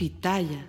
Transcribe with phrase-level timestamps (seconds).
[0.00, 0.64] Pitaya.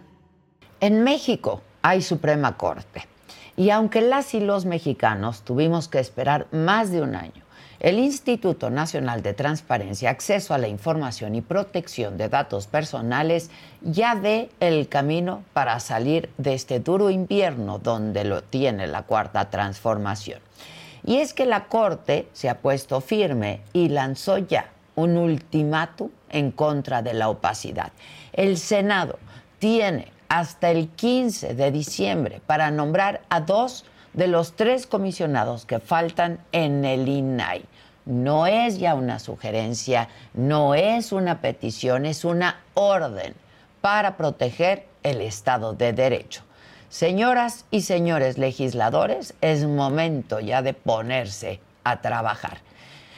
[0.81, 3.07] En México hay Suprema Corte.
[3.55, 7.41] Y aunque las y los mexicanos tuvimos que esperar más de un año,
[7.79, 14.15] el Instituto Nacional de Transparencia, Acceso a la Información y Protección de Datos Personales ya
[14.15, 20.41] ve el camino para salir de este duro invierno donde lo tiene la cuarta transformación.
[21.05, 26.51] Y es que la Corte se ha puesto firme y lanzó ya un ultimátum en
[26.51, 27.91] contra de la opacidad.
[28.33, 29.19] El Senado
[29.59, 35.79] tiene hasta el 15 de diciembre para nombrar a dos de los tres comisionados que
[35.79, 37.65] faltan en el INAI.
[38.05, 43.33] No es ya una sugerencia, no es una petición, es una orden
[43.81, 46.43] para proteger el Estado de Derecho.
[46.89, 52.57] Señoras y señores legisladores, es momento ya de ponerse a trabajar.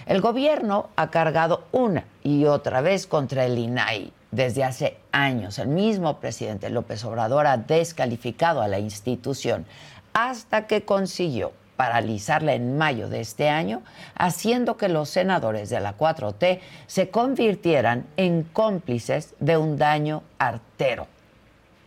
[0.06, 5.60] El gobierno ha cargado una y otra vez contra el INAI desde hace años.
[5.60, 9.66] El mismo presidente López Obrador ha descalificado a la institución
[10.12, 13.82] hasta que consiguió paralizarla en mayo de este año,
[14.16, 21.08] haciendo que los senadores de la 4T se convirtieran en cómplices de un daño artero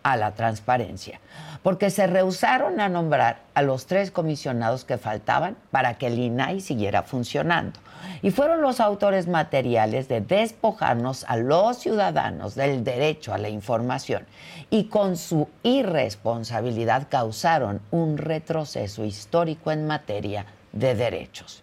[0.02, 1.20] a la transparencia,
[1.62, 6.60] porque se rehusaron a nombrar a los tres comisionados que faltaban para que el INAI
[6.60, 7.78] siguiera funcionando
[8.22, 14.26] y fueron los autores materiales de despojarnos a los ciudadanos del derecho a la información
[14.70, 21.62] y con su irresponsabilidad causaron un retroceso histórico en materia de derechos.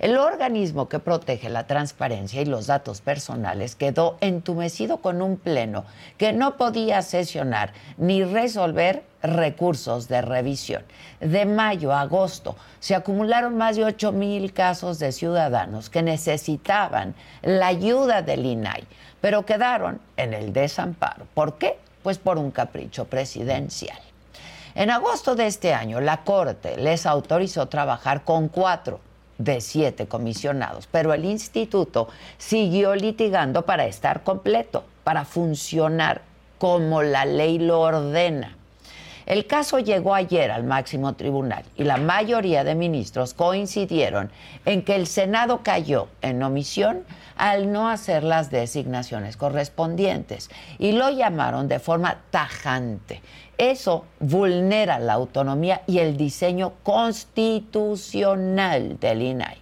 [0.00, 5.84] El organismo que protege la transparencia y los datos personales quedó entumecido con un pleno
[6.16, 10.84] que no podía sesionar ni resolver recursos de revisión.
[11.20, 17.14] De mayo a agosto se acumularon más de 8 mil casos de ciudadanos que necesitaban
[17.42, 18.84] la ayuda del INAI,
[19.20, 21.26] pero quedaron en el desamparo.
[21.34, 21.78] ¿Por qué?
[22.02, 24.00] Pues por un capricho presidencial.
[24.74, 29.00] En agosto de este año, la Corte les autorizó trabajar con cuatro
[29.40, 36.20] de siete comisionados, pero el instituto siguió litigando para estar completo, para funcionar
[36.58, 38.56] como la ley lo ordena.
[39.24, 44.30] El caso llegó ayer al máximo tribunal y la mayoría de ministros coincidieron
[44.64, 47.04] en que el Senado cayó en omisión
[47.36, 53.22] al no hacer las designaciones correspondientes y lo llamaron de forma tajante.
[53.60, 59.58] Eso vulnera la autonomía y el diseño constitucional del INAI.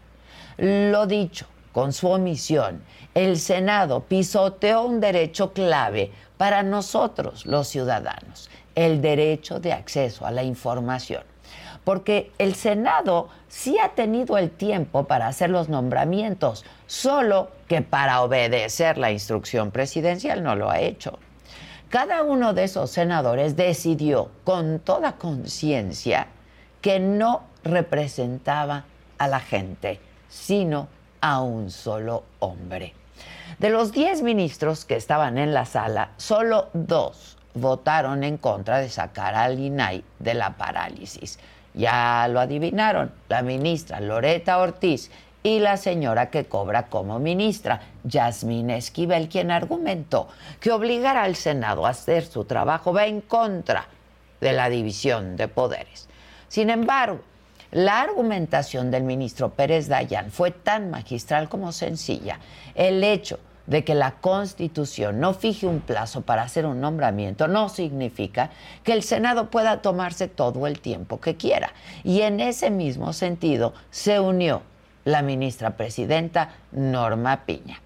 [0.57, 8.49] Lo dicho, con su omisión, el Senado pisoteó un derecho clave para nosotros, los ciudadanos,
[8.77, 11.25] el derecho de acceso a la información.
[11.83, 18.23] Porque el Senado sí ha tenido el tiempo para hacer los nombramientos, solo que para
[18.23, 21.19] obedecer la instrucción presidencial no lo ha hecho.
[21.89, 26.27] Cada uno de esos senadores decidió con toda conciencia
[26.83, 28.85] que no representaba
[29.17, 30.89] a la gente, sino
[31.23, 32.93] a un solo hombre.
[33.59, 38.91] De los 10 ministros que estaban en la sala, solo dos votaron en contra de
[38.91, 41.39] sacar al INAI de la parálisis.
[41.73, 45.11] Ya lo adivinaron, la ministra Loreta Ortiz
[45.49, 50.29] y la señora que cobra como ministra, Yasmín Esquivel, quien argumentó
[50.61, 53.87] que obligar al Senado a hacer su trabajo va en contra
[54.41, 56.09] de la división de poderes.
[56.49, 57.21] Sin embargo,
[57.71, 62.41] la argumentación del ministro Pérez Dayan fue tan magistral como sencilla.
[62.75, 67.69] El hecho de que la Constitución no fije un plazo para hacer un nombramiento no
[67.69, 68.51] significa
[68.85, 71.73] que el Senado pueda tomarse todo el tiempo que quiera.
[72.05, 74.63] Y en ese mismo sentido se unió
[75.05, 77.81] la ministra presidenta Norma Piña.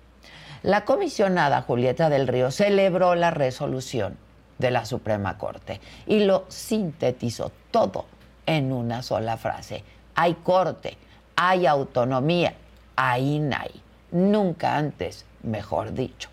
[0.62, 4.16] La comisionada Julieta del Río celebró la resolución
[4.58, 8.06] de la Suprema Corte y lo sintetizó todo
[8.46, 9.82] en una sola frase.
[10.14, 10.96] Hay corte,
[11.36, 12.54] hay autonomía,
[12.96, 13.82] hay INAI.
[14.12, 16.28] Nunca antes, mejor dicho.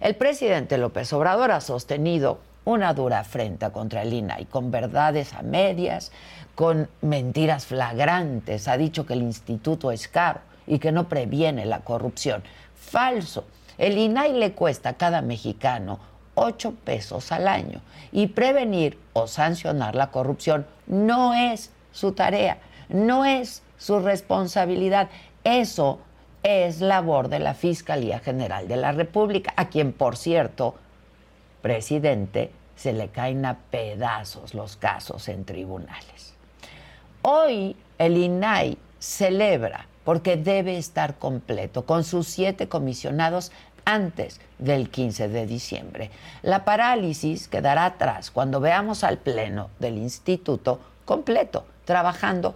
[0.00, 5.42] El presidente López Obrador ha sostenido una dura afrenta contra el INAI, con verdades a
[5.42, 6.12] medias,
[6.54, 8.66] con mentiras flagrantes.
[8.66, 12.42] Ha dicho que el instituto es caro y que no previene la corrupción.
[12.74, 13.44] Falso.
[13.78, 16.00] El INAI le cuesta a cada mexicano
[16.34, 17.80] 8 pesos al año
[18.10, 22.58] y prevenir o sancionar la corrupción no es su tarea,
[22.88, 25.08] no es su responsabilidad.
[25.44, 26.00] Eso
[26.42, 30.74] es labor de la Fiscalía General de la República, a quien, por cierto,
[31.62, 36.34] presidente, se le caen a pedazos los casos en tribunales.
[37.22, 43.50] Hoy el INAI celebra porque debe estar completo con sus siete comisionados
[43.84, 46.10] antes del 15 de diciembre.
[46.42, 52.54] La parálisis quedará atrás cuando veamos al Pleno del Instituto completo, trabajando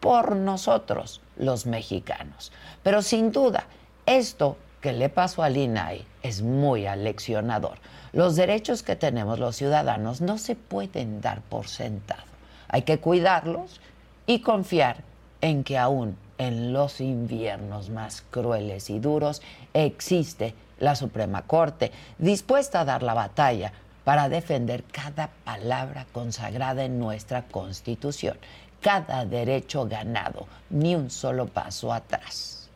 [0.00, 2.52] por nosotros, los mexicanos.
[2.82, 3.64] Pero sin duda,
[4.04, 7.78] esto que le pasó al INAI es muy aleccionador.
[8.12, 12.22] Los derechos que tenemos los ciudadanos no se pueden dar por sentado.
[12.68, 13.80] Hay que cuidarlos
[14.26, 14.98] y confiar
[15.40, 19.42] en que aún en los inviernos más crueles y duros
[19.72, 23.72] existe la Suprema Corte, dispuesta a dar la batalla
[24.04, 28.36] para defender cada palabra consagrada en nuestra Constitución,
[28.80, 32.68] cada derecho ganado, ni un solo paso atrás.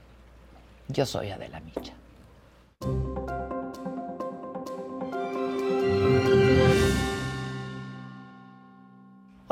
[0.89, 1.93] Yo soy Adela Micha.
[6.03, 6.40] 嗯。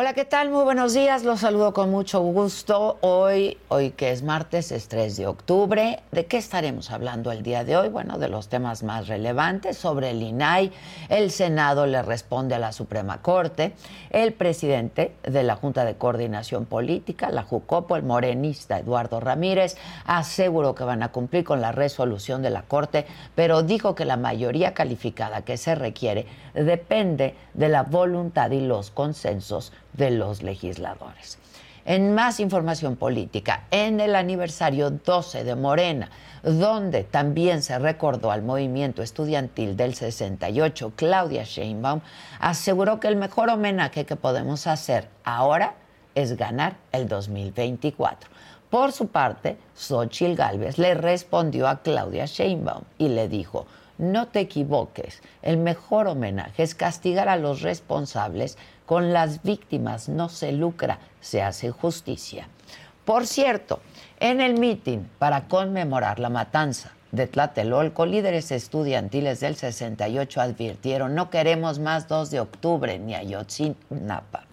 [0.01, 0.49] Hola, ¿qué tal?
[0.51, 1.25] Muy buenos días.
[1.25, 2.99] Los saludo con mucho gusto.
[3.01, 5.99] Hoy, hoy que es martes, es 3 de octubre.
[6.13, 7.89] ¿De qué estaremos hablando el día de hoy?
[7.89, 10.71] Bueno, de los temas más relevantes sobre el INAI.
[11.09, 13.73] El Senado le responde a la Suprema Corte.
[14.11, 20.77] El presidente de la Junta de Coordinación Política, la JUCOPO, el morenista Eduardo Ramírez, aseguró
[20.77, 23.05] que van a cumplir con la resolución de la Corte,
[23.35, 26.25] pero dijo que la mayoría calificada que se requiere
[26.55, 31.39] depende de la voluntad y los consensos de los legisladores.
[31.85, 36.11] En más información política, en el aniversario 12 de Morena,
[36.43, 42.01] donde también se recordó al movimiento estudiantil del 68, Claudia Sheinbaum
[42.41, 45.75] aseguró que el mejor homenaje que podemos hacer ahora
[46.15, 48.31] es ganar el 2024.
[48.71, 53.67] Por su parte, Xochitl Gálvez le respondió a Claudia Sheinbaum y le dijo,
[53.97, 58.59] no te equivoques, el mejor homenaje es castigar a los responsables,
[58.89, 62.49] con las víctimas no se lucra, se hace justicia.
[63.05, 63.83] Por cierto,
[64.19, 71.29] en el mitin para conmemorar la matanza de Tlatelolco, líderes estudiantiles del 68 advirtieron no
[71.29, 74.47] queremos más 2 de octubre ni Ayotzinapa.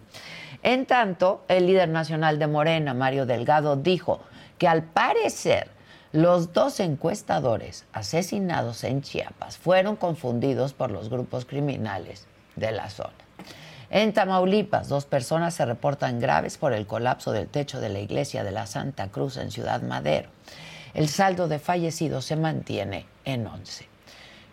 [0.63, 4.19] En tanto, el líder nacional de Morena, Mario Delgado, dijo
[4.57, 5.69] que al parecer
[6.11, 12.27] los dos encuestadores asesinados en Chiapas fueron confundidos por los grupos criminales
[12.57, 13.24] de la zona.
[13.89, 18.43] En Tamaulipas, dos personas se reportan graves por el colapso del techo de la iglesia
[18.43, 20.29] de la Santa Cruz en Ciudad Madero.
[20.93, 23.87] El saldo de fallecidos se mantiene en 11.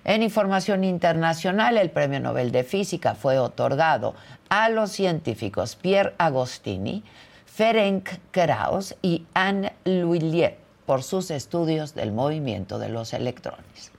[0.05, 4.15] En información internacional, el Premio Nobel de Física fue otorgado
[4.49, 7.05] a los científicos Pierre Agostini,
[7.47, 13.92] Ferenc Krauss y Anne L'Huillier por sus estudios del movimiento de los electrones.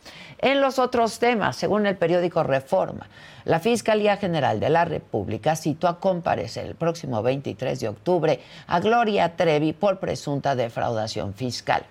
[0.44, 3.08] En los otros temas, según el periódico Reforma,
[3.46, 8.82] la Fiscalía General de la República citó a comparecer el próximo 23 de octubre a
[8.82, 11.86] Gloria Trevi por presunta defraudación fiscal.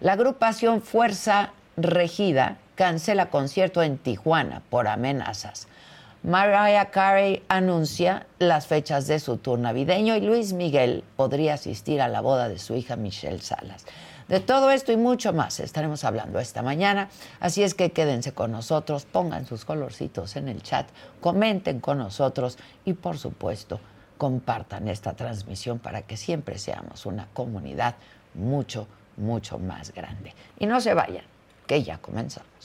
[0.00, 5.66] La agrupación Fuerza Regida cancela concierto en Tijuana por amenazas.
[6.22, 12.08] Mariah Carey anuncia las fechas de su tour navideño y Luis Miguel podría asistir a
[12.08, 13.86] la boda de su hija Michelle Salas.
[14.28, 18.50] De todo esto y mucho más estaremos hablando esta mañana, así es que quédense con
[18.50, 20.88] nosotros, pongan sus colorcitos en el chat,
[21.20, 23.78] comenten con nosotros y por supuesto
[24.18, 27.94] compartan esta transmisión para que siempre seamos una comunidad
[28.34, 30.34] mucho, mucho más grande.
[30.58, 31.24] Y no se vayan,
[31.68, 32.55] que ya comenzamos.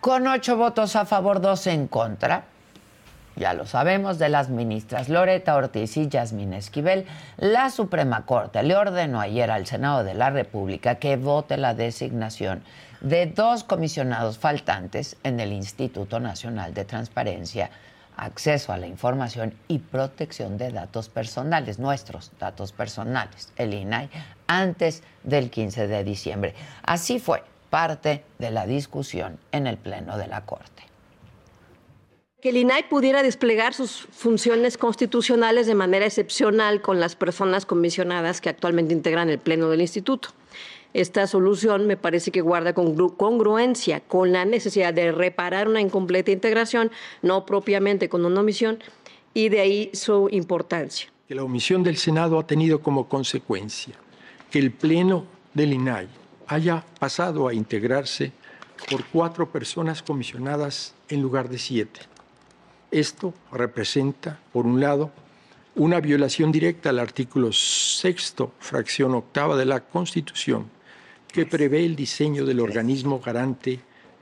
[0.00, 2.44] con ocho votos a favor, dos en contra,
[3.36, 8.76] ya lo sabemos, de las ministras Loreta Ortiz y Yasmín Esquivel, la Suprema Corte le
[8.76, 12.62] ordenó ayer al Senado de la República que vote la designación
[13.00, 17.70] de dos comisionados faltantes en el Instituto Nacional de Transparencia,
[18.16, 24.10] Acceso a la Información y Protección de Datos Personales, nuestros datos personales, el INAI,
[24.46, 26.54] antes del 15 de diciembre.
[26.82, 30.90] Así fue parte de la discusión en el Pleno de la Corte
[32.40, 38.40] que el INAI pudiera desplegar sus funciones constitucionales de manera excepcional con las personas comisionadas
[38.40, 40.30] que actualmente integran el Pleno del Instituto.
[40.94, 46.90] Esta solución me parece que guarda congruencia con la necesidad de reparar una incompleta integración,
[47.22, 48.78] no propiamente con una omisión,
[49.34, 51.10] y de ahí su importancia.
[51.28, 53.94] Que la omisión del Senado ha tenido como consecuencia
[54.50, 56.08] que el Pleno del INAI
[56.50, 58.32] haya pasado a integrarse
[58.90, 62.00] por cuatro personas comisionadas en lugar de siete.
[62.90, 65.12] Esto representa, por un lado,
[65.76, 70.68] una violación directa al artículo sexto, fracción octava de la Constitución,
[71.32, 73.78] que prevé el diseño del organismo garante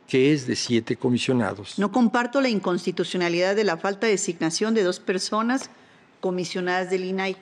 [0.06, 1.78] que es de siete comisionados.
[1.78, 5.70] No comparto la inconstitucionalidad de la falta de designación de dos personas
[6.20, 7.36] comisionadas del INAI,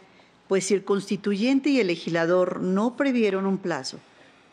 [0.46, 3.98] pues si el constituyente y el legislador no previeron un plazo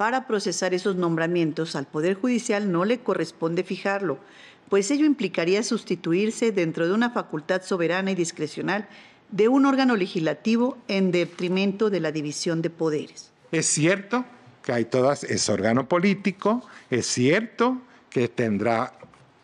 [0.03, 4.19] para procesar esos nombramientos, al Poder Judicial no le corresponde fijarlo,
[4.67, 8.89] pues ello implicaría sustituirse dentro de una facultad soberana y discrecional
[9.31, 13.31] de un órgano legislativo en detrimento de la división de poderes.
[13.53, 14.25] Es cierto
[14.61, 17.77] que hay todas, es órgano político, es cierto
[18.09, 18.91] que tendrá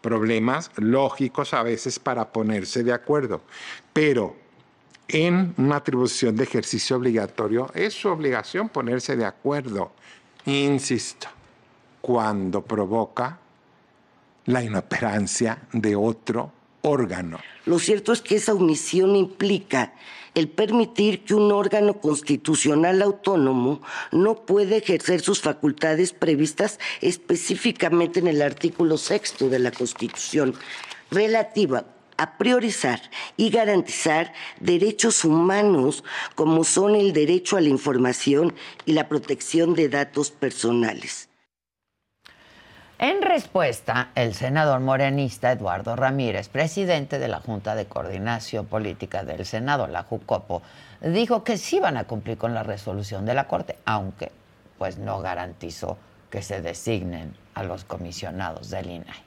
[0.02, 3.44] problemas lógicos a veces para ponerse de acuerdo,
[3.94, 4.36] pero
[5.08, 9.94] en una atribución de ejercicio obligatorio es su obligación ponerse de acuerdo,
[10.46, 11.28] insisto,
[12.02, 13.40] cuando provoca
[14.46, 17.40] la inoperancia de otro órgano.
[17.66, 19.94] Lo cierto es que esa omisión implica
[20.36, 23.82] el permitir que un órgano constitucional autónomo
[24.12, 30.56] no puede ejercer sus facultades previstas específicamente en el artículo sexto de la Constitución,
[31.12, 31.86] relativa
[32.20, 33.00] a priorizar
[33.38, 36.04] y garantizar derechos humanos
[36.36, 38.54] como son el derecho a la información
[38.86, 41.30] y la protección de datos personales.
[42.98, 49.46] En respuesta, el senador morenista Eduardo Ramírez, presidente de la Junta de Coordinación Política del
[49.46, 50.62] Senado, la JUCOPO,
[51.00, 54.34] dijo que sí van a cumplir con la resolución de la Corte, aunque
[54.78, 55.98] pues no garantizó
[56.30, 59.24] que se designen a los comisionados del INAI.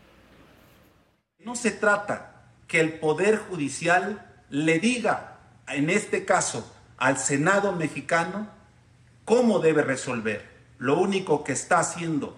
[1.39, 2.32] No se trata
[2.73, 5.37] que el Poder Judicial le diga,
[5.69, 8.49] en este caso, al Senado mexicano
[9.26, 10.49] cómo debe resolver.
[10.79, 12.35] Lo único que está haciendo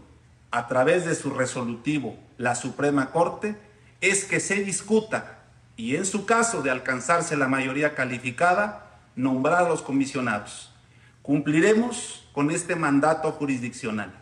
[0.50, 3.54] a través de su resolutivo la Suprema Corte
[4.00, 5.38] es que se discuta
[5.76, 10.72] y en su caso de alcanzarse la mayoría calificada, nombrar a los comisionados.
[11.22, 14.12] Cumpliremos con este mandato jurisdiccional,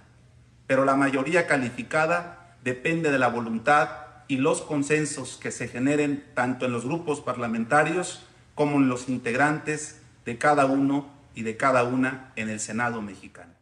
[0.66, 3.88] pero la mayoría calificada depende de la voluntad
[4.28, 10.00] y los consensos que se generen tanto en los grupos parlamentarios como en los integrantes
[10.24, 13.52] de cada uno y de cada una en el Senado mexicano.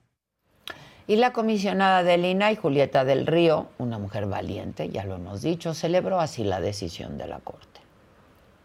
[1.07, 5.75] Y la comisionada del INAI, Julieta del Río, una mujer valiente, ya lo hemos dicho,
[5.75, 7.81] celebró así la decisión de la Corte.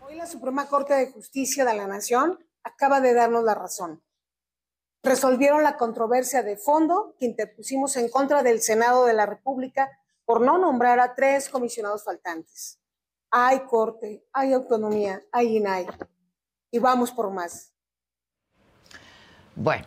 [0.01, 4.03] Hoy la Suprema Corte de Justicia de la Nación acaba de darnos la razón.
[5.01, 9.89] Resolvieron la controversia de fondo que interpusimos en contra del Senado de la República
[10.25, 12.79] por no nombrar a tres comisionados faltantes.
[13.31, 15.87] Hay corte, hay autonomía, hay INAI.
[16.71, 17.73] Y vamos por más.
[19.55, 19.85] Bueno,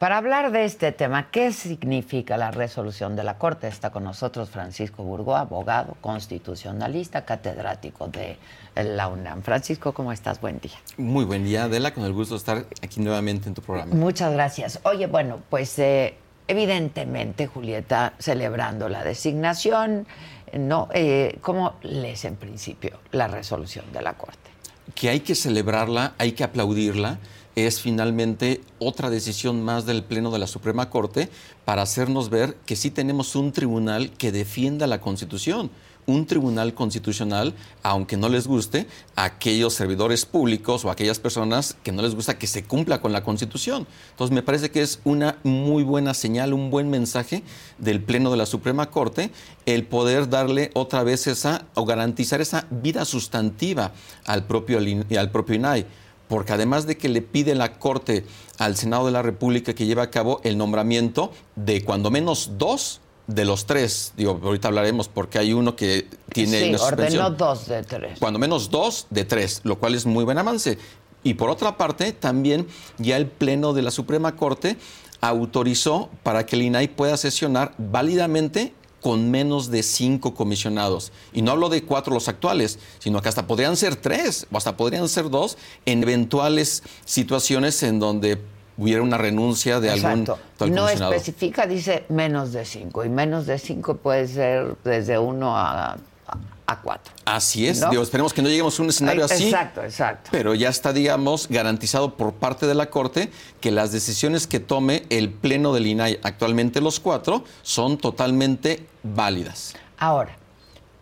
[0.00, 3.68] para hablar de este tema, ¿qué significa la resolución de la Corte?
[3.68, 8.38] Está con nosotros Francisco Burgó, abogado, constitucionalista, catedrático de
[8.76, 9.42] la UNAM.
[9.42, 10.40] Francisco, ¿cómo estás?
[10.40, 10.78] Buen día.
[10.96, 13.94] Muy buen día, Adela, con el gusto de estar aquí nuevamente en tu programa.
[13.94, 14.80] Muchas gracias.
[14.84, 16.16] Oye, bueno, pues eh,
[16.50, 20.06] evidentemente, Julieta, celebrando la designación,
[20.52, 20.88] ¿no?
[20.92, 24.50] Eh, ¿Cómo lees en principio la resolución de la Corte?
[24.94, 27.18] Que hay que celebrarla, hay que aplaudirla
[27.56, 31.28] es finalmente otra decisión más del Pleno de la Suprema Corte
[31.64, 35.70] para hacernos ver que sí tenemos un tribunal que defienda la Constitución
[36.10, 38.86] un tribunal constitucional, aunque no les guste,
[39.16, 43.00] a aquellos servidores públicos o a aquellas personas que no les gusta que se cumpla
[43.00, 43.86] con la Constitución.
[44.10, 47.42] Entonces, me parece que es una muy buena señal, un buen mensaje
[47.78, 49.30] del Pleno de la Suprema Corte,
[49.66, 53.92] el poder darle otra vez esa o garantizar esa vida sustantiva
[54.26, 55.86] al propio, al propio INAI
[56.30, 58.24] porque además de que le pide la Corte
[58.56, 63.00] al Senado de la República que lleve a cabo el nombramiento de cuando menos dos
[63.26, 67.82] de los tres, digo, ahorita hablaremos porque hay uno que tiene sí, ordenó dos de
[67.82, 68.18] tres.
[68.18, 70.78] Cuando menos dos de tres, lo cual es muy buen avance.
[71.22, 72.66] Y por otra parte, también
[72.98, 74.78] ya el Pleno de la Suprema Corte
[75.20, 81.12] autorizó para que el INAI pueda sesionar válidamente con menos de cinco comisionados.
[81.32, 84.76] Y no hablo de cuatro los actuales, sino que hasta podrían ser tres o hasta
[84.76, 88.40] podrían ser dos en eventuales situaciones en donde
[88.80, 90.38] hubiera una renuncia de algún Exacto.
[90.56, 93.04] tal No especifica, dice menos de cinco.
[93.04, 97.12] Y menos de cinco puede ser desde uno a, a- cuatro.
[97.24, 97.90] Así es, ¿No?
[97.90, 99.44] digo, esperemos que no lleguemos a un escenario Ay, así.
[99.46, 100.30] Exacto, exacto.
[100.32, 105.02] Pero ya está, digamos, garantizado por parte de la Corte que las decisiones que tome
[105.10, 109.74] el Pleno del INAI, actualmente los cuatro, son totalmente válidas.
[109.98, 110.36] Ahora,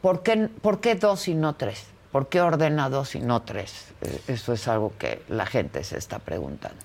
[0.00, 1.84] ¿por qué, ¿por qué dos y no tres?
[2.12, 3.72] ¿Por qué ordena dos y no tres?
[4.00, 6.78] Eh, Eso es algo que la gente se está preguntando.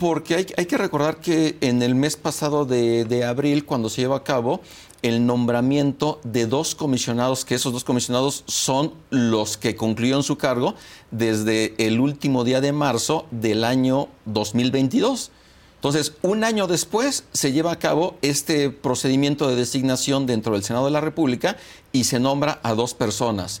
[0.00, 4.16] Porque hay, que recordar que en el mes pasado de, de abril, cuando se lleva
[4.16, 4.62] a cabo
[5.02, 10.74] el nombramiento de dos comisionados, que esos dos comisionados son los que concluyeron su cargo
[11.10, 15.32] desde el último día de marzo del año 2022.
[15.76, 20.86] Entonces, un año después se lleva a cabo este procedimiento de designación dentro del Senado
[20.86, 21.58] de la República
[21.92, 23.60] y se nombra a dos personas.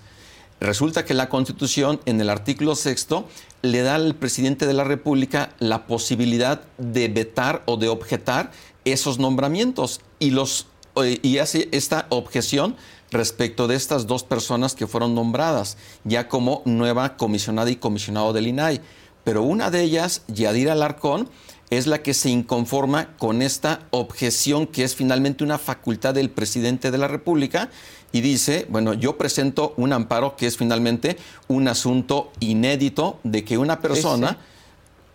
[0.60, 3.26] Resulta que la Constitución, en el artículo sexto,
[3.62, 8.52] le da al presidente de la República la posibilidad de vetar o de objetar
[8.84, 12.76] esos nombramientos y, los, eh, y hace esta objeción
[13.10, 18.46] respecto de estas dos personas que fueron nombradas ya como nueva comisionada y comisionado del
[18.46, 18.82] INAI.
[19.24, 21.30] Pero una de ellas, Yadira Alarcón,
[21.70, 26.90] es la que se inconforma con esta objeción que es finalmente una facultad del presidente
[26.90, 27.70] de la República
[28.12, 31.16] y dice, bueno, yo presento un amparo que es finalmente
[31.48, 34.38] un asunto inédito de que una persona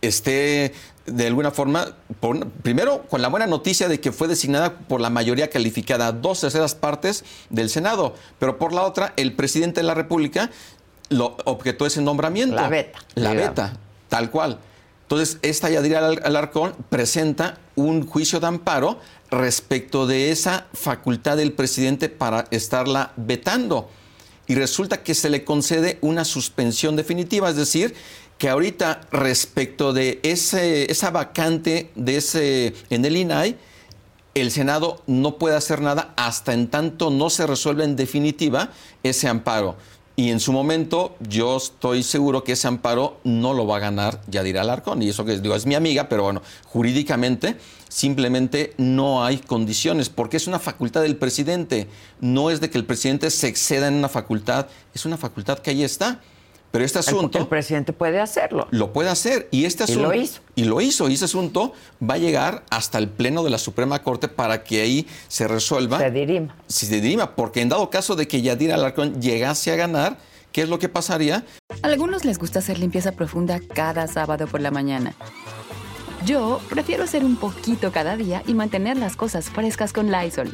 [0.01, 0.73] esté
[1.05, 5.09] de alguna forma, por- primero con la buena noticia de que fue designada por la
[5.09, 9.93] mayoría calificada, dos terceras partes del Senado, pero por la otra, el presidente de la
[9.93, 10.49] República
[11.09, 12.55] lo objetó ese nombramiento.
[12.55, 13.49] La veta, La digamos.
[13.49, 13.77] veta,
[14.09, 14.57] tal cual.
[15.05, 21.53] Entonces, esta Yadira Al- Alarcón presenta un juicio de amparo respecto de esa facultad del
[21.53, 23.87] presidente para estarla vetando.
[24.47, 27.93] Y resulta que se le concede una suspensión definitiva, es decir,
[28.39, 33.57] que ahorita respecto de ese, esa vacante de ese, en el INAI,
[34.33, 38.71] el Senado no puede hacer nada hasta en tanto no se resuelva en definitiva
[39.03, 39.77] ese amparo.
[40.17, 44.21] Y en su momento yo estoy seguro que ese amparo no lo va a ganar
[44.27, 45.01] Yadira Alarcón.
[45.01, 47.57] Y eso que digo, es mi amiga, pero bueno, jurídicamente
[47.89, 51.87] simplemente no hay condiciones, porque es una facultad del presidente.
[52.21, 55.71] No es de que el presidente se exceda en una facultad, es una facultad que
[55.71, 56.21] ahí está.
[56.75, 57.37] Pero este El- asunto...
[57.39, 58.67] El, presidente puede hacerlo.
[58.71, 59.47] Lo puede hacer.
[59.49, 60.09] Y este Y asunto.
[60.09, 60.41] lo hizo.
[60.55, 61.07] Y lo hizo.
[61.07, 61.71] Y ese asunto
[62.03, 65.99] va a llegar hasta el Pleno de la Suprema Corte para que ahí se resuelva.
[65.99, 66.53] Se dirima.
[66.67, 67.33] Si se dirima.
[67.33, 70.17] Porque en dado caso de que Yadira Alarcón llegase a ganar,
[70.51, 71.45] ¿qué es lo que pasaría?
[71.81, 75.15] A algunos les gusta hacer limpieza profunda cada sábado por la mañana.
[76.25, 80.53] Yo prefiero hacer un poquito cada día y mantener las cosas frescas con Lysol.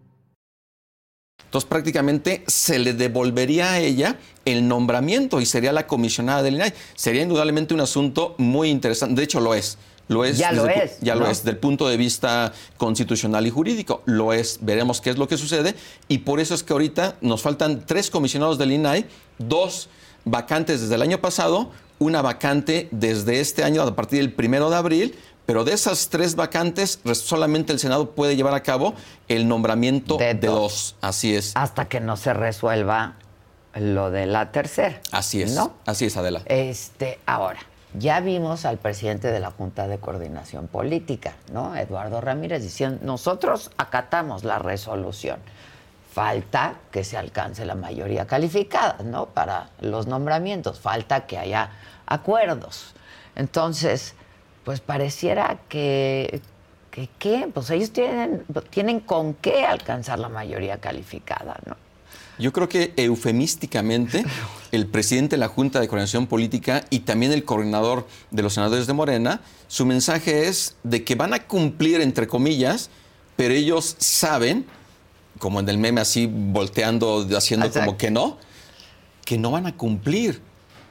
[1.51, 6.73] Entonces prácticamente se le devolvería a ella el nombramiento y sería la comisionada del INAI.
[6.95, 9.15] Sería indudablemente un asunto muy interesante.
[9.15, 9.77] De hecho, lo es.
[10.07, 11.21] Lo es Ya lo desde es, Ya ¿no?
[11.21, 14.01] lo es, del punto de vista constitucional y jurídico.
[14.05, 14.59] Lo es.
[14.61, 15.75] Veremos qué es lo que sucede.
[16.07, 19.05] Y por eso es que ahorita nos faltan tres comisionados del INAI,
[19.37, 19.89] dos
[20.23, 24.77] vacantes desde el año pasado, una vacante desde este año a partir del primero de
[24.77, 25.15] abril.
[25.51, 28.93] Pero de esas tres vacantes, solamente el Senado puede llevar a cabo
[29.27, 30.61] el nombramiento De de, dos.
[30.61, 30.95] dos.
[31.01, 31.51] Así es.
[31.55, 33.15] Hasta que no se resuelva
[33.75, 35.01] lo de la tercera.
[35.11, 35.51] Así es.
[35.51, 35.73] ¿No?
[35.85, 36.41] Así es, Adela.
[36.45, 37.59] Este, ahora,
[37.93, 41.75] ya vimos al presidente de la Junta de Coordinación Política, ¿no?
[41.75, 45.39] Eduardo Ramírez, diciendo, nosotros acatamos la resolución.
[46.13, 49.25] Falta que se alcance la mayoría calificada, ¿no?
[49.25, 50.79] Para los nombramientos.
[50.79, 51.71] Falta que haya
[52.05, 52.93] acuerdos.
[53.35, 54.15] Entonces,
[54.63, 56.41] pues pareciera que,
[56.91, 57.49] que ¿qué?
[57.53, 61.75] Pues ellos tienen, tienen con qué alcanzar la mayoría calificada, ¿no?
[62.39, 64.25] Yo creo que eufemísticamente
[64.71, 68.87] el presidente de la Junta de Coordinación Política y también el coordinador de los senadores
[68.87, 72.89] de Morena, su mensaje es de que van a cumplir, entre comillas,
[73.35, 74.65] pero ellos saben,
[75.39, 78.37] como en el meme así volteando, haciendo como que no,
[79.25, 80.41] que no van a cumplir.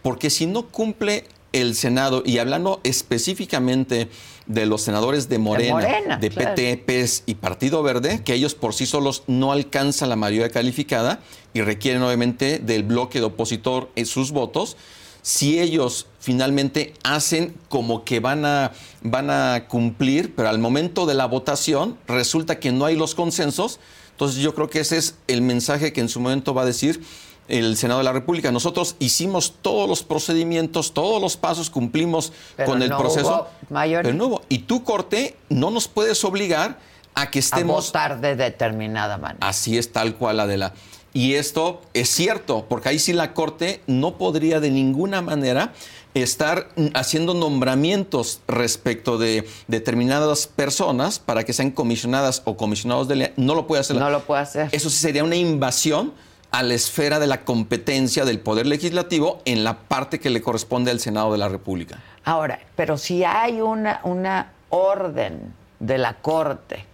[0.02, 4.08] Porque si no cumple el Senado, y hablando específicamente
[4.46, 8.86] de los senadores de Morena, de, PT, PES y Partido Verde, que ellos por sí
[8.86, 11.20] solos no alcanzan la mayoría calificada
[11.54, 14.76] y requieren obviamente del bloque de opositor en sus votos,
[15.22, 21.14] si ellos finalmente hacen como que van a, van a cumplir, pero al momento de
[21.14, 23.80] la votación resulta que no hay los consensos,
[24.12, 27.02] entonces yo creo que ese es el mensaje que en su momento va a decir
[27.50, 28.50] el Senado de la República.
[28.52, 32.32] Nosotros hicimos todos los procedimientos, todos los pasos, cumplimos
[32.64, 33.46] con el proceso.
[33.68, 34.42] Pero no hubo.
[34.48, 36.78] Y tú, Corte, no nos puedes obligar
[37.14, 37.86] a que estemos.
[37.86, 39.46] A votar de determinada manera.
[39.46, 40.72] Así es, tal cual, Adela.
[41.12, 45.72] Y esto es cierto, porque ahí sí la Corte no podría de ninguna manera
[46.14, 53.32] estar haciendo nombramientos respecto de determinadas personas para que sean comisionadas o comisionados de ley.
[53.36, 53.96] No lo puede hacer.
[53.96, 54.68] No lo puede hacer.
[54.72, 56.12] Eso sí sería una invasión
[56.50, 60.90] a la esfera de la competencia del Poder Legislativo en la parte que le corresponde
[60.90, 61.98] al Senado de la República.
[62.24, 66.84] Ahora, pero si hay una, una orden de la Corte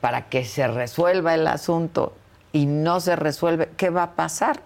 [0.00, 2.14] para que se resuelva el asunto
[2.52, 4.60] y no se resuelve, ¿qué va a pasar?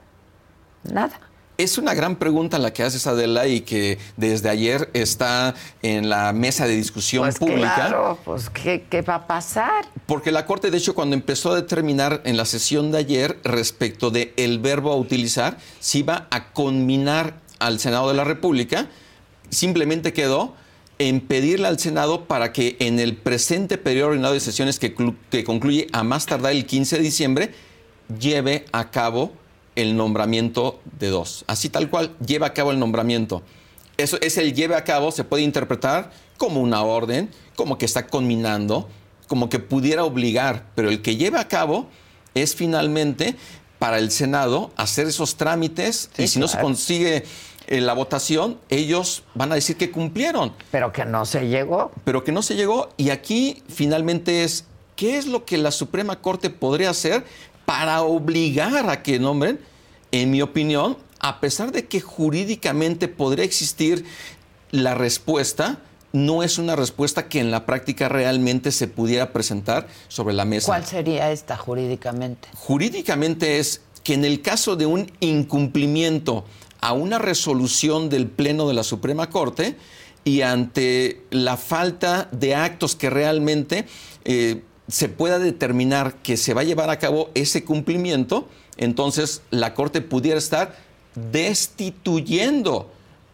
[0.85, 1.19] Nada.
[1.59, 6.33] Es una gran pregunta la que haces, Adela, y que desde ayer está en la
[6.33, 7.75] mesa de discusión pues pública.
[7.75, 9.87] Claro, pues ¿qué, ¿qué, va a pasar?
[10.07, 14.13] Porque la Corte, de hecho, cuando empezó a determinar en la sesión de ayer respecto
[14.13, 18.87] del el verbo a utilizar, si iba a conminar al Senado de la República,
[19.51, 20.55] simplemente quedó
[21.01, 24.95] en pedirle al Senado para que en el presente periodo ordinario de sesiones que,
[25.29, 27.55] que concluye a más tardar el 15 de diciembre,
[28.17, 29.33] lleve a cabo
[29.79, 31.45] el nombramiento de dos.
[31.47, 33.43] Así tal cual, lleva a cabo el nombramiento.
[33.97, 38.09] Eso es el lleve a cabo, se puede interpretar como una orden, como que está
[38.09, 38.89] conminando,
[39.29, 41.89] como que pudiera obligar, pero el que lleva a cabo
[42.35, 43.37] es finalmente
[43.79, 47.25] para el Senado hacer esos trámites y si no se consigue
[47.69, 50.53] eh, la votación, ellos van a decir que cumplieron.
[50.73, 51.93] Pero que no se llegó.
[52.05, 52.89] Pero que no se llegó.
[52.97, 54.65] Y aquí finalmente es,
[54.97, 57.25] ¿qué es lo que la Suprema Corte podría hacer
[57.69, 59.61] para obligar a que nombren,
[60.11, 64.07] en mi opinión, a pesar de que jurídicamente podría existir
[64.71, 65.79] la respuesta,
[66.15, 70.65] no es una respuesta que en la práctica realmente se pudiera presentar sobre la mesa.
[70.65, 72.49] ¿Cuál sería esta jurídicamente?
[72.55, 76.47] Jurídicamente es que en el caso de un incumplimiento
[76.81, 79.77] a una resolución del Pleno de la Suprema Corte
[80.25, 83.85] y ante la falta de actos que realmente
[84.25, 89.75] eh, se pueda determinar que se va a llevar a cabo ese cumplimiento, entonces la
[89.75, 90.77] Corte pudiera estar
[91.15, 92.91] destituyendo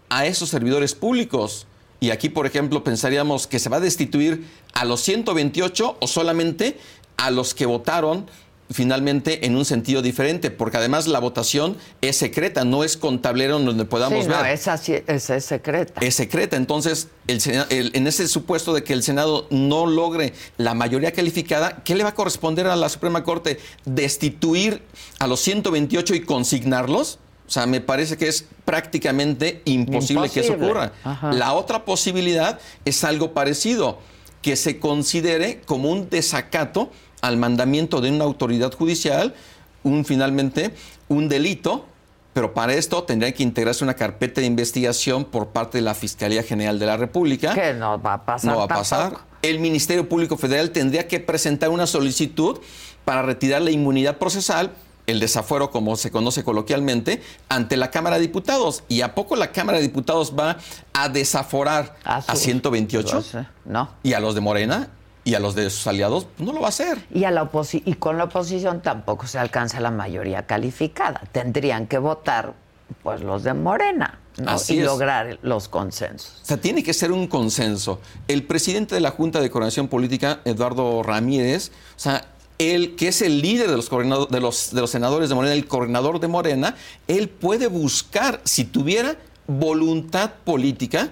[0.09, 1.67] a esos servidores públicos.
[2.01, 6.79] Y aquí, por ejemplo, pensaríamos que se va a destituir a los 128 o solamente
[7.17, 8.27] a los que votaron
[8.71, 13.59] finalmente en un sentido diferente, porque además la votación es secreta, no es con tablero
[13.59, 14.37] donde podamos ver.
[14.37, 16.01] No, esa, esa, es secreta.
[16.01, 16.57] Es secreta.
[16.57, 21.95] Entonces, el, en ese supuesto de que el Senado no logre la mayoría calificada, ¿qué
[21.95, 23.59] le va a corresponder a la Suprema Corte?
[23.85, 24.83] ¿Destituir
[25.19, 27.19] a los 128 y consignarlos?
[27.47, 30.93] O sea, me parece que es prácticamente imposible, que eso ocurra.
[31.33, 33.99] La otra posibilidad es algo parecido,
[34.41, 36.91] que se considere como un desacato
[37.25, 39.35] al mandamiento de una autoridad judicial,
[39.83, 40.75] un finalmente
[41.09, 41.87] un delito,
[42.35, 46.43] pero para esto tendría que integrarse una carpeta de investigación por parte de la Fiscalía
[46.43, 47.55] General de la República.
[47.55, 48.51] Que no va a pasar.
[48.51, 49.17] No va a pasar.
[49.41, 52.61] El Ministerio Público Federal tendría que presentar una solicitud
[53.07, 54.73] para retirar la inmunidad procesal
[55.07, 58.85] el desafuero, como se conoce coloquialmente, ante la Cámara de Diputados.
[58.89, 60.57] ¿Y a poco la Cámara de Diputados va
[60.95, 63.23] a desaforar a, a 128?
[63.67, 63.91] No.
[64.03, 64.89] ¿Y a los de Morena?
[65.25, 67.07] Y a los de sus aliados no lo va a hacer.
[67.13, 71.23] Y, a la y con la oposición tampoco se alcanza la mayoría calificada.
[71.33, 72.55] Tendrían que votar
[73.03, 74.21] pues los de Morena
[74.69, 76.41] y lograr los consensos.
[76.43, 78.01] O sea, tiene que ser un consenso.
[78.29, 82.25] El presidente de la Junta de Coordinación Política, Eduardo Ramírez, o sea,
[82.59, 83.91] él, que es el líder de los,
[84.31, 86.77] de los, de los senadores de Morena, el coordinador de Morena,
[87.09, 91.11] él puede buscar, si tuviera voluntad política,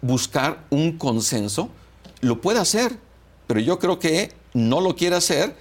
[0.00, 1.68] buscar un consenso,
[2.20, 2.98] lo puede hacer
[3.46, 5.56] pero yo creo que no lo quiere hacer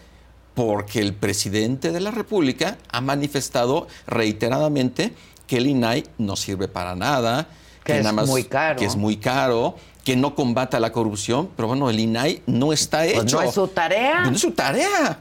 [0.53, 5.13] porque el presidente de la República ha manifestado reiteradamente
[5.47, 7.47] que el INAI no sirve para nada,
[7.83, 8.79] Que, es muy caro.
[8.79, 12.99] Que es muy caro, que no combata la corrupción, pero bueno, el INAI no está
[12.99, 13.37] Pues hecho.
[13.37, 14.21] no es su tarea.
[14.21, 15.19] No es su tarea.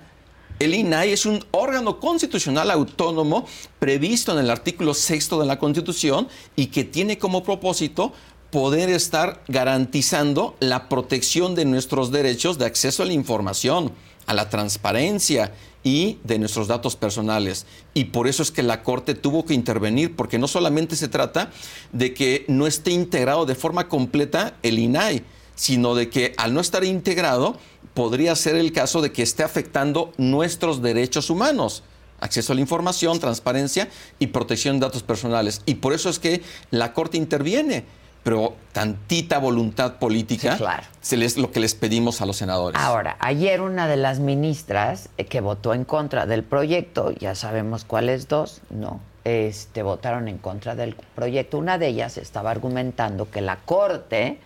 [0.58, 3.46] El INAI es un órgano constitucional autónomo
[3.80, 8.12] previsto en el artículo sexto de la Constitución y que tiene como propósito
[8.52, 13.92] poder estar garantizando la protección de nuestros derechos de acceso a la información,
[14.26, 17.64] a la transparencia y de nuestros datos personales.
[17.94, 21.50] Y por eso es que la Corte tuvo que intervenir, porque no solamente se trata
[21.92, 26.60] de que no esté integrado de forma completa el INAI, sino de que al no
[26.60, 27.56] estar integrado
[27.94, 31.84] podría ser el caso de que esté afectando nuestros derechos humanos
[32.20, 33.88] acceso a la información, transparencia
[34.20, 35.60] y protección de datos personales.
[35.66, 37.84] Y por eso es que la Corte interviene,
[38.22, 40.82] pero tantita voluntad política Sí, claro.
[41.00, 42.80] se les, lo que les pedimos a los senadores.
[42.80, 47.84] Ahora, ayer una de las ministras eh, que votó en contra del proyecto, ya sabemos
[47.84, 51.58] cuáles dos, no, este, votaron en contra del proyecto.
[51.58, 54.38] Una de ellas estaba argumentando que la Corte,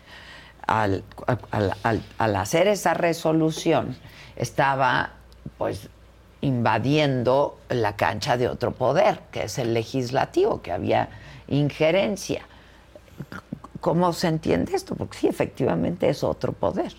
[0.66, 1.04] al,
[1.50, 3.96] al- al- al hacer esa resolución,
[4.36, 5.10] estaba
[5.58, 5.88] pues
[6.40, 11.08] invadiendo la cancha de otro poder, que es el legislativo, que había
[11.48, 12.42] injerencia.
[13.87, 14.96] ¿Cómo se entiende esto?
[14.96, 16.92] Porque sí, efectivamente es otro poder.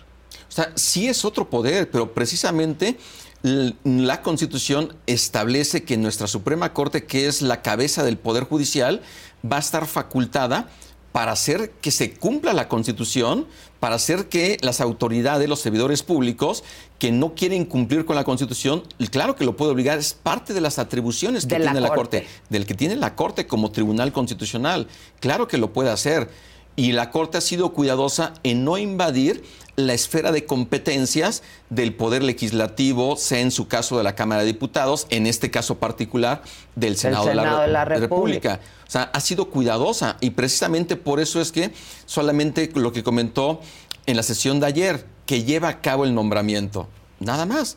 [0.48, 2.96] O sea, sí es otro poder, pero precisamente
[3.42, 9.02] la Constitución establece que nuestra Suprema Corte, que es la cabeza del Poder Judicial,
[9.44, 10.70] va a estar facultada
[11.12, 13.46] para hacer que se cumpla la Constitución,
[13.80, 16.64] para hacer que las autoridades, los servidores públicos
[16.98, 20.62] que no quieren cumplir con la Constitución, claro que lo puede obligar, es parte de
[20.62, 22.22] las atribuciones que De tiene la Corte.
[22.22, 24.88] Corte, del que tiene la Corte como Tribunal Constitucional.
[25.20, 26.30] Claro que lo puede hacer.
[26.78, 29.42] Y la Corte ha sido cuidadosa en no invadir
[29.74, 34.46] la esfera de competencias del Poder Legislativo, sea en su caso de la Cámara de
[34.46, 36.40] Diputados, en este caso particular
[36.76, 38.60] del Senado, Senado de la Re- República.
[38.86, 41.72] O sea, ha sido cuidadosa y precisamente por eso es que
[42.06, 43.60] solamente lo que comentó
[44.06, 46.86] en la sesión de ayer, que lleva a cabo el nombramiento,
[47.18, 47.76] nada más.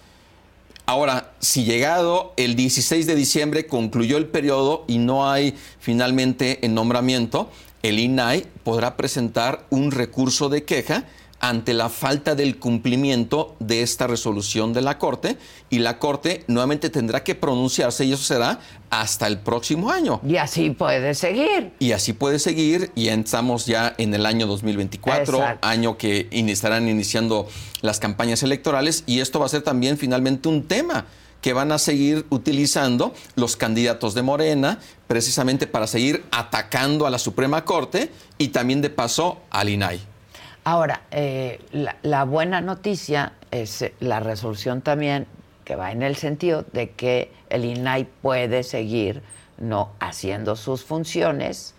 [0.85, 6.75] Ahora, si llegado el 16 de diciembre concluyó el periodo y no hay finalmente el
[6.75, 7.49] nombramiento,
[7.83, 11.05] el INAI podrá presentar un recurso de queja
[11.43, 15.37] ante la falta del cumplimiento de esta resolución de la Corte
[15.71, 18.59] y la Corte nuevamente tendrá que pronunciarse y eso será
[18.91, 20.21] hasta el próximo año.
[20.27, 21.73] Y así puede seguir.
[21.79, 25.67] Y así puede seguir y estamos ya en el año 2024, Exacto.
[25.67, 27.47] año que in- estarán iniciando
[27.81, 31.05] las campañas electorales y esto va a ser también finalmente un tema
[31.41, 37.19] que van a seguir utilizando los candidatos de Morena precisamente para seguir atacando a la
[37.19, 39.99] Suprema Corte y también de paso al INAI.
[40.63, 45.25] Ahora, eh, la, la buena noticia es eh, la resolución también
[45.65, 49.21] que va en el sentido de que el INAI puede seguir
[49.57, 51.75] no haciendo sus funciones,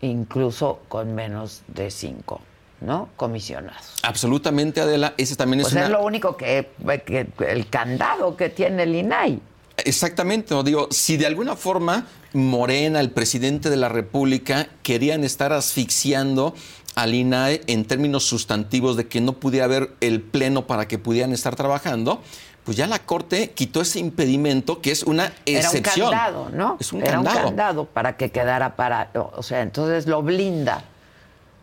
[0.00, 2.40] incluso con menos de cinco,
[2.84, 3.08] ¿no?
[3.16, 3.94] Comisionados.
[4.02, 5.84] Absolutamente, Adela, ese también es Pues una...
[5.84, 6.68] es lo único que,
[7.06, 9.40] que- el candado que tiene el INAI.
[9.78, 15.52] Exactamente, no digo, si de alguna forma Morena, el presidente de la República, querían estar
[15.52, 16.54] asfixiando
[16.94, 21.32] al INAE en términos sustantivos de que no pudiera haber el pleno para que pudieran
[21.32, 22.20] estar trabajando,
[22.64, 26.08] pues ya la Corte quitó ese impedimento que es una excepción.
[26.12, 26.76] Era un candado, ¿no?
[26.78, 27.38] Es un Era candado.
[27.38, 30.84] un candado para que quedara para, o sea, entonces lo blinda.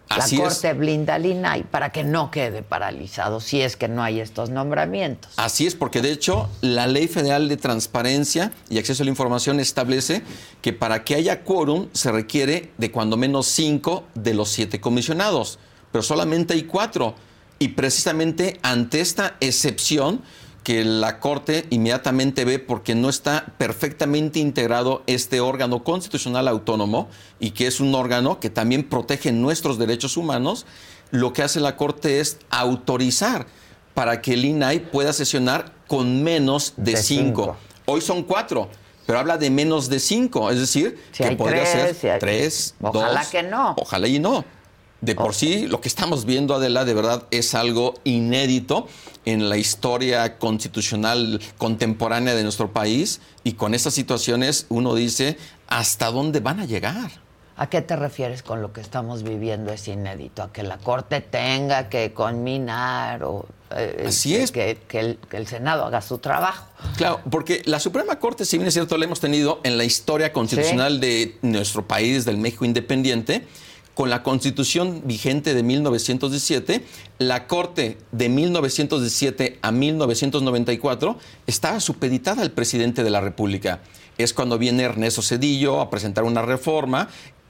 [0.10, 0.54] Así la es.
[0.56, 4.50] Corte blinda al INAI para que no quede paralizado si es que no hay estos
[4.50, 5.34] nombramientos.
[5.38, 9.60] Así es, porque de hecho la Ley Federal de Transparencia y Acceso a la Información
[9.60, 10.24] establece
[10.62, 15.60] que para que haya quórum se requiere de cuando menos cinco de los siete comisionados,
[15.92, 17.16] pero solamente hay cuatro.
[17.62, 20.22] Y precisamente ante esta excepción
[20.70, 27.52] que la Corte inmediatamente ve porque no está perfectamente integrado este órgano constitucional autónomo y
[27.52, 30.68] que es un órgano que también protege nuestros derechos humanos,
[31.10, 33.48] lo que hace la Corte es autorizar
[33.96, 37.42] para que el INAI pueda sesionar con menos de, De cinco.
[37.46, 37.58] cinco.
[37.86, 38.70] Hoy son cuatro,
[39.08, 42.20] pero habla de menos de cinco, es decir, Si que podría tres, ser si hay-
[42.20, 43.74] tres, Ojalá dos, que no.
[43.76, 44.46] Ojalá y no.
[45.02, 48.88] De por sí, lo que estamos viendo, Adela, de verdad es algo inédito
[49.26, 56.12] en la historia constitucional contemporánea de nuestro país y con estas situaciones uno dice, ¿hasta
[56.12, 57.12] dónde van a llegar?
[57.56, 60.44] ¿A qué te refieres con lo que estamos viviendo es inédito?
[60.44, 64.52] ¿A que la Corte tenga que conminar o eh, Así es.
[64.52, 66.66] Que, que el, que el Senado haga su trabajo?
[66.98, 70.34] Claro, porque la Suprema Corte, si bien es cierto, la hemos tenido en la historia
[70.34, 73.46] constitucional de nuestro país, del México independiente,
[74.00, 76.86] con la constitución vigente de 1917,
[77.18, 83.82] la Corte de 1917 a 1994 estaba supeditada al presidente de la República.
[84.18, 87.10] Es cuando viene Ernesto Cedillo a presentar una reforma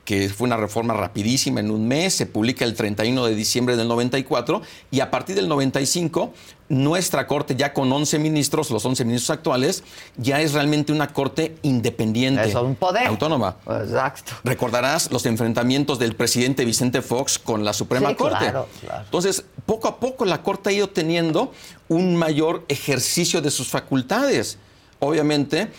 [0.09, 3.87] que fue una reforma rapidísima en un mes, se publica el 31 de diciembre del
[3.87, 6.33] 94 y a partir del 95
[6.67, 9.83] nuestra corte ya con 11 ministros, los 11 ministros actuales,
[10.17, 12.41] ya es realmente una corte independiente.
[12.49, 13.05] Es un poder.
[13.05, 13.57] Autónoma.
[13.67, 14.31] Exacto.
[14.43, 18.37] Recordarás los enfrentamientos del presidente Vicente Fox con la Suprema Sí, Corte.
[18.39, 19.03] claro, claro.
[19.03, 21.53] Entonces, poco a poco la Corte ha ido teniendo
[21.87, 24.57] un mayor ejercicio de sus facultades.
[24.97, 25.71] Obviamente,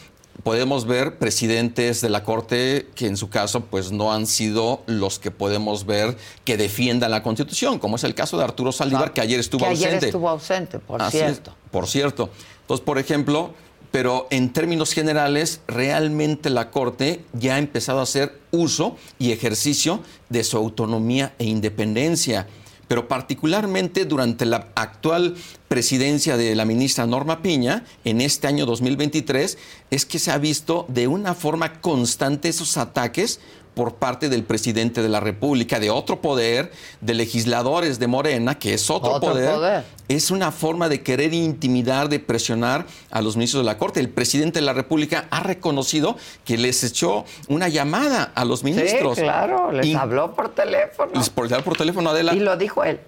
[0.42, 5.18] podemos ver presidentes de la Corte que en su caso pues no han sido los
[5.18, 9.20] que podemos ver que defiendan la Constitución, como es el caso de Arturo Saldívar, que
[9.20, 10.06] ayer estuvo que ayer ausente.
[10.06, 11.54] estuvo ausente, por Así es, cierto.
[11.70, 12.30] por cierto.
[12.62, 13.54] Entonces, por ejemplo,
[13.90, 20.00] pero en términos generales, realmente la Corte ya ha empezado a hacer uso y ejercicio
[20.28, 22.46] de su autonomía e independencia.
[22.90, 25.36] Pero particularmente durante la actual
[25.68, 29.58] presidencia de la ministra Norma Piña, en este año 2023,
[29.92, 33.38] es que se ha visto de una forma constante esos ataques
[33.80, 38.74] por parte del presidente de la República, de otro poder, de legisladores de Morena, que
[38.74, 39.84] es otro, Otro poder.
[40.06, 43.98] es una forma de querer intimidar, de presionar a los ministros de la Corte.
[43.98, 49.16] El presidente de la República ha reconocido que les echó una llamada a los ministros.
[49.16, 51.12] Sí, claro, les Y- habló por teléfono.
[51.14, 52.34] Les por, por teléfono, Adela.
[52.34, 53.00] Y lo dijo él.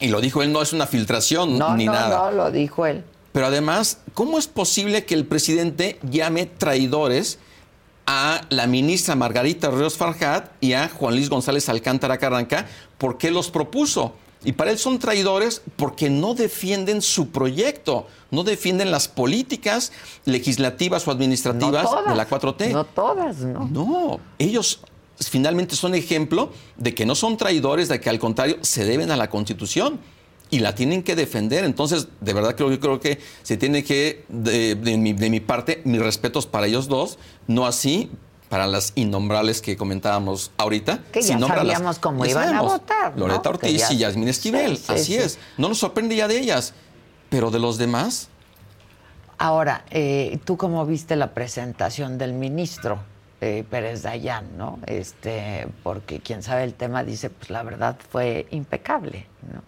[0.00, 2.16] Y lo dijo él, no es una filtración No, ni no, nada.
[2.16, 3.04] no, lo dijo él.
[3.32, 7.38] Pero además, ¿cómo es posible que el presidente llame traidores
[8.06, 12.66] a la ministra Margarita Ríos Farjat y a Juan Luis González Alcántara Carranca?
[12.98, 14.14] ¿Por qué los propuso?
[14.44, 19.90] Y para él son traidores porque no defienden su proyecto, no defienden las políticas
[20.26, 22.72] legislativas o administrativas No todas, de la 4T.
[22.72, 23.68] No todas, ¿no?
[23.72, 24.80] No, ellos
[25.18, 29.16] finalmente son ejemplo de que no son traidores, de que al contrario se deben a
[29.16, 29.98] la Constitución
[30.54, 31.64] y la tienen que defender.
[31.64, 35.40] Entonces, de verdad creo, yo creo que se tiene que, de, de mi, de mi
[35.40, 38.10] parte, mis respetos para ellos dos, no así
[38.48, 41.00] para las innombrables que comentábamos ahorita.
[41.12, 43.26] Que ya sabíamos cómo iban a votar, ¿no?
[43.26, 45.14] Loreta Ortiz ya- y Yasmín Esquivel, Sí, sí, así sí.
[45.16, 45.38] es.
[45.58, 46.72] No nos sorprende ya de ellas,
[47.30, 48.28] pero de los demás...
[49.38, 53.00] Ahora, eh, ¿tú cómo viste la presentación del ministro
[53.40, 54.78] eh, Pérez Dayán, no?
[54.86, 59.60] Este, porque quien sabe el tema dice, pues la verdad fue impecable, ¿no?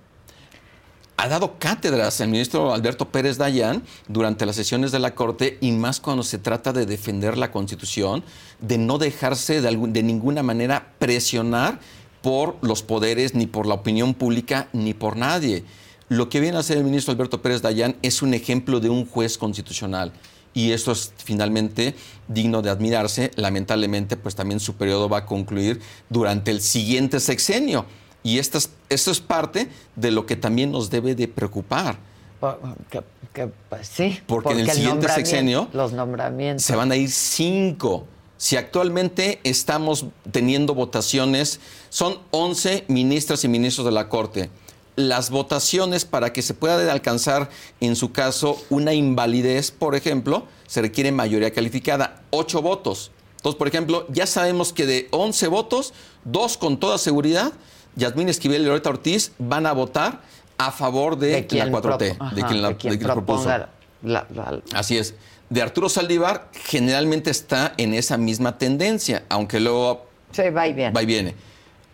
[1.18, 5.72] Ha dado cátedras el ministro Alberto Pérez Dayán durante las sesiones de la Corte y
[5.72, 8.22] más cuando se trata de defender la Constitución,
[8.60, 11.80] de no dejarse de, algún- de ninguna manera presionar
[12.22, 15.64] por los poderes, ni por la opinión pública, ni por nadie.
[16.08, 19.06] Lo que viene a hacer el ministro Alberto Pérez Dayán es un ejemplo de un
[19.06, 20.12] juez constitucional.
[20.52, 21.94] Y esto es finalmente
[22.28, 23.30] digno de admirarse.
[23.36, 27.84] Lamentablemente, pues también su periodo va a concluir durante el siguiente sexenio.
[28.26, 31.96] Y esta es- esto es parte de lo que también nos debe de preocupar.
[32.40, 32.58] Por-
[32.90, 33.00] Que,
[33.32, 34.18] que, pues sí.
[34.26, 36.64] Porque en el siguiente sexenio Los nombramientos.
[36.66, 38.04] Se van a ir cinco.
[38.36, 44.50] Si actualmente estamos teniendo votaciones, son 11 ministras y ministros de la Corte.
[44.96, 47.48] Las votaciones para que se pueda alcanzar,
[47.80, 53.12] en su caso, una invalidez, por ejemplo, se requiere mayoría calificada, ocho votos.
[53.36, 57.52] Entonces, por ejemplo, ya sabemos que de 11 votos, dos con toda seguridad,
[57.96, 60.20] Yasmín Esquivel y Loreta Ortiz van a votar
[60.58, 61.70] a favor de, la 4T,
[62.18, 63.42] propo- de quien la, de quien de quien la propuso.
[63.44, 63.68] proponga
[64.02, 65.14] la- la- Así es.
[65.50, 70.92] De Arturo Saldívar generalmente está en esa misma tendencia, aunque luego Sí, va y viene.
[70.92, 71.34] va y viene.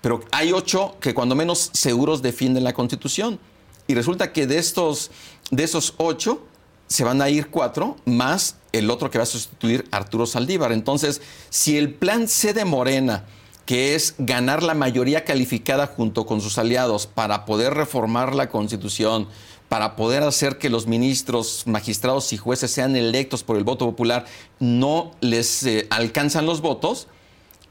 [0.01, 3.39] Pero hay ocho que cuando menos seguros defienden la Constitución.
[3.87, 5.11] Y resulta que de estos,
[5.51, 6.43] de esos ocho
[6.89, 10.73] se van a ir cuatro, más el otro que va a sustituir a Arturo Saldívar.
[10.73, 13.25] Entonces, si el plan C de Morena,
[13.67, 19.29] que es ganar la mayoría calificada junto con sus aliados para poder reformar la Constitución,
[19.69, 24.27] para poder hacer que los ministros, magistrados y jueces sean electos por el voto popular,
[24.59, 27.09] no les eh, alcanzan los votos,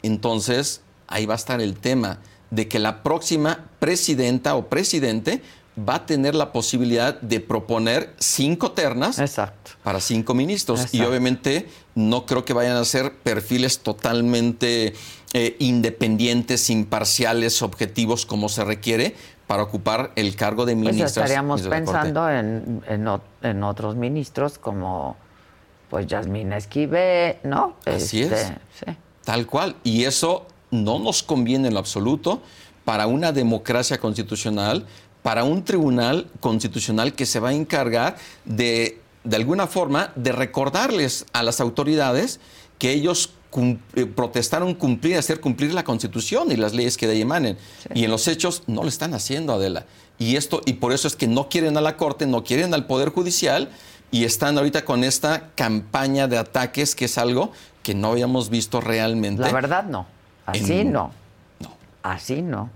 [0.02, 5.42] entonces ahí va a estar el tema de que la próxima presidenta o presidente
[5.78, 9.22] va a tener la posibilidad de proponer cinco ternas
[9.84, 10.80] para cinco ministros.
[10.80, 11.10] Y Exacto.
[11.10, 14.94] obviamente no creo que vayan a ser perfiles totalmente
[15.34, 19.16] eh, independientes, imparciales, objetivos como se requiere
[19.48, 21.18] para ocupar el cargo de Pues ministras.
[21.18, 22.82] estaríamos pensando en,
[23.42, 25.16] en, otros ministros como
[25.90, 27.76] pues Yasmín Esquivel, ¿no?
[27.86, 28.32] Así es.
[28.32, 28.98] Este, sí.
[29.24, 29.76] Tal cual.
[29.84, 32.42] Y eso no nos conviene en lo absoluto
[32.84, 34.86] para una democracia constitucional,
[35.22, 41.26] para un tribunal constitucional que se va a encargar de, de alguna forma, de recordarles
[41.34, 42.40] a las autoridades
[42.80, 47.14] que ellos cum- eh, protestaron cumplir, hacer cumplir la constitución y las leyes que de
[47.14, 47.58] ahí emanen.
[47.94, 49.86] Y en los hechos no lo están haciendo, Adela.
[50.18, 52.88] Y esto, y por eso es que no quieren a la Corte, no quieren al
[52.88, 53.70] Poder Judicial
[54.10, 57.52] y están ahorita con esta campaña de ataques que es algo
[57.84, 59.42] que no habíamos visto realmente.
[59.44, 60.06] La verdad no.
[60.46, 61.12] Así en- no.
[62.04, 62.70] así no.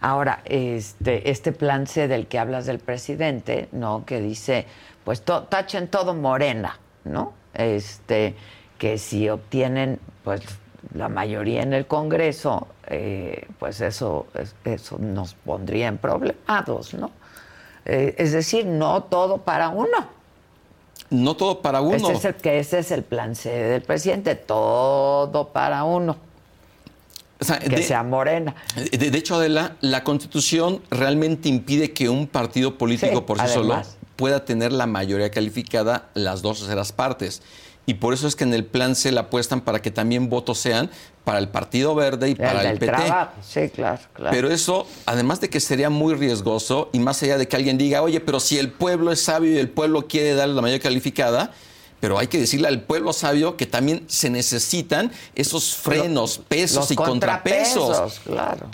[0.00, 4.04] Ahora, este, este plan C del que hablas del presidente, ¿no?
[4.06, 4.66] Que dice,
[5.04, 7.34] pues tachen todo morena, ¿no?
[7.52, 8.34] Este,
[8.80, 10.40] que si obtienen, pues,
[10.94, 14.26] la mayoría en el Congreso, eh, pues eso,
[14.64, 17.10] eso nos pondría en problemas, ¿no?
[17.84, 20.08] Eh, es decir, no todo para uno.
[21.10, 21.94] No todo para uno.
[21.94, 26.16] Ese es el, que ese es el plan C del presidente, todo para uno.
[27.68, 28.54] que sea morena.
[28.76, 33.82] De, hecho, Adela, la constitución realmente impide que un partido político por sí solo
[34.16, 37.42] pueda tener la mayoría calificada las dos terceras partes
[37.86, 40.58] y por eso es que en el plan se la apuestan para que también votos
[40.58, 40.90] sean
[41.24, 42.92] para el Partido Verde y para el, PT.
[43.42, 44.30] Sí, claro, claro.
[44.30, 48.02] Pero eso, además de que sería muy riesgoso y más allá de que alguien diga,
[48.02, 51.52] oye, pero si el pueblo es sabio y el pueblo quiere darle la mayoría calificada,
[52.00, 56.96] pero hay que decirle al pueblo sabio que también se necesitan esos frenos, pesos y
[56.96, 58.20] contrapesos.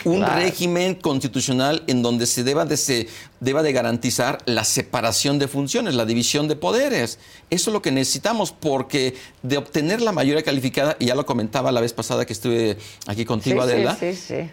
[0.04, 3.08] Un régimen constitucional en donde se deba de, se
[3.40, 7.18] deba de garantizar la separación de funciones, la división de poderes.
[7.50, 11.72] Eso es lo que necesitamos porque de obtener la mayoría calificada, y ya lo comentaba
[11.72, 13.98] la vez pasada que estuve aquí contigo, Adela,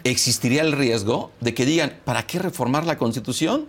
[0.04, 3.66] existiría el riesgo de que digan, ¿para qué reformar la constitución?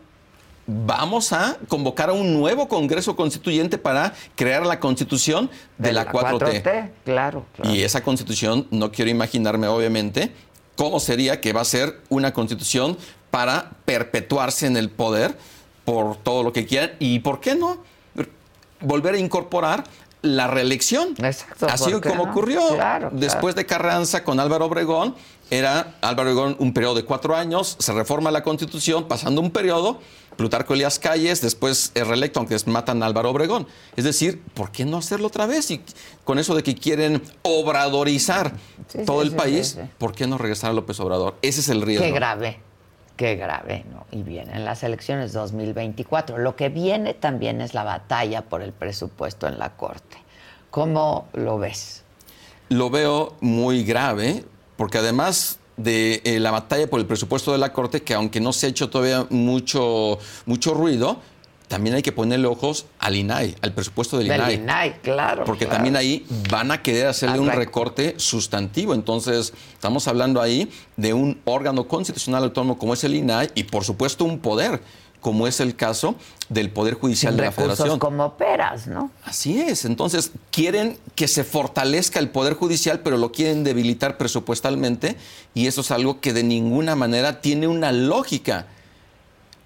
[0.67, 6.91] Vamos a convocar a un nuevo Congreso Constituyente para crear la constitución de, la, 4T.
[7.03, 10.31] Claro, Y esa constitución, no quiero imaginarme obviamente,
[10.75, 12.97] cómo sería que va a ser una constitución
[13.31, 15.37] para perpetuarse en el poder
[15.83, 17.77] por todo lo que quieran y, ¿por qué no?
[18.81, 19.83] Volver a incorporar
[20.25, 21.09] la reelección.
[21.17, 21.67] Exacto.
[21.69, 22.61] Así como ocurrió
[23.11, 25.15] después de Carranza con Álvaro Obregón.
[25.51, 29.99] Era Álvaro Obregón un periodo de cuatro años, se reforma la constitución, pasando un periodo,
[30.35, 33.67] Plutarco Elías Calles, después es reelecto, aunque matan a Álvaro Obregón.
[33.95, 35.71] Es decir, ¿por qué no hacerlo otra vez?
[35.71, 35.81] Y
[36.23, 38.53] con eso de que quieren obradorizar
[39.05, 41.35] todo el país, ¿por qué no regresar a López Obrador?
[41.41, 42.05] Ese es el riesgo.
[42.05, 42.59] Qué grave,
[43.15, 44.05] qué grave, ¿no?
[44.11, 46.37] Y vienen las elecciones 2024.
[46.37, 50.17] Lo que viene también es la batalla por el presupuesto en la Corte.
[50.69, 52.03] ¿Cómo lo ves?
[52.67, 54.43] Lo veo muy grave,
[54.75, 58.53] porque además de eh, la batalla por el presupuesto de la Corte, que aunque no
[58.53, 61.19] se ha hecho todavía mucho, mucho ruido,
[61.67, 64.99] también hay que ponerle ojos al INAI, al presupuesto del, del INAI.
[65.01, 65.45] claro.
[65.45, 68.93] Porque también ahí van a querer hacerle un recorte sustantivo.
[68.93, 73.83] Entonces, estamos hablando ahí de un órgano constitucional autónomo como es el INAI y, por
[73.83, 74.81] supuesto, un poder
[75.25, 76.13] como es el caso
[76.49, 77.97] del Poder Judicial de la Federación.
[77.97, 79.09] como operas, ¿no?
[79.23, 79.83] Así es.
[79.83, 85.17] Entonces, quieren que se fortalezca el Poder Judicial, pero lo quieren debilitar presupuestalmente,
[85.55, 88.67] y eso es algo que de ninguna manera tiene una lógica.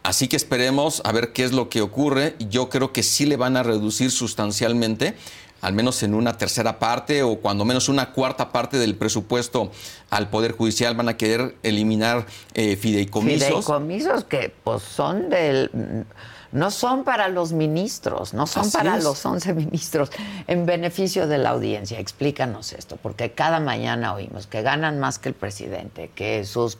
[0.02, 2.38] Así que esperemos a ver qué es lo que ocurre.
[2.50, 5.18] Yo creo que sí le van a reducir sustancialmente
[5.62, 9.72] al menos en una tercera parte o cuando menos una cuarta parte del presupuesto
[10.10, 13.48] al Poder Judicial van a querer eliminar eh, fideicomisos.
[13.48, 16.06] Fideicomisos que pues son del
[16.52, 20.10] no son para los ministros, no son para los 11 ministros,
[20.48, 22.00] en beneficio de la audiencia.
[22.00, 26.78] Explícanos esto, porque cada mañana oímos que ganan más que el presidente, que sus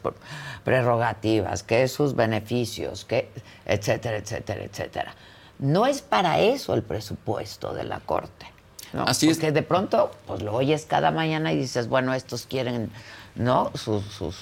[0.64, 3.30] prerrogativas, que sus beneficios, que
[3.66, 5.16] etcétera, etcétera, etcétera.
[5.60, 8.48] No es para eso el presupuesto de la Corte.
[8.94, 9.54] Así Porque es.
[9.54, 12.92] de pronto, pues lo oyes cada mañana y dices, bueno, estos quieren,
[13.36, 13.72] ¿no?
[13.76, 14.36] Sus, sus,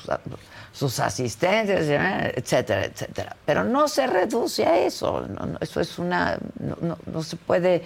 [0.73, 1.89] sus asistentes,
[2.35, 3.35] etcétera, etcétera.
[3.45, 5.25] Pero no se reduce a eso.
[5.59, 6.37] eso es una.
[6.59, 7.83] No, se puede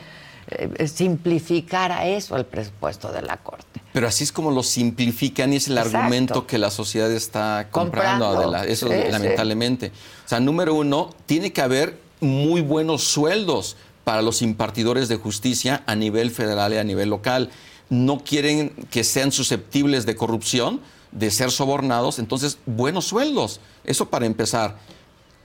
[0.49, 3.81] eh, simplificar a eso el presupuesto de la Corte.
[3.93, 8.55] Pero así es como lo simplifican y es el argumento que la sociedad está comprando,
[8.63, 9.91] Eso lamentablemente.
[10.25, 15.83] O sea, número uno, tiene que haber muy buenos sueldos para los impartidores de justicia
[15.85, 17.49] a nivel federal y a nivel local.
[17.89, 20.81] No quieren que sean susceptibles de corrupción,
[21.11, 23.59] de ser sobornados, entonces buenos sueldos.
[23.83, 24.77] Eso para empezar.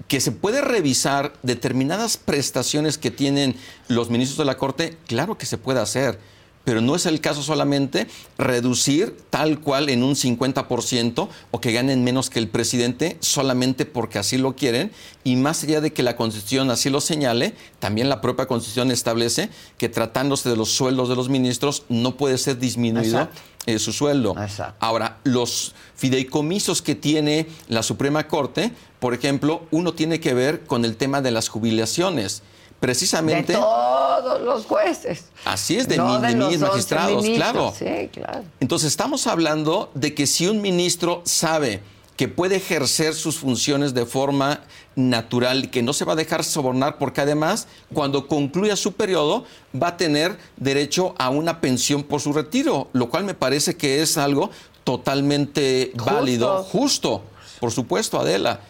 [0.09, 3.57] Que se puede revisar determinadas prestaciones que tienen
[3.89, 6.19] los ministros de la Corte, claro que se puede hacer
[6.67, 8.09] pero no es el caso solamente
[8.39, 14.19] reducir tal cual en un 50% o que ganen menos que el presidente solamente porque
[14.19, 14.91] así lo quieren
[15.23, 19.49] y más allá de que la Constitución así lo señale, también la propia Constitución establece
[19.79, 23.29] que tratándose de los sueldos de los ministros no puede ser disminuido
[23.67, 24.35] eh, su sueldo.
[24.81, 30.85] Ahora, los fideicomisos que tiene la Suprema Corte, por ejemplo, uno tiene que ver con
[30.85, 32.43] el tema de las jubilaciones
[32.81, 33.53] precisamente...
[33.53, 35.27] De todos los jueces.
[35.45, 37.75] Así es, de, mis magistrados, claro.
[37.77, 38.45] Sí, claro.
[38.61, 41.83] Entonces estamos hablando de que si un ministro sabe
[42.17, 44.61] que puede ejercer sus funciones de forma
[44.95, 49.45] natural y que no se va a dejar sobornar porque además cuando concluya su periodo
[49.81, 54.01] va a tener derecho a una pensión por su retiro, lo cual me parece que
[54.01, 54.51] es algo
[54.85, 57.23] totalmente válido, justo.
[57.61, 58.61] Por supuesto, Adela.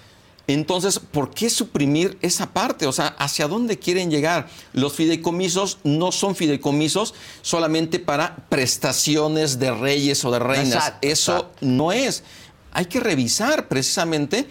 [0.48, 2.86] Entonces, ¿por qué suprimir esa parte?
[2.86, 4.48] O sea, ¿hacia dónde quieren llegar?
[4.72, 10.94] Los fideicomisos no son fideicomisos solamente para prestaciones de reyes o de reinas.
[11.02, 12.22] Eso no es.
[12.72, 14.46] Hay que revisar precisamente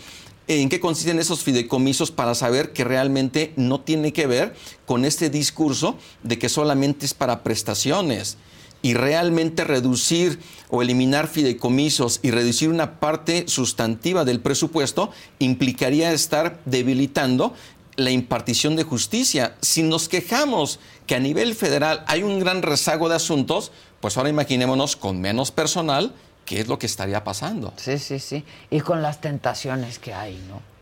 [0.47, 4.53] en qué consisten esos fideicomisos para saber que realmente no tiene que ver
[4.85, 8.37] con este discurso de que solamente es para prestaciones
[8.85, 15.09] y realmente reducir o eliminar fideicomisos y reducir una parte sustantiva del presupuesto
[15.39, 17.55] implicaría estar debilitando
[17.95, 19.55] la impartición de justicia.
[19.59, 23.71] Si nos quejamos que a nivel federal hay un gran rezago de asuntos,
[24.01, 26.13] pues ahora imaginémonos con menos personal,
[26.45, 27.73] ¿qué es lo que estaría pasando?
[27.77, 28.43] Sí, sí, sí.
[28.69, 30.74] Y con las tentaciones que hay, ¿no?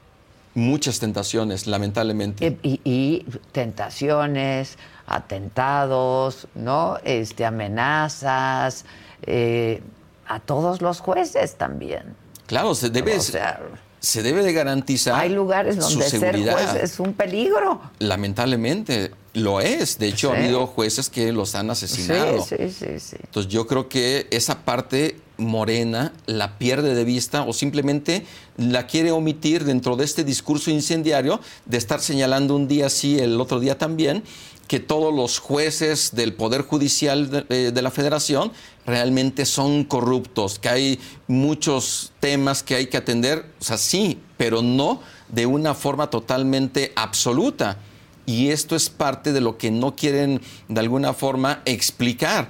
[0.56, 2.58] Muchas tentaciones, lamentablemente.
[2.62, 4.78] Y, y tentaciones,
[5.08, 6.98] atentados, ¿no?
[7.04, 8.86] Este, amenazas,
[9.24, 9.82] eh,
[10.28, 12.16] a todos los jueces también.
[12.46, 15.16] Claro, se debe, se debe de garantizar.
[15.16, 17.82] Hay lugares donde ser juez es un peligro.
[18.00, 19.98] Lamentablemente lo es.
[19.98, 22.44] De hecho, ha habido jueces que los han asesinado.
[22.44, 27.54] Sí, sí, sí, Entonces, yo creo que esa parte morena la pierde de vista o
[27.54, 28.26] simplemente
[28.58, 33.40] la quiere omitir dentro de este discurso incendiario de estar señalando un día sí, el
[33.42, 34.24] otro día también
[34.68, 38.52] que todos los jueces del Poder Judicial eh, de, la Federación
[38.86, 44.62] realmente son corruptos, que hay muchos temas que hay que atender, o sea, sí, pero
[44.62, 47.78] no de una forma totalmente absoluta.
[48.26, 52.50] Y esto es parte de lo que no quieren de alguna forma explicar.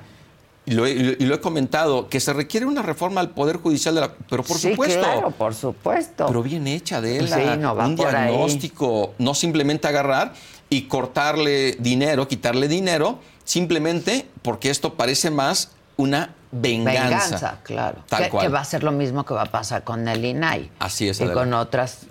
[0.65, 4.43] Y lo, he, comentado, que se requiere una reforma al Poder Judicial, de la, pero
[4.43, 4.99] por sí, supuesto.
[4.99, 6.25] Claro, por supuesto.
[6.25, 7.27] Pero bien hecha de él.
[7.27, 10.33] Sí, no un diagnóstico, no simplemente agarrar
[10.69, 17.03] y cortarle dinero, quitarle dinero, simplemente porque esto parece más una venganza.
[17.03, 18.03] Venganza, claro.
[18.07, 18.45] Tal que, cual.
[18.45, 20.71] que va a ser lo mismo que va a pasar con el INAI.
[20.79, 21.19] Así es.
[21.19, 22.07] Y con otras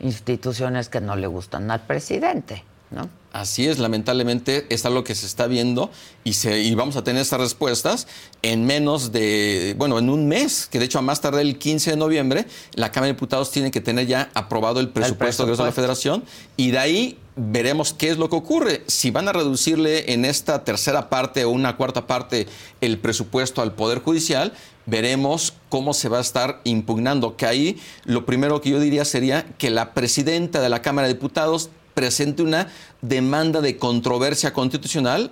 [0.00, 3.08] instituciones que no le gustan al presidente, ¿no?
[3.36, 5.90] Así es, lamentablemente es algo que se está viendo
[6.24, 8.08] y, se, y vamos a tener estas respuestas
[8.40, 11.90] en menos de, bueno, en un mes, que de hecho a más tarde el 15
[11.90, 15.70] de noviembre, la Cámara de Diputados tiene que tener ya aprobado el presupuesto, de la
[15.70, 16.24] Federación
[16.56, 18.84] y de ahí veremos qué es lo que ocurre.
[18.86, 22.46] Si van a reducirle en esta tercera parte o una cuarta parte
[22.80, 24.54] el presupuesto al Poder Judicial,
[24.86, 27.36] veremos cómo se va a estar impugnando.
[27.36, 31.12] Que ahí lo primero que yo diría sería que la presidenta de la Cámara de
[31.12, 32.68] Diputados presente una
[33.08, 35.30] demanda de controversia constitucional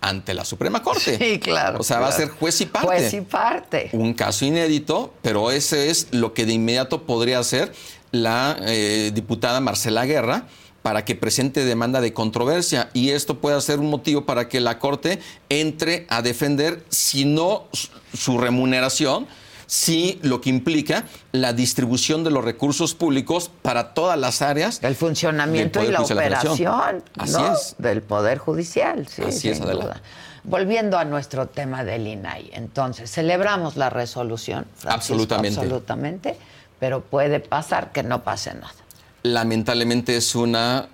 [0.00, 1.16] ante la Suprema Corte.
[1.18, 1.80] Sí, claro.
[1.80, 2.86] O sea, va a ser juez y parte.
[2.86, 3.90] Juez y parte.
[3.92, 7.72] Un caso inédito, pero ese es lo que de inmediato podría hacer
[8.12, 10.46] la eh, diputada Marcela Guerra
[10.82, 14.78] para que presente demanda de controversia y esto puede ser un motivo para que la
[14.78, 17.64] Corte entre a defender, si no
[18.12, 19.26] su remuneración,
[19.74, 24.78] sí lo que implica la distribución de los recursos públicos para todas las áreas.
[24.82, 27.74] El funcionamiento y la operación Así es.
[27.78, 29.08] del Poder Judicial.
[29.08, 29.60] Sí, Así es,
[30.44, 34.66] Volviendo a nuestro tema del INAI, entonces, celebramos la resolución.
[34.86, 35.58] absolutamente.
[35.58, 36.36] Absolutamente,
[36.78, 38.74] pero puede pasar que no pase nada.
[39.22, 40.86] Lamentablemente es una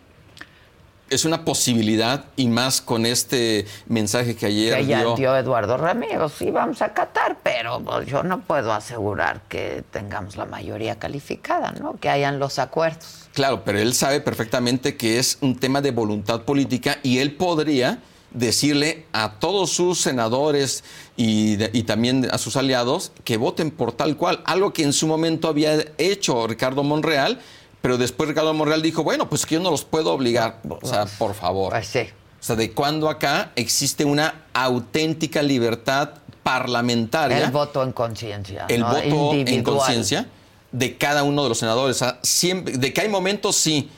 [1.11, 6.33] es una posibilidad y más con este mensaje que ayer que ya dio, Eduardo Ramírez.
[6.39, 11.73] Sí, vamos a catar, pero pues, yo no puedo asegurar que tengamos la mayoría calificada,
[11.73, 11.99] ¿no?
[11.99, 13.29] Que hayan los acuerdos.
[13.35, 17.99] Claro, pero él sabe perfectamente que es un tema de voluntad política y él podría
[18.33, 20.85] decirle a todos sus senadores
[21.17, 25.09] y, y, también a sus aliados que voten por tal cual, algo que en su
[25.09, 27.41] momento había hecho Ricardo Monreal
[27.83, 30.61] pero después Ricardo Monreal dijo, bueno, pues que yo no los puedo obligar.
[30.69, 31.73] O sea, por favor.
[31.73, 32.01] Pues sí.
[32.41, 36.11] O sea, ¿de cuándo acá existe una auténtica libertad
[36.43, 37.45] parlamentaria?
[37.45, 38.67] El voto en conciencia.
[38.69, 40.27] El voto en conciencia
[40.73, 41.97] de cada uno de los senadores.
[41.97, 43.91] O sea, siempre, de que hay momentos, sí,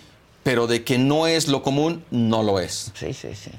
[0.43, 2.93] pero de que no es lo común, no lo es.
[2.95, 3.51] Sí, sí, sí.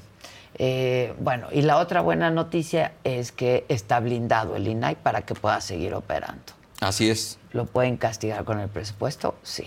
[0.56, 5.34] Eh, bueno, y la otra buena noticia es que está blindado el INAI para que
[5.34, 6.52] pueda seguir operando.
[6.80, 7.38] Así es.
[7.52, 9.34] ¿Lo pueden castigar con el presupuesto?
[9.42, 9.66] Sí.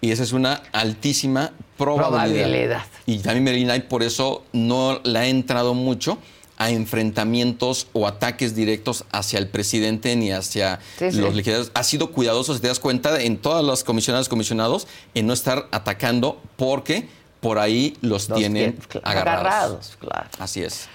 [0.00, 2.84] Y esa es una altísima probabilidad.
[3.06, 6.18] Y también Merinay por eso no le ha entrado mucho
[6.58, 11.70] a enfrentamientos o ataques directos hacia el presidente ni hacia los legisladores.
[11.74, 15.68] Ha sido cuidadoso, si te das cuenta, en todas las comisionadas comisionados, en no estar
[15.70, 17.08] atacando porque
[17.40, 19.04] por ahí los, tienen agarrados.
[19.04, 19.96] agarrados.
[20.00, 20.28] Claro.
[20.38, 20.88] Así es.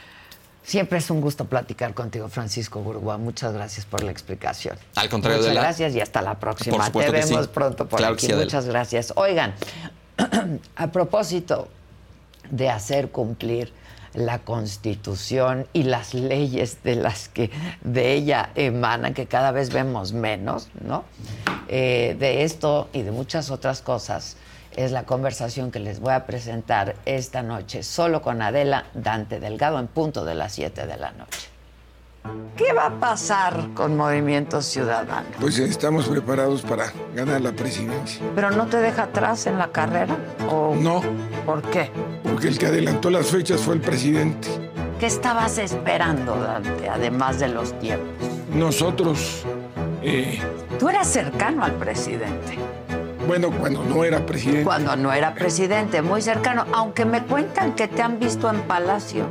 [0.64, 3.18] Siempre es un gusto platicar contigo, Francisco Burgua.
[3.18, 4.78] Muchas gracias por la explicación.
[4.96, 6.90] Al contrario, Muchas gracias y hasta la próxima.
[6.90, 8.32] Te vemos pronto por aquí.
[8.34, 9.14] Muchas gracias.
[9.16, 9.54] Oigan,
[10.76, 11.68] a propósito
[12.50, 13.74] de hacer cumplir
[14.14, 17.50] la Constitución y las leyes de las que
[17.82, 21.04] de ella emanan, que cada vez vemos menos, ¿no?
[21.68, 24.38] Eh, de esto y de muchas otras cosas
[24.78, 29.80] es la conversación que les voy a presentar esta noche, solo con Adela Dante Delgado,
[29.80, 31.50] en punto de las 7 de la noche.
[32.56, 35.28] ¿Qué va a pasar con Movimiento Ciudadano?
[35.42, 38.24] Pues estamos preparados para ganar la presidencia.
[38.34, 40.16] ¿Pero no te deja atrás en la carrera?
[40.50, 41.02] ¿O No,
[41.46, 41.92] por qué?
[42.24, 44.48] porque el que adelantó las fechas fue el presidente.
[45.00, 48.08] ¿Qué estabas esperando, Dante, además de los tiempos?
[48.54, 49.44] Nosotros,
[50.02, 50.40] eh,
[50.80, 52.58] Tú eras cercano al presidente.
[53.28, 57.88] Bueno, cuando no era presidente, Cuando no era presidente, muy cercano, aunque me cuentan que
[57.88, 59.26] te han visto en Palacio.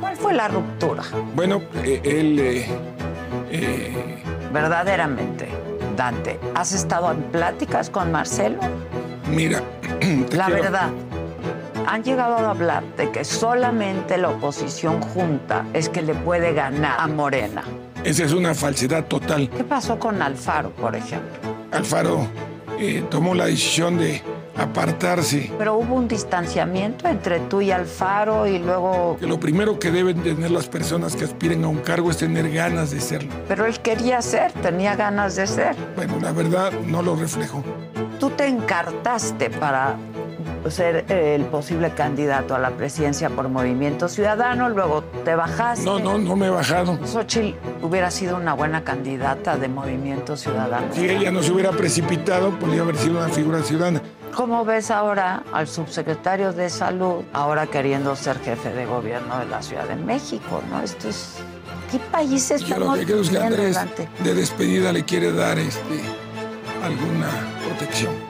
[0.00, 1.02] ¿Cuál fue la ruptura?
[1.34, 2.66] bueno, eh, él, eh,
[3.50, 4.22] eh,
[4.52, 5.48] Verdaderamente,
[5.96, 8.58] Dante, ¿has estado en pláticas con Marcelo?
[9.28, 9.62] mira,
[10.00, 10.88] te La quiero- verdad,
[11.86, 16.96] han llegado a hablar de que solamente la oposición junta es que le puede ganar
[17.00, 17.62] a Morena.
[18.04, 19.48] esa es una falsedad total.
[19.50, 21.38] ¿Qué pasó con Alfaro, por ejemplo?
[21.72, 22.26] Alfaro
[22.80, 24.22] eh, tomó la decisión de
[24.56, 25.52] apartarse.
[25.58, 29.18] Pero hubo un distanciamiento entre tú y Alfaro y luego...
[29.20, 32.50] Que lo primero que deben tener las personas que aspiren a un cargo es tener
[32.50, 33.32] ganas de serlo.
[33.48, 35.76] Pero él quería ser, tenía ganas de ser.
[35.94, 37.62] Bueno, la verdad no lo reflejó.
[38.18, 39.96] Tú te encartaste para
[40.68, 45.84] ser eh, el posible candidato a la presidencia por Movimiento Ciudadano, luego te bajaste.
[45.84, 46.98] No, no, no me he bajado.
[47.04, 50.88] Xochitl hubiera sido una buena candidata de Movimiento Ciudadano.
[50.92, 54.02] Si ella no se hubiera precipitado, podría haber sido una figura ciudadana.
[54.34, 59.62] ¿Cómo ves ahora al subsecretario de Salud, ahora queriendo ser jefe de gobierno de la
[59.62, 60.62] Ciudad de México?
[60.70, 60.82] ¿no?
[60.82, 61.36] Esto es...
[61.90, 63.78] ¿Qué país Yo lo estamos que que Andrés
[64.22, 66.00] de despedida le quiere dar este,
[66.84, 67.28] alguna
[67.66, 68.29] protección.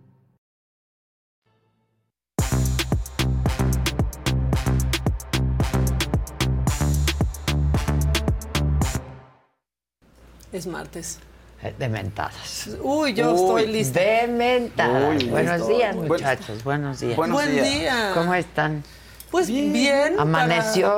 [10.51, 11.19] Es martes.
[11.63, 12.69] Eh, De mentadas.
[12.81, 13.99] Uy, yo estoy lista.
[13.99, 15.15] De mentadas.
[15.21, 15.73] Uy, buenos listo.
[15.77, 16.63] días, Buen- muchachos.
[16.63, 17.15] Buenos días.
[17.15, 17.65] Buenos Buen días.
[17.69, 18.11] día.
[18.15, 18.83] ¿Cómo están?
[19.29, 20.19] Pues bien.
[20.19, 20.89] Amaneció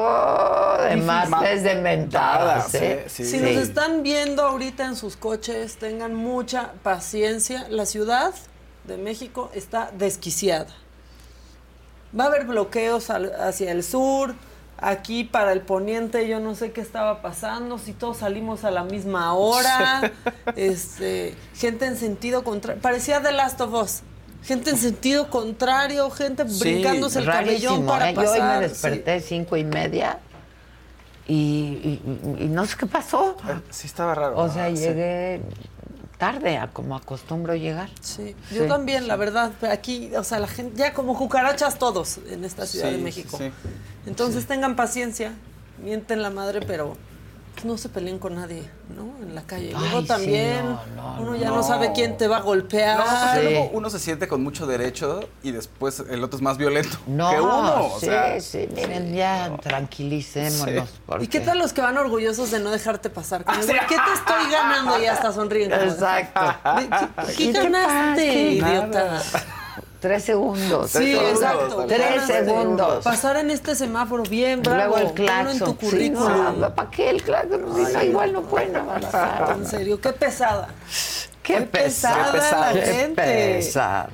[0.90, 3.06] de martes de mentadas, ¿eh?
[3.08, 7.68] Si nos están viendo ahorita en sus coches, tengan mucha paciencia.
[7.70, 8.34] La ciudad
[8.86, 10.66] de México está desquiciada.
[12.18, 14.34] Va a haber bloqueos al- hacia el sur,
[14.78, 18.84] aquí para el poniente, yo no sé qué estaba pasando, si todos salimos a la
[18.84, 20.12] misma hora,
[20.56, 24.02] este, gente en sentido contrario, parecía The Last of Us.
[24.44, 27.48] Gente en sentido contrario, gente brincándose el cabellón
[27.86, 28.14] rarísimo, para ¿eh?
[28.14, 28.60] Yo hoy me pasar.
[28.62, 30.20] desperté cinco y media
[31.26, 33.38] y, y- y no sé qué pasó.
[33.70, 34.38] Sí, estaba raro.
[34.38, 34.84] O sea, Ah, sí.
[36.24, 37.90] Tarde, a como acostumbro llegar.
[38.00, 42.46] Sí, yo también, la verdad, aquí, o sea, la gente, ya como cucarachas todos en
[42.46, 43.38] esta Ciudad Sí, de México.
[43.38, 43.52] sí.
[44.06, 45.34] Entonces tengan paciencia,
[45.84, 46.96] mienten la madre, pero
[47.64, 48.64] no se peleen con nadie,
[48.96, 49.14] ¿no?
[49.26, 49.72] En la calle.
[49.72, 51.56] Luego Ay, sí, también no, no, uno ya no.
[51.58, 51.64] no.
[51.64, 53.00] sabe quién te va a golpear.
[53.42, 57.30] Luego uno se siente con mucho derecho y después el otro es más violento No,
[57.30, 57.86] que uno.
[57.86, 60.90] o sí, sea, sí, miren, ya tranquilicémonos.
[60.90, 60.96] Sí.
[61.06, 63.46] porque- ¿Y qué tal los que van orgullosos de no dejarte pasar?
[63.46, 65.02] Como, Ah, "Güey, ¿Qué te estoy ganando?
[65.02, 65.70] Y hasta sonríen.
[65.72, 66.42] como, Exacto.
[66.78, 69.22] "¿De ¿Qué, qué ¿Y qué ganaste, idiota?
[70.04, 70.92] Tres segundos.
[70.92, 71.86] Sí, exacto.
[71.88, 73.06] Tres segundos.
[73.06, 74.78] Pasar en este semáforo, bien, bravo.
[74.78, 75.60] Luego el Ponlo en claxon.
[75.60, 76.28] tu currículum.
[76.28, 77.74] Sí, no, ¿Para qué el claxon?
[77.74, 79.56] Si no, igual no pueden avanzar.
[79.58, 80.68] En serio, qué pesada.
[81.42, 82.62] Qué pesada, pesado.
[82.66, 83.22] la Qué gente.
[83.56, 84.10] pesado.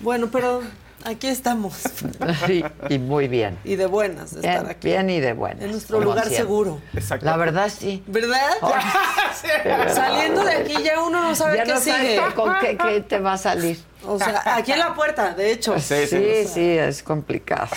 [0.00, 0.60] Bueno, pero
[1.04, 1.74] aquí estamos.
[2.46, 3.58] Sí, y muy bien.
[3.64, 4.88] Y de buenas de estar Bien, aquí.
[4.88, 5.62] bien y de buenas.
[5.64, 6.36] En nuestro lugar siempre.
[6.38, 6.80] seguro.
[7.20, 8.02] La verdad, sí.
[8.06, 8.50] ¿Verdad?
[9.64, 9.94] verdad.
[9.94, 12.20] Saliendo de aquí ya uno no sabe Ya qué no sigue.
[12.34, 13.78] con qué, qué te va a salir.
[14.06, 15.78] O sea, aquí en la puerta, de hecho.
[15.78, 17.68] Sí, sí, es complicado.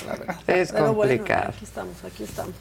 [0.48, 1.50] Es Pero bueno, complicado.
[1.56, 2.56] aquí estamos, aquí estamos.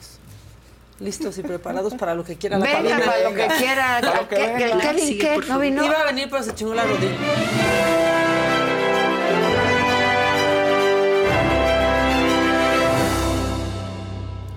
[0.99, 3.05] listos y preparados para lo que quiera la Venga, familia.
[3.05, 3.97] para lo que quiera.
[4.01, 5.83] Para lo que ¿Qué- qué- ¿No vino?
[5.85, 7.15] Iba a venir, pero se chingó la rodilla.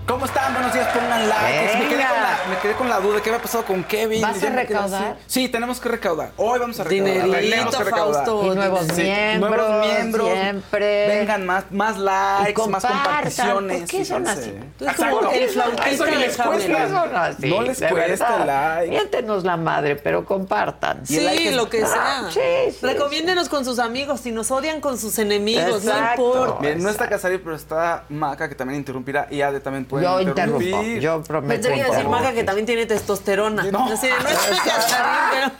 [0.09, 0.55] ¿Cómo están?
[0.55, 1.95] Buenos días, pongan like.
[1.95, 2.18] La,
[2.59, 4.21] me quedé con la duda, ¿qué había pasado con Kevin?
[4.21, 5.17] ¿Vas a recaudar?
[5.27, 6.31] Sí, tenemos que recaudar.
[6.35, 7.13] Hoy vamos a recaudar.
[7.13, 8.25] Dinerito, tenemos que recaudar.
[8.25, 8.51] Fausto.
[8.51, 10.29] Y nuevos Sí, miembros, nuevos miembros.
[10.33, 11.07] siempre.
[11.07, 13.79] Vengan más, más likes, más comparticiones.
[13.81, 14.49] ¿por qué son así?
[14.49, 15.31] Eres como Exacto.
[15.31, 16.67] el flautista de les ¿Por cuesta.
[16.67, 17.49] qué son así?
[17.49, 18.75] No les cuesta verdad.
[18.77, 18.89] like.
[18.89, 21.05] Miéntenos la madre, pero compartan.
[21.05, 22.25] Sí, like lo que sea.
[22.25, 22.39] Ah, sí,
[22.71, 24.19] sí, Recomiéndenos con sus amigos.
[24.21, 26.21] Si nos odian con sus enemigos, Exacto.
[26.21, 26.61] no importa.
[26.61, 30.19] Bien, no está Casarín, pero está Maca, que también interrumpirá, y Ade también puede Yo
[30.21, 30.67] interrumpir.
[30.67, 32.09] interrumpo, yo prometo Pensé que iba a decir.
[32.09, 33.61] Maca que también tiene testosterona.
[33.65, 33.85] No.
[33.85, 35.51] Así de, no es Casarín, pero...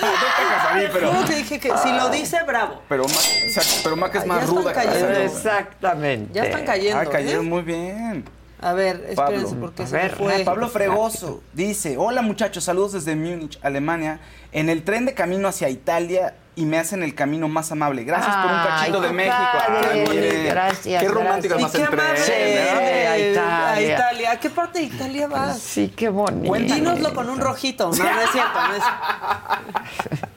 [0.00, 1.12] No está Casarín, pero...
[1.12, 2.80] Juro que dije que si lo dice, bravo.
[2.88, 5.08] Pero sea, pero Maca es más ya están ruda que cayendo.
[5.08, 5.26] Casarín.
[5.26, 6.32] Exactamente.
[6.32, 6.98] Ya están cayendo.
[6.98, 7.48] Ah, cayeron ¿eh?
[7.50, 8.24] muy bien.
[8.60, 9.36] A ver, Pablo.
[9.36, 10.44] espérense porque A se me ver, fue.
[10.44, 14.18] Pablo Fregoso dice, hola muchachos, saludos desde Múnich, Alemania.
[14.52, 18.04] En el tren de camino hacia Italia y me hacen el camino más amable.
[18.04, 19.36] Gracias por un Ay, cachito de México.
[19.68, 21.98] Ay, Gracias, Qué romántico además el tren.
[21.98, 23.72] de a Italia.
[23.72, 24.30] A Italia.
[24.32, 25.58] ¿A qué parte de Italia vas?
[25.58, 26.54] Sí, qué bonito.
[26.54, 27.90] Dínoslo con un rojito.
[27.90, 28.58] No, no es cierto.
[28.68, 28.82] No es...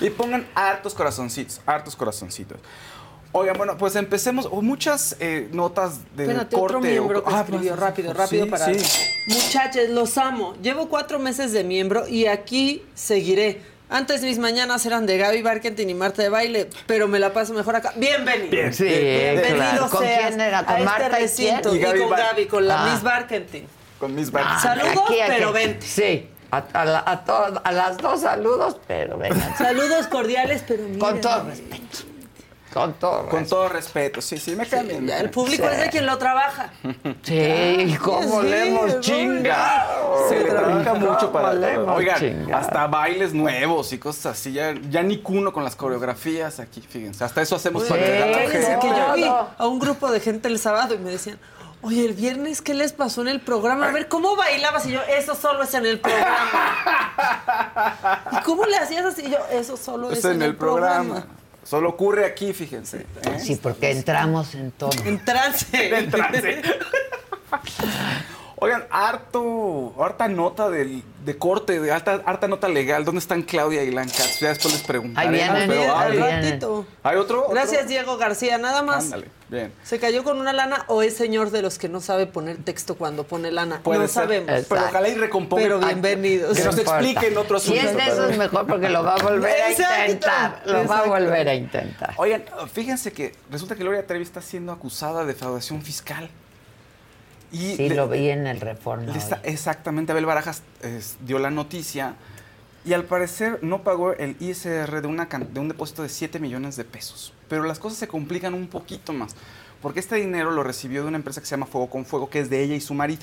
[0.00, 2.58] Y pongan hartos corazoncitos, hartos corazoncitos.
[3.32, 4.48] Oigan, bueno, pues empecemos.
[4.50, 6.76] Oh, muchas eh, notas de Espérate, corte.
[6.76, 8.64] otro miembro que Ah, escribió pues, rápido, sí, rápido para...
[8.74, 9.00] sí.
[9.26, 10.54] Muchachos, los amo.
[10.62, 13.60] Llevo cuatro meses de miembro y aquí seguiré.
[13.90, 17.54] Antes mis mañanas eran de Gaby Barkentin y Marta de baile, pero me la paso
[17.54, 17.92] mejor acá.
[17.96, 18.50] Bienvenido.
[18.50, 18.74] Bien.
[18.74, 19.88] Sí, Bienvenido claro.
[19.90, 20.64] ¿Con seas quién era?
[20.64, 21.70] ¿Con este Marta y recinto.
[21.70, 21.82] quién?
[21.82, 22.92] Y Gaby con Bar- Gaby, con la Ah.
[22.92, 23.66] Miss Barkentin.
[23.98, 24.62] Con mis Ah, barcos.
[24.62, 25.32] Saludos, aquí, aquí.
[25.34, 25.86] pero vente.
[25.86, 29.56] Sí, a, a la- a to- a las dos saludos, pero vengan.
[29.56, 30.98] Saludos cordiales, pero miren.
[30.98, 31.98] Con todo respeto.
[32.72, 33.48] Con todo Con respeto.
[33.56, 34.20] todo respeto.
[34.20, 35.06] Sí, sí, me cambian.
[35.06, 36.70] Ya, el público es de quien lo trabaja.
[37.22, 40.28] Sí, cómo Sí, le hemos chingado.
[40.28, 41.82] Se le trabaja mucho para ¿Cómo le todo.
[41.84, 42.56] hemos Oigan, chingado?
[42.56, 44.52] hasta bailes nuevos y cosas así.
[44.52, 47.24] Ya, ya ni cuno con las coreografías aquí, fíjense.
[47.24, 48.78] Hasta eso hacemos Sí, para gente.
[48.80, 51.38] que yo vi a un grupo de gente el sábado y me decían,
[51.80, 53.88] oye, el viernes, ¿qué les pasó en el programa?
[53.88, 54.84] A ver, ¿cómo bailabas?
[54.86, 56.36] Y yo, eso solo es en el programa.
[58.32, 59.22] ¿Y cómo le hacías así?
[59.26, 61.24] Y yo, eso solo es, Es en el programa.
[61.68, 63.04] Solo ocurre aquí, fíjense.
[63.24, 63.38] ¿eh?
[63.38, 64.88] Sí, porque entramos en todo.
[65.04, 65.66] En trance.
[65.98, 66.62] En trance.
[68.60, 73.04] Oigan, harto, harta nota del- de corte, de alta, harta nota legal.
[73.04, 74.24] ¿Dónde están Claudia y Lanca?
[74.40, 75.28] Ya después les preguntaré.
[75.28, 76.44] Ahí vienen, pero ahí hay, vienen.
[76.44, 76.86] ratito.
[77.02, 77.40] ¿Hay otro?
[77.42, 77.54] ¿Otro?
[77.54, 78.58] Gracias, Diego García.
[78.58, 79.04] Nada más.
[79.04, 79.72] Ándale, bien.
[79.84, 82.96] ¿Se cayó con una lana o es señor de los que no sabe poner texto
[82.96, 83.80] cuando pone lana?
[83.82, 84.14] Puede no ser.
[84.24, 84.48] sabemos.
[84.48, 84.74] Exacto.
[84.74, 85.64] Pero ojalá y recompongan.
[85.64, 86.56] Pero Ah, bienvenidos.
[86.56, 87.90] Que nos expliquen otro Si asunto.
[88.00, 89.70] es de eso es mejor porque lo va a volver a
[90.08, 90.62] intentar.
[90.66, 92.14] Lo va a volver a intentar.
[92.16, 96.28] Oigan, fíjense que resulta que Gloria Trevi está siendo acusada de defraudación fiscal.
[97.50, 99.12] Y Sí, le- lo vi en el Reforma.
[99.42, 100.62] exactamente, Abel Barajas
[101.24, 102.14] dio la noticia
[102.84, 106.76] y al parecer no pagó el ISR de, una, de un depósito de 7 millones
[106.76, 107.32] de pesos.
[107.48, 109.34] Pero las cosas se complican un poquito más,
[109.80, 112.40] porque este dinero lo recibió de una empresa que se llama Fuego con Fuego, que
[112.40, 113.22] es de ella y su marido.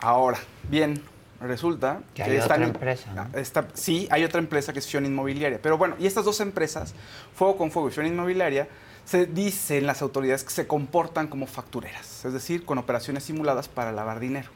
[0.00, 0.38] Ahora,
[0.70, 1.02] bien,
[1.40, 3.38] resulta Que hay están- otra empresa, ¿no?
[3.38, 5.60] está- sí, hay otra empresa que es Fion Inmobiliaria.
[5.62, 6.94] Pero bueno, y estas dos empresas,
[7.34, 8.68] Fuego con Fuego y Fion Inmobiliaria,
[9.08, 13.90] se dicen las autoridades que se comportan como factureras, es decir, con operaciones simuladas para
[13.90, 14.50] lavar dinero.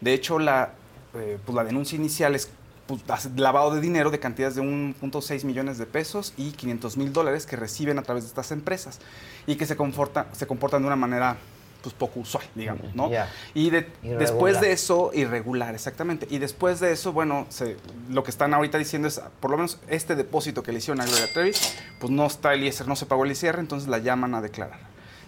[0.00, 0.72] De hecho, la,
[1.14, 2.50] eh, pues denuncia inicial es
[2.88, 3.02] pues,
[3.36, 7.54] lavado de dinero de cantidades de 1.6 millones de pesos y 500 mil dólares que
[7.54, 8.98] reciben a través de estas empresas
[9.46, 11.36] y que se, se comportan de una manera
[11.84, 13.10] pues, poco usual, digamos, ¿no?
[13.54, 16.26] Y de- después de eso, irregular, exactamente.
[16.30, 17.76] Y después de eso, bueno, se-
[18.10, 21.06] lo que están ahorita diciendo es, por lo menos este depósito que le hicieron a
[21.06, 21.52] Gloria Trevi,
[22.00, 24.78] pues no está el ISR, no se pagó el ISR, entonces la llaman a declarar.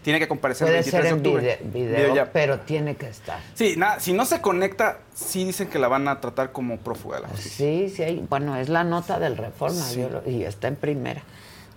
[0.02, 1.58] Tiene que comparecer el 23 ser en de octubre.
[1.64, 2.32] vide- video, ya.
[2.32, 3.40] pero tiene que estar.
[3.54, 7.16] Sí, nada, si no se conecta, sí dicen que la van a tratar como prófuga
[7.16, 7.66] de la justicia.
[7.66, 10.00] Sí, sí, hay- bueno, es la nota del Reforma Sí.
[10.00, 11.22] yo lo- y está en primera.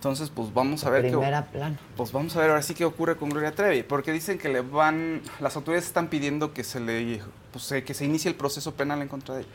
[0.00, 1.78] Entonces, pues vamos a ver qué primera plana.
[1.94, 4.62] pues vamos a ver ahora sí qué ocurre con Gloria Trevi, porque dicen que le
[4.62, 7.20] van, las autoridades están pidiendo que se le,
[7.52, 9.50] pues, eh, que se inicie el proceso penal en contra de ella.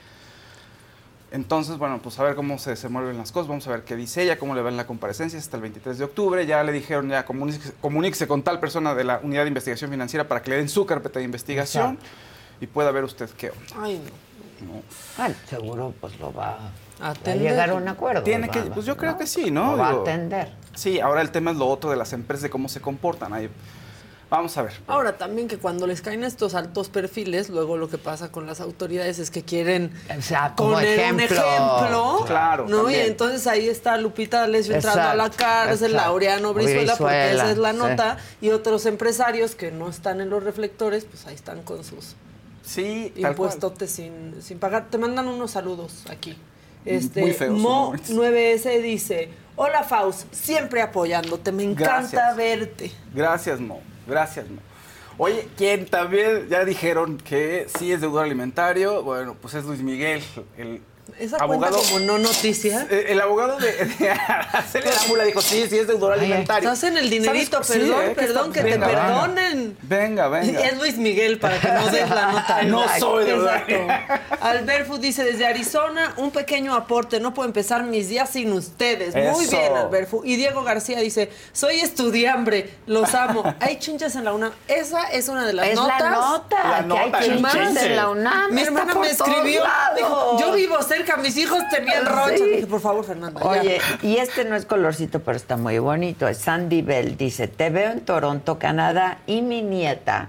[1.31, 4.21] Entonces, bueno, pues a ver cómo se desenvuelven las cosas, vamos a ver qué dice
[4.21, 6.45] ella, cómo le va en la comparecencia hasta el 23 de octubre.
[6.45, 10.27] Ya le dijeron, ya comuníquese, comuníquese con tal persona de la Unidad de Investigación Financiera
[10.27, 11.97] para que le den su carpeta de investigación
[12.61, 13.83] y pueda ver usted qué onda.
[13.83, 13.99] Ay,
[14.61, 14.83] ¿no?
[15.17, 17.41] Bueno, seguro pues lo va a Atender.
[17.51, 18.23] llegar a un acuerdo.
[18.23, 19.17] Tiene que, pues yo creo ¿no?
[19.17, 19.71] que sí, ¿no?
[19.73, 20.51] Lo va a Digo, atender.
[20.75, 23.33] Sí, ahora el tema es lo otro de las empresas, de cómo se comportan.
[23.33, 23.49] Ahí,
[24.29, 24.73] vamos a ver.
[24.87, 28.59] Ahora también que cuando les caen estos altos perfiles, luego lo que pasa con las
[28.61, 32.23] autoridades es que quieren O sea, como poner un ejemplo.
[32.25, 32.89] Claro, ¿no?
[32.89, 36.09] Y entonces ahí está Lupita D'Alessio entrando a la cárcel, exacto.
[36.09, 37.77] Laureano Brizuela, porque esa es la sí.
[37.77, 42.15] nota, y otros empresarios que no están en los reflectores, pues ahí están con sus
[42.63, 43.31] Sí, tal cual.
[43.31, 44.87] impuestote sin, sin pagar.
[44.89, 46.35] Te mandan unos saludos aquí.
[46.85, 48.15] Este, Muy feos, Mo muy bonitos.
[48.15, 52.35] 9S dice, hola Faust, siempre apoyándote, me encanta Gracias.
[52.37, 52.91] verte.
[53.13, 53.81] Gracias, Mo.
[54.07, 54.61] Gracias, Mo.
[55.17, 60.21] Oye, quien también ya dijeron que sí es deudor alimentario, bueno, pues es Luis Miguel,
[60.57, 60.81] el
[61.19, 61.77] Esa abogado.
[61.77, 62.87] cuenta como no noticia.
[62.89, 66.71] Eh, El abogado de, de Araceli Arámbula dijo, sí, sí es deudor Ay, alimentario.
[66.71, 67.83] Estás en el dinerito, ¿Sabes?
[67.83, 69.77] Sí, perdón, eh, que perdón, está- que te venga, perdonen.
[69.83, 70.61] Venga, venga.
[70.61, 72.63] Es Luis Miguel para que no des la nota.
[72.63, 73.63] No soy de verdad.
[73.67, 74.35] Exacto.
[74.41, 79.15] Alberto dice desde Arizona, un pequeño aporte, no puedo empezar mis días sin ustedes.
[79.35, 80.21] Muy bien, Alberto.
[80.23, 83.43] Y Diego García dice, soy estudiambre, los amo.
[83.59, 84.51] Hay chinches en la UNAM.
[84.67, 86.11] Esa es una de las Es la notas.
[86.11, 86.85] nota, La que hay
[87.39, 89.63] nota, chinches en la UNAM, Mi hermana me escribió,
[89.95, 92.37] dijo, yo vivo cerca, mis hijos tenían rocha.
[92.37, 92.43] Sí.
[92.43, 93.41] Dije, por favor, Fernanda.
[93.41, 93.47] ya".
[93.47, 96.27] Oye, y este no es colorcito, pero está muy bonito.
[96.27, 97.17] Es Sandy Bell.
[97.17, 100.27] Dice, te veo en Toronto, Canadá, y mi nieta,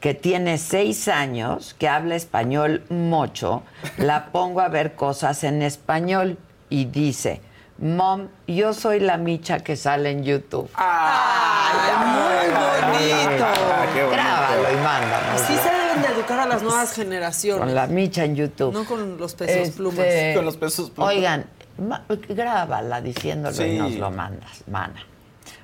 [0.00, 3.62] que tiene seis años, que habla español mucho,
[3.96, 6.36] la pongo a ver cosas en español
[6.68, 7.40] y dice,
[7.78, 10.70] Mom, yo soy la micha que sale en YouTube.
[10.74, 13.44] Ay, muy bonito.
[13.46, 14.16] Ah, qué bonito.
[14.16, 15.83] Grábalo y mándalo.
[15.96, 17.64] Deben de educar a las nuevas generaciones.
[17.64, 18.72] Con la micha en YouTube.
[18.72, 20.06] No con los pesos Este, plumas.
[20.34, 21.14] Con los pesos plumas.
[21.14, 21.46] Oigan,
[21.78, 25.04] ma- grábala diciéndolo y nos lo mandas, mana.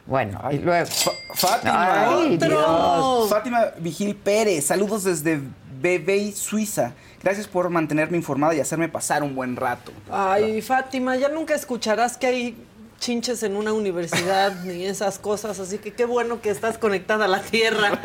[0.07, 0.89] Bueno, y luego.
[1.35, 2.09] Fátima.
[2.19, 3.29] Ay, Dios.
[3.31, 5.41] Fátima Vigil Pérez, saludos desde
[5.81, 6.93] Bebey, Suiza.
[7.23, 9.93] Gracias por mantenerme informada y hacerme pasar un buen rato.
[10.11, 12.57] Ay, Fátima, ya nunca escucharás que hay
[13.01, 17.29] chinches en una universidad ni esas cosas, así que qué bueno que estás conectada a
[17.29, 17.99] la tierra,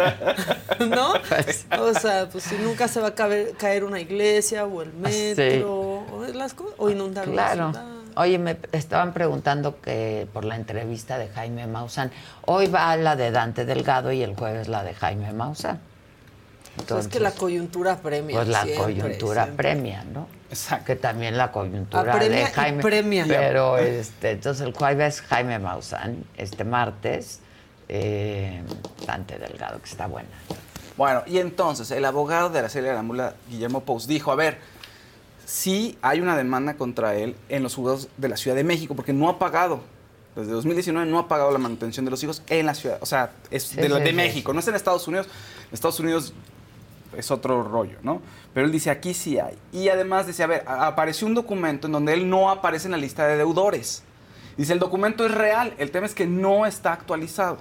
[0.79, 1.13] ¿no?
[1.81, 5.69] O sea, pues si nunca se va a caber- caer una iglesia o el metro
[6.11, 7.71] o, las o inundar la Claro.
[7.73, 7.85] ciudad.
[8.17, 12.11] Oye, me estaban preguntando que por la entrevista de Jaime Maussan.
[12.45, 15.81] Hoy va la de Dante Delgado y el jueves la de Jaime Maussan.
[16.87, 18.35] Pues es que la coyuntura premia.
[18.37, 19.71] Pues la siempre, coyuntura siempre.
[19.73, 20.27] premia, ¿no?
[20.49, 20.85] Exacto.
[20.85, 22.81] Que también la coyuntura Apremia de y Jaime.
[22.83, 23.25] premia.
[23.27, 27.39] Pero este, entonces el jueves Jaime Maussan, este martes,
[27.89, 28.61] eh,
[29.05, 30.29] Dante Delgado, que está buena.
[30.97, 34.57] Bueno, y entonces el abogado de Araceli Arámbula, Guillermo Pous, dijo, a ver,
[35.45, 39.13] sí hay una demanda contra él en los juzgados de la Ciudad de México, porque
[39.13, 39.81] no ha pagado.
[40.35, 42.97] Desde 2019 no ha pagado la manutención de los hijos en la ciudad.
[43.01, 45.27] O sea, es Sí, de, la- sí, de sí, México, no es en Estados Unidos.
[45.69, 46.33] En Estados Unidos
[47.17, 48.21] es otro rollo, ¿no?
[48.53, 49.57] Pero él dice, aquí sí hay.
[49.71, 52.97] Y además dice, a ver, apareció un documento en donde él no aparece en la
[52.97, 54.03] lista de deudores.
[54.57, 57.57] Dice, el documento es real, el tema es que no está actualizado.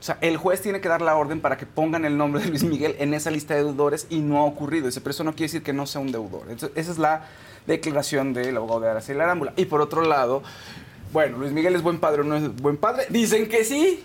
[0.00, 2.48] O sea, el juez tiene que dar la orden para que pongan el nombre de
[2.50, 4.86] Luis Miguel en esa lista de deudores y no ha ocurrido.
[4.86, 6.46] Dice, pero eso no quiere decir que no sea un deudor.
[6.50, 7.24] Esa es la
[7.66, 9.52] declaración del abogado de Araceli Arámbula.
[9.56, 10.42] Y por otro lado,
[11.12, 13.06] bueno, Luis Miguel es buen padre o no es buen padre.
[13.10, 14.04] Dicen que sí,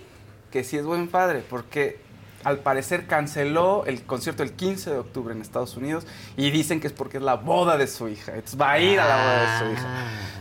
[0.51, 1.99] que sí es buen padre, porque
[2.43, 6.05] al parecer canceló el concierto el 15 de octubre en Estados Unidos
[6.37, 8.33] y dicen que es porque es la boda de su hija.
[8.33, 9.87] Entonces va a ir a la boda de su hija.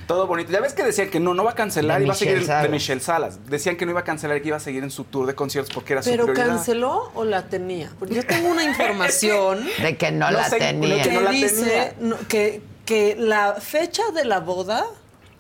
[0.06, 0.50] Todo bonito.
[0.52, 2.46] Ya ves que decían que no, no va a cancelar, De iba a seguir Michelle
[2.46, 2.70] de Salas.
[2.70, 3.46] Michelle Salas.
[3.50, 5.34] Decían que no iba a cancelar y que iba a seguir en su tour de
[5.34, 6.56] conciertos porque era ¿Pero su prioridad.
[6.56, 7.90] canceló o la tenía?
[7.98, 11.02] Porque yo tengo una información De que no, No la sé, tenía.
[11.02, 11.94] que que no la dice tenía.
[12.00, 14.84] no, que, que la fecha de la boda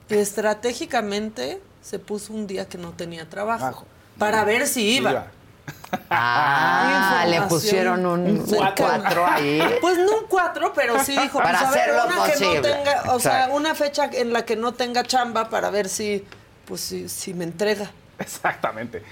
[0.08, 3.86] estratégicamente se puso un día que no tenía trabajo Bajo.
[4.18, 5.10] para ver si iba.
[5.10, 5.26] Iba.
[6.10, 7.48] Ah, le Información.
[7.48, 9.60] pusieron un, un cuatro ahí.
[9.80, 12.26] Pues no un cuatro, pero sí dijo, Para pues, a ver, hacerlo una que no
[12.52, 12.60] posible.
[12.60, 16.24] tenga, o sea, una fecha en la que no tenga chamba para ver si,
[16.64, 17.90] pues si, si me entrega.
[18.18, 19.02] Exactamente.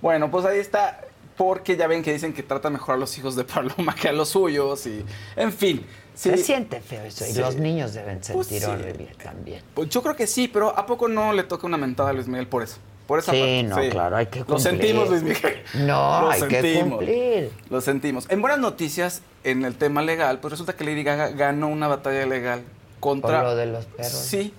[0.00, 1.00] Bueno, pues ahí está.
[1.36, 4.12] Porque ya ven que dicen que trata mejor a los hijos de Paloma que a
[4.12, 4.86] los suyos.
[4.86, 5.04] Y,
[5.36, 5.86] en fin.
[6.14, 6.30] sí.
[6.30, 7.24] Se siente feo eso.
[7.26, 8.66] Y los niños deben Pues sentir sí.
[8.70, 9.62] horrible también.
[9.74, 12.28] Pues yo creo que sí, pero ¿a poco no le toca una mentada a Luis
[12.28, 12.76] Miguel por eso?
[13.10, 13.86] Por esa Sí, parte.
[13.86, 14.62] no, claro, hay que Lo cumplir.
[14.70, 15.64] sentimos, Luis Miguel.
[15.74, 17.50] No, Lo hay que cumplir.
[17.68, 18.30] Lo sentimos.
[18.30, 22.24] En buenas noticias, en el tema legal, pues resulta que Lady Gaga ganó una batalla
[22.24, 22.62] legal
[23.00, 23.38] contra...
[23.40, 24.12] Por lo de los perros.
[24.12, 24.54] Sí,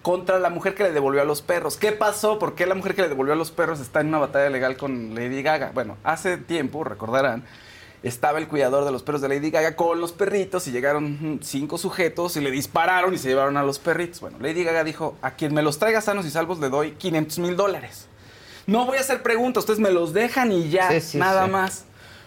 [0.00, 1.76] contra la mujer que le devolvió a los perros.
[1.76, 2.38] ¿Qué pasó?
[2.38, 4.78] ¿Por qué la mujer que le devolvió a los perros está en una batalla legal
[4.78, 5.72] con Lady Gaga?
[5.74, 7.44] Bueno, hace tiempo, recordarán,
[8.02, 11.78] estaba el cuidador de los perros de Lady Gaga con los perritos y llegaron cinco
[11.78, 14.20] sujetos y le dispararon y se llevaron a los perritos.
[14.20, 17.38] Bueno, Lady Gaga dijo, a quien me los traiga sanos y salvos le doy 500
[17.38, 18.08] mil dólares.
[18.66, 21.50] No voy a hacer preguntas, ustedes me los dejan y ya, Sí, sí, nada sí.
[21.50, 21.84] más.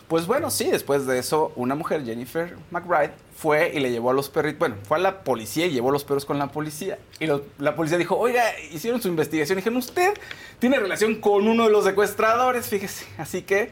[0.07, 4.13] Pues bueno, sí, después de eso, una mujer, Jennifer McBride, fue y le llevó a
[4.13, 6.99] los perritos, bueno, fue a la policía y llevó los perros con la policía.
[7.19, 9.57] Y lo- la policía dijo, oiga, hicieron su investigación.
[9.57, 10.13] Y dijeron, usted
[10.59, 13.07] tiene relación con uno de los secuestradores, fíjese.
[13.17, 13.71] Así que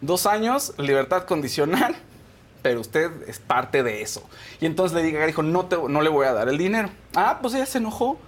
[0.00, 1.96] dos años, libertad condicional,
[2.62, 4.28] pero usted es parte de eso.
[4.60, 6.90] Y entonces Lady Gaga dijo, no, te, no le voy a dar el dinero.
[7.14, 8.18] Ah, pues ella se enojó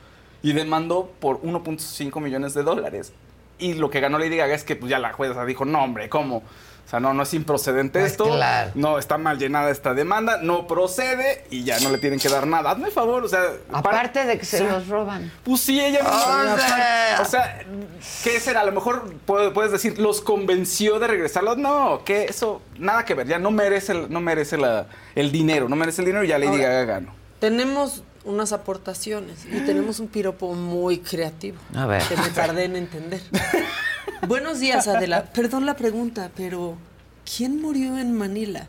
[0.42, 3.12] y demandó por 1.5 millones de dólares.
[3.58, 6.08] Y lo que ganó Lady Gaga es que pues ya la jueza dijo, no hombre,
[6.08, 6.42] ¿cómo?
[6.90, 8.24] O sea, no, no es improcedente Pues esto.
[8.24, 8.72] claro.
[8.74, 12.48] No, está mal llenada esta demanda, no procede y ya no le tienen que dar
[12.48, 12.72] nada.
[12.72, 13.44] Hazme favor, o sea.
[13.72, 15.30] Aparte de que se o sea, los roban.
[15.44, 16.54] Pues sí, ella misma.
[16.54, 17.18] O sea.
[17.20, 17.62] O sea,
[18.24, 18.62] ¿qué será?
[18.62, 21.58] A lo mejor puede- puedes decir, ¿los convenció de regresarlos?
[21.58, 23.28] No, que eso, nada que ver.
[23.28, 26.38] Ya no merece, el- no merece la- el dinero, no merece el dinero y ya
[26.38, 27.14] Lady Ahora- Gaga ganó.
[27.38, 31.58] Tenemos unas aportaciones y tenemos un piropo muy creativo.
[31.74, 32.02] A ver.
[32.02, 33.20] Que me tardé en entender.
[34.28, 35.24] Buenos días, Adela.
[35.32, 36.76] Perdón la pregunta, pero
[37.36, 38.66] ¿quién murió en Manila?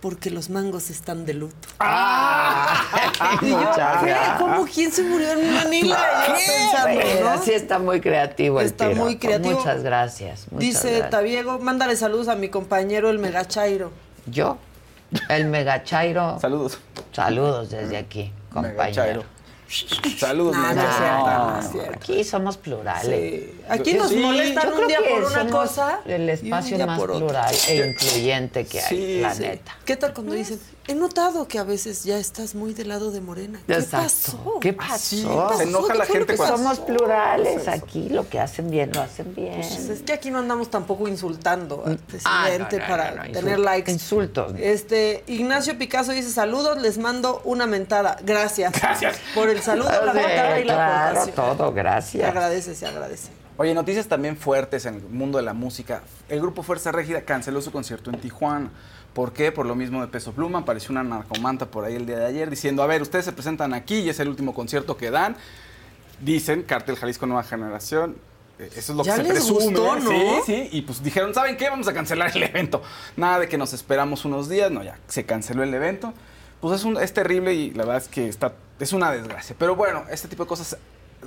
[0.00, 1.68] Porque los mangos están de luto.
[3.42, 3.70] Y yo.
[4.38, 5.98] ¿Cómo quién se murió en Manila?
[6.28, 7.42] Yo pensando, Bueno, ¿no?
[7.42, 9.04] sí está muy creativo el Está piropo.
[9.04, 9.58] muy creativo.
[9.58, 10.46] Muchas gracias.
[10.50, 11.10] muchas Dice gracias.
[11.10, 13.90] Tabiego, mándale saludos a mi compañero el Megachairo.
[14.26, 14.56] Yo,
[15.28, 16.38] el Megachairo.
[16.40, 16.78] Saludos.
[17.12, 19.24] Saludos desde aquí, compañero.
[20.18, 23.20] Saludos, No, no No, aquí somos plurales.
[23.20, 23.60] Sí.
[23.68, 28.64] Aquí nos Sí, molestan un día por una cosa El espacio más plural e incluyente
[28.64, 29.76] que hay, Sí, la neta.
[29.84, 30.58] ¿Qué tal cuando dicen,
[30.88, 33.60] he notado que a veces ya estás muy del lado de Morena?
[33.66, 34.02] ¿Qué Exacto.
[34.02, 34.58] pasó?
[34.60, 34.98] ¿Qué pasó?
[34.98, 35.28] Sí,
[35.58, 36.56] se enoja la ¿Qué gente cuando...
[36.56, 39.54] Somos plurales aquí, lo que hacen bien lo hacen bien.
[39.60, 43.24] Pues es que aquí no andamos tampoco insultando al presidente Ah, no, no, para no,
[43.24, 43.92] no, tener insult- likes.
[43.92, 44.52] Insultos.
[44.58, 48.16] Este, Ignacio Picasso dice, saludos, les mando una mentada.
[48.22, 48.72] Gracias.
[48.72, 49.16] Gracias.
[49.34, 51.36] Por el saludo, la mentada y la claro, aportación.
[51.56, 52.28] todo, Se gracias.
[52.28, 53.28] agradece, se agradece.
[53.58, 56.02] Oye, noticias también fuertes en el mundo de la música.
[56.28, 58.70] El grupo Fuerza Régida canceló su concierto en Tijuana.
[59.18, 59.50] ¿Por qué?
[59.50, 60.60] Por lo mismo de Peso Pluma.
[60.60, 63.74] Apareció una narcomanta por ahí el día de ayer diciendo, a ver, ustedes se presentan
[63.74, 65.34] aquí y es el último concierto que dan.
[66.20, 68.14] Dicen, Cartel Jalisco Nueva Generación.
[68.60, 69.64] eh, Eso es lo Ya que se presume.
[69.64, 70.08] gustó, ¿no?
[70.12, 70.68] Sí, sí.
[70.70, 71.68] Y pues dijeron, ¿saben qué?
[71.68, 72.80] Vamos a cancelar el evento.
[73.16, 74.70] Nada de que nos esperamos unos días.
[74.70, 76.14] No, ya se canceló el evento.
[76.60, 79.56] Pues es, un- es terrible y la verdad es que está, es una desgracia.
[79.58, 80.76] Pero bueno, este tipo de cosas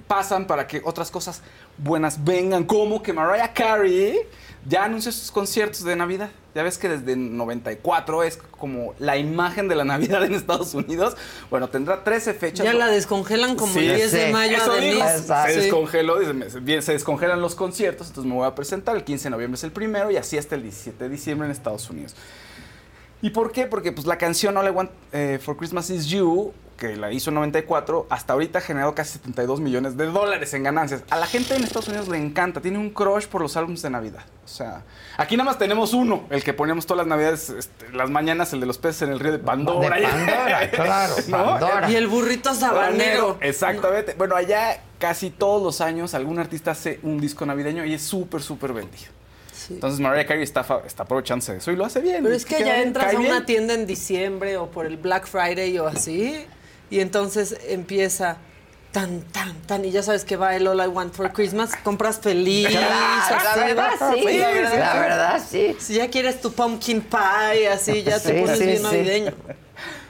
[0.08, 1.42] pasan para que otras cosas
[1.78, 4.20] buenas vengan, como que Mariah Carey
[4.66, 6.30] ya anunció sus conciertos de Navidad.
[6.54, 11.16] Ya ves que desde 94 es como la imagen de la Navidad en Estados Unidos.
[11.50, 12.66] Bueno, tendrá 13 fechas.
[12.66, 15.04] Ya la descongelan como Sí, el 10 de mayo Eso a digo,
[15.48, 16.18] se descongeló,
[16.82, 18.96] se descongelan los conciertos, entonces me voy a presentar.
[18.96, 21.52] El 15 de noviembre es el primero y así hasta el 17 de diciembre en
[21.52, 22.16] Estados Unidos.
[23.22, 23.68] ¿Y por qué?
[23.68, 27.30] Porque pues, la canción All I Want eh, for Christmas Is You, que la hizo
[27.30, 31.04] en 94, hasta ahorita ha generado casi 72 millones de dólares en ganancias.
[31.12, 33.92] A la gente en Estados Unidos le encanta, tiene un crush por los álbumes de
[33.92, 34.24] Navidad.
[34.44, 34.82] O sea,
[35.16, 38.62] aquí nada más tenemos uno, el que poníamos todas las Navidades, este, las mañanas, el
[38.62, 39.96] de los peces en el río de Pandora.
[39.96, 41.38] De Pandora, claro, ¿No?
[41.38, 41.92] Pandora.
[41.92, 43.38] Y el burrito sabanero.
[43.42, 44.16] Exactamente.
[44.18, 48.42] Bueno, allá casi todos los años algún artista hace un disco navideño y es súper,
[48.42, 49.12] súper vendido.
[49.54, 49.76] Sí.
[49.76, 52.24] Entonces Mariah Carey está, está aprovechándose de eso y lo hace bien.
[52.24, 53.46] Pero es que ya entras a una bien.
[53.46, 56.44] tienda en diciembre o por el Black Friday o así,
[56.92, 58.38] y entonces empieza
[58.92, 62.20] tan, tan, tan, y ya sabes que va el All I Want for Christmas, compras
[62.20, 62.68] feliz.
[62.68, 65.76] Claro, la verdad sí, Sí, la verdad sí.
[65.80, 68.84] Si ya quieres tu pumpkin pie, así, ya te Sí, pones sí, bien sí.
[68.84, 69.34] navideño.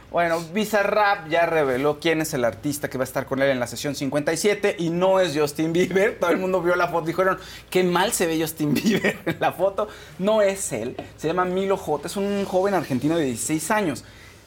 [0.09, 3.61] Bueno, Bizarrap ya reveló quién es el artista que va a estar con él en
[3.61, 6.17] la sesión 57 y no es Justin Bieber.
[6.19, 7.37] Todo el mundo vio la foto y dijeron,
[7.69, 9.87] qué mal se ve Justin Bieber en la foto.
[10.19, 14.03] No es él, se llama Milo J, es un joven argentino de 16 años.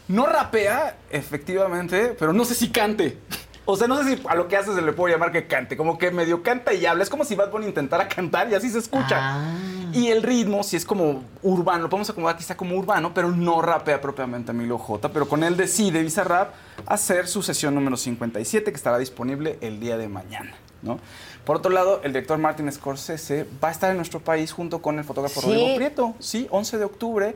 [0.09, 3.19] No rapea, efectivamente, pero no sé si cante.
[3.67, 5.75] O sea, no sé si a lo que hace se le puede llamar que cante,
[5.77, 7.03] como que medio canta y habla.
[7.03, 9.19] Es como si Bad Bunny intentara cantar y así se escucha.
[9.19, 9.55] Ah.
[9.95, 13.63] Y el ritmo, si es como urbano, lo podemos acomodar quizá como urbano, pero no
[13.63, 15.09] rapea propiamente a Milo J.
[15.11, 16.53] Pero con él decide Bizarrap
[16.85, 20.53] hacer su sesión número 57, que estará disponible el día de mañana.
[20.83, 20.99] ¿no?
[21.47, 24.99] Por otro lado, el director Martin Scorsese va a estar en nuestro país junto con
[24.99, 25.47] el fotógrafo Sí.
[25.47, 26.15] Rodrigo Prieto.
[26.19, 27.35] Sí, 11 de octubre.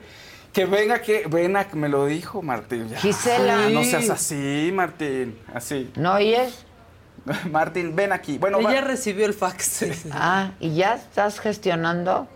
[0.52, 2.88] Que venga, que ven a, me lo dijo Martín.
[2.88, 2.98] ya.
[2.98, 3.68] Gisela.
[3.70, 5.38] No seas así, Martín.
[5.54, 5.90] Así.
[5.96, 6.64] ¿No oyes?
[7.50, 8.38] Martín, ven aquí.
[8.38, 9.84] Bueno, va- Ella recibió el fax.
[10.12, 12.26] Ah, ¿y ya estás gestionando?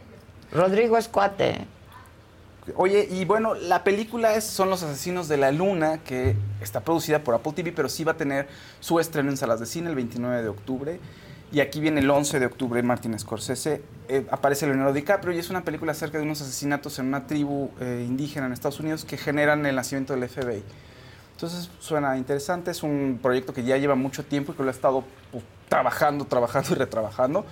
[0.52, 1.66] Rodrigo es cuate.
[2.76, 7.18] Oye, y bueno, la película es Son los Asesinos de la Luna, que está producida
[7.24, 8.46] por Apple TV, pero sí va a tener
[8.78, 11.00] su estreno en salas de cine el 29 de octubre.
[11.52, 13.82] Y aquí viene el 11 de octubre Martin Scorsese.
[14.08, 17.70] Eh, aparece Leonardo DiCaprio y es una película acerca de unos asesinatos en una tribu
[17.78, 20.62] eh, indígena en Estados Unidos que generan el nacimiento del FBI.
[21.32, 24.72] Entonces suena interesante, es un proyecto que ya lleva mucho tiempo y que lo ha
[24.72, 27.44] estado pues, trabajando, trabajando y retrabajando.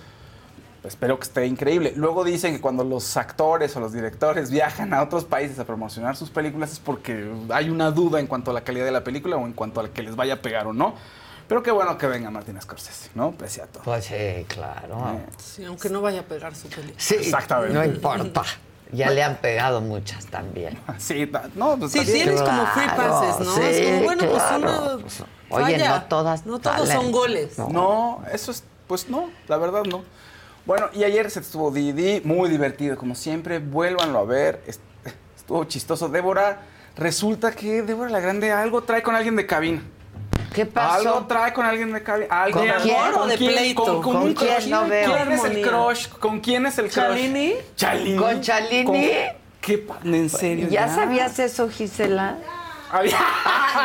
[0.83, 1.93] Espero que esté increíble.
[1.95, 6.15] Luego dicen que cuando los actores o los directores viajan a otros países a promocionar
[6.15, 9.37] sus películas es porque hay una duda en cuanto a la calidad de la película
[9.37, 10.95] o en cuanto a que les vaya a pegar o no.
[11.51, 13.33] Pero qué bueno que venga Martín Scorsese, ¿no?
[13.33, 13.83] Pese a todo.
[13.83, 15.19] Pues sí, claro.
[15.37, 16.95] Sí, aunque no vaya a pegar su película.
[16.97, 17.73] Sí, Exactamente.
[17.73, 18.43] no importa.
[18.93, 20.79] Ya le han pegado muchas también.
[20.97, 23.57] Sí, no, pues Sí, tienes como free passes, ¿no?
[23.63, 24.57] es como, bueno, pues claro.
[24.59, 25.89] uno Pues, Oye, falla.
[25.89, 26.93] no todas No todos salen.
[27.03, 27.57] son goles.
[27.57, 27.67] No.
[27.67, 30.05] No, eso es, pues no, la verdad no.
[30.65, 33.59] Bueno, y ayer se estuvo Didi, muy divertido, como siempre.
[33.59, 34.63] Vuélvanlo a ver.
[34.67, 34.79] est-
[35.35, 36.07] Estuvo chistoso.
[36.07, 36.61] Débora,
[36.95, 39.81] resulta que Débora la Grande algo trae con alguien de cabina.
[40.53, 41.09] ¿Qué pasó?
[41.15, 42.43] Algo trae con alguien de cabina.
[42.43, 42.95] Algo ¿Con de quién?
[42.97, 43.83] amor o de pleito?
[43.83, 44.53] Con, ¿Con un quién?
[44.53, 44.67] crush.
[44.67, 45.13] No veo.
[45.15, 46.07] ¿Quién es el crush?
[46.09, 46.93] ¿Con quién es el crush?
[46.95, 47.53] ¿Chalini?
[47.75, 48.17] Chalini.
[48.17, 48.83] ¿Con Chalini?
[48.85, 48.95] ¿Con-
[49.61, 49.77] ¿Qué?
[49.77, 50.67] pa- ¿En serio?
[50.69, 52.35] ¿Ya sabías eso, Gisela?
[52.93, 53.19] Ah, ya.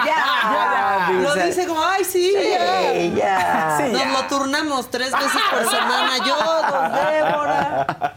[0.04, 1.66] ya, Lo dice.
[1.66, 3.14] como, ay, sí, Sí, ya.
[3.16, 3.76] ya.
[3.86, 6.12] Sí, Nos lo turnamos tres veces por semana.
[6.26, 8.14] Yo, don Débora.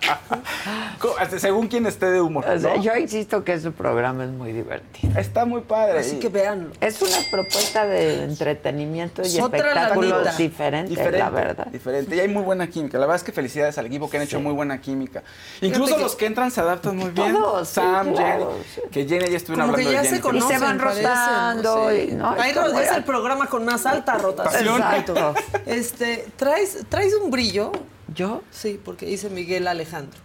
[1.22, 2.46] Este, Según quien esté de humor.
[2.48, 2.82] O sea, ¿no?
[2.82, 5.18] yo insisto que su programa es muy divertido.
[5.20, 6.00] Está muy padre.
[6.00, 6.72] Así que véanlo.
[6.82, 10.38] Es una propuesta de entretenimiento y Otra espectáculos lanita.
[10.38, 11.68] diferente, la verdad.
[11.68, 12.16] Diferente.
[12.16, 12.98] Y hay muy buena química.
[12.98, 15.24] La verdad es que felicidades al equipo que han hecho muy buena química.
[15.62, 17.34] Incluso Fíjate los que entran se adaptan muy bien.
[17.34, 18.90] Todos, sí, Sam, claro, Jenny.
[18.92, 20.22] Que Jenny ya estuvieron Como que hablando ya de se Jenny.
[20.22, 20.50] conocen.
[20.50, 22.10] Y se van parecen, rotando, sí.
[22.10, 22.32] y, ¿no?
[22.32, 24.82] Hay Es el programa con más alta rotación.
[24.82, 25.34] Exacto.
[25.66, 27.72] Este, ¿traes, ¿traes un brillo?
[28.14, 28.42] ¿Yo?
[28.52, 30.20] Sí, porque dice Miguel Alejandro.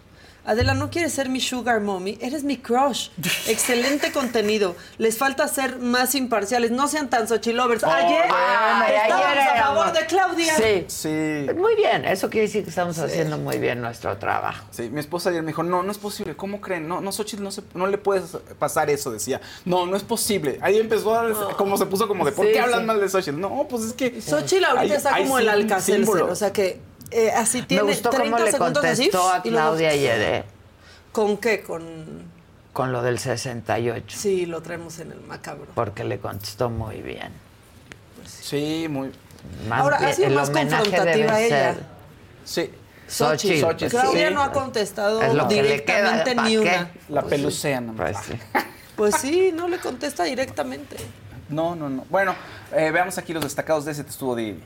[0.46, 3.08] Adela, no quieres ser mi sugar mommy, eres mi crush.
[3.48, 4.76] Excelente contenido.
[4.98, 7.82] Les falta ser más imparciales, no sean tan sochilovers.
[7.84, 10.56] Ayer Ay, estábamos ayer a favor de Claudia.
[10.56, 10.84] Sí.
[10.88, 11.46] Sí.
[11.56, 14.64] Muy bien, eso quiere decir que estamos haciendo muy bien nuestro trabajo.
[14.70, 16.86] Sí, mi esposa ayer me dijo, no, no es posible, ¿cómo creen?
[16.88, 19.40] No, no, Xochitl, no, se- no le puedes pasar eso, decía.
[19.64, 20.58] No, no es posible.
[20.60, 22.86] Ahí empezó a, como se puso como de, ¿por Sí, qué hablan sí.
[22.86, 23.40] mal de Xochitl?
[23.40, 24.20] No, pues es que...
[24.20, 26.30] Xochitl ahorita hay- está hay como el símbolos.
[26.30, 26.80] o sea que
[27.14, 30.44] eh, así tiene Me gustó 30 cómo le así, contestó a Claudia ayer, ¿eh?
[31.12, 31.62] ¿Con qué?
[31.62, 32.34] Con...
[32.72, 35.66] Con lo del 68, Sí, lo traemos en el macabro.
[35.74, 37.30] porque le contestó muy bien.
[38.26, 39.12] Sí, muy...
[39.68, 41.74] Más Ahora, bien, ha sido el más confrontativa ella.
[41.74, 41.76] ser
[42.44, 42.70] Sí.
[43.06, 43.60] Xochitl.
[43.60, 44.34] Xochitl, Claudia sí.
[44.34, 46.58] no ha contestado Es lo que le directamente queda, ¿pa' ni qué?
[46.60, 46.90] una.
[47.10, 47.94] La pelucean.
[47.96, 48.32] Pues sí.
[48.96, 50.96] Pues sí, no le contesta directamente.
[51.48, 52.06] No, no, no.
[52.08, 52.34] Bueno,
[52.72, 54.56] eh, veamos aquí los destacados de ese estuvo de...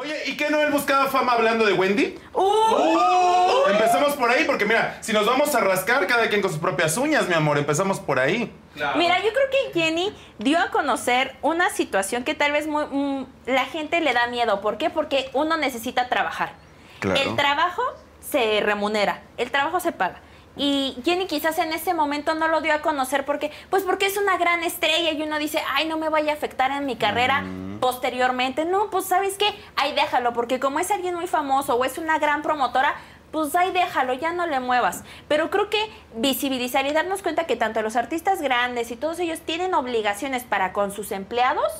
[0.00, 2.18] Oye, ¿y qué Noel buscaba fama hablando de Wendy?
[2.32, 3.68] ¡Uh!
[3.70, 6.96] Empezamos por ahí, porque mira, si nos vamos a rascar cada quien con sus propias
[6.96, 8.50] uñas, mi amor, empezamos por ahí.
[8.96, 13.26] Mira, yo creo que Jenny dio a conocer una situación que tal vez muy- mm,
[13.46, 14.62] la gente le da miedo.
[14.62, 14.88] ¿Por qué?
[14.88, 16.54] Porque uno necesita trabajar.
[17.00, 17.20] Claro.
[17.20, 17.82] El trabajo
[18.20, 20.20] se remunera, el trabajo se paga.
[20.62, 24.18] Y Jenny quizás en ese momento no lo dio a conocer porque, pues porque es
[24.18, 27.46] una gran estrella y uno dice, ay, no me vaya a afectar en mi carrera
[27.80, 28.66] posteriormente.
[28.66, 29.46] No, pues sabes qué,
[29.76, 32.94] ahí déjalo, porque como es alguien muy famoso o es una gran promotora,
[33.30, 35.02] pues ahí déjalo, ya no le muevas.
[35.28, 35.78] Pero creo que
[36.16, 40.74] visibilizar y darnos cuenta que tanto los artistas grandes y todos ellos tienen obligaciones para
[40.74, 41.72] con sus empleados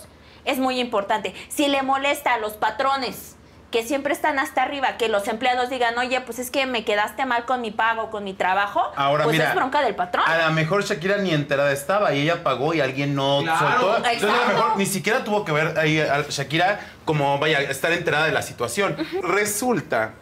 [0.47, 1.35] es muy importante.
[1.51, 3.37] Si le molesta a los patrones
[3.71, 7.25] que siempre están hasta arriba, que los empleados digan, oye, pues es que me quedaste
[7.25, 10.25] mal con mi pago, con mi trabajo, Ahora, pues mira, es bronca del patrón.
[10.27, 13.81] A lo mejor Shakira ni enterada estaba y ella pagó y alguien no Claro.
[13.81, 13.97] soltó.
[14.09, 17.93] Entonces, a lo mejor ni siquiera tuvo que ver ahí a Shakira como vaya estar
[17.93, 18.97] enterada de la situación.
[19.23, 20.12] Resulta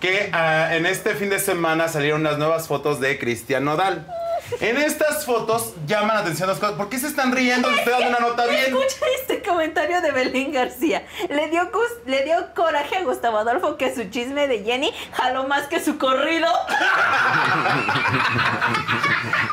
[0.00, 4.06] que ah, en este fin de semana salieron unas nuevas fotos de Cristian Nodal.
[4.60, 6.76] En estas fotos llaman la atención las cosas.
[6.76, 7.70] ¿Por qué se están riendo?
[7.70, 8.64] Estoy dando una nota bien.
[8.66, 11.06] Escucha este comentario de Belén García.
[11.28, 11.70] Le dio,
[12.06, 15.98] le dio coraje a Gustavo Adolfo que su chisme de Jenny jaló más que su
[15.98, 16.48] corrido.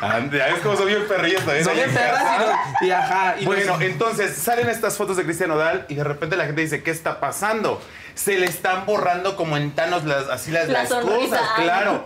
[0.00, 1.68] Ande, es como soy bien perrillos también.
[1.68, 5.94] Ahí bien en perras y ajá, bueno, entonces salen estas fotos de Cristian Nodal y
[5.94, 7.80] de repente la gente dice, ¿qué está pasando?
[8.14, 11.64] Se le están borrando como en Thanos las, así las, La las cosas, ay.
[11.64, 12.04] claro.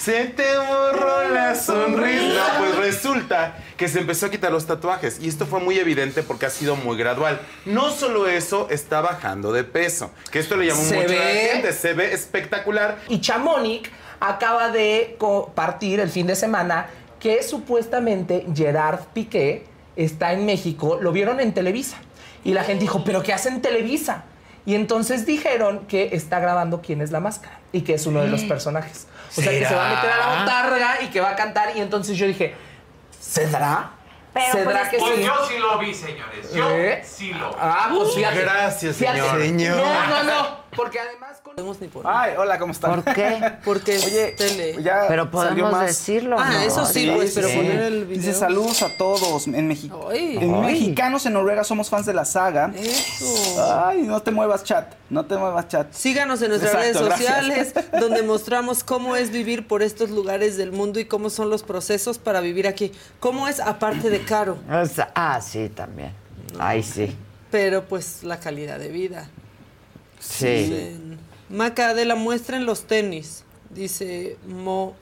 [0.00, 2.56] Se te borró la sonrisa.
[2.58, 6.46] Pues resulta que se empezó a quitar los tatuajes y esto fue muy evidente porque
[6.46, 7.38] ha sido muy gradual.
[7.66, 11.30] No solo eso, está bajando de peso, que esto le llamó Se mucho a la
[11.30, 12.96] gente, se ve espectacular.
[13.08, 13.90] Y Chamonix
[14.20, 16.86] acaba de compartir el fin de semana
[17.18, 19.66] que supuestamente Gerard Piqué
[19.96, 20.98] está en México.
[20.98, 21.98] Lo vieron en Televisa.
[22.42, 24.24] Y la gente dijo, ¿pero qué hace en Televisa?
[24.64, 28.28] Y entonces dijeron que está grabando quién es la máscara y que es uno de
[28.28, 29.06] los personajes.
[29.36, 31.76] O sea, que se va a meter a la botarga y que va a cantar.
[31.76, 32.54] Y entonces yo dije,
[33.20, 33.90] ¿cedrá?
[34.32, 35.22] Pero, ¿Cedrá pues, que Pues sí?
[35.24, 36.52] yo sí lo vi, señores.
[36.52, 37.04] Yo ¿Eh?
[37.04, 37.56] sí lo vi.
[37.58, 38.40] Ah, pues fíjate.
[38.40, 39.18] Gracias, Fíjate.
[39.20, 39.40] señor.
[39.40, 39.76] Señor.
[39.76, 40.59] No, no, no.
[40.76, 41.54] Porque además con...
[41.56, 43.02] Podemos ni por Ay, hola, ¿cómo están?
[43.02, 43.40] ¿Por qué?
[43.64, 44.82] Porque es Oye, tele.
[44.82, 45.86] ya Pero podemos más.
[45.88, 46.60] decirlo, Ah, ¿no?
[46.60, 48.18] eso sí, pues, pero poner el video.
[48.22, 50.08] Dice saludos a todos en México.
[50.10, 50.38] Ay.
[50.40, 50.60] En Ay.
[50.72, 52.72] mexicanos en Noruega somos fans de la saga.
[52.76, 53.84] Eso.
[53.84, 54.94] Ay, no te muevas, chat.
[55.10, 55.92] No te muevas, chat.
[55.92, 57.68] Síganos en nuestras Exacto, redes gracias.
[57.68, 61.64] sociales, donde mostramos cómo es vivir por estos lugares del mundo y cómo son los
[61.64, 62.92] procesos para vivir aquí.
[63.18, 64.56] Cómo es aparte de caro,
[65.14, 66.12] ah, sí, también.
[66.58, 67.16] Ahí sí.
[67.50, 69.28] pero pues la calidad de vida.
[70.20, 70.96] Sí.
[71.48, 74.94] Maca Adela, muestren los tenis, dice Mo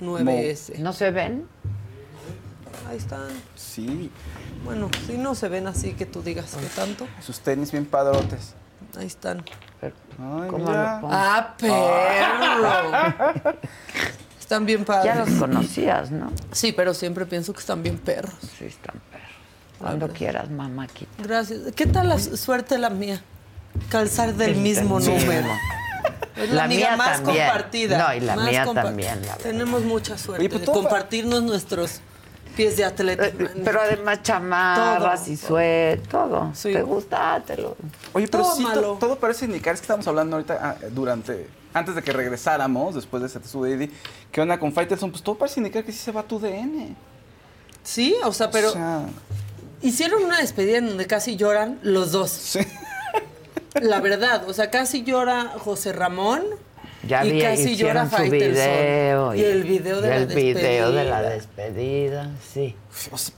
[0.00, 0.78] 9S.
[0.78, 1.46] ¿No se ven?
[2.88, 3.26] Ahí están.
[3.56, 4.10] Sí,
[4.64, 7.08] Bueno, si no se ven así que tú digas que tanto.
[7.20, 8.54] sus tenis bien padrotes.
[8.96, 9.44] Ahí están.
[10.20, 10.94] ¿Cómo mira.
[10.96, 11.12] lo pongo?
[11.12, 13.54] ¡Ah, perro!
[14.40, 15.12] Están bien padres.
[15.12, 16.30] Ya los conocías, ¿no?
[16.52, 18.32] Sí, pero siempre pienso que están bien perros.
[18.56, 19.26] Sí, están perros.
[19.80, 21.10] Cuando quieras, mamáquita.
[21.22, 21.72] Gracias.
[21.74, 23.20] ¿Qué tal la suerte la mía?
[23.88, 25.48] Calzar del Este mismo número.
[26.36, 27.46] Es la, La amiga mía más también.
[27.46, 27.98] compartida.
[28.08, 29.36] No, y la más mía compa- también, la.
[29.36, 32.00] Tenemos mucha suerte Oye, pues de todo- compartirnos nuestros
[32.54, 33.30] pies de atleta.
[33.64, 35.32] Pero además chamarras Todo.
[35.32, 36.52] y suéter, todo.
[36.62, 37.42] ¿Te gusta?
[37.46, 37.74] Te lo...
[38.12, 38.82] Oye, pero sí, Tómalo.
[38.82, 42.94] to- todo parece indicar, es que estamos hablando ahorita ah, durante, antes de que regresáramos,
[42.94, 43.90] después de ese su Daddy,
[44.30, 45.10] ¿qué onda con Faitelson?
[45.10, 46.94] Pues todo parece indicar que sí se va a tu DN.
[47.82, 49.06] Sí, o sea, pero O sea,
[49.80, 52.58] hicieron una despedida en donde casi lloran los dos.
[53.82, 56.42] La verdad, o sea, casi llora José Ramón
[57.06, 59.34] Ya y vi, casi llora su video.
[59.34, 62.30] Y el video de y la el video de la despedida.
[62.52, 62.74] sí.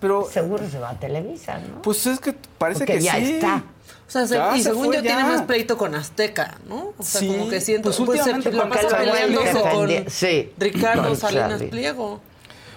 [0.01, 0.29] pero...
[0.31, 1.83] Seguro se va a Televisa, ¿no?
[1.83, 3.35] Pues es que parece Porque que ya sí.
[3.35, 3.65] está.
[4.07, 6.95] O sea, Ya y se según yo tiene más pleito con Azteca, ¿no?
[6.97, 10.53] O sea, Sí, como que siento pues pues, últimamente la con pasa peleándose con sí,
[10.57, 11.71] Ricardo con Salinas Sali.
[11.71, 12.21] Pliego.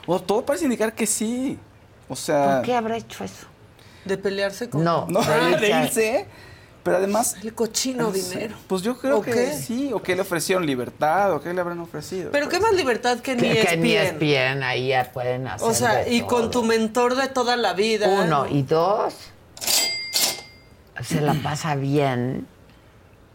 [0.07, 1.57] O todo parece indicar que sí.
[2.09, 2.55] O sea...
[2.57, 3.45] ¿Por qué habrá hecho eso?
[4.03, 4.83] De pelearse con...
[4.83, 6.25] No, No, de irse.
[6.83, 7.35] Pero además...
[7.43, 8.29] El cochino no sé.
[8.29, 8.55] dinero.
[8.67, 9.53] Pues yo creo ¿O que qué?
[9.53, 9.91] sí.
[9.93, 12.31] O que le ofrecieron libertad, o que le habrán ofrecido.
[12.31, 14.23] Pero qué más libertad que ni Que, que ni ESPN.
[14.23, 17.73] ESPN, ahí ya pueden hacer O sea, de y con tu mentor de toda la
[17.73, 18.07] vida.
[18.07, 19.13] Uno, y dos,
[21.03, 22.47] se la pasa bien,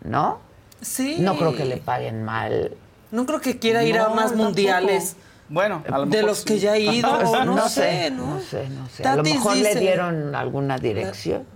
[0.03, 0.41] ¿no?
[0.81, 1.17] Sí.
[1.21, 2.77] No creo que le paguen mal.
[3.11, 4.43] No creo que quiera ir a más tampoco.
[4.45, 5.17] mundiales.
[5.49, 8.27] Bueno, a lo de mejor los que ya ha ido, no, no sé, sé, ¿no?
[8.27, 9.07] no sé, no sé.
[9.07, 11.47] A lo mejor le dieron alguna dirección.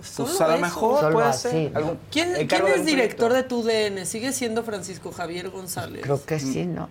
[0.00, 1.72] Pues, Pues a lo mejor Solo puede así, ser.
[2.10, 4.04] ¿Quién, quién es director de tu DN?
[4.06, 6.02] ¿Sigue siendo Francisco Javier González?
[6.02, 6.88] Creo que sí, ¿no?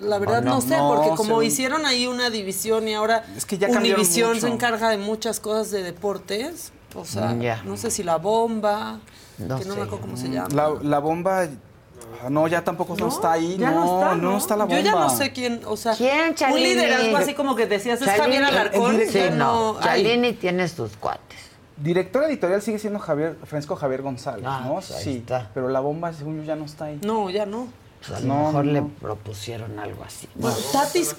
[0.00, 0.54] La verdad no?
[0.56, 3.68] no, sé, No, porque como según- hicieron ahí una división y ahora Es que ya
[3.70, 8.02] cambiaron Univisión se encarga de muchas cosas de deportes, o sea, Mm, no sé si
[8.02, 8.98] la bomba,
[9.38, 9.78] No que no sé.
[9.80, 10.48] me acuerdo cómo se llama.
[10.52, 11.42] La, la bomba.
[12.24, 13.56] ah, No, ya tampoco no, está ahí.
[13.58, 14.78] no, no está, no está la bomba.
[14.80, 18.08] Yo ya no sé quién, o sea, ¿Quién, un liderazgo así como que decías, es
[18.08, 19.78] Chalini- Javier Alarcón, Sí, no.
[19.80, 21.38] Chalini tiene sus cuates.
[21.76, 24.74] Director editorial sigue siendo Javier, Francisco Javier González, Ah, ¿no?
[24.74, 25.16] pues ahí sí.
[25.18, 25.50] está.
[25.54, 27.00] Pero la bomba, según yo, ya no está ahí.
[27.02, 27.66] No, ya no.
[28.06, 30.28] Pues a lo No, mejor no, le propusieron algo así.
[30.36, 31.16] Bueno, Tatis,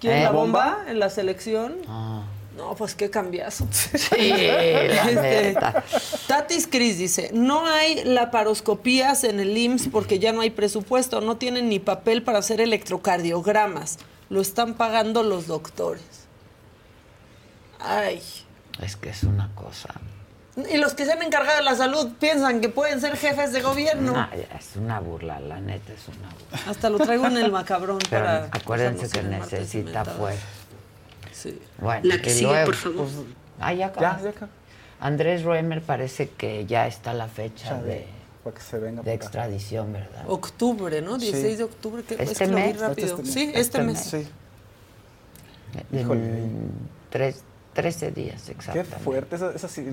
[0.00, 0.22] ¿quién ¿Eh?
[0.24, 1.76] la bomba en la selección?
[1.86, 2.22] Ah.
[2.56, 3.68] No, pues qué cambiazo.
[3.70, 5.84] Sí, la neta.
[6.26, 11.36] Tatis Cris dice, no hay laparoscopías en el IMSS porque ya no hay presupuesto, no
[11.36, 13.98] tienen ni papel para hacer electrocardiogramas,
[14.30, 16.02] lo están pagando los doctores.
[17.78, 18.20] Ay.
[18.82, 19.88] Es que es una cosa.
[20.70, 23.62] Y los que se han encargado de la salud piensan que pueden ser jefes de
[23.62, 24.12] gobierno.
[24.16, 26.70] Ah, es una burla, la neta es una burla.
[26.70, 28.44] Hasta lo traigo en el macabrón Pero para...
[28.46, 30.42] acuérdense que necesita fuerza.
[31.32, 31.60] Sí.
[31.78, 32.96] Bueno, La que y sigue, luego, por favor.
[33.06, 33.12] pues,
[33.60, 34.22] ah, ya Ya, acabas.
[34.24, 34.48] ya acá.
[35.00, 38.06] Andrés Roemer parece que ya está la fecha de,
[38.42, 39.24] Para que se venga de para acá.
[39.24, 40.24] extradición, ¿verdad?
[40.26, 41.20] Octubre, ¿no?
[41.20, 41.26] Sí.
[41.26, 42.02] 16 de octubre.
[42.02, 42.80] que ¿Este es que lo vi mes?
[42.80, 43.06] rápido.
[43.06, 43.32] Este mes.
[43.32, 44.12] Sí, este, Este mes.
[44.12, 44.24] mes.
[44.24, 44.28] Sí.
[45.92, 46.42] En Híjole.
[47.10, 47.42] tres,
[47.82, 48.96] 13 días Qué exactamente.
[49.04, 49.36] fuerte.
[49.36, 49.86] Esa, esa sí,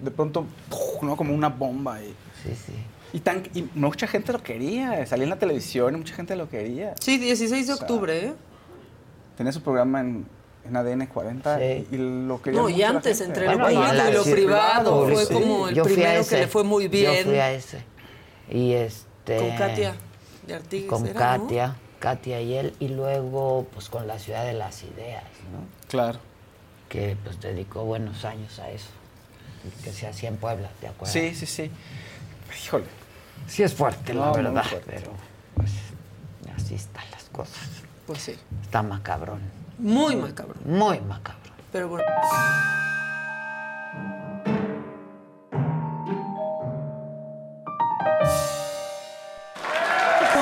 [0.00, 1.02] de pronto, ¡puf!
[1.02, 1.16] ¿no?
[1.16, 2.02] Como una bomba.
[2.02, 2.08] Y,
[2.42, 2.72] Sí, sí.
[3.12, 5.06] y, tan, y mucha gente lo quería.
[5.06, 6.94] Salía en la televisión y mucha gente lo quería.
[7.00, 8.32] Sí, 16 de O sea, octubre, ¿eh?
[9.36, 10.26] Tenía su programa en,
[10.64, 11.86] en ADN 40 Sí.
[11.92, 13.40] y, y lo quería No, y antes, gente.
[13.44, 15.34] entre Bueno, lo y público y lo privado, fue sí.
[15.34, 16.34] como el Yo primero ese.
[16.34, 17.14] que le fue muy bien.
[17.16, 17.84] Yo fui a ese.
[18.50, 19.36] Y este.
[19.38, 19.94] Con Katia
[20.48, 20.88] de Artigues.
[20.88, 21.42] Con era, ¿no?
[21.44, 22.74] Katia, Katia y él.
[22.80, 25.60] Y luego, pues con la ciudad de las ideas, ¿no?
[25.88, 26.18] Claro.
[26.90, 28.88] Que pues dedicó buenos años a eso.
[29.82, 31.12] Que se hacía en Puebla, ¿te acuerdas?
[31.12, 31.70] Sí, sí, sí.
[32.64, 32.84] Híjole.
[33.46, 34.64] Sí es fuerte, la No, verdad.
[34.64, 34.92] fuerte.
[34.94, 35.12] Pero
[35.54, 35.70] pues
[36.56, 37.56] así están las cosas.
[38.06, 38.36] Pues sí.
[38.62, 39.40] Está macabrón.
[39.78, 40.54] Muy macabro.
[40.66, 41.54] Muy macabrón.
[41.72, 42.04] Pero bueno.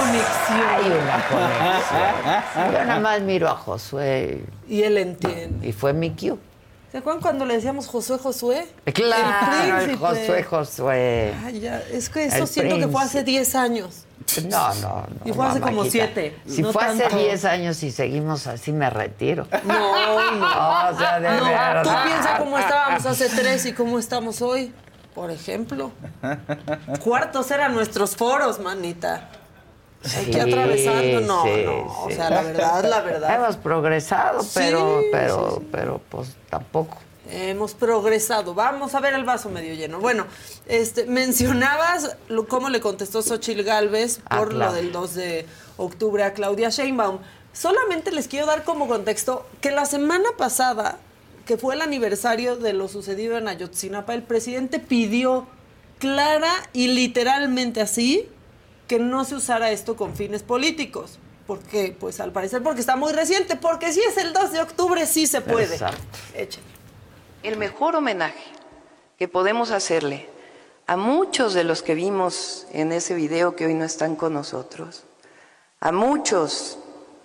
[0.09, 0.69] Conexión.
[0.69, 2.73] Hay una conexión.
[2.73, 5.67] Yo nada más miro a Josué Y él entiende.
[5.69, 6.37] y fue mi cue.
[6.91, 8.67] ¿Se acuerdan cuando le decíamos Josué Josué?
[8.95, 9.97] Claro, el, príncipe.
[9.99, 11.35] Josué Josué.
[11.45, 13.31] Ay, ya, es que eso El siento que fue hace príncipe.
[13.31, 14.05] 10 años.
[14.49, 15.07] No, no, no.
[15.25, 16.07] Y fue hace como mamajita.
[16.07, 17.17] siete, Si no fue hace tanto.
[17.19, 19.47] 10 años y seguimos así, me retiro.
[19.65, 20.91] No, no.
[20.91, 21.83] O sea, de No, verdad.
[21.83, 24.73] tú piensa cómo estábamos hace tres y cómo estamos hoy,
[25.15, 25.93] por ejemplo.
[27.05, 29.29] Cuartos eran nuestros foros, manita.
[30.05, 32.05] Aquí Sí, atravesando, no, sí, no.
[32.05, 32.15] O sí.
[32.15, 33.35] sea, la verdad, la verdad.
[33.35, 36.97] Hemos progresado, pero, pero, pero, pues tampoco.
[37.31, 38.55] Hemos progresado.
[38.55, 39.99] Vamos a ver el vaso medio lleno.
[40.01, 40.27] Bueno,
[40.67, 45.47] este, mencionabas lo- cómo le contestó Xochil Gálvez Ah, por lo del 2 de
[45.77, 47.19] octubre a Claudia Sheinbaum.
[47.53, 50.99] Solamente les quiero dar como contexto que la semana pasada,
[51.45, 55.47] que fue el aniversario de lo sucedido en Ayotzinapa, el presidente pidió
[55.99, 58.29] clara y literalmente así
[58.89, 61.19] que no se usara esto con fines políticos.
[61.47, 65.07] Porque, pues al parecer, porque está muy reciente, porque si es el 2 de octubre,
[65.07, 65.75] sí se puede.
[65.75, 66.03] Exacto.
[67.43, 68.45] El mejor homenaje
[69.17, 70.29] que podemos hacerle
[70.87, 75.05] a muchos de los que vimos en ese video que hoy no están con nosotros,
[75.81, 76.79] a muchos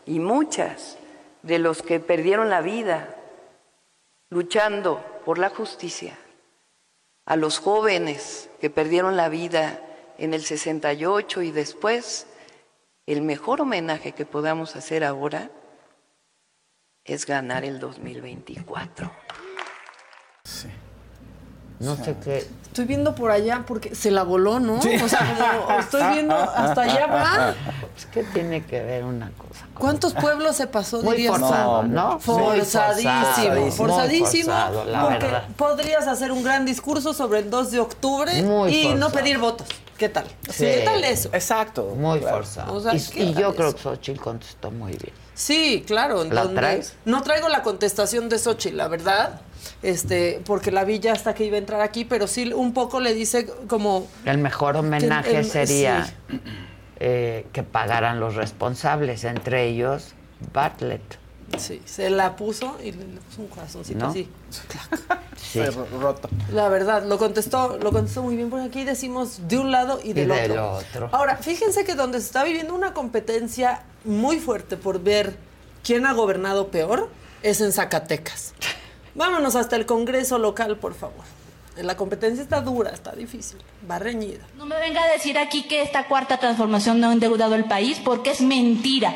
[0.06, 0.98] y muchas
[1.41, 3.15] de los que perdieron la vida
[4.30, 6.18] luchando por la justicia,
[7.26, 9.81] a los jóvenes que perdieron la vida
[10.18, 12.27] en el 68 y después,
[13.06, 15.49] el mejor homenaje que podamos hacer ahora
[17.06, 19.11] es ganar el 2024.
[21.80, 22.48] No sé qué.
[22.64, 24.76] Estoy viendo por allá porque se la voló, ¿no?
[24.80, 25.35] O sea,
[25.68, 27.56] como estoy viendo hasta allá va.
[27.95, 29.68] Es que tiene que ver una cosa.
[29.77, 33.72] ¿Cuántos pueblos se pasó, Muy dirías forzado, Forzadísimo.
[33.72, 34.52] Forzadísimo.
[34.52, 35.48] muy forzado, la porque verdad.
[35.56, 39.68] podrías hacer un gran discurso sobre el 2 de octubre Muy y no pedir votos.
[40.03, 40.25] ¿Qué tal?
[40.49, 40.65] Sí.
[40.65, 41.30] ¿Qué tal eso?
[41.31, 41.95] Exacto.
[41.95, 42.73] Muy forzado.
[42.73, 45.13] O sea, y ¿qué y tal yo creo que Xochitl contestó muy bien.
[45.34, 46.25] Sí, claro.
[46.25, 46.95] ¿La donde- traes?
[47.05, 49.39] No traigo la contestación de Xochitl, la verdad.
[49.81, 52.99] Este, porque la vi ya hasta que iba a entrar aquí, pero sí un poco
[52.99, 56.39] le dice como El mejor homenaje el- sería sí.
[56.99, 60.15] eh, que pagaran los responsables, entre ellos
[60.51, 61.17] Bartlett.
[61.57, 64.07] Sí, se la puso y le le puso un corazoncito ¿No?
[64.07, 64.27] así.
[65.38, 65.59] Sí.
[65.99, 66.30] roto.
[66.51, 70.13] La verdad, lo contestó, lo contestó muy bien, porque aquí decimos de un lado y
[70.13, 70.71] del, Y del otro.
[70.73, 71.09] otro.
[71.11, 75.35] Ahora, fíjense que donde se está viviendo una competencia muy fuerte por ver
[75.84, 77.09] quién ha gobernado peor
[77.43, 78.53] es en Zacatecas.
[79.15, 81.23] Vámonos hasta el Congreso local, por favor.
[81.77, 83.57] La competencia está dura, está difícil,
[83.89, 84.45] va reñida.
[84.57, 87.99] No me venga a decir aquí que esta cuarta transformación no ha endeudado el país
[88.03, 89.11] porque es mentira.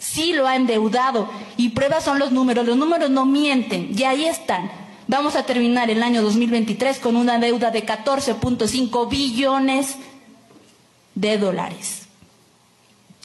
[0.00, 1.28] Sí lo ha endeudado
[1.60, 2.66] y pruebas son los números.
[2.66, 4.70] Los números no mienten y ahí están.
[5.06, 9.96] Vamos a terminar el año 2023 con una deuda de 14.5 billones
[11.14, 12.06] de dólares.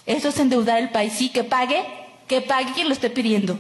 [0.06, 1.14] Eso es endeudar el país.
[1.14, 1.86] Sí, que pague,
[2.28, 3.58] que pague quien lo esté pidiendo.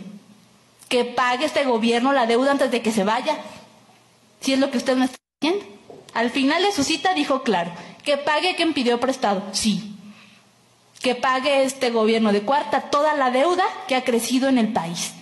[0.89, 3.37] Que pague este gobierno la deuda antes de que se vaya.
[4.41, 5.65] Si es lo que usted me está diciendo.
[6.13, 7.71] Al final de su cita dijo claro,
[8.03, 9.94] que pague quien pidió prestado, sí.
[11.05, 15.13] Que pague este gobierno de cuarta toda la deuda que ha crecido en el país.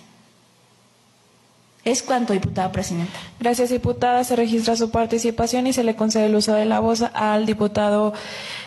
[1.84, 3.18] Es cuanto, diputada presidenta.
[3.38, 4.24] Gracias, diputada.
[4.24, 8.14] Se registra su participación y se le concede el uso de la voz al diputado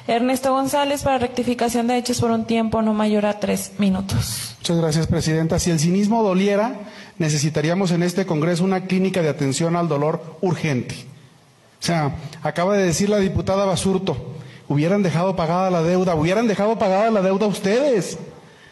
[0.05, 4.55] Ernesto González para rectificación de hechos por un tiempo no mayor a tres minutos.
[4.59, 5.57] Muchas gracias, Presidenta.
[5.57, 6.75] Si el cinismo doliera,
[7.17, 10.93] necesitaríamos en este Congreso una clínica de atención al dolor urgente.
[11.81, 14.35] O sea, acaba de decir la diputada Basurto,
[14.69, 18.17] hubieran dejado pagada la deuda, hubieran dejado pagada la deuda ustedes.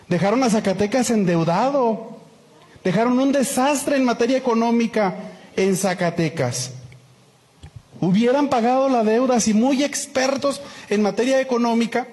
[0.07, 2.15] Dejaron a Zacatecas endeudado.
[2.83, 5.15] Dejaron un desastre en materia económica
[5.55, 6.71] en Zacatecas.
[7.99, 12.07] Hubieran pagado la deuda si muy expertos en materia económica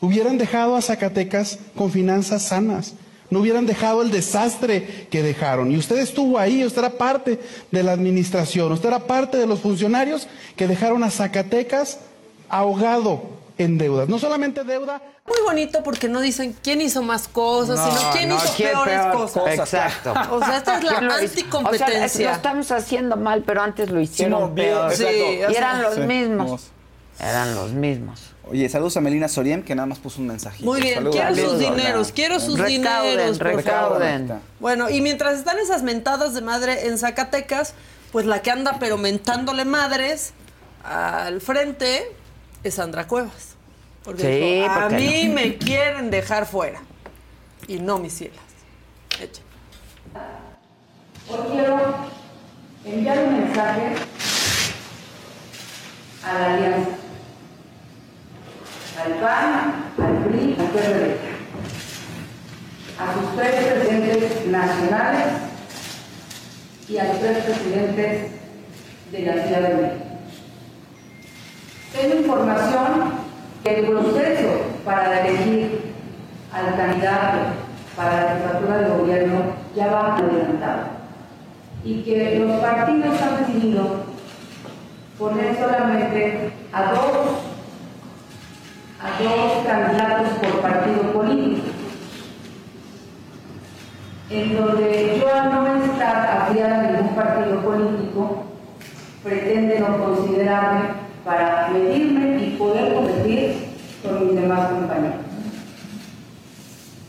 [0.00, 2.94] hubieran dejado a Zacatecas con finanzas sanas.
[3.30, 5.70] No hubieran dejado el desastre que dejaron.
[5.70, 7.38] Y usted estuvo ahí, usted era parte
[7.70, 10.26] de la administración, usted era parte de los funcionarios
[10.56, 11.98] que dejaron a Zacatecas
[12.58, 13.22] ahogado
[13.58, 14.08] en deudas.
[14.08, 18.28] No solamente deuda, Muy bonito porque no dicen quién hizo más cosas, No, sino quién
[18.28, 19.58] no, hizo ¿quién peores peor cosas.
[19.58, 20.12] Exacto.
[20.32, 22.04] O sea, esta es la anticompetencia.
[22.04, 24.90] O sea, lo estamos haciendo mal, pero antes lo hicieron no, bien, peor.
[24.90, 25.12] exacto.
[25.52, 26.00] y eran los Sí.
[26.00, 26.66] mismos.
[27.20, 28.20] Eran los mismos.
[28.50, 30.66] Oye, saludos a Melina Soriem, que nada más puso un mensajito.
[30.70, 31.16] Muy bien, Saludos.
[31.16, 34.28] quiero sus dineros, quiero sus Recauden, dineros, por recauden.
[34.28, 34.42] favor.
[34.60, 37.72] Bueno, y mientras están esas mentadas de madre en Zacatecas,
[38.12, 40.34] pues la que anda pero mentándole madres
[40.82, 42.12] al frente
[42.64, 43.54] es Sandra Cuevas.
[44.02, 45.34] Porque Sí, dijo, a mí no.
[45.34, 46.80] me quieren dejar fuera.
[47.68, 48.38] Y no mis cielas.
[49.20, 49.40] Echa.
[51.30, 51.78] Hoy quiero
[52.84, 53.94] enviar un mensaje
[56.22, 56.90] a la alianza,
[59.02, 61.16] al PAN, al PRI, al PRD,
[62.98, 65.26] a sus tres presidentes nacionales
[66.88, 68.30] y a los tres presidentes
[69.12, 70.04] de la Ciudad de México.
[71.94, 73.12] Tengo información
[73.62, 74.48] que el proceso
[74.84, 75.92] para elegir
[76.52, 77.38] al candidato
[77.94, 79.38] para la jefatura de gobierno
[79.76, 80.82] ya va adelantado
[81.84, 83.84] y que los partidos han decidido
[85.16, 87.16] poner solamente a dos,
[89.00, 91.68] a dos candidatos por partido político,
[94.30, 98.42] en donde yo al no estar afiliada a ningún partido político,
[99.22, 103.68] pretende no considerarme para medirme y poder competir
[104.02, 105.16] con mis demás compañeros.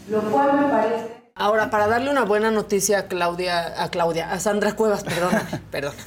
[0.09, 4.39] Lo cual me parece Ahora, para darle una buena noticia a Claudia, a Claudia, a
[4.39, 6.01] Sandra Cuevas, perdóname, perdóname.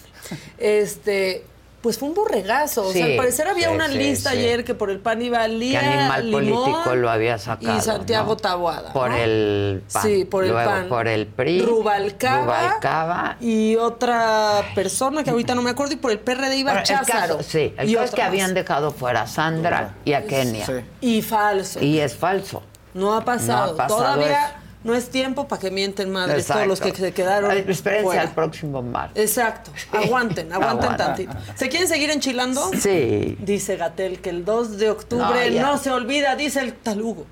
[0.57, 1.45] Este,
[1.89, 2.89] pues fue un borregazo.
[2.89, 4.37] o sea, al parecer había sí, una sí, lista sí.
[4.37, 7.79] ayer que por el PAN iba ¿Qué Lía, animal Limón político lo había sacado?
[7.79, 8.37] y Santiago no?
[8.37, 8.93] Taboada.
[8.93, 9.17] Por ¿no?
[9.17, 10.03] el PAN.
[10.03, 10.89] Sí, por el Luego PAN.
[10.91, 11.63] por el PRI.
[11.63, 13.37] Rubalcaba, Rubalcaba.
[13.41, 17.39] y otra persona que ahorita no me acuerdo y por el PRD iba el Cházaro.
[17.39, 20.67] caso, sí, el y caso es que habían dejado fuera a Sandra y a Kenia.
[21.01, 21.83] Y falso.
[21.83, 22.63] Y es falso.
[22.93, 23.69] No ha pasado.
[23.69, 24.55] No ha pasado Todavía eso.
[24.85, 26.65] No es tiempo para que mienten madres Exacto.
[26.65, 27.51] todos los que se quedaron.
[27.51, 28.23] Espérense fuera.
[28.23, 29.23] al próximo martes.
[29.23, 29.73] Exacto.
[29.93, 31.33] Aguanten, aguanten tantito.
[31.57, 32.71] ¿Se quieren seguir enchilando?
[32.79, 33.37] Sí.
[33.41, 37.27] Dice Gatel que el 2 de octubre No, no, se olvida, dice el talugo.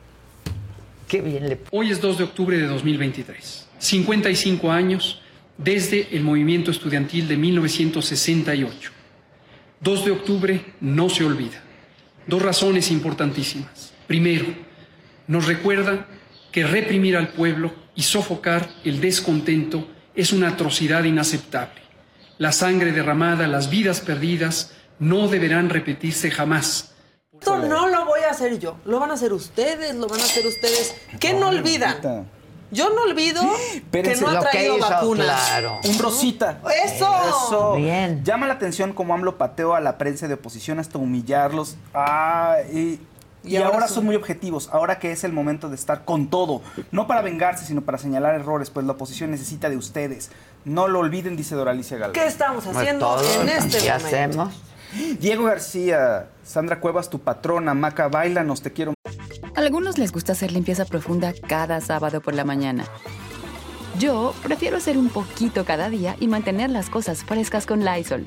[1.07, 3.69] Qué bien le Hoy es 2 de octubre de 2023.
[3.79, 5.23] 55 años
[5.57, 8.91] desde el movimiento estudiantil de 1968.
[9.81, 11.63] 2 de octubre no se olvida.
[12.27, 13.93] Dos razones importantísimas.
[14.09, 14.47] Primero,
[15.29, 16.07] nos recuerda
[16.57, 21.83] que reprimir al pueblo y sofocar el descontento es una atrocidad inaceptable.
[22.39, 26.95] La sangre derramada, las vidas perdidas, no deberán repetirse jamás.
[27.31, 30.25] Esto no lo voy a hacer yo, lo van a hacer ustedes, lo van a
[30.25, 30.97] hacer ustedes.
[31.21, 32.27] ¿Qué no olvidan?
[32.71, 33.43] Yo no olvido
[33.93, 35.53] que no ha traído hizo, vacunas.
[35.85, 36.63] Un rosita.
[36.87, 37.15] ¡Eso!
[37.29, 37.75] Eso.
[37.75, 38.25] Bien.
[38.25, 41.77] Llama la atención cómo AMLO pateó a la prensa de oposición hasta humillarlos.
[41.93, 42.99] Ah, y,
[43.47, 44.69] y Y ahora ahora son- muy objetivos.
[44.73, 46.63] Ahora que es el momento de estar con todo.
[46.91, 50.31] No para vengarse, sino para señalar errores, pues la oposición necesita de ustedes.
[50.65, 52.13] No lo olviden, dice Doralicia Galván.
[52.13, 54.07] ¿Qué estamos Pues haciendo en este ¿qué momento?
[54.07, 54.55] hacemos?
[55.21, 58.95] Diego García, Sandra Cuevas, tu patrona, Maca, bailanos, te quiero.
[59.55, 62.85] A algunos les gusta hacer limpieza profunda cada sábado por la mañana.
[63.99, 68.27] Yo prefiero hacer un poquito cada día y mantener las cosas frescas con Lysol.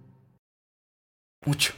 [1.45, 1.73] Mucho.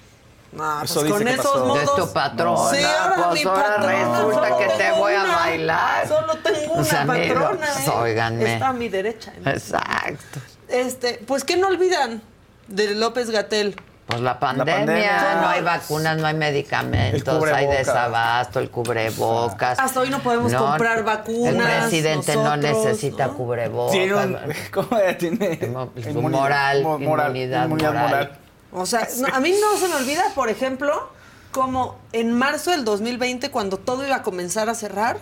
[0.51, 1.83] No, pues Eso con esos modos.
[1.83, 5.13] Es tu patrona, Sí, ahora pues mi ahora patrona, resulta solo que te tengo voy
[5.13, 5.35] a una.
[5.37, 6.07] bailar.
[6.07, 7.57] Solo tengo una O sea, patrona.
[7.59, 8.53] pues, ¿eh?
[8.53, 9.33] Está a mi derecha.
[9.45, 10.39] Exacto.
[10.67, 12.21] Este, pues ¿qué no olvidan
[12.67, 13.75] de López Gatel?
[14.05, 15.35] Pues la pandemia, pandemia.
[15.41, 19.79] no hay vacunas, no hay medicamentos, El hay desabasto, el cubrebocas.
[19.79, 23.37] Hasta hoy no podemos comprar vacunas, El presidente no necesita ¿no?
[23.37, 23.93] cubrebocas.
[23.93, 24.37] Tiene un.
[24.73, 25.17] ¿Cómo era?
[25.17, 25.57] Tiene.
[25.61, 28.39] Inmu- moral, mo- inmunidad moral.
[28.73, 31.09] O sea, no, a mí no se me olvida, por ejemplo,
[31.51, 35.17] como en marzo del 2020, cuando todo iba a comenzar a cerrar,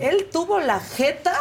[0.00, 1.34] él tuvo la jeta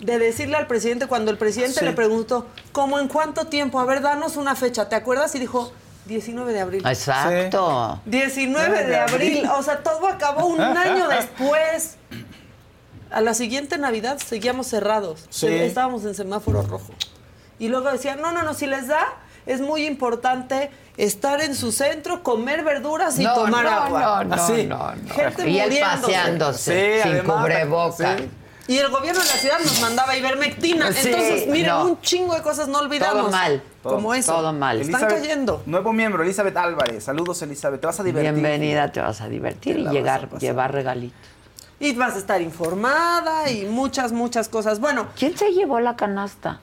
[0.00, 1.84] de decirle al presidente, cuando el presidente Sí.
[1.84, 3.80] le preguntó, ¿cómo en cuánto tiempo?
[3.80, 5.34] A ver, danos una fecha, ¿te acuerdas?
[5.34, 5.72] Y dijo,
[6.04, 6.86] 19 de abril.
[6.86, 8.00] Exacto.
[8.04, 11.96] 19 de abril, o sea, todo acabó un año después.
[13.10, 15.24] A la siguiente Navidad seguíamos cerrados.
[15.30, 15.46] Sí.
[15.48, 16.92] Estábamos en semáforo rojo.
[17.58, 19.00] Y luego decían, no, no, no, si les da,
[19.46, 24.00] es muy importante estar en su centro, comer verduras y No, tomar no, agua.
[24.00, 24.64] No, no, Así.
[24.66, 25.14] no, no.
[25.14, 28.16] Gente y él paseándose, Sí, sin además, cubreboca.
[28.18, 28.30] sí.
[28.68, 30.90] Y el gobierno de la ciudad nos mandaba ivermectina.
[30.92, 31.84] Sí, Entonces, miren, no.
[31.84, 33.22] un chingo de cosas no olvidamos.
[33.22, 33.62] Todo mal.
[33.84, 34.32] Como eso.
[34.34, 34.80] Todo mal.
[34.80, 35.62] Están Elizabeth- cayendo.
[35.66, 37.04] Nuevo miembro, Elizabeth Álvarez.
[37.04, 37.80] Saludos, Elizabeth.
[37.80, 38.32] Te vas a divertir.
[38.32, 41.16] Bienvenida, te vas a divertir y llegar, llevar regalitos.
[41.78, 44.80] Y vas a estar informada y muchas, muchas cosas.
[44.80, 46.58] Bueno, ¿Quién se llevó la canasta?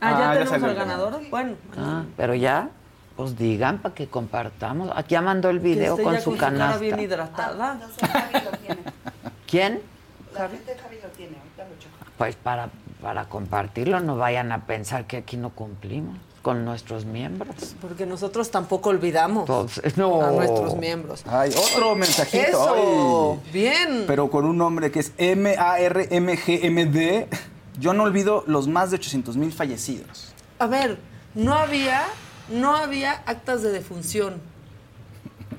[0.00, 1.20] Ah, ya Ah, ya tenemos al el ganador.
[1.30, 2.70] Bueno, Ah, pero ya,
[3.16, 4.90] pues digan para que compartamos.
[4.94, 6.78] Aquí ya mandó el video con ya su con canasta.
[6.78, 7.78] bien hidratada.
[9.46, 9.80] ¿Quién?
[10.34, 11.94] La gente de Javi lo tiene, ahorita lo checo.
[12.18, 12.68] Pues para,
[13.00, 17.74] para compartirlo, no vayan a pensar que aquí no cumplimos con nuestros miembros.
[17.80, 20.22] Porque nosotros tampoco olvidamos Entonces, no.
[20.22, 21.24] a nuestros miembros.
[21.28, 22.44] Ay, otro mensajito.
[22.46, 23.50] Eso, ay.
[23.52, 24.04] bien.
[24.06, 27.28] Pero con un nombre que es M-A-R-M-G-M-D.
[27.78, 30.32] Yo no olvido los más de 800 mil fallecidos.
[30.58, 30.98] A ver,
[31.34, 32.04] no había,
[32.48, 34.40] no había actas de defunción.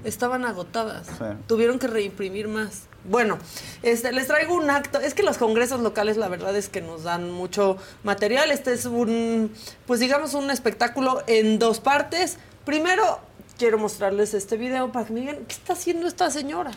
[0.03, 1.07] Estaban agotadas.
[1.07, 1.25] Sí.
[1.47, 2.83] Tuvieron que reimprimir más.
[3.03, 3.37] Bueno,
[3.83, 4.99] este, les traigo un acto.
[4.99, 8.51] Es que los congresos locales, la verdad es que nos dan mucho material.
[8.51, 9.51] Este es un,
[9.85, 12.37] pues digamos, un espectáculo en dos partes.
[12.65, 13.19] Primero,
[13.57, 16.71] quiero mostrarles este video para que me digan qué está haciendo esta señora.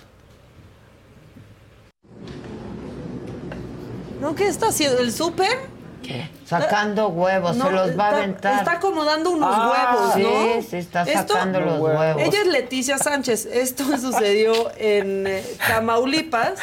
[4.21, 4.35] ¿No?
[4.35, 4.99] ¿Qué está haciendo?
[4.99, 5.49] ¿El súper?
[6.03, 6.29] ¿Qué?
[6.47, 8.59] Sacando huevos, No, se los va a está- aventar.
[8.59, 10.63] Está acomodando unos Ah, huevos, sí, ¿no?
[10.69, 12.23] sí, está Esto- sacando los huevos.
[12.23, 13.47] Ella es Leticia Sánchez.
[13.47, 16.55] Esto sucedió en eh, Tamaulipas.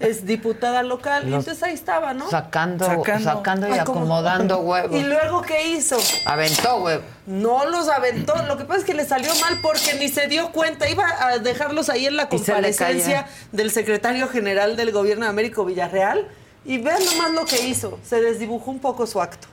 [0.00, 1.22] Es diputada local.
[1.24, 2.28] Y entonces ahí estaba, ¿no?
[2.28, 4.94] Sacando, sacando, y acomodando huevos.
[4.94, 5.96] ¿Y luego qué hizo?
[6.26, 7.04] Aventó huevos.
[7.26, 8.34] No los aventó.
[8.46, 10.88] Lo que pasa es que le salió mal porque ni se dio cuenta.
[10.88, 15.64] Iba a dejarlos ahí en la se comparecencia del secretario general del gobierno de Américo
[15.64, 16.26] Villarreal.
[16.66, 17.98] Y vean nomás lo que hizo.
[18.04, 19.46] Se desdibujó un poco su acto.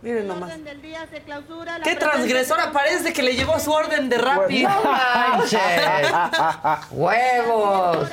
[0.00, 0.52] Miren nomás.
[1.82, 4.62] Qué transgresora parece que le llevó su orden de Rappi.
[4.62, 5.60] No manches.
[6.90, 8.08] Huevos.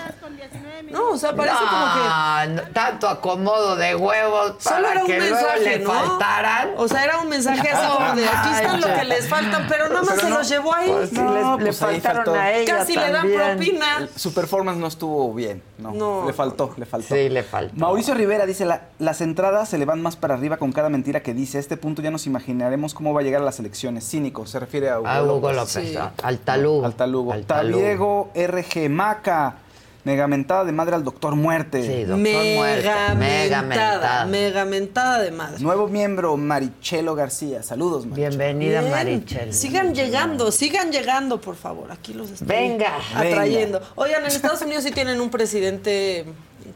[0.92, 5.02] No, o sea, parece No, como que no, tanto acomodo de huevos para Solo era
[5.02, 5.92] un que luego mensaje, le ¿no?
[5.92, 6.70] faltaran.
[6.78, 10.02] O sea, era un mensaje así de aquí están lo que les faltan, pero nada
[10.04, 10.38] más Pero se no.
[10.38, 10.88] los llevó ahí.
[10.90, 14.08] Pues sí, les- le pues faltaron a ella Casi le dan propina.
[14.16, 15.92] Su performance no estuvo bien, no.
[15.92, 16.24] No.
[16.28, 17.14] Le faltó, le faltó.
[17.16, 17.76] Sí, le faltó.
[17.76, 21.22] Mauricio Rivera dice, "La- las entradas se le van más para arriba con cada mentira
[21.22, 21.58] que dice.
[21.58, 24.10] A este punto ya nos imaginaremos cómo va a llegar a las elecciones.
[24.10, 25.96] Cínico, se refiere a Hugo, A Hugo López, Sí.
[25.98, 26.86] a- al talugo.
[26.86, 27.34] Al talugo.
[27.34, 27.78] Al talugo.
[27.80, 29.58] Tabiego RG Maca.
[30.06, 31.82] Megamentada de madre al doctor muerte.
[31.82, 32.84] Sí, doctor muerte.
[32.84, 33.64] Mega Mega mentada.
[33.64, 34.26] mentada.
[34.28, 35.60] Mega mentada de madre.
[35.60, 37.64] Nuevo miembro, Marichelo García.
[37.64, 38.30] Saludos, Marichelo.
[38.38, 38.92] Bienvenida, Bien.
[38.92, 39.52] Marichel.
[39.54, 41.92] Sigan llegando, sigan llegando, por favor.
[41.92, 42.92] Aquí los estoy Venga.
[43.16, 43.82] atrayendo.
[43.96, 46.26] Oigan, en Estados Unidos sí tienen un presidente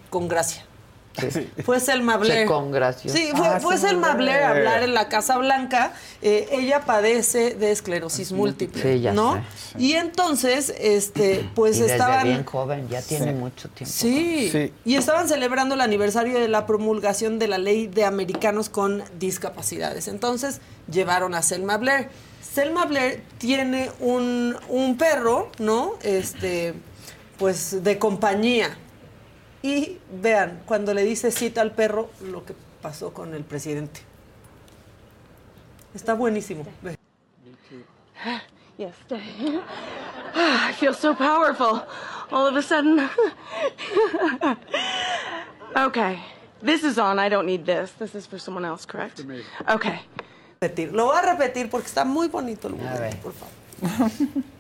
[0.09, 0.65] con gracia.
[1.65, 2.41] Fue Selma Blair.
[2.41, 3.11] Se congració.
[3.11, 5.93] Sí, fue, Ah, fue Selma Selma Blair a hablar en la Casa Blanca.
[6.21, 9.35] Eh, ella padece de esclerosis múltiple, Sí, ya ¿no?
[9.35, 9.41] sé.
[9.77, 12.23] Y entonces, este, pues y desde estaban...
[12.23, 13.31] bien joven, ya tiene Sí.
[13.33, 13.93] mucho tiempo.
[13.95, 14.49] Sí.
[14.51, 14.73] Sí.
[14.85, 20.07] Y estaban celebrando el aniversario de la promulgación de la ley de americanos con discapacidades.
[20.07, 22.09] Entonces llevaron a Selma Blair.
[22.53, 25.93] Selma Blair tiene un, un perro, ¿no?
[26.03, 26.73] Este,
[27.37, 28.75] pues de compañía.
[29.61, 34.01] Y vean, cuando le dice cita al perro, lo que pasó con el presidente.
[35.93, 36.65] Está buenísimo.
[36.81, 36.97] Ve.
[38.77, 38.93] Yes.
[40.35, 41.83] I feel so powerful
[42.31, 43.09] all of a sudden.
[45.75, 46.19] okay.
[46.61, 47.19] This is on.
[47.19, 47.91] I don't need this.
[47.99, 49.25] This is for someone else, correct?
[49.69, 49.99] Okay.
[50.91, 53.17] Lo voy a repetir porque está muy bonito el ver.
[53.17, 54.11] por favor.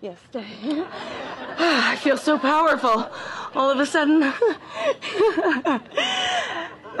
[0.00, 0.18] Yes.
[0.34, 3.10] I feel so powerful
[3.54, 4.32] all of a sudden.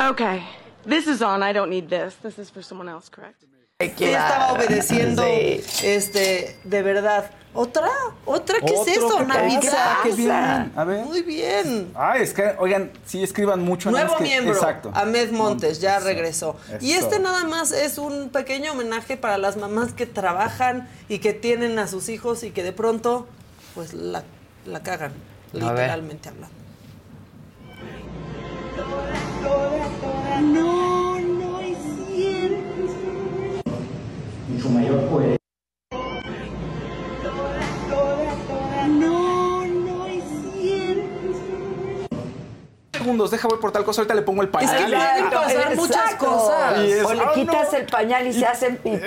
[0.00, 0.44] okay.
[0.84, 1.42] This is on.
[1.42, 2.14] I don't need this.
[2.16, 3.44] This is for someone else, correct?
[3.78, 5.62] Ella estaba obedeciendo, Sí.
[5.86, 7.30] este, de verdad.
[7.52, 7.90] ¿Otra?
[8.24, 8.56] ¿Otra?
[8.60, 8.80] ¿Qué es?
[8.86, 9.96] ¿qué Navidad.
[10.02, 10.72] Qué bien.
[10.74, 11.04] A ver.
[11.04, 11.92] Muy bien.
[11.94, 13.90] Ah, es que, oigan, sí escriban mucho.
[13.90, 14.90] Nuevo que- miembro, Exacto.
[14.94, 16.56] Ahmed Montes, ya regresó.
[16.80, 17.04] Y Eso.
[17.04, 21.78] este nada más es un pequeño homenaje para las mamás que trabajan y que tienen
[21.78, 23.26] a sus hijos y que de pronto,
[23.74, 24.22] pues la,
[24.64, 25.12] la cagan,
[25.52, 26.56] literalmente hablando.
[30.40, 30.75] No
[34.66, 35.36] Mucho mayor poder.
[38.88, 41.38] No, no es cierto.
[42.92, 44.74] Segundos, deja voy por tal cosa, ahorita le pongo el pañal.
[44.74, 46.78] Es que pueden pasar muchas cosas.
[46.80, 47.78] Es- O le ah, quitas no.
[47.78, 48.96] el pañal y se hacen pipí.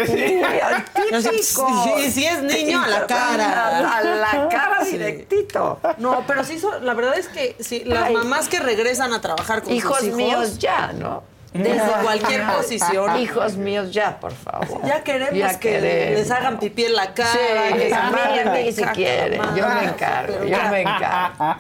[1.12, 1.84] Típico.
[1.98, 3.98] Sí, si es niño, a la cara.
[3.98, 4.92] A la cara Sí.
[4.94, 5.80] directito.
[5.98, 8.14] No, pero sí, la verdad es que sí, las Ay.
[8.14, 11.24] mamás que regresan a trabajar con Hijos sus hijos míos ya, ¿no?
[11.54, 13.20] Desde cualquier posición.
[13.20, 14.82] Hijos míos ya, por favor.
[14.86, 16.20] Ya queremos Ya que queremos.
[16.20, 17.30] les hagan pipí en la cara.
[17.32, 19.38] Sí, que se si caca, quieren.
[19.40, 19.58] mamá.
[19.58, 21.60] Yo me encargo, yo me encargo.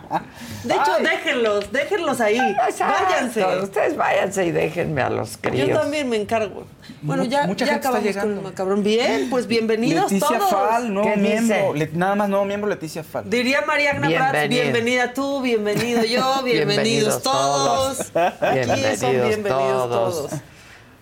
[0.64, 2.38] De hecho, déjenlos, déjenlos ahí.
[2.68, 3.46] Exacto, Váyanse.
[3.64, 5.68] Ustedes váyanse y déjenme a los críos.
[5.70, 6.66] Yo también me encargo.
[7.02, 8.42] Bueno, ya, mucha ya gente está acabamos con el llegando.
[8.50, 8.84] macabrón.
[8.84, 10.50] Bien, pues bienvenidos Leticia todos.
[10.52, 11.74] Fal, nuevo miembro.
[11.74, 13.30] Le- nada más nuevo miembro, Leticia Fal.
[13.30, 14.62] Diría Mariana Prats, Bienvenida.
[14.64, 17.98] bienvenida tú, bienvenido yo, bienvenidos, Bienvenidos todos.
[18.12, 18.34] todos.
[18.42, 18.42] Aquí
[18.98, 20.32] son Bienvenidos bienvenidos todos.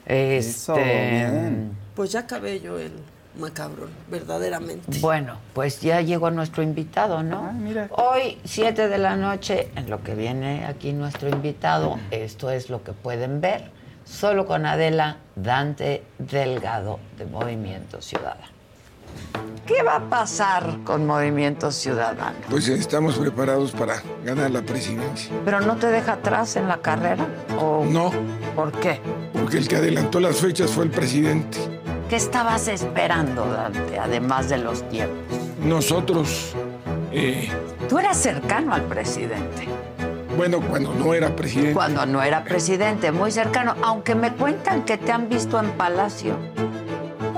[0.06, 1.48] Este.
[1.96, 2.94] Pues ya acabé yo el
[3.38, 5.00] macabrón, verdaderamente.
[5.00, 7.50] Bueno, pues ya llegó nuestro invitado, ¿no?
[7.50, 7.90] Ah, mira.
[7.92, 12.84] Hoy, 7 de la noche, en lo que viene aquí nuestro invitado, esto es lo
[12.84, 13.72] que pueden ver,
[14.06, 18.57] solo con Adela Dante Delgado de Movimiento Ciudadano.
[19.66, 22.38] ¿Qué va a pasar con Movimiento Ciudadano?
[22.50, 25.30] Pues estamos preparados para ganar la presidencia.
[25.44, 27.26] ¿Pero no te deja atrás en la carrera?
[27.60, 28.12] ¿O No,
[28.56, 29.02] por qué?
[29.34, 31.58] porque el que adelantó las fechas fue el presidente.
[32.10, 35.18] ¿Qué estabas esperando, Dante, además de los tiempos?
[35.62, 36.54] Nosotros,
[37.12, 37.50] eh,
[37.90, 39.68] Tú eras cercano al presidente.
[40.38, 44.98] bueno, cuando no era presidente, Cuando no era presidente, muy cercano, aunque me cuentan que
[44.98, 46.36] te han visto en Palacio.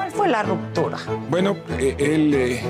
[0.10, 0.98] ¿Cuál fue la ruptura?
[1.30, 2.62] bueno, eh, él, eh,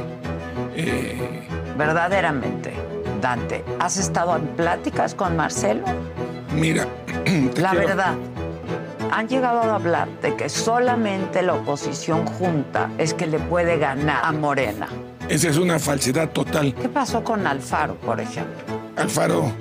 [0.76, 1.48] eh,
[1.78, 2.74] Verdaderamente.
[3.06, 3.64] comandante.
[3.80, 5.86] ¿Has estado en pláticas con Marcelo?
[6.53, 6.86] Mira,
[7.56, 8.16] la verdad,
[9.11, 14.20] han llegado a hablar de que solamente la oposición junta es que le puede ganar
[14.26, 14.90] a Morena.
[15.30, 16.74] Esa es una falsedad total.
[16.76, 18.57] ¿Qué pasó con Alfaro, por ejemplo?
[18.98, 19.52] Alfaro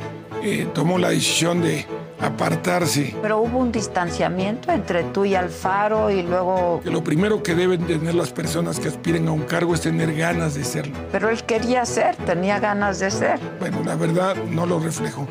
[0.42, 1.86] eh, tomó la decisión de
[2.20, 3.14] apartarse.
[3.22, 6.80] Pero hubo un distanciamiento entre tú y Alfaro y luego...
[6.82, 10.14] Que lo primero que deben tener las personas que aspiren a un cargo es tener
[10.14, 10.96] ganas de serlo.
[11.12, 13.38] Pero él quería ser, tenía ganas de ser.
[13.60, 15.26] Bueno, la verdad no lo reflejo.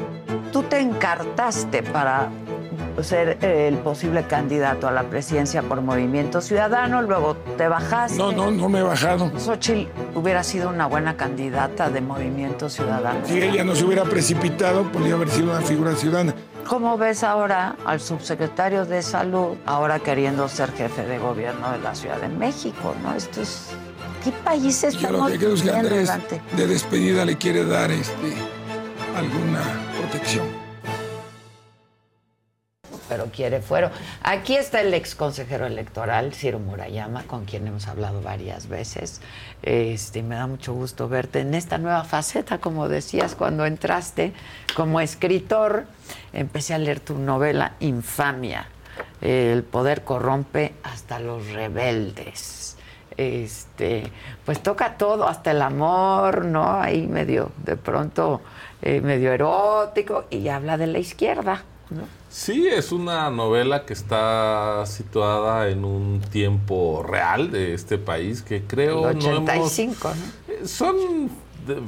[0.52, 2.30] Tú te encartaste para
[3.02, 8.18] ser el posible candidato a la presidencia por Movimiento Ciudadano, luego te bajaste.
[8.18, 9.32] No, no, no me he bajado.
[9.38, 13.20] Xochitl hubiera sido una buena candidata de Movimiento Ciudadano.
[13.26, 16.34] Si ella no se hubiera precipitado, podría haber sido una figura ciudadana.
[16.68, 21.96] ¿Cómo ves ahora al subsecretario de Salud, ahora queriendo ser jefe de gobierno de la
[21.96, 22.94] Ciudad de México?
[23.04, 23.14] ¿no?
[23.14, 23.68] Esto es...
[24.24, 26.12] ¿Qué país Yo lo que creo es que Andrés
[26.58, 28.34] de despedida le quiere dar este,
[29.16, 29.62] alguna
[29.98, 30.46] protección
[33.08, 33.90] pero quiere fuero.
[34.24, 39.22] Aquí está el ex consejero electoral, Ciro Murayama, con quien hemos hablado varias veces.
[39.64, 44.34] Este, me da mucho gusto verte en esta nueva faceta, como decías cuando entraste
[44.76, 45.86] como escritor.
[46.34, 48.68] Empecé a leer tu novela Infamia.
[49.22, 52.78] El poder corrompe hasta los rebeldes.
[53.18, 54.12] Este,
[54.46, 56.80] pues toca todo, hasta el amor, ¿no?
[56.80, 58.42] Ahí medio, de pronto,
[58.84, 62.04] eh, medio erótico, y habla de la izquierda, ¿no?
[62.30, 68.64] Sí, es una novela que está situada en un tiempo real de este país que
[68.64, 70.96] creo El 85, ¿no, eh, Son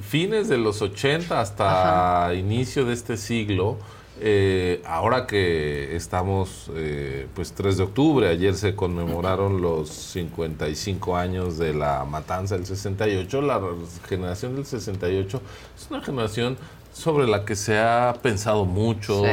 [0.01, 3.77] fines de los 80 hasta inicio de este siglo.
[4.21, 11.57] Eh, ahora que estamos, eh, pues 3 de octubre, ayer se conmemoraron los 55 años
[11.57, 13.61] de la matanza del 68, la
[14.09, 15.41] generación del 68
[15.77, 16.57] es una generación
[16.99, 19.23] sobre la que se ha pensado mucho,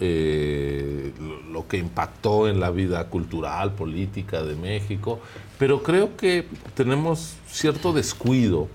[0.00, 1.12] eh,
[1.52, 5.20] lo, que impactó en la vida cultural, política de México,
[5.56, 8.66] pero creo que tenemos cierto descuido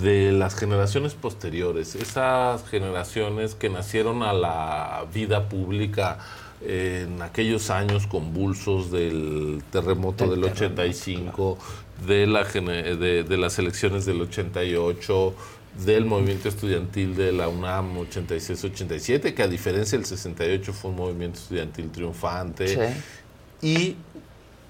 [0.00, 6.18] de las generaciones posteriores, esas generaciones que nacieron a la vida pública
[6.62, 11.58] en aquellos años convulsos del terremoto del 85,
[12.06, 15.34] de, la, de, de las elecciones del 88,
[15.84, 21.38] del movimiento estudiantil de la UNAM 86-87, que a diferencia del 68 fue un movimiento
[21.38, 22.94] estudiantil triunfante.
[23.60, 23.96] Y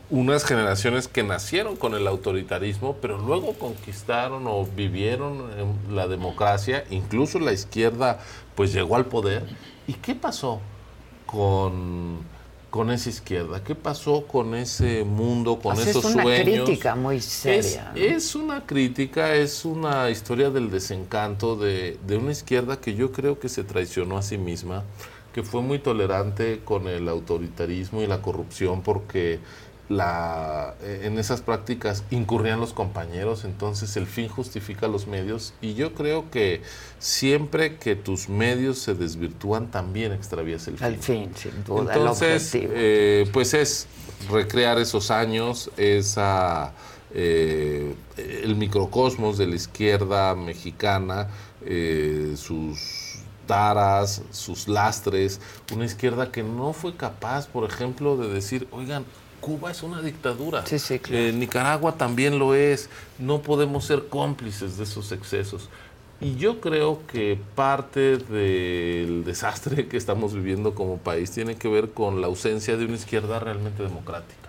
[0.09, 5.51] unas generaciones que nacieron con el autoritarismo, pero luego conquistaron o vivieron
[5.91, 8.21] la democracia, incluso la izquierda
[8.55, 9.45] pues llegó al poder.
[9.87, 10.61] ¿Y qué pasó
[11.27, 12.21] con
[12.71, 13.63] con esa izquierda?
[13.63, 16.33] ¿Qué pasó con ese mundo, con esos sueños?
[16.33, 17.93] Es una crítica muy seria.
[17.95, 23.39] Es, una crítica, es una historia del desencanto de, de, una izquierda que yo creo
[23.39, 24.85] que se traicionó a sí misma,
[25.33, 29.39] que fue muy tolerante con el autoritarismo y la corrupción porque
[29.89, 35.75] la, eh, en esas prácticas incurrían los compañeros, entonces el fin justifica los medios y
[35.75, 36.63] yo creo que
[36.99, 40.87] siempre que tus medios se desvirtúan también extravías el fin.
[40.87, 41.95] El fin, sin duda.
[41.95, 43.87] Entonces, eh, pues es
[44.31, 46.73] recrear esos años, esa,
[47.15, 51.29] eh, el microcosmos de la izquierda mexicana,
[52.37, 53.07] sus
[53.47, 55.41] taras, sus lastres,
[55.73, 59.05] una izquierda que no fue capaz, por ejemplo, de decir, oigan,
[59.41, 60.65] Cuba es una dictadura.
[61.11, 62.89] Eh, Nicaragua también lo es.
[63.19, 65.69] No podemos ser cómplices de esos excesos.
[66.21, 71.91] Y yo creo que parte del desastre que estamos viviendo como país tiene que ver
[71.91, 74.49] con la ausencia de una izquierda realmente democrática.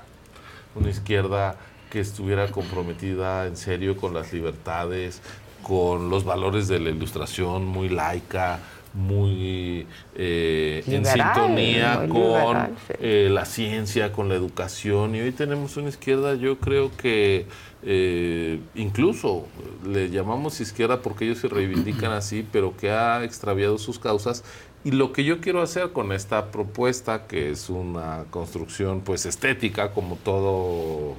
[0.76, 1.57] Una izquierda
[1.89, 5.22] que estuviera comprometida en serio con las libertades,
[5.61, 8.59] con los valores de la ilustración muy laica,
[8.98, 15.15] muy eh, en sintonía con eh, la ciencia, con la educación.
[15.15, 17.45] Y hoy tenemos una izquierda, yo creo que
[17.84, 19.48] eh, incluso
[19.86, 24.44] le llamamos izquierda porque ellos se reivindican así, pero que ha extraviado sus causas.
[24.84, 29.91] Y lo que yo quiero hacer con esta propuesta, que es una construcción pues estética,
[29.91, 31.15] como todo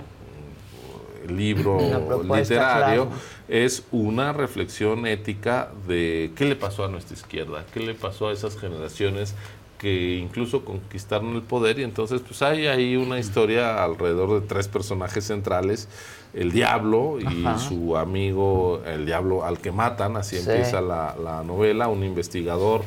[1.28, 1.78] libro
[2.24, 3.08] literario,
[3.48, 8.32] es una reflexión ética de qué le pasó a nuestra izquierda, qué le pasó a
[8.32, 9.34] esas generaciones
[9.78, 11.78] que incluso conquistaron el poder.
[11.78, 15.88] Y entonces pues hay ahí una historia alrededor de tres personajes centrales,
[16.34, 21.88] el diablo y su amigo, el diablo al que matan, así empieza la, la novela,
[21.88, 22.82] un investigador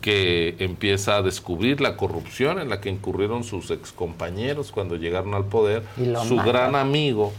[0.00, 5.46] que empieza a descubrir la corrupción en la que incurrieron sus excompañeros cuando llegaron al
[5.46, 5.84] poder,
[6.26, 7.32] su gran amigo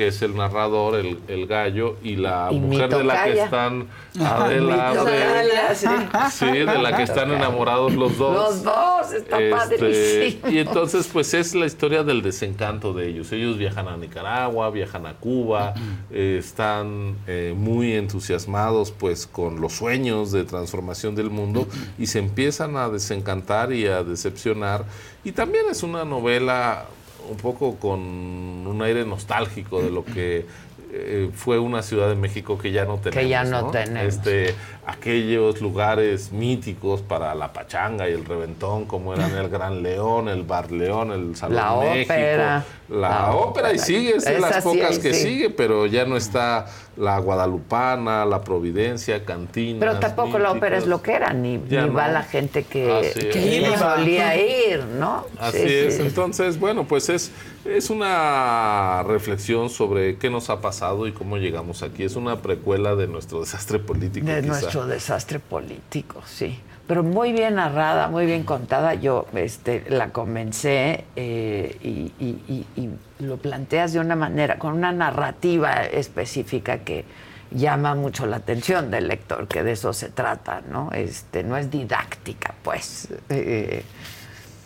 [0.00, 3.86] que es el narrador, el, el gallo, y la Y mujer de la que están
[4.18, 5.86] Ah, Adela, tocaya, sí.
[6.32, 8.34] sí, de la que están enamorados los dos.
[8.34, 10.50] Los dos, está Este, padrísimo.
[10.50, 13.30] Y entonces, pues es la historia del desencanto de ellos.
[13.30, 15.74] Ellos viajan a Nicaragua, viajan a Cuba,
[16.10, 21.68] eh, están eh, muy entusiasmados, pues, con los sueños de transformación del mundo
[21.98, 24.86] y se empiezan a desencantar y a decepcionar.
[25.24, 26.86] Y también es una novela
[27.30, 30.46] un poco con un aire nostálgico de lo que
[30.92, 33.30] eh, fue una Ciudad de México que ya no tenemos.
[33.30, 34.02] ya no tenemos.
[34.02, 34.54] Este,
[34.86, 40.42] aquellos lugares míticos para la pachanga y el reventón, como eran el Gran León, el
[40.42, 42.12] Bar León, el Salón La México.
[42.12, 42.64] ópera.
[42.88, 45.22] La, La ópera, y sigue, es de las pocas que sí.
[45.28, 46.66] sigue, pero ya no está
[46.96, 49.78] la Guadalupana, la Providencia, Cantina.
[49.78, 52.14] Pero tampoco la ópera es lo que era, ni, Ya ni va no.
[52.14, 53.78] la gente que, que iba.
[53.78, 55.24] solía ir, ¿no?
[55.38, 55.96] Así Sí, es.
[55.98, 56.02] sí.
[56.02, 57.30] Entonces, bueno, pues es,
[57.64, 62.02] es una reflexión sobre qué nos ha pasado y cómo llegamos aquí.
[62.02, 64.26] Es una precuela de nuestro desastre político.
[64.26, 64.69] De quizá.
[64.78, 66.58] Nuestro desastre político, sí.
[66.86, 68.94] Pero muy bien narrada, muy bien contada.
[68.94, 72.90] Yo este, la comencé eh, y, y-
[73.20, 77.04] lo planteas de una manera, con una narrativa específica que
[77.52, 80.90] llama mucho la atención del lector, que de eso se trata, ¿no?
[80.92, 83.08] Este, no es didáctica, pues.
[83.28, 83.84] Eh,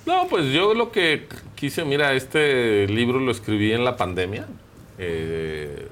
[0.06, 1.26] No, pues yo lo que
[1.56, 4.46] quise, mira, este libro lo escribí en la pandemia.
[4.98, 5.88] Eh,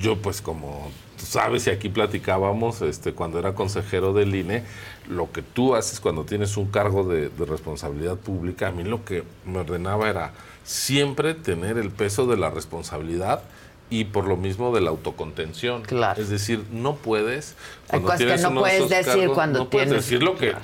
[0.00, 4.62] yo pues como tú sabes y aquí platicábamos, este, cuando era consejero del INE,
[5.08, 9.04] lo que tú haces cuando tienes un cargo de, de responsabilidad pública, a mí lo
[9.04, 10.32] que me ordenaba era
[10.64, 13.42] siempre tener el peso de la responsabilidad
[13.90, 15.82] y por lo mismo de la autocontención.
[16.18, 17.56] Es decir, no puedes...
[17.88, 20.54] Hay cosas que no puedes decir cuando no puedes tienes- decir lo que,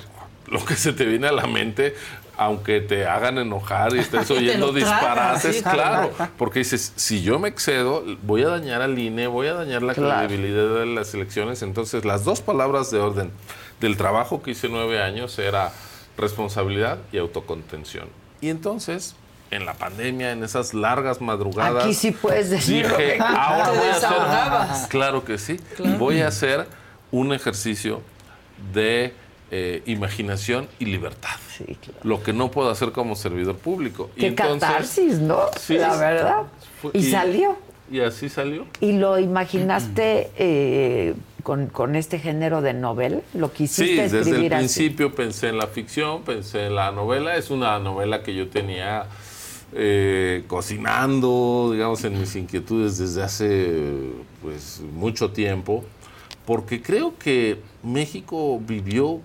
[0.47, 1.95] lo que se te viene a la mente,
[2.37, 5.63] aunque te hagan enojar y estés oyendo disparates, sí.
[5.63, 6.11] claro.
[6.37, 9.93] Porque dices, si yo me excedo, voy a dañar al INE, voy a dañar la
[9.93, 10.27] Claro.
[10.27, 11.61] credibilidad de las elecciones.
[11.61, 13.31] Entonces, las dos palabras de orden
[13.79, 15.71] del trabajo que hice nueve años era
[16.17, 18.07] responsabilidad y autocontención.
[18.41, 19.15] Y entonces,
[19.51, 23.69] en la pandemia, en esas largas madrugadas, Aquí sí puedes decir lo dije, que ahora
[23.69, 23.95] voy a
[24.71, 25.97] hacer, claro que sí, Claro.
[25.97, 26.67] voy a hacer
[27.11, 28.01] un ejercicio
[28.73, 29.13] de
[29.51, 31.35] eh, imaginación y libertad.
[32.03, 34.09] Lo que no puedo hacer como servidor público.
[34.15, 35.39] Y Qué entonces- catarsis, ¿no?
[35.59, 35.99] Sí, la sí.
[35.99, 36.43] verdad.
[36.81, 37.57] Fue- y, salió.
[37.91, 38.65] Y así salió.
[38.81, 41.13] ¿Y lo imaginaste eh,
[41.43, 43.19] con, con este género de novela?
[43.35, 44.61] ¿Lo Sí, quisiste desde el escribir así?
[44.65, 47.35] principio pensé en la ficción, pensé en la novela.
[47.37, 49.05] Es una novela que yo tenía
[49.73, 53.81] eh, cocinando, digamos, en mis inquietudes desde hace
[54.41, 55.83] pues mucho tiempo,
[56.45, 59.19] porque creo que México vivió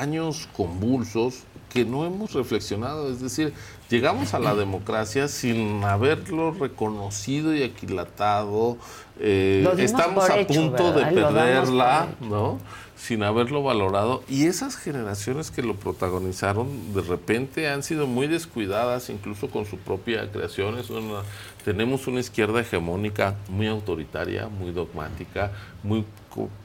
[0.00, 3.52] años convulsos que no hemos reflexionado, es decir,
[3.90, 8.76] llegamos a la democracia sin haberlo reconocido y aquilatado,
[9.18, 11.08] eh, estamos a hecho, punto ¿verdad?
[11.10, 12.60] de perderla, ¿no?
[12.96, 14.22] Sin haberlo valorado.
[14.28, 19.76] Y esas generaciones que lo protagonizaron de repente han sido muy descuidadas, incluso con su
[19.78, 20.78] propia creación.
[20.78, 21.22] Es una-
[21.64, 25.50] tenemos una izquierda hegemónica muy autoritaria, muy dogmática,
[25.82, 26.04] muy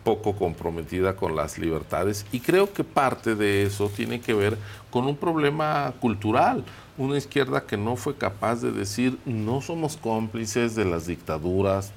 [0.03, 2.25] poco comprometida con las libertades.
[2.31, 4.57] Y creo que parte de eso tiene que ver
[4.91, 6.63] con un problema cultural.
[6.97, 11.91] Una izquierda que no fue capaz de decir no somos cómplices de las dictaduras,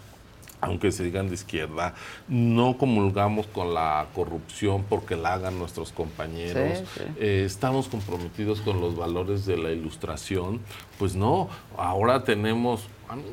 [0.61, 1.95] aunque se digan de izquierda,
[2.29, 7.01] no comulgamos con la corrupción porque la hagan nuestros compañeros, Sí, sí.
[7.19, 10.61] eh, estamos comprometidos con los valores de la ilustración,
[11.01, 13.25] pues no, ahora tenemos, a mí,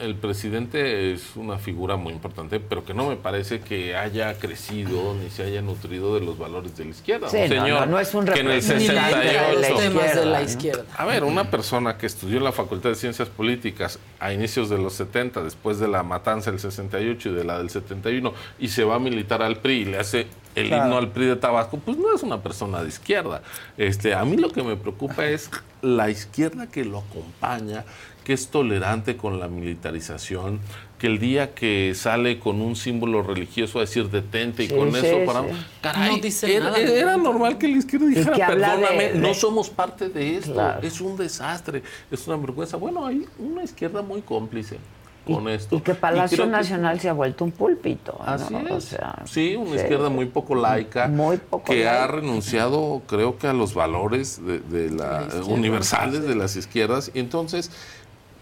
[0.00, 5.14] el presidente es una figura muy importante, pero que no me parece que haya crecido
[5.14, 7.28] ni se haya nutrido de los valores de la izquierda.
[7.28, 9.76] Sí, un no, señor no, no es un que en el representante de la 68
[9.76, 10.84] temas de la izquierda.
[10.96, 14.78] a ver, una persona que estudió en la Facultad de Ciencias Políticas a inicios de
[14.78, 18.84] los 70, después de la matanza del 68 y de la del 71, y se
[18.84, 20.84] va a militar al PRI y le hace el Claro.
[20.84, 23.42] himno al PRI de Tabasco, pues no es una persona de izquierda.
[23.76, 25.50] Este, a mí lo que me preocupa es
[25.82, 27.84] la izquierda que lo acompaña,
[28.24, 30.58] que es tolerante con la militarización,
[30.98, 34.90] que el día que sale con un símbolo religioso a decir detente y Sí, con
[34.92, 35.26] sí, eso sí.
[35.26, 35.52] paramos.
[35.82, 36.78] Caray, No dice era, nada.
[36.78, 40.80] era normal que la izquierda Y dijera, perdóname, de- no somos parte de esto, Claro.
[40.86, 42.76] es un desastre, es una vergüenza.
[42.78, 44.78] Bueno, hay una izquierda muy cómplice
[45.26, 45.76] con esto.
[45.76, 48.14] Y que Palacio que- Nacional se ha vuelto un púlpito.
[48.18, 48.24] ¿no?
[48.24, 48.84] Así O es.
[48.84, 49.76] sea, sí, una sí.
[49.76, 51.10] izquierda muy poco laica,
[51.50, 52.06] poco que ha laica.
[52.08, 56.26] renunciado, creo que a los valores de, de la, La izquierda, universales sí.
[56.28, 57.10] de las izquierdas.
[57.14, 57.70] Y entonces,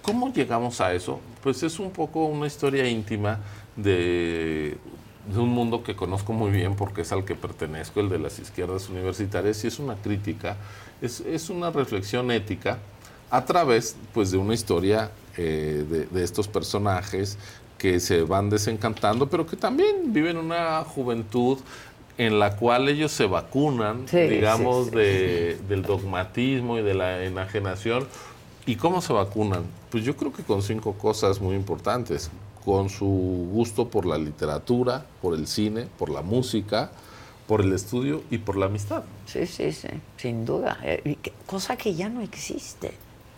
[0.03, 1.20] ¿cómo llegamos a eso?
[1.43, 3.39] Pues es un poco una historia íntima
[3.77, 4.77] de,
[5.33, 8.39] de un mundo que conozco muy bien porque es al que pertenezco, el de las
[8.39, 10.57] izquierdas universitarias, y es una crítica,
[11.01, 12.79] es, es una reflexión ética
[13.31, 17.39] a través pues de una historia eh, de, de estos personajes
[17.79, 21.59] que se van desencantando, pero que también viven una juventud
[22.19, 24.97] en la cual ellos se vacunan, Sí, digamos, sí, sí.
[24.99, 28.07] de- del dogmatismo y de la enajenación.
[28.67, 29.65] ¿Y cómo se vacunan?
[29.91, 32.31] Pues yo creo que con cinco cosas muy importantes.
[32.65, 33.07] Con su
[33.51, 36.93] gusto por la literatura, por el cine, por la música,
[37.49, 39.03] por el estudio y por la amistad.
[39.27, 40.79] Sí, sí, sí, sin duda.
[40.85, 41.17] Eh,
[41.47, 42.93] cosa que ya no existe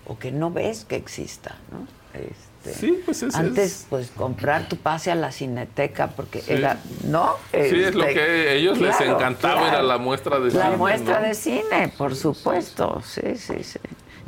[0.07, 1.87] o que no ves que exista, ¿no?
[2.21, 6.53] Este, Sí, pues es- Antes, es- pues comprar tu pase a la cineteca porque Sí.
[6.53, 7.33] era, ¿no?
[7.51, 9.87] Sí, es lo Este, que a ellos les encantaba ir a claro.
[9.89, 10.77] la muestra de La cine.
[10.77, 11.27] muestra ¿no?
[11.29, 13.79] de cine, por supuesto, sí, sí, sí.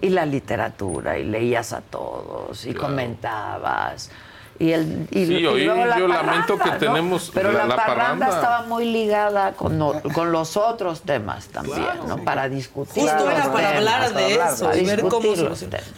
[0.00, 2.88] Y la literatura, y leías a todos, y Claro.
[2.88, 4.10] comentabas.
[4.58, 6.76] Y, el, y, Sí, y hoy luego la yo lamento que ¿no?
[6.78, 7.96] tenemos Pero la- la, la parranda,
[8.26, 8.28] parranda.
[8.28, 12.16] estaba muy ligada con, no- con los otros temas también, ¿no?
[12.24, 13.02] Para discutir.
[13.02, 15.26] Justo era para temas, hablar de para eso y ver cómo.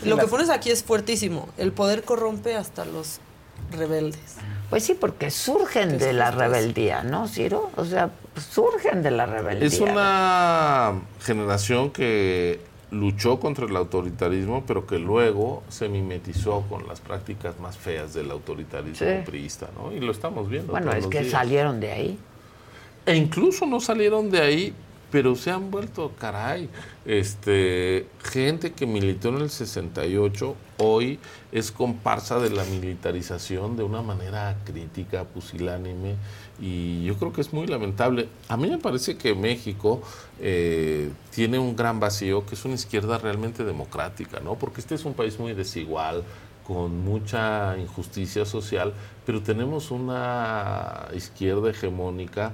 [0.05, 1.49] Lo que pones aquí es fuertísimo.
[1.57, 3.21] El poder corrompe hasta los
[3.77, 4.37] rebeldes.
[4.71, 7.71] Pues sí, porque surgen de la rebeldía, ¿no, Ciro?
[7.77, 8.11] O sea,
[8.51, 9.69] surgen de la rebeldía.
[9.69, 17.01] Es una generación que luchó contra el autoritarismo, pero que luego se mimetizó con las
[17.01, 19.15] prácticas más feas del autoritarismo Sí.
[19.27, 19.93] priista, ¿no?
[19.93, 20.73] Y lo estamos viendo.
[20.73, 21.31] Bueno, todos es los que días.
[21.33, 22.19] salieron de ahí.
[23.07, 24.75] E incluso no salieron de ahí,
[25.11, 26.69] pero se han vuelto, caray,
[27.07, 31.19] este, gente que militó en el 68, hoy
[31.53, 36.17] es comparsa de la militarización de una manera crítica, pusilánime,
[36.61, 38.29] y yo creo que es muy lamentable.
[38.49, 40.03] A mí me parece que México
[40.41, 44.57] eh, tiene un gran vacío, que es una izquierda realmente democrática, ¿no?
[44.57, 46.25] Porque este es un país muy desigual,
[46.67, 48.93] con mucha injusticia social,
[49.25, 52.53] pero tenemos una izquierda hegemónica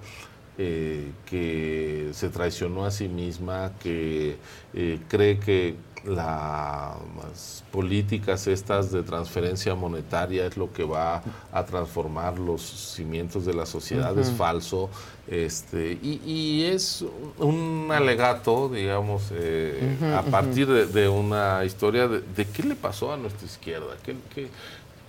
[0.56, 4.36] eh, que se traicionó a sí misma, que
[4.72, 5.74] eh, cree que
[6.06, 11.22] las políticas estas de transferencia monetaria es lo que va
[11.52, 14.90] a transformar los cimientos de la sociedad, es falso,
[15.26, 17.04] este, y, y es
[17.38, 23.12] un alegato, digamos, eh, a partir de, de una historia de, de qué le pasó
[23.12, 24.48] a nuestra izquierda, ¿Qué, qué-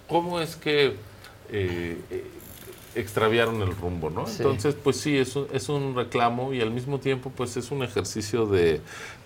[0.07, 0.95] cómo es que
[1.49, 2.25] eh, eh,
[2.95, 4.25] extraviaron el rumbo, ¿no?
[4.25, 4.35] Sí.
[4.37, 7.83] Entonces, pues sí, es un, es un reclamo y al mismo tiempo, pues es un
[7.83, 8.79] ejercicio de,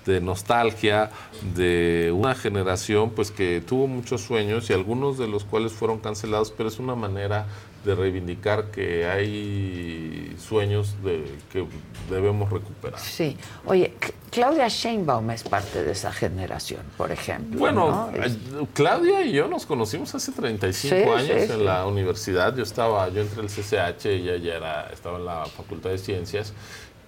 [0.10, 1.10] de nostalgia
[1.56, 6.52] de una generación, pues que tuvo muchos sueños y algunos de los cuales fueron cancelados,
[6.52, 7.46] pero es una manera
[7.86, 11.66] de reivindicar que hay sueños de, que
[12.10, 13.00] debemos recuperar.
[13.00, 13.38] Sí.
[13.66, 13.94] Oye,
[14.32, 17.58] Claudia Sheinbaum es parte de esa generación, por ejemplo.
[17.58, 18.22] Bueno, ¿no?
[18.24, 18.38] Es- eh,
[18.74, 21.64] Claudia y yo nos conocimos hace 35 Sí, años sí, en sí.
[21.64, 22.54] la universidad.
[22.56, 26.54] Yo estaba, yo entré al CCH, ella ya era, estaba en la Facultad de Ciencias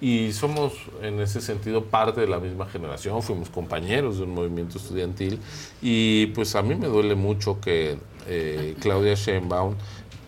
[0.02, 0.74] y somos
[1.04, 3.22] en ese sentido parte de la misma generación.
[3.22, 5.40] Fuimos compañeros de un movimiento estudiantil
[5.82, 7.98] y pues a mí me duele mucho que
[8.28, 9.76] eh, Claudia Sheinbaum,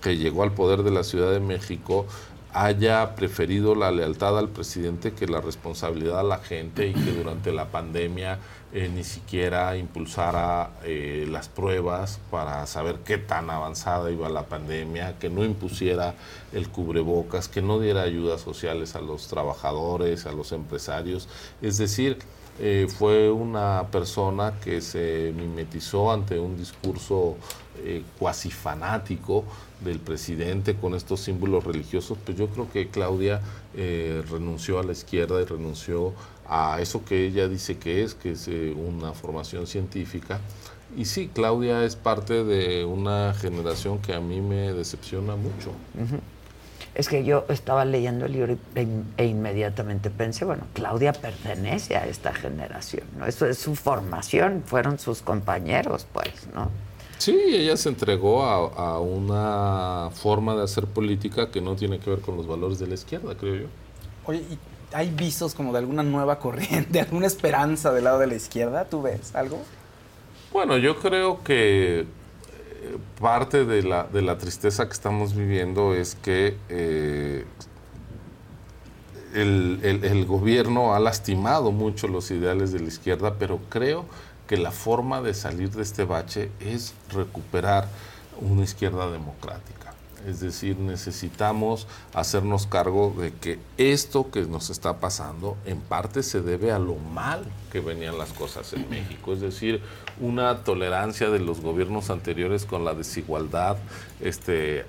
[0.01, 2.05] que llegó al poder de la Ciudad de México,
[2.53, 7.51] haya preferido la lealtad al presidente que la responsabilidad a la gente y que durante
[7.51, 8.39] la pandemia
[8.75, 15.19] eh, ni siquiera impulsara eh, las pruebas para saber qué tan avanzada iba la pandemia,
[15.19, 16.15] que no impusiera
[16.53, 21.27] el cubrebocas, que no diera ayudas sociales a los trabajadores, a los empresarios.
[21.61, 22.17] Es decir,
[22.59, 27.37] eh, fue una persona que se mimetizó ante un discurso
[28.19, 29.43] cuasi fanático
[29.83, 33.41] del presidente con estos símbolos religiosos, pues yo creo que Claudia
[33.75, 36.13] eh, renunció a la izquierda y renunció
[36.47, 40.39] a eso que ella dice que es, que es eh, una formación científica.
[40.95, 45.71] Y sí, Claudia es parte de una generación que a mí me decepciona mucho.
[46.93, 48.87] Es que yo estaba leyendo el libro e,
[49.17, 53.25] e inmediatamente pensé, bueno, Claudia pertenece a esta generación, ¿no?
[53.25, 56.69] Eso es su formación, fueron sus compañeros, pues, ¿no?
[57.23, 62.09] Sí, ella se entregó a, a una forma de hacer política que no tiene que
[62.09, 63.65] ver con los valores de la izquierda, creo yo.
[64.25, 64.59] Oye, ¿y
[64.93, 68.85] ¿hay visos como de alguna nueva corriente, alguna esperanza del lado de la izquierda?
[68.89, 69.59] ¿Tú ves algo?
[70.51, 72.05] Bueno, yo creo que eh,
[73.21, 77.45] parte de la, de la tristeza que estamos viviendo es que eh,
[79.33, 84.32] el, el- el gobierno ha lastimado mucho los ideales de la izquierda, pero creo que
[84.57, 87.87] la forma de salir de este bache es recuperar
[88.39, 89.93] una izquierda democrática.
[90.27, 96.41] Es decir, necesitamos hacernos cargo de que esto que nos está pasando en parte se
[96.41, 99.33] debe a lo mal que venían las cosas en México.
[99.33, 99.81] Es decir,
[100.21, 103.75] una tolerancia de los gobiernos anteriores con la desigualdad
[104.21, 104.85] este,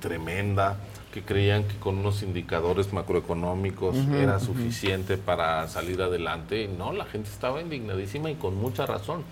[0.00, 0.76] tremenda,
[1.18, 6.68] que creían que con unos indicadores macroeconómicos era suficiente para salir adelante.
[6.68, 9.24] No, la gente estaba indignadísima y con mucha razón.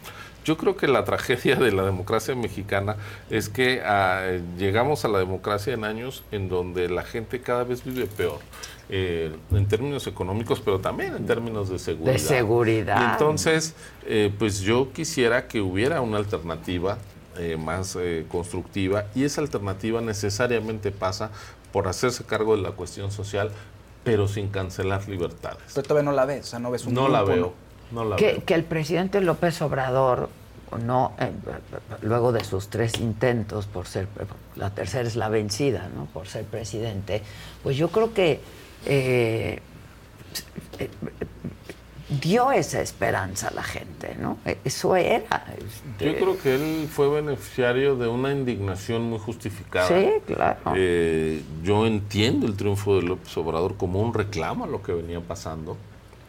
[0.44, 2.96] Yo creo que la tragedia de la democracia mexicana
[3.30, 7.84] es que ah, llegamos a la democracia en años en donde la gente cada vez
[7.84, 8.40] vive peor.
[8.88, 12.12] eh, en términos económicos, pero también en términos de seguridad.
[12.12, 13.00] De seguridad.
[13.00, 13.74] Y entonces,
[14.06, 16.98] eh, pues yo quisiera que hubiera una alternativa
[17.38, 21.30] eh, más eh, constructiva y esa alternativa necesariamente pasa
[21.72, 23.50] por hacerse cargo de la cuestión social,
[24.04, 25.64] pero sin cancelar libertades.
[25.74, 27.54] Pero todavía no la ves, o sea, no ves un No la veo,
[27.90, 28.44] no la que, veo.
[28.44, 30.28] que el presidente López Obrador,
[30.84, 31.30] no, eh,
[32.02, 34.08] luego de sus tres intentos por ser,
[34.56, 36.06] la tercera es la vencida, ¿no?
[36.06, 37.22] Por ser presidente,
[37.62, 38.40] pues yo creo que
[38.84, 39.60] eh,
[40.78, 40.88] eh,
[42.08, 44.38] dio esa esperanza a la gente, ¿no?
[44.64, 45.44] Eso era.
[45.58, 49.88] este, Yo creo que él fue beneficiario de una indignación muy justificada.
[49.88, 50.72] Sí, claro.
[50.76, 55.20] Eh, yo entiendo el triunfo de López Obrador como un reclamo a lo que venía
[55.20, 55.76] pasando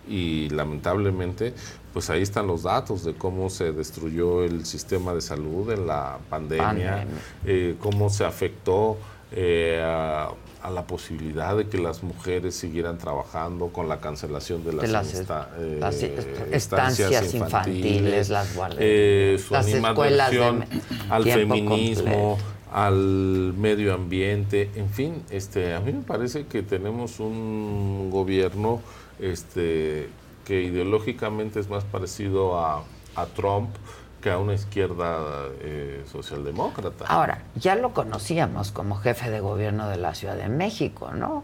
[0.10, 1.54] y lamentablemente
[1.94, 6.18] pues ahí están los datos de cómo se destruyó el sistema de salud en la
[6.30, 7.06] pandemia, Pandemia.
[7.46, 8.98] eh, cómo se afectó
[9.32, 10.30] eh, a,
[10.68, 14.92] a la posibilidad de que las mujeres siguieran trabajando con la cancelación de las, De
[14.92, 16.04] las eh, las
[16.52, 20.66] estancias infantiles, las eh, su las escuelas de
[21.10, 22.38] al feminismo, completo.
[22.74, 28.82] al medio ambiente, en fin, este, a mí me parece que tenemos un gobierno
[29.20, 30.10] este,
[30.46, 32.84] que ideológicamente es más parecido a,
[33.16, 33.70] a Trump
[34.22, 37.06] que a una izquierda eh, socialdemócrata.
[37.08, 41.44] Ahora, ya lo conocíamos como jefe de gobierno de la Ciudad de México, ¿no?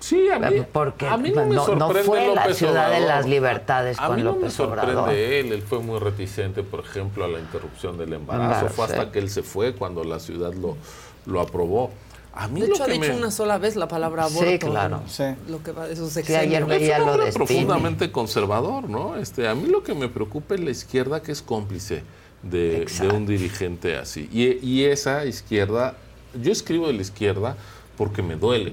[0.00, 3.00] Sí, a mí, Porque a mí no, me no, no sorprende fue la ciudad de
[3.00, 5.14] las libertades A con mí no López me sorprende Obrador.
[5.14, 8.68] él, él fue muy reticente, por ejemplo, a la interrupción del embarazo.
[8.70, 9.10] Fue hasta sí.
[9.12, 10.78] que él se fue cuando la ciudad lo,
[11.26, 11.90] lo aprobó.
[12.32, 14.38] A mí De lo hecho, ha que dicho me- una sola vez la palabra Sí,
[14.38, 14.70] aborto.
[14.70, 15.02] claro.
[15.48, 16.26] Lo que va de sus Sí, ayer
[16.62, 16.68] sexenios.
[16.68, 19.16] veía es un lo hombre de profundamente conservador, ¿no?
[19.16, 22.02] Este, a mí lo que me preocupa es la izquierda que es cómplice
[22.42, 24.28] de, de un dirigente así.
[24.32, 25.96] Y, y esa izquierda,
[26.40, 27.56] yo escribo de la izquierda
[27.96, 28.72] porque me duele,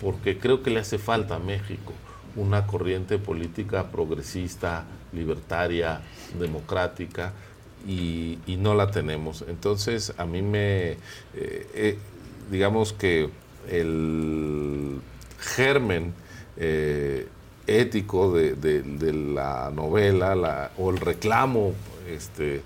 [0.00, 1.92] porque creo que le hace falta a México
[2.36, 6.00] una corriente política progresista, libertaria,
[6.38, 7.32] democrática,
[7.86, 9.44] y, y no la tenemos.
[9.46, 10.98] Entonces, a mí me, eh,
[11.34, 11.98] eh,
[12.50, 13.30] digamos que
[13.70, 15.00] el
[15.40, 16.12] germen
[16.56, 17.26] eh,
[17.66, 21.72] ético de, de- la novela la- o el reclamo
[22.08, 22.62] este,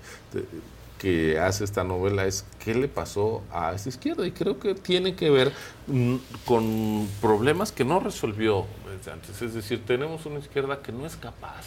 [0.97, 5.15] que hace esta novela es qué le pasó a esa izquierda y creo que tiene
[5.15, 5.53] que ver
[5.87, 6.15] mm,
[6.45, 8.65] con problemas que no resolvió
[9.11, 9.41] antes.
[9.41, 11.63] Es decir, tenemos una izquierda que no es capaz,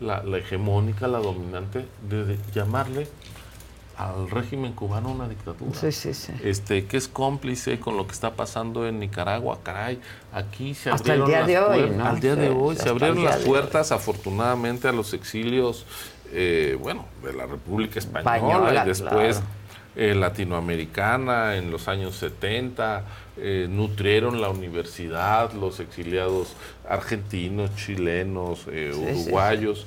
[0.00, 3.08] la, hegemónica, la dominante, de llamarle
[3.98, 6.32] al régimen cubano una dictadura Sí, sí, sí.
[6.44, 10.00] este, que es cómplice con lo que está pasando en Nicaragua, caray,
[10.32, 13.24] aquí se Hasta el abrieron día las de hoy, al día de hoy se abrieron
[13.24, 15.84] las puertas afortunadamente a los exilios,
[16.30, 19.57] eh, bueno, de la República Española, Española, y después claro.
[20.00, 23.04] Eh, latinoamericana en los años 70,
[23.36, 26.54] eh, nutrieron la universidad, los exiliados
[26.88, 29.86] argentinos, chilenos, eh, Sí, sí, uruguayos,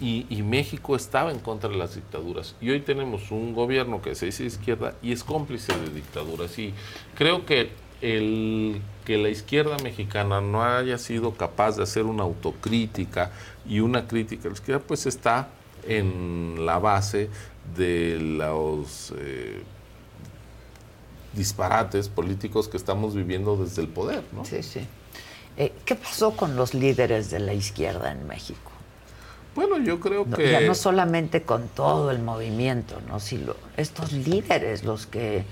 [0.00, 2.54] y, y México estaba en contra de las dictaduras.
[2.62, 6.58] Y hoy tenemos un gobierno que se dice izquierda y es cómplice de dictaduras.
[6.58, 6.72] Y
[7.14, 13.32] creo que el que la izquierda mexicana no haya sido capaz de hacer una autocrítica
[13.68, 15.50] y una crítica a la izquierda, pues está
[15.86, 17.28] en la base
[17.74, 19.62] de los eh,
[21.34, 24.44] disparates políticos que estamos viviendo desde el poder, ¿no?
[24.44, 24.80] Sí, sí.
[25.56, 28.72] Eh, ¿Qué pasó con los líderes de la izquierda en México?
[29.54, 30.50] Bueno, yo creo No, que...
[30.50, 33.20] ya no solamente con todo el movimiento, ¿no?
[33.20, 35.44] Si lo- estos líderes los que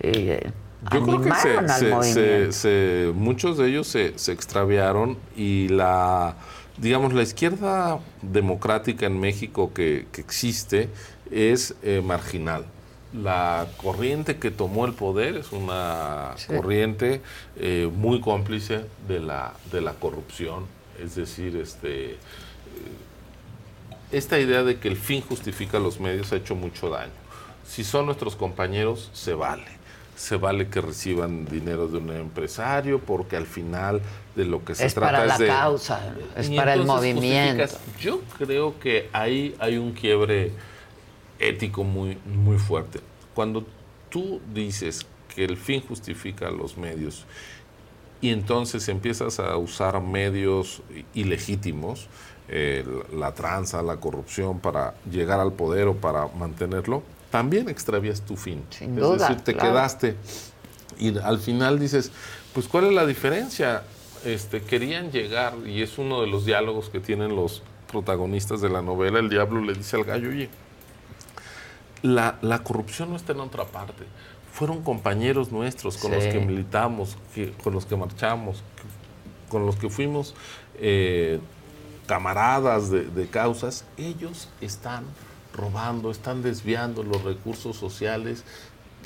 [0.00, 0.50] eh,
[0.92, 6.34] Yo creo que se, al muchos de ellos se, se extraviaron y la,
[6.76, 10.88] digamos, la izquierda democrática en México que, que existe
[11.32, 12.64] es eh, marginal.
[13.12, 16.46] La corriente que tomó el poder es una Sí.
[16.54, 17.20] corriente
[17.56, 20.64] eh, muy cómplice de la, de la corrupción,
[21.02, 22.16] es decir, este, eh,
[24.12, 27.12] esta idea de que el fin justifica los medios ha hecho mucho daño.
[27.66, 29.64] Si son nuestros compañeros, se vale.
[30.16, 34.00] Se vale que reciban dinero de un empresario porque al final
[34.36, 35.46] de lo que se Es trata para es la de...
[35.46, 36.00] causa,
[36.36, 37.64] es para el movimiento.
[38.00, 40.52] Yo creo que ahí hay un quiebre
[41.42, 43.00] ético muy, muy fuerte.
[43.34, 43.66] Cuando
[44.08, 47.24] tú dices que el fin justifica los medios
[48.20, 50.82] y entonces empiezas a usar medios
[51.14, 52.08] ilegítimos,
[52.48, 58.36] eh, la tranza, la corrupción para llegar al poder o para mantenerlo, también extravías tu
[58.36, 58.62] fin.
[58.70, 59.70] Sin es duda, decir, te claro.
[59.70, 60.16] quedaste
[60.98, 62.12] Y al final dices,
[62.52, 63.82] pues ¿cuál es la diferencia?
[64.24, 68.82] Este, querían llegar, y es uno de los diálogos que tienen los protagonistas de la
[68.82, 70.48] novela, el diablo le dice al gallo, oye,
[72.02, 74.04] la, la corrupción no está en otra parte.
[74.52, 79.76] Fueron compañeros nuestros con los que militamos, que- con los que marchamos, que- con los
[79.76, 80.34] que fuimos
[80.76, 81.38] eh,
[82.06, 83.84] camaradas de, de causas.
[83.96, 85.04] Ellos están
[85.54, 88.44] robando, están desviando los recursos sociales.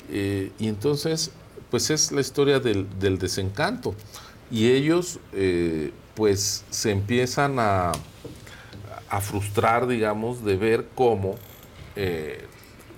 [0.09, 1.31] eh, y entonces,
[1.69, 3.93] pues es la historia del, del desencanto.
[4.49, 7.91] Y ellos, eh, pues, se empiezan a,
[9.09, 11.35] a frustrar, digamos, de ver cómo
[11.97, 12.45] eh,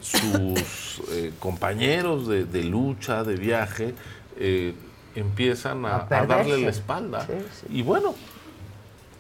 [0.02, 3.94] sus eh, compañeros de, de lucha, de viaje,
[4.38, 4.74] eh,
[5.16, 7.26] empiezan a, A a darle la espalda.
[7.26, 7.68] Sí, sí.
[7.78, 8.16] Y bueno,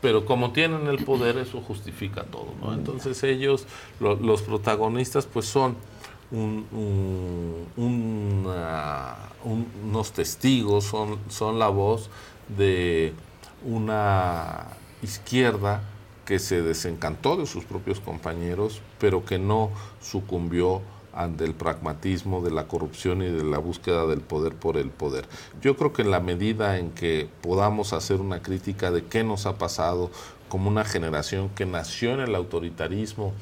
[0.01, 2.73] pero como tienen el poder, eso justifica todo, ¿no?
[2.73, 3.65] Entonces ellos,
[3.99, 5.75] lo- los protagonistas, pues son
[6.31, 12.09] un- un- una- un- unos testigos, son, son la voz
[12.47, 13.13] de
[13.65, 14.67] una
[15.01, 15.81] izquierda
[16.29, 22.51] que se desencantó de sus propios compañeros, pero que no sucumbió ante el pragmatismo de
[22.51, 25.27] la corrupción y de la búsqueda del poder por el poder.
[25.59, 29.47] Yo creo que en la medida en que podamos hacer una crítica de qué nos
[29.47, 30.11] ha pasado
[30.49, 33.33] como una generación que nació en el autoritarismo,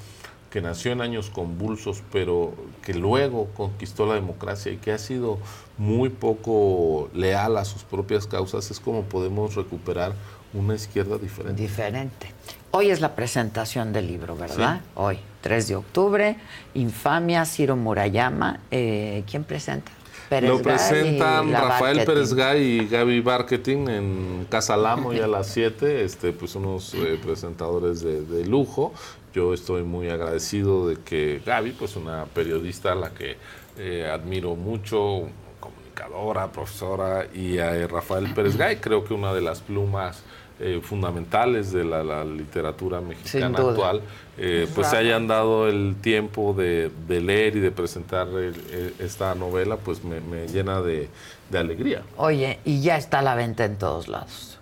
[0.49, 2.53] que nació en años convulsos, pero
[2.83, 5.39] que luego conquistó la democracia y que ha sido
[5.77, 10.13] muy poco leal a sus propias causas, es como podemos recuperar
[10.53, 11.61] una izquierda diferente.
[11.61, 12.27] Diferente.
[12.71, 14.81] Hoy es la presentación del libro, ¿verdad?
[14.83, 14.91] Sí.
[14.95, 16.35] Hoy, 3 de octubre,
[16.73, 18.59] Infamia, Ciro Murayama.
[18.71, 19.91] Eh, ¿Quién presenta?
[20.29, 22.05] Pérez Lo presentan Rafael Barquetín.
[22.05, 26.93] Pérez Gay y Gaby Marketing en Casa Lamo y a las 7, este, pues unos
[26.95, 28.93] eh, presentadores de, de lujo.
[29.33, 33.37] Yo estoy muy agradecido de que Gaby, pues una periodista a la que
[33.77, 35.29] eh, admiro mucho,
[35.59, 40.23] comunicadora, profesora, y a eh, Rafael Pérez Gay, creo que una de las plumas
[40.59, 44.01] eh, fundamentales de la, la literatura mexicana actual,
[44.37, 49.35] eh, pues se hayan dado el tiempo de, de leer y de presentar el- esta
[49.35, 51.09] novela, pues me, me llena de,
[51.49, 52.01] de alegría.
[52.17, 54.57] Oye, y ya está a la venta en todos lados.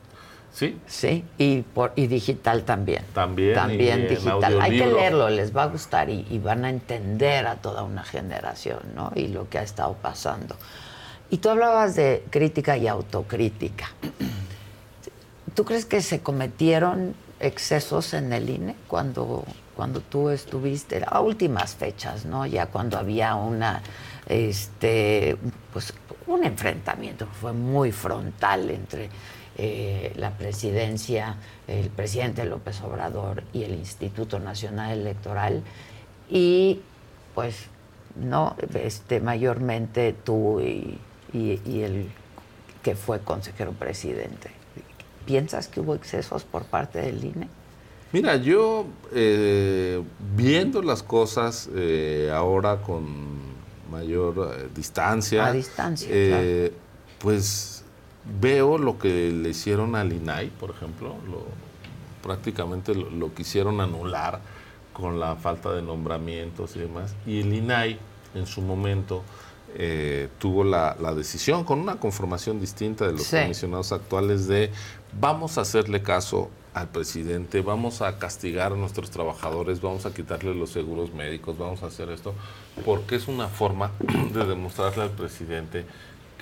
[0.54, 0.78] Sí.
[0.88, 3.04] Sí, y, por, y digital también.
[3.14, 3.56] También.
[3.56, 4.62] También y digital.
[4.62, 8.04] Hay que leerlo, les va a gustar y, y van a entender a toda una
[8.06, 9.12] generación, ¿no?
[9.16, 10.56] Y lo que ha estado pasando.
[11.30, 13.90] Y tú hablabas de crítica y autocrítica.
[15.56, 19.46] ¿Tú crees que se cometieron excesos en el INE cuando,
[19.76, 22.46] cuando tú estuviste a últimas fechas, ¿no?
[22.46, 23.82] Ya cuando había una
[24.28, 25.38] este
[25.72, 25.94] pues
[26.28, 29.10] un enfrentamiento que fue muy frontal entre
[29.58, 31.36] eh, la presidencia,
[31.68, 35.62] el presidente López Obrador y el Instituto Nacional Electoral
[36.30, 36.82] y
[37.36, 37.68] pues
[38.16, 40.98] no este mayormente tú y,
[41.34, 42.10] y- y el
[42.82, 44.50] que fue consejero presidente.
[45.26, 47.48] ¿Piensas que hubo excesos por parte del INE?
[48.12, 50.02] Mira, yo eh,
[50.36, 53.06] viendo las cosas eh, ahora con
[53.92, 56.08] mayor eh, distancia, A distancia,
[57.20, 57.84] pues
[58.40, 61.46] veo lo que le hicieron al INAI, por ejemplo, lo-
[62.24, 64.40] prácticamente lo, lo quisieron anular
[64.94, 67.16] con la falta de nombramientos y demás.
[67.26, 68.00] Y el INAI
[68.34, 69.24] en su momento
[70.40, 73.36] tuvo la, la decisión, con una conformación distinta de los Sí.
[73.38, 74.72] comisionados actuales, de
[75.20, 80.54] vamos a hacerle caso al presidente, vamos a castigar a nuestros trabajadores, vamos a quitarle
[80.54, 82.34] los seguros médicos, vamos a hacer esto,
[82.84, 83.92] porque es una forma
[84.34, 85.86] de demostrarle al presidente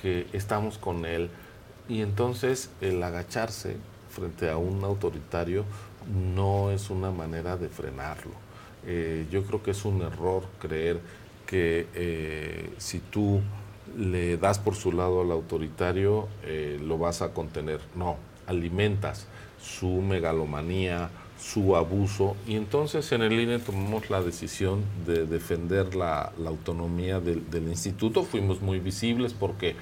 [0.02, 1.30] que estamos con él.
[1.88, 3.76] Y entonces el agacharse
[4.10, 5.64] frente a un autoritario
[6.34, 8.32] no es una manera de frenarlo.
[8.86, 11.00] Eh, yo creo que es un error creer
[11.46, 13.40] que eh, si tú
[13.96, 17.80] le das por su lado al autoritario, eh, lo vas a contener.
[17.94, 19.26] No, alimentas
[19.60, 26.32] su megalomanía, su abuso, y entonces en el INE tomamos la decisión de defender la,
[26.46, 28.22] autonomía del instituto.
[28.24, 29.74] Fuimos muy visibles porque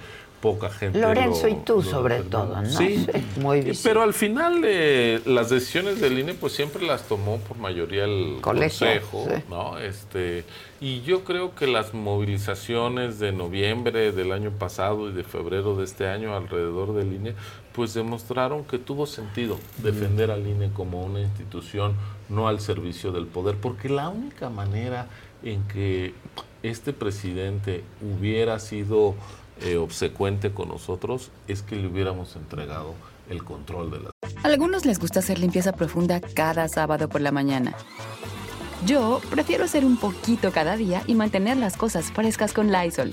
[0.43, 1.01] poca gente...
[1.01, 2.69] Lorenzo lo- y tú sobre todo, ¿no?
[2.69, 3.07] Sí,
[3.41, 3.81] muy visible.
[3.85, 8.39] Pero al final eh, las decisiones del INE pues siempre las tomó por mayoría el
[8.43, 9.43] Colegio, Consejo, sí.
[9.49, 9.79] ¿no?
[9.79, 10.45] Este,
[10.81, 15.85] y yo creo que las movilizaciones de noviembre del año pasado y de febrero de
[15.85, 17.35] este año alrededor del INE
[17.73, 21.95] pues demostraron que tuvo sentido defender al INE como una institución
[22.29, 25.07] no al servicio del poder, porque la única manera
[25.45, 26.15] en que
[26.63, 29.15] este presidente hubiera sido
[29.65, 32.95] eh, obsecuente con nosotros es que le hubiéramos entregado
[33.31, 34.11] el control de la
[34.43, 37.75] algunos les gusta hacer limpieza profunda cada sábado por la mañana.
[38.85, 43.13] Yo prefiero hacer un poquito cada día y mantener las cosas frescas con Lysol.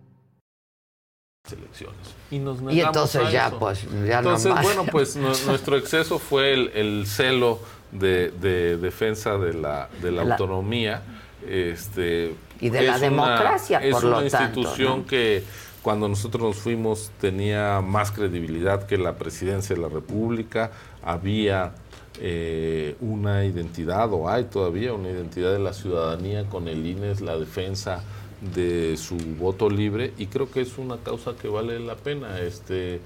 [1.51, 1.97] elecciones.
[2.29, 3.59] Y, nos y entonces ya, eso.
[3.59, 5.15] pues, ya Entonces, bueno, pues
[5.47, 7.59] nuestro exceso fue el, el celo
[7.91, 11.01] de, de, defensa de la, de la, La- autonomía.
[11.47, 15.07] Este, Y de la es democracia, es por una lo tanto, institución ¿no?
[15.07, 15.43] que
[15.81, 20.71] cuando nosotros nos fuimos tenía más credibilidad que la presidencia de la República.
[21.03, 21.71] Había
[22.19, 27.21] eh, una identidad, o hay todavía una identidad de la ciudadanía con el INE, es
[27.21, 28.03] la defensa
[28.41, 32.39] de su voto libre y creo que es una causa que vale la pena.
[32.41, 32.99] Este,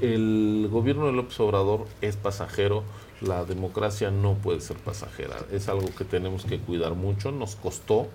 [0.00, 2.82] el gobierno de López Obrador es pasajero,
[3.20, 8.06] la democracia no puede ser pasajera, es algo que tenemos que cuidar mucho, nos costó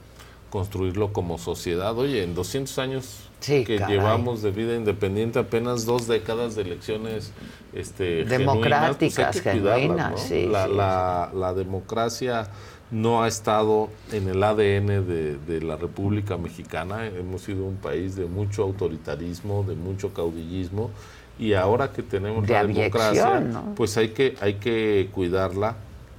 [0.49, 1.97] construirlo como sociedad.
[1.97, 3.97] Oye, en 200 años Sí, que caray.
[3.97, 7.31] llevamos de vida independiente, apenas dos décadas de elecciones
[7.73, 8.61] este, Democráticas,
[8.93, 10.17] genuinas, pues hay que cuidarlas, genuinas, ¿no?
[10.17, 12.47] sí, la, sí, la- la democracia
[12.93, 17.07] no ha estado en el ADN de, de la República Mexicana.
[17.07, 20.91] Hemos sido un país de mucho autoritarismo, de mucho caudillismo,
[21.39, 23.73] y ahora que tenemos De la democracia, ¿no?
[23.75, 25.75] pues hay que, hay que cuidarla,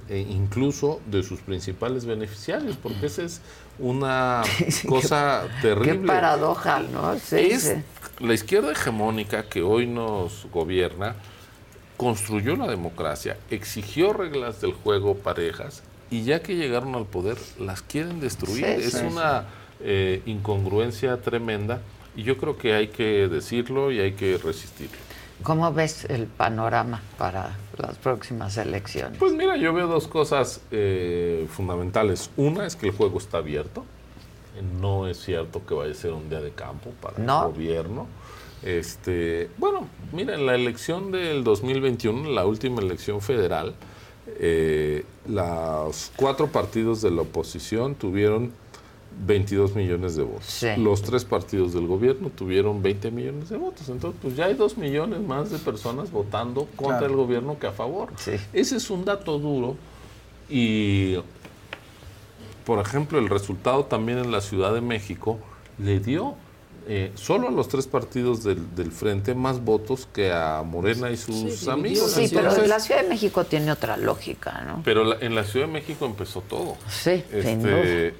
[0.09, 3.41] eh, incluso de sus principales beneficiarios, porque esa es
[3.79, 4.41] una
[4.87, 6.01] cosa terrible.
[6.01, 7.17] Qué paradoja, ¿no?
[7.19, 7.73] Sí, es sí.
[8.19, 11.15] la izquierda hegemónica que hoy nos gobierna
[11.95, 17.81] construyó la democracia, exigió reglas del juego parejas y ya que llegaron al poder las
[17.81, 18.57] quieren destruir.
[18.57, 19.45] Sí, es sí, una
[19.81, 21.81] eh, incongruencia tremenda
[22.15, 24.97] y yo creo que hay que decirlo y hay que resistirlo.
[25.43, 29.17] ¿Cómo ves el panorama para las próximas elecciones?
[29.19, 32.29] Pues mira, yo veo dos cosas eh, fundamentales.
[32.37, 33.83] Una es que el juego está abierto.
[34.55, 37.47] Eh, No es cierto que vaya a ser un día de campo para No.
[37.47, 38.07] el gobierno.
[38.63, 43.75] Este, bueno, mira, en la elección del 2021, la última elección federal,
[44.27, 48.51] eh, los cuatro partidos de la oposición tuvieron
[49.25, 50.45] 22 millones de votos.
[50.45, 50.67] Sí.
[50.77, 53.87] Los tres partidos del gobierno tuvieron 20 millones de votos.
[53.89, 57.13] Entonces, pues ya hay dos millones más de personas votando contra Claro.
[57.13, 58.09] el gobierno que a favor.
[58.51, 59.77] Ese es un dato duro
[60.49, 61.15] y,
[62.65, 65.39] por ejemplo, el resultado también en la Ciudad de México
[65.77, 66.35] le dio
[66.87, 71.17] eh, solo a los tres partidos del, del frente más votos que a Morena y
[71.17, 72.11] sus amigos.
[72.11, 74.81] Sí, pero Entonces, la Ciudad de México tiene otra lógica, ¿no?
[74.85, 76.77] pero la- en la Ciudad de México empezó todo.
[76.89, 78.13] Sí, Este,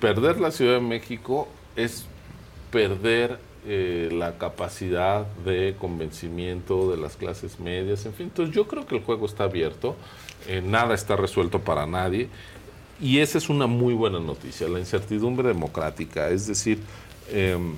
[0.00, 2.06] perder la Ciudad de México es
[2.70, 8.26] perder eh, la capacidad de convencimiento de las clases medias, en fin.
[8.26, 9.94] Entonces yo creo que el juego está abierto,
[10.48, 12.28] eh, nada está resuelto para nadie
[13.00, 16.80] y esa es una muy buena noticia, la incertidumbre democrática, es decir,
[17.30, 17.74] em,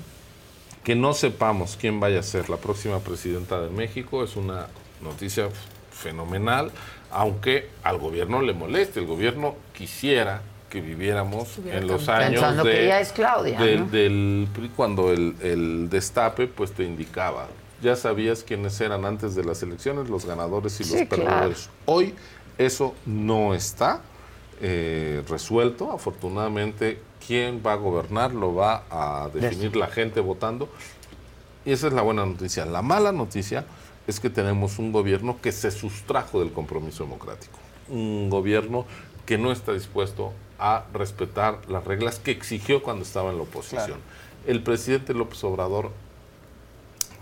[0.85, 4.69] que no sepamos quién vaya a ser la próxima presidenta de México es una
[5.02, 5.48] noticia
[5.90, 6.70] fenomenal,
[7.11, 9.01] aunque al gobierno le moleste.
[9.01, 13.81] El gobierno quisiera que viviéramos en los años Pensando de- que ya es Claudia, del,
[13.81, 13.86] ¿no?
[13.86, 17.47] del PRI, cuando el, el destape pues te indicaba.
[17.81, 21.24] Ya sabías quiénes eran antes de las elecciones, los ganadores y Sí, los claro.
[21.24, 21.70] perdedores.
[21.86, 22.15] Hoy
[22.59, 24.01] eso no está
[24.60, 25.93] eh, resuelto.
[25.93, 30.68] Afortunadamente, quién va a gobernar lo va a definir la gente votando.
[31.64, 32.66] Y esa es la buena noticia.
[32.66, 33.64] La mala noticia
[34.06, 37.59] es que tenemos un gobierno que se sustrajo del compromiso democrático.
[37.89, 38.85] Un gobierno
[39.26, 43.98] que no está dispuesto a respetar las reglas que exigió cuando estaba en la oposición.
[44.47, 45.90] El presidente López Obrador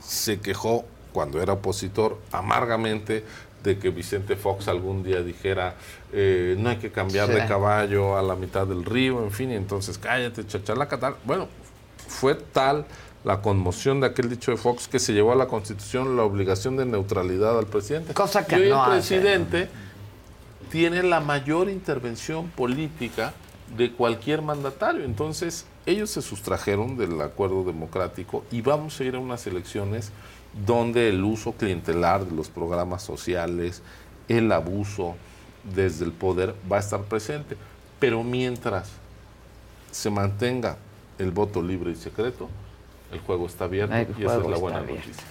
[0.02, 3.24] se quejó cuando era opositor amargamente
[3.62, 5.76] de que Vicente Fox algún día dijera
[6.12, 7.34] eh, no hay que cambiar Sí.
[7.34, 11.16] de caballo a la mitad del río, en fin, y entonces cállate, chachalaca, tal.
[11.24, 11.48] Bueno,
[12.08, 12.84] fue tal
[13.24, 16.76] la conmoción de aquel dicho de Fox que se llevó a la Constitución la obligación
[16.76, 18.14] de neutralidad al presidente.
[18.14, 19.16] Cosa que y hoy no el hace.
[19.16, 19.68] presidente
[20.70, 23.32] tiene la mayor intervención política
[23.76, 25.04] de cualquier mandatario.
[25.04, 30.12] Entonces, ellos se sustrajeron del acuerdo democrático y vamos a ir a unas elecciones
[30.66, 33.82] donde el uso clientelar de los programas sociales,
[34.28, 35.16] el abuso
[35.74, 37.56] desde el poder va a estar presente.
[37.98, 38.90] Pero mientras
[39.90, 40.76] se mantenga
[41.18, 42.48] el voto libre y secreto,
[43.12, 45.24] el juego está abierto El y esa es la buena noticia.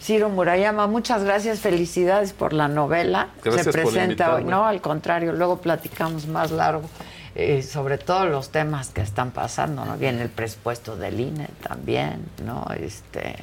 [0.00, 3.28] Ciro Murayama, muchas gracias, felicidades por la novela.
[3.42, 6.90] Gracias Se presenta hoy, no, al contrario, luego platicamos más largo
[7.34, 9.96] eh, sobre todos los temas que están pasando, ¿no?
[9.96, 12.66] Viene el presupuesto del INE también, ¿no?
[12.78, 13.36] Este,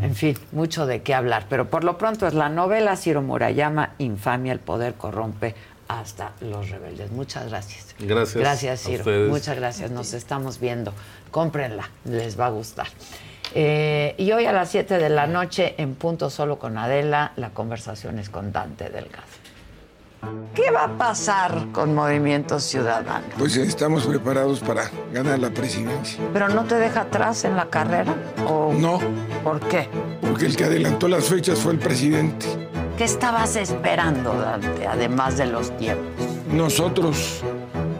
[0.00, 3.94] en fin, mucho de qué hablar, pero por lo pronto es la novela Ciro Murayama,
[3.98, 5.54] Infamia, el poder corrompe
[5.88, 7.10] hasta los rebeldes.
[7.10, 7.94] Muchas gracias.
[7.98, 9.04] Gracias Gracias, Ciro.
[9.28, 9.90] Muchas gracias.
[9.90, 10.94] Nos estamos viendo.
[11.30, 12.86] Cómprenla, les va a gustar.
[13.54, 17.50] Eh, y hoy a las 7 de la noche, en punto solo con Adela, la
[17.50, 19.39] conversación es con Dante Delgado.
[20.54, 23.24] ¿Qué va a pasar con Movimiento Ciudadano?
[23.38, 26.20] Pues estamos preparados para ganar la presidencia.
[26.32, 28.14] ¿Pero no te deja atrás en la carrera?
[28.46, 28.98] ¿O No,
[29.42, 29.88] por qué?
[30.20, 32.46] porque el que adelantó las fechas fue el presidente.
[32.98, 36.04] ¿Qué estabas esperando, Dante, además de los tiempos?
[36.52, 37.40] Nosotros,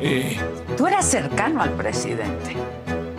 [0.00, 0.36] eh,
[0.76, 2.56] Tú eras cercano al presidente.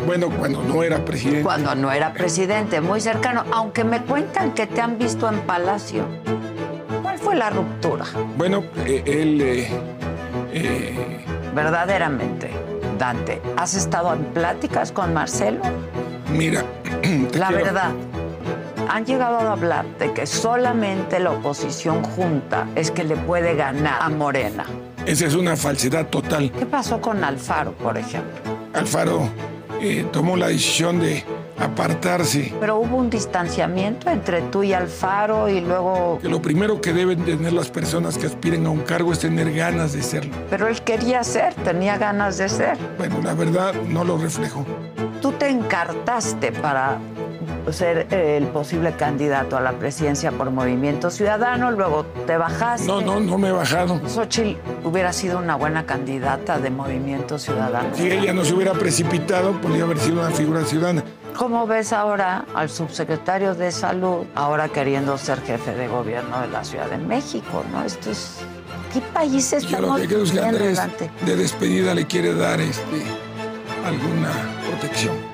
[0.05, 1.43] bueno, cuando no era presidente.
[1.43, 6.05] Cuando no era presidente, muy cercano, aunque me cuentan que te han visto en Palacio.
[7.31, 8.05] ¿Cuál fue la ruptura?
[8.35, 9.69] Bueno, eh, él, eh,
[10.51, 11.25] eh,
[11.55, 12.49] Verdaderamente,
[12.99, 15.61] Dante, ¿has estado en pláticas con Marcelo?
[16.29, 16.65] mira,
[17.31, 17.91] te La quiero- verdad,
[18.89, 24.01] han llegado a hablar de que solamente la oposición junta es que le puede ganar
[24.01, 24.65] a Morena.
[25.05, 26.51] esa es una falsedad total.
[26.51, 28.41] ¿Qué pasó con Alfaro, por ejemplo?
[28.73, 29.29] Alfaro
[29.79, 31.23] eh, tomó la decisión de
[31.61, 32.53] apartarse.
[32.59, 36.19] Pero hubo un distanciamiento entre tú y Alfaro y luego...
[36.21, 39.53] Que lo primero que deben tener las personas que aspiren a un cargo es tener
[39.53, 40.35] ganas de serlo.
[40.49, 42.77] Pero él quería ser, tenía ganas de ser.
[42.97, 44.65] Bueno, la verdad no lo reflejó.
[45.21, 46.97] Tú te encartaste para
[47.71, 52.87] ser eh, el posible candidato a la presidencia por Movimiento Ciudadano, luego te bajaste.
[52.87, 54.01] No, no, no me he bajado.
[54.07, 57.89] Xochitl hubiera sido una buena candidata de Movimiento Ciudadano.
[57.93, 61.03] Si ella no se hubiera precipitado, podría haber sido una figura ciudadana.
[61.37, 66.63] ¿Cómo ves ahora al subsecretario de Salud, ahora queriendo ser jefe de gobierno de la
[66.63, 67.63] Ciudad de México?
[67.71, 67.83] ¿no?
[67.83, 68.37] Esto es...
[68.93, 70.79] ¿Qué país Yo estamos lo que creo es que Andrés
[71.25, 73.03] de despedida le quiere dar este,
[73.85, 74.31] alguna
[74.67, 75.30] protección.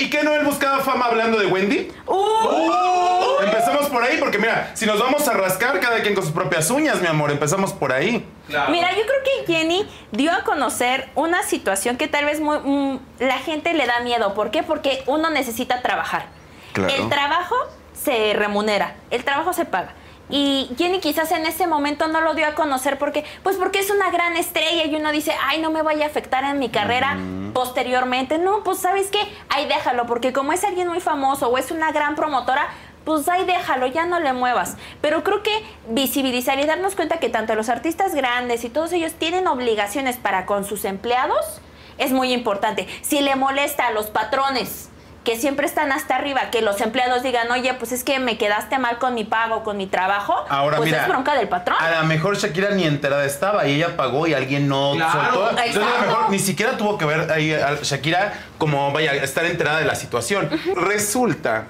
[0.00, 1.92] ¿Y qué no él buscaba fama hablando de Wendy?
[2.06, 3.42] ¡Uh!
[3.44, 6.70] Empezamos por ahí, porque mira, si nos vamos a rascar, cada quien con sus propias
[6.70, 8.26] uñas, mi amor, empezamos por ahí.
[8.68, 12.98] Mira, yo creo que Jenny dio a conocer una situación que tal vez muy- mm,
[13.20, 14.34] la gente le da miedo.
[14.34, 14.62] ¿Por qué?
[14.62, 16.26] Porque uno necesita trabajar.
[16.72, 16.92] Claro.
[16.94, 17.54] El trabajo
[17.92, 19.94] se remunera, el trabajo se paga.
[20.30, 23.90] Y Jenny quizás en ese momento no lo dio a conocer porque, pues porque es
[23.90, 27.18] una gran estrella y uno dice, ay, no me vaya a afectar en mi carrera
[27.52, 28.38] posteriormente.
[28.38, 31.90] No, pues sabes qué, ahí déjalo, porque como es alguien muy famoso o es una
[31.90, 32.68] gran promotora,
[33.04, 34.76] pues ahí déjalo, ya no le muevas.
[35.00, 39.14] Pero creo que visibilizar y darnos cuenta que tanto los artistas grandes y todos ellos
[39.14, 41.60] tienen obligaciones para con sus empleados
[41.98, 42.86] es muy importante.
[43.02, 44.90] Si le molesta a los patrones
[45.24, 48.78] que siempre están hasta arriba, que los empleados digan, oye, pues es que me quedaste
[48.78, 51.76] mal con mi pago, con mi trabajo, Ahora, pues mira, es bronca del patrón.
[51.78, 55.50] A lo mejor Shakira ni enterada estaba y ella pagó y alguien no Claro, soltó.
[55.50, 59.44] Entonces, a lo mejor ni siquiera tuvo que ver ahí a Shakira como vaya estar
[59.44, 60.48] enterada de la situación.
[60.74, 61.64] Resulta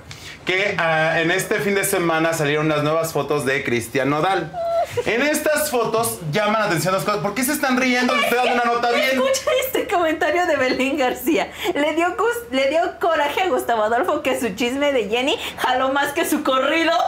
[0.47, 4.52] que ah, en este fin de semana salieron las nuevas fotos de Cristian Nodal.
[5.07, 7.21] En estas fotos llaman la atención las cosas.
[7.21, 8.15] ¿Por qué se están riendo?
[8.15, 9.11] Les estoy dando una nota bien.
[9.12, 11.51] Escucha este comentario de Belén García.
[11.75, 12.15] Le dio,
[12.51, 16.43] le dio coraje a Gustavo Adolfo que su chisme de Jenny jaló más que su
[16.43, 16.93] corrido.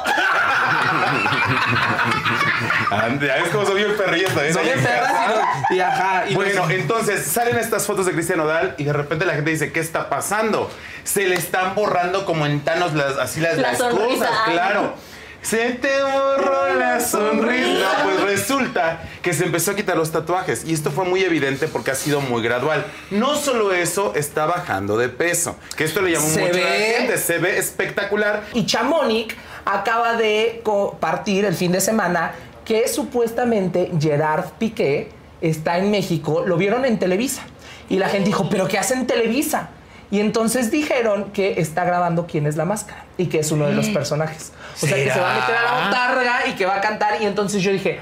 [2.91, 4.53] Ande, es como soy el perrillo también.
[4.55, 8.85] Soy y- y ajá, y bueno, los- entonces salen estas fotos de Cristian Nodal y
[8.85, 10.71] de repente la gente dice, ¿qué está pasando?
[11.05, 14.53] Se le están borrando como en Thanos las, así las, La las cosas, ay.
[14.53, 14.95] claro.
[15.43, 17.89] Se te borró la sonrisa.
[18.05, 20.64] Pues resulta que se empezó a quitar los tatuajes.
[20.64, 22.86] Y esto fue muy evidente porque ha sido muy gradual.
[23.10, 25.56] No solo eso, está bajando de peso.
[25.77, 26.94] Que esto le llamó Se mucho a la ve.
[26.98, 27.19] gente.
[27.19, 28.44] Se ve espectacular.
[28.55, 32.32] Y Chamonix acaba de compartir el fin de semana
[32.64, 35.10] que supuestamente Gerard Piqué
[35.40, 36.44] está en México.
[36.47, 37.43] Lo vieron en Televisa.
[37.89, 39.70] Y la gente dijo, ¿pero qué hace en Televisa?
[40.12, 43.72] Y entonces dijeron que está grabando quién es la máscara y que es uno de
[43.72, 44.52] los personajes.
[44.80, 47.20] O sea, que se va a meter a la botarga y que va a cantar.
[47.20, 47.98] Y entonces yo dije,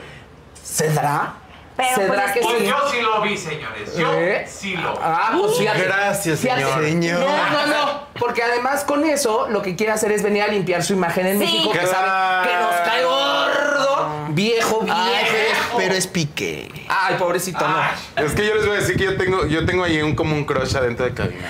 [0.62, 1.34] ¿cedrá?
[1.76, 2.66] Pero, ¿Cedrá pues, que Pues sí?
[2.66, 3.96] yo sí lo vi, señores.
[3.96, 4.44] Yo ¿Eh?
[4.46, 4.98] sí lo vi.
[5.02, 5.82] Ah, pues fíjate.
[5.84, 6.62] Gracias, Fíjate.
[6.64, 6.84] señor.
[6.84, 7.20] Señor.
[7.20, 8.00] No, no, no.
[8.18, 11.38] Porque además con eso lo que quiere hacer es venir a limpiar su imagen en
[11.38, 11.44] Sí.
[11.44, 11.72] México.
[11.72, 15.76] Que sabe que nos cae gordo, viejo, viejo.
[15.78, 16.68] Pero es pique.
[16.88, 17.80] Ay, pobrecito, no.
[18.24, 20.34] Es que yo les voy a decir que yo tengo, yo tengo ahí un, como
[20.34, 21.48] un crush adentro de cabina.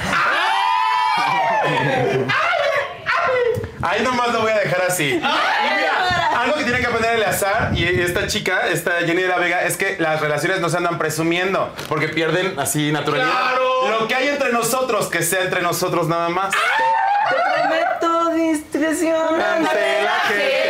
[3.83, 5.15] Ahí nomás lo voy a dejar así.
[5.15, 9.39] Mira, algo que tiene que aprender el azar y esta chica, esta Jenny de la
[9.39, 13.31] Vega, es que las relaciones no se andan presumiendo porque pierden así naturalidad.
[13.31, 14.01] ¡Claro!
[14.01, 16.53] Lo que hay entre nosotros, que sea entre nosotros nada más.
[16.53, 20.70] Te prometo discreción Ante la gente.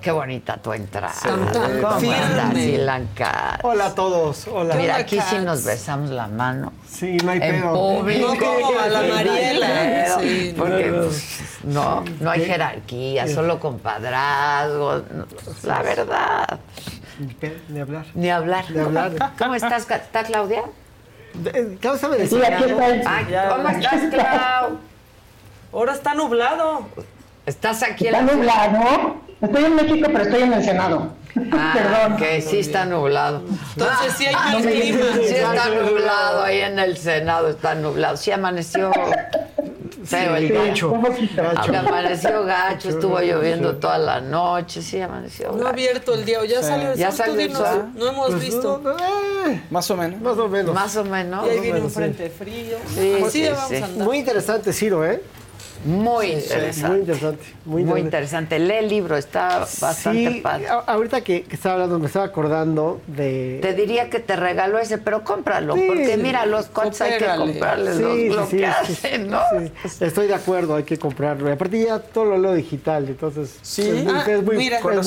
[0.00, 1.12] Qué bonita tu entrada.
[1.22, 3.58] ¿Cómo estás, Ilanka?
[3.62, 4.46] Hola a todos.
[4.48, 4.74] Hola.
[4.74, 6.72] Mira, aquí sí nos besamos la mano.
[6.88, 7.72] Sí, no hay en pedo.
[7.74, 8.28] público.
[8.34, 9.66] No como a la no Mariela.
[9.66, 11.02] pedo, Sí, porque no, no.
[11.06, 15.02] pues, no, no hay jerarquía, solo compadrazgos.
[15.12, 15.26] no,
[15.62, 16.60] La verdad.
[17.68, 18.06] Ni hablar.
[18.14, 18.64] Ni hablar.
[18.70, 19.12] Ni hablar.
[19.38, 19.88] ¿Cómo estás?
[19.90, 20.62] ¿Está Claudia?
[21.54, 22.82] Eh, desayunando.
[22.84, 23.16] está.
[23.16, 23.26] Ay,
[23.56, 24.78] ¿cómo estás, Clau?
[25.72, 26.86] Ahora está nublado.
[27.46, 29.29] ¿Estás aquí Está nublado.
[29.40, 31.12] Estoy en México, pero estoy en el Senado.
[31.52, 32.16] Ah, Perdón.
[32.18, 33.42] que sí está nublado.
[33.76, 35.04] Entonces sí hay Ah, clima.
[35.14, 38.16] Sí está nublado ahí en el Senado, está nublado.
[38.16, 38.90] Sí amaneció
[40.04, 40.92] feo el gacho.
[40.94, 46.44] Aunque amaneció gacho, estuvo lloviendo toda la noche, sí amaneció No ha abierto el día.
[46.44, 46.68] Ya Sí.
[46.68, 47.16] salió el Ya sol.
[47.16, 47.68] salió tú el dinos.
[47.68, 47.84] sol.
[47.94, 48.80] No hemos Pues, visto.
[48.82, 48.90] no,
[49.50, 50.20] eh, Más o menos.
[50.20, 50.74] Más o menos.
[50.74, 51.46] Más o menos.
[51.46, 52.76] Y ahí viene un frente frío.
[52.94, 54.04] Sí, Así sí, vamos a andar.
[54.06, 55.22] Muy interesante, Ciro, ¿eh?
[55.84, 56.88] Muy Sí, interesante.
[56.88, 57.44] Muy interesante.
[57.64, 58.58] Muy Muy interesante.
[58.58, 60.66] Lee el libro, está bastante Sí, padre.
[60.68, 63.58] ahorita que, que estaba hablando, me estaba acordando de...
[63.62, 67.26] Te diría que te regaló ese, pero cómpralo, Sí, porque mira, los coches hay que
[67.36, 69.40] comprarles Sí, los- sí, lo sí, que sí, hacen, ¿no?
[69.88, 70.04] sí.
[70.04, 71.48] Estoy de acuerdo, hay que comprarlo.
[71.48, 73.56] Y aparte ya todo lo leo digital, entonces...
[73.62, 73.82] Sí.
[73.88, 75.00] es muy- Ah, es muy- mira, con Por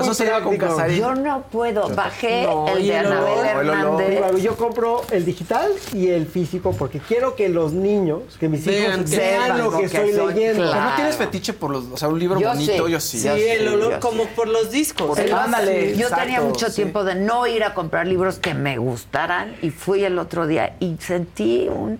[0.00, 0.56] eso se lleva con.
[0.56, 0.98] Casarín.
[0.98, 1.88] Yo no puedo.
[1.88, 3.46] Bajé No, el de Anabel.
[3.46, 4.42] Hernández.
[4.42, 9.00] Yo compro el digital y el físico porque quiero que los niños, que mis Vean
[9.00, 10.62] hijos que vean lo que que estoy soy, leyendo.
[10.70, 10.90] claro.
[10.90, 12.86] ¿No tienes fetiche por los, o sea, un libro Yo bonito?
[12.86, 12.92] sí.
[12.92, 13.18] Yo sí.
[13.18, 15.08] Sí, Yo el olor como por los discos.
[15.08, 16.76] Por- El- Ándale, yo exacto, tenía mucho sí.
[16.76, 20.76] tiempo de no ir a comprar libros que me gustaran y fui el otro día
[20.80, 21.98] y sentí un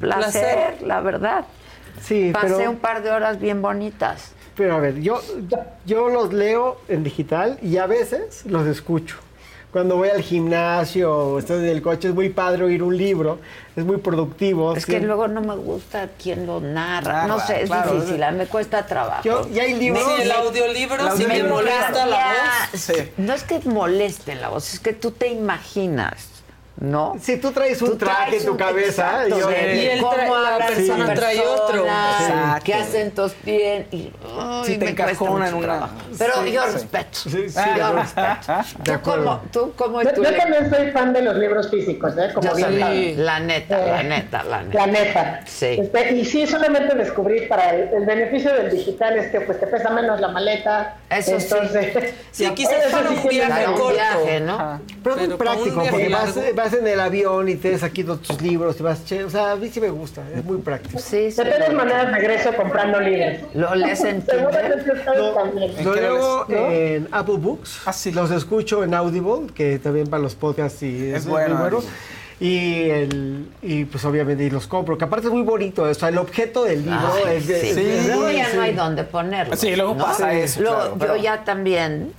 [0.00, 0.30] placer,
[0.78, 0.82] Placer.
[0.86, 1.44] la verdad.
[2.02, 4.32] Sí, Pasé pero, un par de horas bien bonitas.
[4.56, 5.20] pero a ver, yo,
[5.86, 9.16] yo los leo en digital y a veces los escucho.
[9.72, 13.38] Cuando voy al gimnasio o estoy en el coche, es muy padre oír un libro,
[13.76, 14.74] es muy productivo.
[14.74, 14.90] Es sí.
[14.90, 17.28] que luego no me gusta quién lo narra.
[17.28, 17.94] No sé, es claro.
[17.94, 19.22] difícil, a mí me cuesta trabajo.
[19.22, 20.02] Yo- y hay libros...
[20.16, 22.80] Sí, el audiolibro sí me molesta la voz.
[22.80, 22.94] Sí.
[23.16, 26.29] No es que moleste la voz, es que tú te imaginas,
[26.80, 27.14] ¿no?
[27.20, 29.86] Si tú traes un Tú traje traes en tu un- cabeza, exacto, yo- de Y
[29.86, 30.28] él cómo trae-
[30.58, 31.66] la persona esa trae otro.
[31.84, 32.62] persona, Exacto.
[32.64, 35.94] qué acentos tienen y ay, Si te encajona mucho en una- trabajo.
[36.18, 36.72] Pero Sí, yo sí.
[36.72, 38.52] respeto, Sí, sí, yo de respeto.
[38.82, 39.24] ¿Tú acuerdo.
[39.24, 42.16] cómo, ¿Tú cómo Yo, es tu yo le- también soy fan de los libros físicos,
[42.16, 42.30] ¿eh?
[42.34, 44.78] Como bien la neta, la Eh, neta, la neta.
[44.78, 45.40] La neta.
[45.46, 45.66] Sí.
[45.80, 49.66] Este, y sí, solamente descubrí para el, el beneficio del digital es que pues te
[49.66, 50.96] pesa menos la maleta.
[51.10, 51.46] Eso sí.
[51.50, 53.92] entonces, Sí, quizás para sí un viaje Para un corto.
[53.94, 54.80] viaje, ¿no?
[55.04, 56.34] Pero es práctico, porque vas.
[56.70, 59.52] Vas en el avión y tienes aquí todos tus libros y vas, che, o sea,
[59.52, 60.98] a mí sí me gusta, es muy práctico.
[60.98, 61.42] Sí, sí.
[61.42, 63.38] De todas maneras regreso comprando libros.
[63.54, 64.24] ¿Lo lees en.
[65.84, 68.12] Lo leo en Apple Books, Ah, sí.
[68.12, 71.82] los escucho en Audible, que también para los podcasts y Es es, bueno, muy bueno.
[72.42, 76.08] Y, el, y pues obviamente y los compro, que aparte es muy bonito, o sea,
[76.08, 77.60] el objeto del libro Ay, es de...
[77.74, 78.06] sí.
[78.06, 78.56] Luego ya sí.
[78.56, 79.56] no hay dónde ponerlo.
[79.56, 80.04] Sí, luego ¿no?
[80.04, 82.14] pasa eso, Luego, claro, yo pero- ya también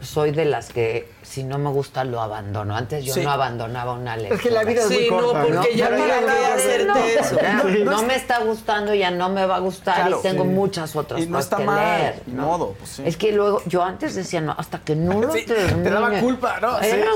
[0.00, 2.74] soy de las que si no me gusta lo abandono.
[2.76, 3.22] Antes yo Sí.
[3.22, 4.36] no abandonaba una lectura.
[4.36, 5.64] Es que la vida es muy Sí, no, corta, porque ¿no?
[5.76, 7.36] ya para no, hacerte no, eso.
[7.40, 10.22] ya No, no, no me está gustando, ya no me va a gustar Claro, y
[10.22, 10.48] tengo sí.
[10.48, 12.22] muchas otras Y no cosas está que mal, leer.
[12.26, 12.42] ¿no?
[12.46, 13.02] modo, pues sí.
[13.04, 15.82] Es que luego yo antes decía, no, hasta que no lo Sí, termine.
[15.82, 16.80] te daba culpa, ¿no?
[16.80, 17.06] Era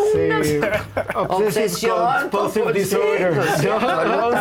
[0.42, 0.58] Sí.
[0.58, 2.30] una obsesión.
[2.34, 2.50] No,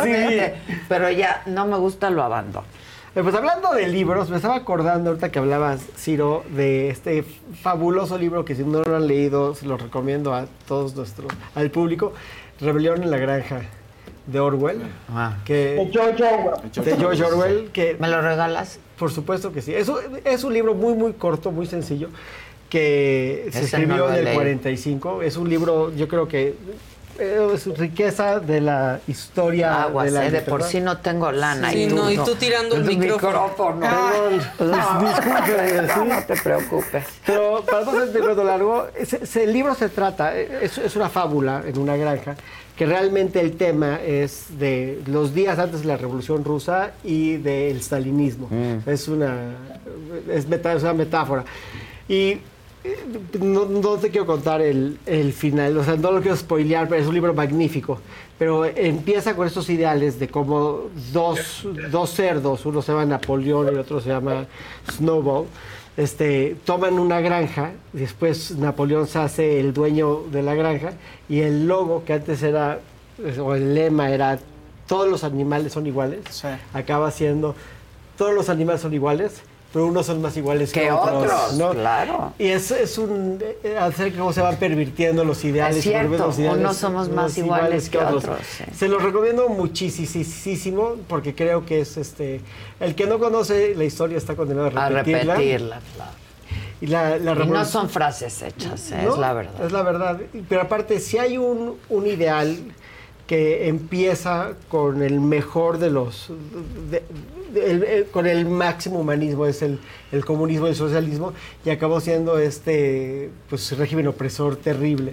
[0.02, 0.40] sí.
[0.88, 2.66] Pero ya no me gusta, lo abandono.
[3.14, 7.22] Pues hablando de libros, me estaba acordando ahorita que hablabas, Ciro, de este
[7.62, 11.70] fabuloso libro que si no lo han leído, se lo recomiendo a todos nuestros, al
[11.70, 12.12] público,
[12.60, 13.62] Rebelión en la Granja,
[14.26, 14.80] de Orwell.
[15.44, 16.84] Que, De George Orwell.
[16.84, 17.96] de George Orwell, que...
[18.00, 18.80] ¿Me lo regalas?
[18.98, 19.72] Por supuesto que sí.
[19.72, 22.08] Es un, es un libro muy, muy corto, muy sencillo,
[22.68, 24.40] que se Ese escribió no en el leído.
[24.40, 25.22] 45.
[25.22, 26.56] Es un libro, yo creo que
[27.18, 31.30] eh, es riqueza de la historia Aguas, de la eh, de por sí no tengo
[31.32, 31.70] lana.
[31.70, 33.86] Sí, y tú no, y tú tirando el micrófono.
[34.58, 34.64] Sí.
[36.08, 37.04] No te preocupes.
[37.26, 40.78] Pero para no hacerte el cuento largo, ese- ese- el libro se trata, eh, es,
[40.78, 42.36] es una fábula en una granja,
[42.76, 47.80] que realmente el tema es de los días antes de la Revolución Rusa y del
[47.82, 48.48] stalinismo.
[48.86, 49.34] Es, una,
[50.30, 51.44] es, meta- es una metáfora.
[52.08, 52.38] Y
[53.40, 57.00] no, no te quiero contar el, el final, o sea, no lo quiero spoilear, pero
[57.00, 57.98] es un libro magnífico.
[58.38, 63.68] Pero empieza con estos ideales de cómo dos, dos cerdos, uno se llama Napoleón y
[63.70, 64.46] el otro se llama
[64.90, 65.46] Snowball,
[65.96, 70.92] este, toman una granja, después Napoleón se hace el dueño de la granja
[71.28, 72.80] y el logo que antes era,
[73.40, 74.38] o el lema era
[74.88, 76.20] todos los animales son iguales,
[76.72, 77.54] acaba siendo
[78.18, 79.42] todos los animales son iguales,
[79.74, 81.24] pero unos son más iguales que, Que otros.
[81.24, 81.72] otros, ¿no?
[81.72, 82.32] claro.
[82.38, 85.78] Y es, es un eh, hacer cómo se van pervirtiendo los ideales.
[85.78, 88.64] Es cierto, los ideales unos somos más iguales que otros, sí.
[88.72, 92.40] Se los recomiendo muchísimo porque creo que es este
[92.80, 95.34] el que no conoce la historia está condenado a A repetirla.
[95.34, 96.10] repetirla, claro.
[96.80, 99.00] Y, la, la Y no son frases hechas, ¿eh?
[99.04, 99.12] ¿no?
[99.14, 99.64] es la verdad.
[99.64, 100.20] Es la verdad.
[100.48, 102.56] Pero aparte, si hay un, un ideal
[103.26, 106.30] que empieza con el mejor de los.
[106.90, 107.02] de-
[107.54, 109.78] de- el- el- con el máximo humanismo, es el,
[110.12, 111.32] el comunismo y el socialismo,
[111.64, 115.12] y acabó siendo este pues, régimen opresor terrible.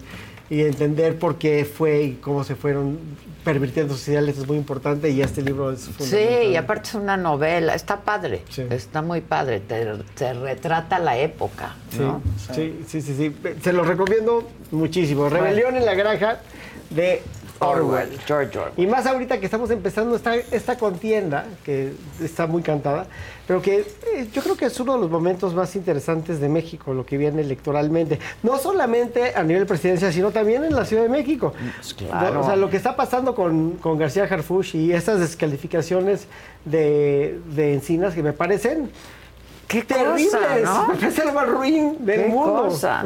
[0.49, 2.99] Y entender por qué fue y cómo se fueron
[3.45, 6.43] pervirtiendo sus ideales es muy importante, y este libro es Sí, fundamental.
[6.51, 11.75] y aparte es una novela, está padre, está muy padre, te, te retrata la época,
[11.91, 12.21] Sí, ¿no?
[12.53, 13.33] sí, sí, sí, sí.
[13.63, 15.29] Se los recomiendo muchísimo.
[15.29, 16.41] Rebelión en la granja
[16.89, 17.21] de
[17.61, 18.09] Orwell.
[18.25, 18.73] George Orwell.
[18.77, 23.07] Y más ahorita que estamos empezando esta, esta contienda, que está muy cantada,
[23.47, 26.93] pero que eh, yo creo que es uno de los momentos más interesantes de México,
[26.93, 28.19] lo que viene electoralmente.
[28.43, 31.53] No solamente a nivel presidencial, sino también en la Ciudad de México.
[31.97, 32.41] claro.
[32.41, 36.27] O sea, lo que está pasando con, con García Harfuch y estas descalificaciones
[36.65, 38.89] de, de Encinas que me parecen
[39.81, 40.31] terribles.
[40.31, 40.87] cosa, ¿no?
[40.99, 42.63] Parece lo más ruin del Qué mundo.
[42.63, 43.05] cosa.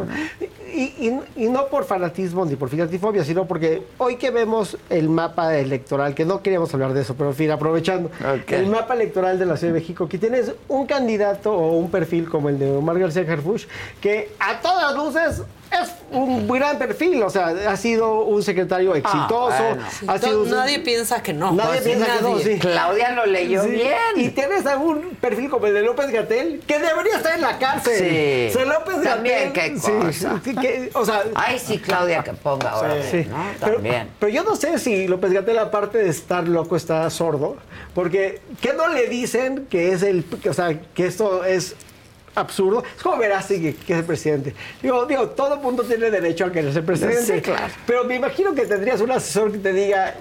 [0.73, 5.07] Y, y- y no por fanatismo ni por filatifobia, sino porque hoy que vemos el
[5.07, 8.09] mapa electoral, que no queríamos hablar de eso, pero en fin, aprovechando,
[8.47, 12.27] el mapa electoral de la Ciudad de México, que tienes un candidato o un perfil
[12.29, 13.67] como el de Omar García Harfuch,
[14.01, 15.43] que a todas luces
[15.83, 19.83] es un gran perfil, o sea, ha sido un secretario exitoso, bueno.
[20.07, 21.51] ha sido un- Nadie piensa que no.
[21.51, 22.43] Nadie Pues, piensa que no, nadie.
[22.53, 22.59] sí.
[22.59, 23.69] Claudia lo leyó Sí.
[23.71, 23.95] bien.
[24.15, 27.57] Y tienes a un perfil como el de López Gatel, que debería estar en la
[27.59, 27.97] cárcel.
[27.97, 28.55] Sí.
[28.57, 29.73] O sea, López También, Gatel.
[29.73, 30.41] qué sí, cosa.
[30.43, 33.25] sí, que- o sea, Ay, sí, Claudia, que ponga ahora, Sí.
[33.29, 33.35] ¿no?
[33.59, 34.09] Pero, También.
[34.19, 37.57] pero yo no sé si López Gatel, aparte de estar loco, está sordo.
[37.93, 40.25] Porque, ¿qué no le dicen que es el.
[40.49, 41.75] O sea, que esto es
[42.35, 42.83] absurdo?
[42.95, 44.55] Es como Verástegui, que, que es el presidente.
[44.81, 47.21] Digo, digo, todo mundo tiene derecho a querer ser presidente.
[47.35, 47.65] Sí, claro.
[47.87, 50.13] Pero me imagino que tendrías un asesor que te diga.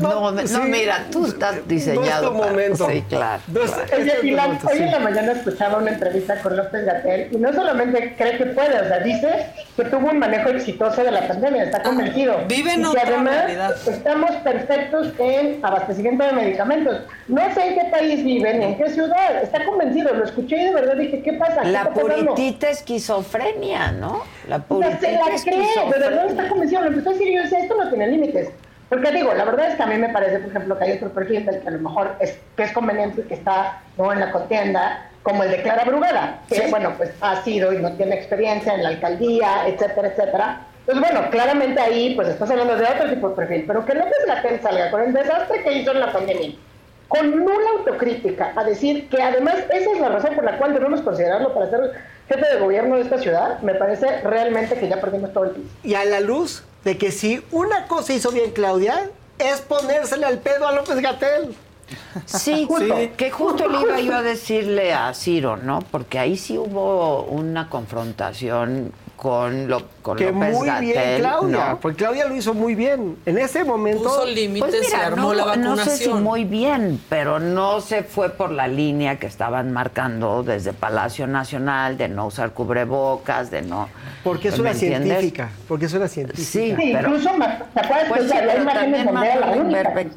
[0.00, 2.88] No, no, sí, mira, tú estás No es diseñado tu para- momento.
[2.88, 3.84] Sí, claro, No es- claro.
[3.84, 4.82] este Oye, es tu y la- momento, hoy sí.
[4.84, 8.80] en la mañana escuchaba una entrevista con López Gatel y no solamente cree que puede,
[8.80, 9.46] o sea, dice
[9.76, 12.38] que tuvo un manejo exitoso de la pandemia, está convencido.
[12.48, 13.76] vive en y que además realidad.
[13.88, 16.98] estamos perfectos en abastecimiento de medicamentos.
[17.28, 20.64] No sé en qué país vive ni en qué ciudad, está convencido, lo escuché y
[20.66, 21.61] de verdad dije, ¿qué pasa?
[21.62, 24.22] ¿Qué La puritita esquizofrenia, ¿no?
[24.48, 26.26] La sea, se la puritita cree, de verdad esquizofrenia.
[26.26, 26.80] está convencido.
[26.82, 28.50] Lo empezó a decir y yo esto no tiene límites.
[28.88, 31.08] Porque digo, la verdad es que a mí me parece, por ejemplo, que hay otro
[31.14, 34.12] perfil del que a lo mejor es, que es conveniente que está ¿no?
[34.12, 36.62] en la contienda, como el de Clara Brugada, que Sí.
[36.68, 40.60] bueno, pues ha sido y no tiene experiencia en la alcaldía, etcétera, etcétera.
[40.84, 44.18] Pues bueno, claramente ahí pues estás hablando de otro tipo de perfil, pero que López
[44.26, 46.50] Gatel salga con el desastre que hizo en la pandemia,
[47.12, 51.02] con nula autocrítica, a decir que además esa es la razón por la cual debemos
[51.02, 51.92] considerarlo para ser
[52.26, 55.68] jefe de gobierno de esta ciudad, me parece realmente que ya perdimos todo el piso.
[55.84, 60.38] Y a la luz de que si una cosa hizo bien Claudia, es ponérsele al
[60.38, 61.54] pedo a López Gatel.
[62.24, 62.94] Sí, Justo.
[63.18, 65.80] que justo le iba yo a decirle a Ciro, ¿no?
[65.90, 68.90] Porque ahí sí hubo una confrontación
[69.22, 71.78] con, lo, con que López muy Gatell, bien Claudia, ¿no?
[71.80, 73.18] porque Claudia lo hizo muy bien.
[73.24, 75.96] En ese momento Puso límites Pues y mira, armó no, la no vacunación.
[75.96, 80.72] sé si muy bien, pero no se fue por la línea que estaban marcando desde
[80.72, 83.88] Palacio Nacional de no usar cubrebocas, de no.
[84.24, 85.08] porque es ¿me una entiendes?
[85.10, 86.42] científica, porque es una científica.
[86.44, 87.30] Sí, Sí, pero incluso,
[87.74, 88.34] ¿te acuerdas pues que sí,
[88.74, 90.10] también donde era la única que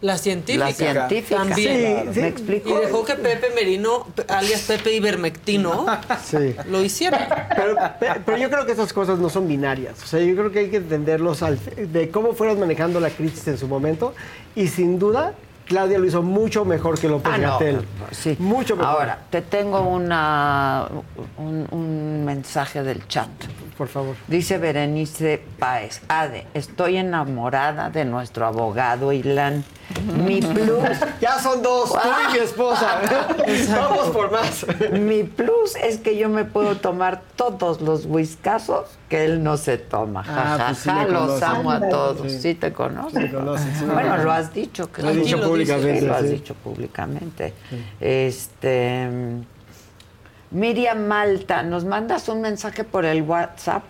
[0.00, 0.64] La científica.
[0.66, 1.36] La científica.
[1.38, 2.04] También.
[2.06, 2.20] Sí, sí.
[2.20, 2.68] ¿Me explico?
[2.70, 5.86] Y dejó que Pepe Merino, alias Pepe Ivermectino,
[6.24, 6.54] Sí.
[6.70, 7.48] lo hiciera.
[7.56, 10.00] Pero, pe- pero yo creo que esas cosas no son binarias.
[10.02, 13.48] O sea, yo creo que hay que entenderlos al- de cómo fueron manejando la crisis
[13.48, 14.14] en su momento.
[14.54, 15.34] Y sin duda,
[15.68, 17.76] Claudia lo hizo mucho mejor que López Ah, no, Gatell.
[17.76, 18.36] no, sí.
[18.38, 18.90] Mucho mejor.
[18.94, 20.88] Ahora, te tengo una,
[21.36, 23.28] un, un mensaje del chat.
[23.76, 24.16] Por favor.
[24.26, 29.62] Dice Berenice Páez, Ade, estoy enamorada de nuestro abogado Ilan.
[30.26, 30.82] Mi plus,
[31.20, 33.00] Ya son dos, tú y mi esposa.
[33.80, 34.66] Vamos por más.
[34.92, 39.78] mi plus es que yo me puedo tomar todos los whiskazos que él no se
[39.78, 40.24] toma.
[40.28, 41.44] Ah, ja, pues sí ja, me los conoce.
[41.46, 42.32] amo a todos.
[42.32, 42.38] Sí.
[42.40, 43.32] Sí, te conoces.
[43.32, 44.90] Conoce, sí bueno, lo has dicho.
[44.92, 46.28] Que Lo he dicho públicamente, Sí, lo has sí.
[46.28, 47.54] dicho públicamente.
[48.00, 49.08] Este.
[50.50, 53.82] Miriam Malta, nos mandas un mensaje por el WhatsApp,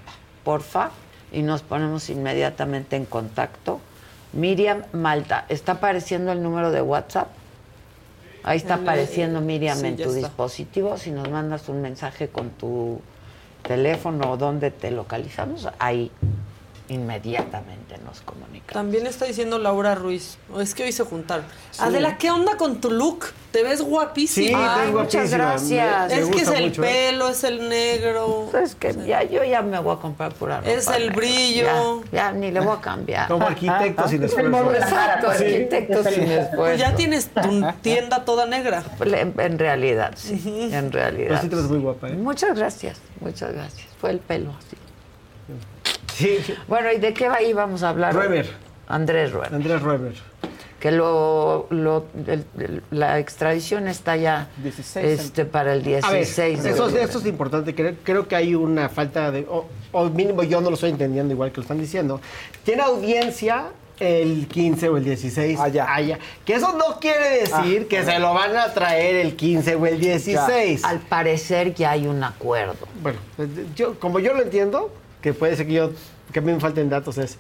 [0.44, 0.90] porfa,
[1.30, 3.80] y nos ponemos inmediatamente en contacto.
[4.32, 7.28] Miriam Malta, ¿está apareciendo el número de WhatsApp?
[8.42, 10.96] Ahí está el- apareciendo Miriam sí, en tu dispositivo.
[10.98, 13.00] Si nos mandas un mensaje con tu
[13.62, 16.10] teléfono o dónde te localizamos, ahí
[16.88, 18.72] inmediatamente nos comunicamos.
[18.72, 20.38] También está diciendo Laura Ruiz.
[20.58, 21.44] Es que hoy se juntaron.
[21.78, 23.26] Adela, ¿qué onda con tu look?
[23.52, 24.46] Te ves guapísima.
[24.76, 26.12] Sí, Ay, muchas gracias.
[26.12, 26.86] Es Me que es el mucho, ¿eh?
[27.10, 28.50] pelo, es el negro.
[28.62, 30.70] Es que ya yo ya me voy a comprar pura ropa.
[30.70, 32.02] Es el brillo.
[32.12, 33.28] Ya, ya ni le voy a cambiar.
[33.28, 34.74] Como arquitecto sin esfuerzo.
[34.74, 35.44] Exacto, Sí.
[35.44, 36.76] arquitecto sin esfuerzo.
[36.78, 38.82] Ya tienes tu tienda toda negra.
[39.00, 40.68] En, en realidad, sí.
[40.72, 41.28] En realidad.
[41.28, 42.12] Pero sí te ves muy guapa, ¿eh?
[42.14, 43.86] Muchas gracias, muchas gracias.
[44.00, 44.76] Fue el pelo así.
[46.18, 46.38] Sí.
[46.66, 48.14] Bueno, ¿y de qué va- íbamos a hablar?
[48.14, 48.50] Rueber.
[48.88, 49.54] Andrés Rueber.
[49.54, 50.14] Andrés Rueber.
[50.80, 55.94] Que lo, lo- el- el- la extradición está ya 16, este, para el A ver,
[56.20, 57.02] 16 de eso, octubre.
[57.02, 57.74] eso es importante.
[57.74, 59.44] Creo, creo que hay una falta de.
[59.50, 62.20] O, o mínimo yo no lo estoy entendiendo igual que lo están diciendo.
[62.64, 63.66] Tiene audiencia
[63.98, 66.18] el 15 o el 16 allá.
[66.44, 69.98] Que eso no quiere decir que se lo van a traer el 15 o el
[69.98, 70.84] 16.
[70.84, 72.86] Al parecer ya hay un acuerdo.
[73.02, 75.90] Bueno, pues, yo, como yo lo entiendo, que puede ser que yo
[76.32, 77.38] que a mí me falten datos, es.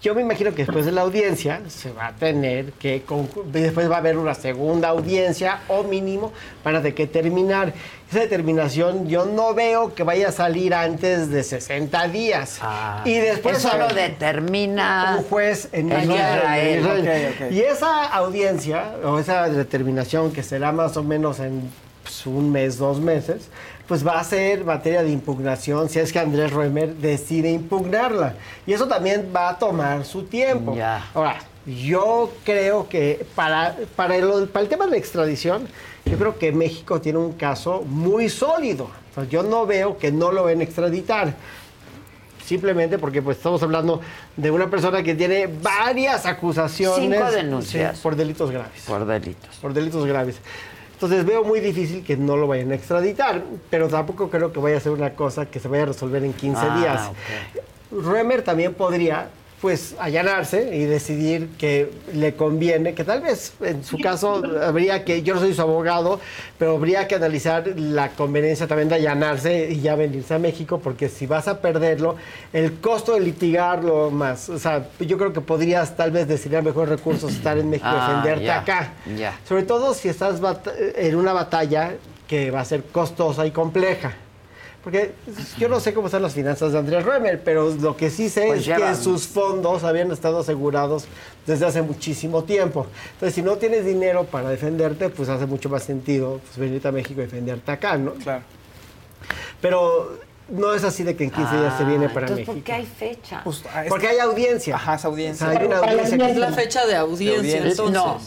[0.00, 3.02] Yo me imagino que después de la audiencia se va a tener que.
[3.46, 6.32] Después va a haber una segunda audiencia o mínimo
[6.62, 7.72] para de qué terminar.
[8.08, 12.60] Esa determinación yo no veo que vaya a salir antes de 60 días.
[13.04, 13.58] y después.
[13.58, 16.78] Eso lo determina un juez en Israel.
[16.78, 16.78] Israel.
[16.78, 17.34] Israel.
[17.34, 17.52] Ok, ok.
[17.52, 21.68] Y esa audiencia o esa determinación que será más o menos en
[22.04, 23.48] pues, un mes, dos meses,
[23.88, 28.34] pues va a ser materia de impugnación si es que Andrés Roemer decide impugnarla.
[28.66, 30.76] Y eso también va a tomar su tiempo.
[31.14, 35.66] Ahora, yo creo que para, para, el, para el tema de la extradición,
[36.04, 38.90] yo creo que México tiene un caso muy sólido.
[39.10, 41.34] O sea, yo no veo que no lo ven extraditar
[42.44, 44.00] simplemente porque pues estamos hablando
[44.36, 47.96] de una persona que tiene varias acusaciones Cinco denuncias.
[47.96, 48.82] sí, por delitos graves.
[48.86, 49.56] Por delitos.
[49.56, 50.36] Por delitos graves.
[50.98, 54.78] Entonces veo muy difícil que no lo vayan a extraditar, pero tampoco creo que vaya
[54.78, 57.06] a ser una cosa que se vaya a resolver en 15 Ah, días.
[57.92, 58.02] ok.
[58.04, 59.28] Ruemer también podría
[59.60, 65.22] pues allanarse y decidir que le conviene, que tal vez en su caso habría que,
[65.22, 66.20] yo no soy su abogado,
[66.58, 71.08] pero habría que analizar la conveniencia también de allanarse y ya venirse a México, porque
[71.08, 72.16] si vas a perderlo,
[72.52, 76.90] el costo de litigarlo más, o sea, yo creo que podrías tal vez destinar mejores
[76.90, 78.92] recursos estar en México Ah, defenderte acá.
[79.48, 80.40] Sobre todo si estás
[80.96, 81.94] en una batalla
[82.26, 84.14] que va a ser costosa y compleja.
[84.88, 85.12] Porque
[85.58, 88.46] yo no sé cómo están las finanzas de Andrés Roemer, pero lo que sí sé
[88.46, 91.04] Pues es que sus fondos habían estado asegurados
[91.46, 92.86] desde hace muchísimo tiempo.
[93.12, 96.92] Entonces, si no tienes dinero para defenderte, pues hace mucho más sentido pues, venirte a
[96.92, 98.12] México y defenderte acá, ¿no?
[98.12, 98.44] Claro.
[99.60, 102.52] Pero no es así de que en 15 días se viene para Ah, entonces, México.
[102.54, 103.44] ¿por qué hay fecha?
[103.90, 104.76] Porque hay audiencia.
[104.76, 105.48] Ajá, esa audiencia.
[105.48, 107.92] O sea, hay una audiencia Es la fecha de audiencia, entonces.
[107.92, 108.18] No,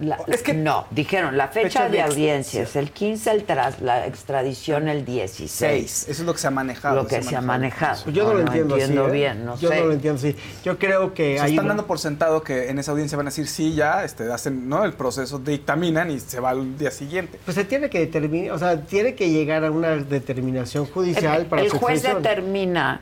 [0.00, 0.18] la-
[0.54, 4.88] no, dijeron, la fecha, Fecha de, de audiencia es el 15, el tras, la extradición
[4.88, 6.02] el 16.
[6.08, 6.96] Eso es lo que se ha manejado.
[7.02, 8.04] Lo que se ha manejado.
[8.04, 9.14] Pues yo no, lo entiendo entiendo así, ¿eh?
[9.14, 9.80] bien, no yo sé.
[9.80, 10.36] no lo entiendo así.
[10.64, 13.26] Yo creo que Se hay están un- dando por sentado que en esa audiencia van
[13.26, 14.84] a decir sí, ya, este, hacen ¿no?
[14.84, 17.40] el proceso, dictaminan y se va al día siguiente.
[17.44, 21.46] Pues se tiene que determinar, o sea, tiene que llegar a una determinación judicial El,
[21.46, 23.00] para el su juez determina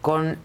[0.00, 0.36] con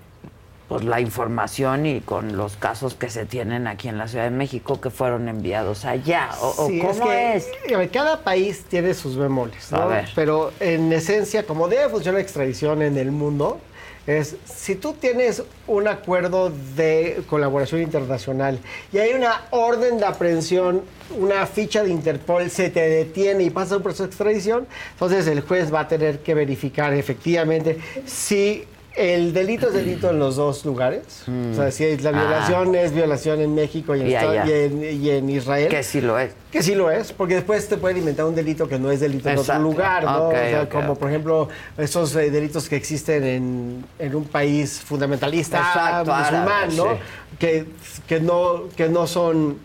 [0.67, 4.31] pues, la información y con los casos que se tienen aquí en la Ciudad de
[4.31, 6.29] México que fueron enviados allá.
[6.41, 7.47] ¿O, Sí, cómo que, es?
[7.91, 9.79] cada país tiene sus bemoles, ¿no?
[9.79, 10.09] A ver.
[10.15, 13.59] Pero en esencia, como debe funcionar la extradición en el mundo,
[14.05, 18.59] es si tú tienes un acuerdo de colaboración internacional
[18.91, 20.81] y hay una orden de aprehensión,
[21.17, 25.41] una ficha de Interpol, se te detiene y pasa un proceso de extradición, entonces el
[25.41, 30.65] juez va a tener que verificar efectivamente si el delito es delito en los dos
[30.65, 31.23] lugares.
[31.51, 32.13] O sea, si la Ah.
[32.13, 34.13] violación es violación en México y en, Y
[34.51, 35.69] en- y en Israel.
[35.69, 36.31] Que sí lo es.
[36.51, 39.29] Que sí lo es, porque después te pueden inventar un delito que no es delito
[39.29, 40.27] en otro lugar, ¿no?
[40.29, 45.57] O sea, como por ejemplo esos eh, delitos que existen en, en un país fundamentalista
[45.57, 46.83] Exacto, musulmán, árabe, ¿no?
[46.93, 46.99] sí.
[47.39, 47.65] Que,
[48.07, 49.57] que no que no son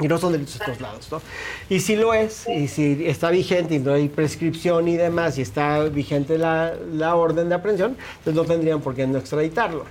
[0.00, 1.20] y no son delitos de todos lados, ¿no?
[1.68, 5.42] Y si lo es, y si está vigente y no hay prescripción y demás, y
[5.42, 9.84] está vigente la, la orden de aprehensión, entonces no tendrían por qué no extraditarlo.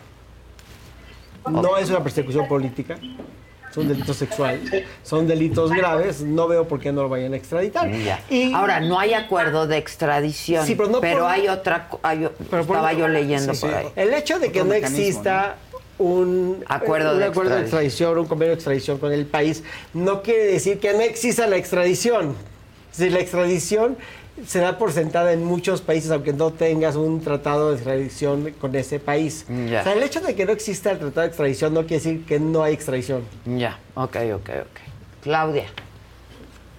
[1.50, 2.98] No es una persecución política,
[3.74, 7.90] son delitos sexuales, son delitos graves, no veo por qué no lo vayan a extraditar.
[8.30, 11.88] Y Ahora, no hay acuerdo de extradición, Sí, pero no por- hay otra...
[12.04, 13.76] hay por- estaba yo leyendo Sí, por sí.
[13.76, 13.88] ahí.
[13.96, 15.56] El hecho de que no exista
[16.00, 18.18] un Acuerdo un de acuerdo de extradición.
[18.18, 22.36] un convenio de extradición con el país, no quiere decir que no exista la extradición.
[22.92, 23.98] Si la extradición
[24.46, 28.76] se da por sentada en muchos países, aunque no tengas un tratado de extradición con
[28.76, 29.46] ese país.
[29.50, 32.26] O sea, el hecho de que no exista el tratado de extradición no quiere decir
[32.26, 33.24] que no hay extradición.
[33.46, 34.80] Ya, ok, ok, ok.
[35.24, 35.66] Claudia.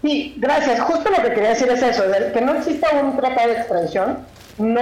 [0.03, 0.81] Sí, gracias.
[0.81, 4.19] Justo lo que quería decir es eso, que no exista un tratado de extradición
[4.59, 4.81] no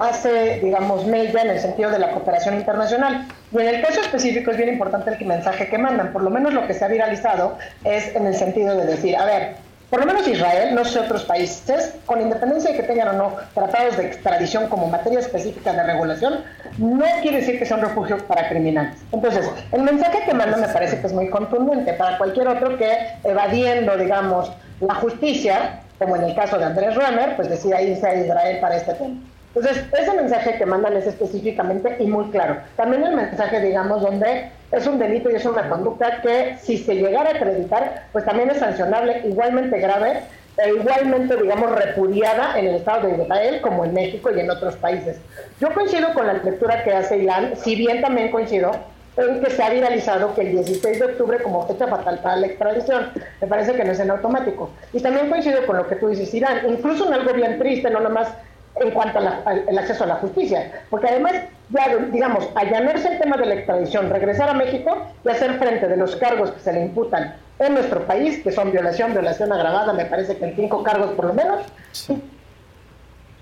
[0.00, 3.26] hace, digamos, mella en el sentido de la cooperación internacional.
[3.52, 6.12] Y en el caso específico es bien importante el mensaje que mandan.
[6.12, 9.24] Por lo menos lo que se ha viralizado es en el sentido de decir, a
[9.24, 9.56] ver,
[9.92, 13.36] por lo menos Israel, no sé otros países, con independencia de que tengan o no
[13.52, 16.44] tratados de extradición como materia específica de regulación,
[16.78, 18.98] no quiere decir que sea un refugio para criminales.
[19.12, 22.90] Entonces, el mensaje que manda me parece que es muy contundente para cualquier otro que,
[23.22, 28.14] evadiendo, digamos, la justicia, como en el caso de Andrés Römer, pues decida irse a
[28.14, 29.14] Israel para este tema.
[29.54, 32.56] Entonces, ese mensaje que mandan es específicamente y muy claro.
[32.76, 36.94] También el mensaje, digamos, donde es un delito y es una conducta que si se
[36.94, 40.22] llegara a acreditar, pues también es sancionable igualmente grave
[40.56, 44.74] e igualmente, digamos, repudiada en el Estado de Israel como en México y en otros
[44.76, 45.18] países.
[45.60, 48.72] Yo coincido con la lectura que hace Ilan, si bien también coincido
[49.16, 53.10] que se ha viralizado que el 16 de octubre como fecha fatal para la extradición.
[53.40, 54.70] Me parece que no es en automático.
[54.92, 58.00] Y también coincido con lo que tú dices, Irán, incluso en algo bien triste, no
[58.00, 58.28] nomás
[58.76, 60.84] en cuanto al acceso a la justicia.
[60.88, 61.34] Porque además,
[61.70, 65.96] ya, digamos, allanarse el tema de la extradición, regresar a México y hacer frente de
[65.96, 70.06] los cargos que se le imputan en nuestro país, que son violación, violación agravada, me
[70.06, 71.60] parece que en cinco cargos por lo menos,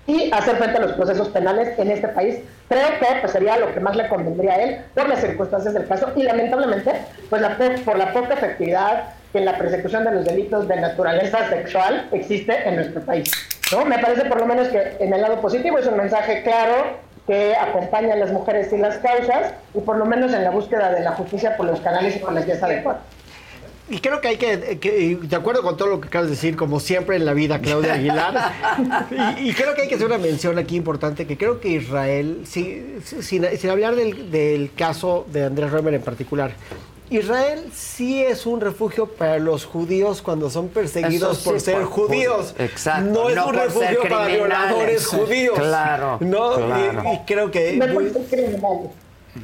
[0.07, 3.73] y hacer frente a los procesos penales en este país, creo que pues, sería lo
[3.73, 6.91] que más le convendría a él por las circunstancias del caso y lamentablemente
[7.29, 11.49] pues la, por la poca efectividad que en la persecución de los delitos de naturaleza
[11.49, 13.31] sexual existe en nuestro país.
[13.71, 13.85] ¿no?
[13.85, 16.97] Me parece por lo menos que en el lado positivo es un mensaje claro
[17.27, 20.91] que acompaña a las mujeres y las causas y por lo menos en la búsqueda
[20.91, 23.01] de la justicia por los canales y por las vías adecuadas.
[23.89, 26.79] Y creo que hay que, de acuerdo con todo lo que acabas de decir, como
[26.79, 28.53] siempre en la vida, Claudia Aguilar,
[29.41, 33.01] y, creo que hay que hacer una mención aquí importante, que creo que Israel, sin,
[33.03, 36.53] sin, hablar del, del, caso de Andrés Römer en particular,
[37.11, 42.55] Israel sí es un refugio para los judíos cuando son perseguidos por ser judíos.
[42.57, 43.11] Exacto.
[43.11, 45.59] No es un refugio para violadores judíos.
[45.59, 46.17] Claro.
[46.21, 46.55] No,
[47.13, 47.75] Y, creo que.
[47.75, 48.09] No muy...
[48.11, 48.91] criminales.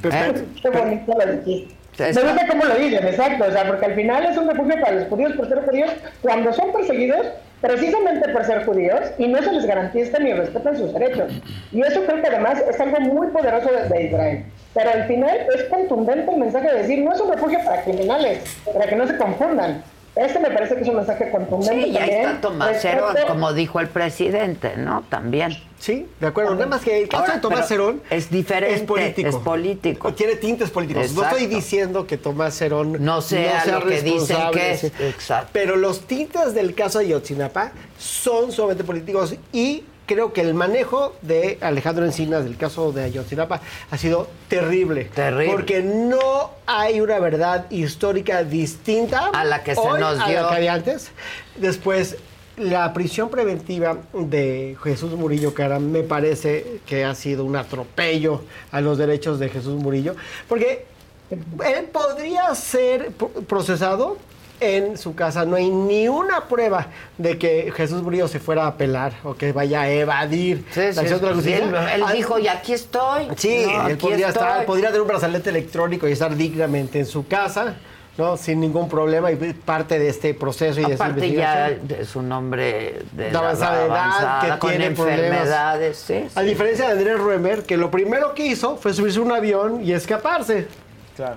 [0.04, 0.46] ¿Eh?
[0.62, 1.77] Qué bonito lo dijiste.
[1.98, 3.46] Gusta cómo lo dicen, exacto.
[3.46, 6.54] O sea, porque al final es un refugio para los judíos por ser judíos cuando
[6.54, 7.28] son perseguidos
[7.62, 11.34] precisamente por ser judíos y no se les garantiza ni respetan sus derechos.
[11.72, 14.44] Y eso creo que además es algo muy poderoso de Israel.
[14.74, 18.58] Pero al final es contundente el mensaje de decir, no es un refugio para criminales,
[18.72, 19.84] para que no se confundan.
[20.20, 21.86] Este me parece que es un mensaje contundente.
[21.86, 25.04] Sí, y ahí está Tomás Cerón, como dijo el presidente, ¿no?
[25.10, 25.58] También.
[25.80, 26.56] Sí, de acuerdo.
[26.56, 28.76] Nada más que el caso de Tomás Cerón es diferente.
[28.76, 29.30] Es político.
[29.30, 30.14] Es político.
[30.14, 31.14] Tiene tintes políticos.
[31.14, 34.84] No estoy diciendo que Tomás Cerón no sea, lo que dicen que es.
[34.86, 35.50] Exacto.
[35.54, 41.14] Pero los tintes del caso de Yotzinapa son sumamente políticos y creo que el manejo
[41.22, 43.62] de Alejandro Encinas del caso de Ayotzinapa
[43.92, 45.06] ha sido terrible.
[45.06, 45.54] Terrible.
[45.54, 50.40] Porque no hay una verdad histórica distinta a la que se nos dio.
[50.40, 51.12] A la que había antes.
[51.58, 52.18] Después,
[52.56, 58.82] la prisión preventiva de Jesús Murillo Cara me parece que ha sido un atropello a
[58.82, 60.16] los derechos de Jesús Murillo.
[60.48, 60.86] Porque
[61.30, 63.12] él podría ser
[63.48, 64.18] procesado
[64.60, 65.46] en su casa.
[65.46, 66.88] No hay ni una prueba
[67.18, 71.22] de que Jesús Murillo se fuera a apelar o que vaya a evadir la acción
[71.22, 71.96] de la justicia.
[71.96, 73.28] Él, dijo, y aquí estoy.
[73.36, 77.76] Sí, él podría, estar, podría tener un brazalete electrónico y estar dignamente en su casa.
[78.18, 78.36] ¿no?
[78.36, 81.88] Sin ningún problema y parte de este proceso y de esta investigación.
[81.88, 86.12] ya es un hombre de, avanzada, edad que tiene enfermedades.
[86.36, 89.84] A diferencia de Andrés Ruemer, que lo primero que hizo fue subirse a un avión
[89.84, 90.68] y escaparse.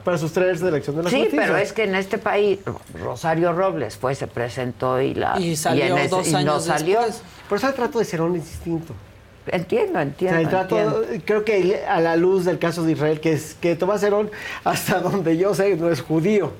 [0.04, 1.40] Para sustraerse de la elección de la sí, justicia.
[1.40, 2.58] Sí, pero es que en este país
[3.00, 7.00] Rosario Robles fue, se presentó y la y salió dos años no salió.
[7.48, 8.94] Por eso el trato de Cerón es distinto.
[9.46, 10.48] Entiendo, entiendo.
[10.48, 14.30] trato, creo que a la luz del caso de Israel, que es que Tomás Cerón,
[14.64, 16.52] hasta donde yo sé, no es judío.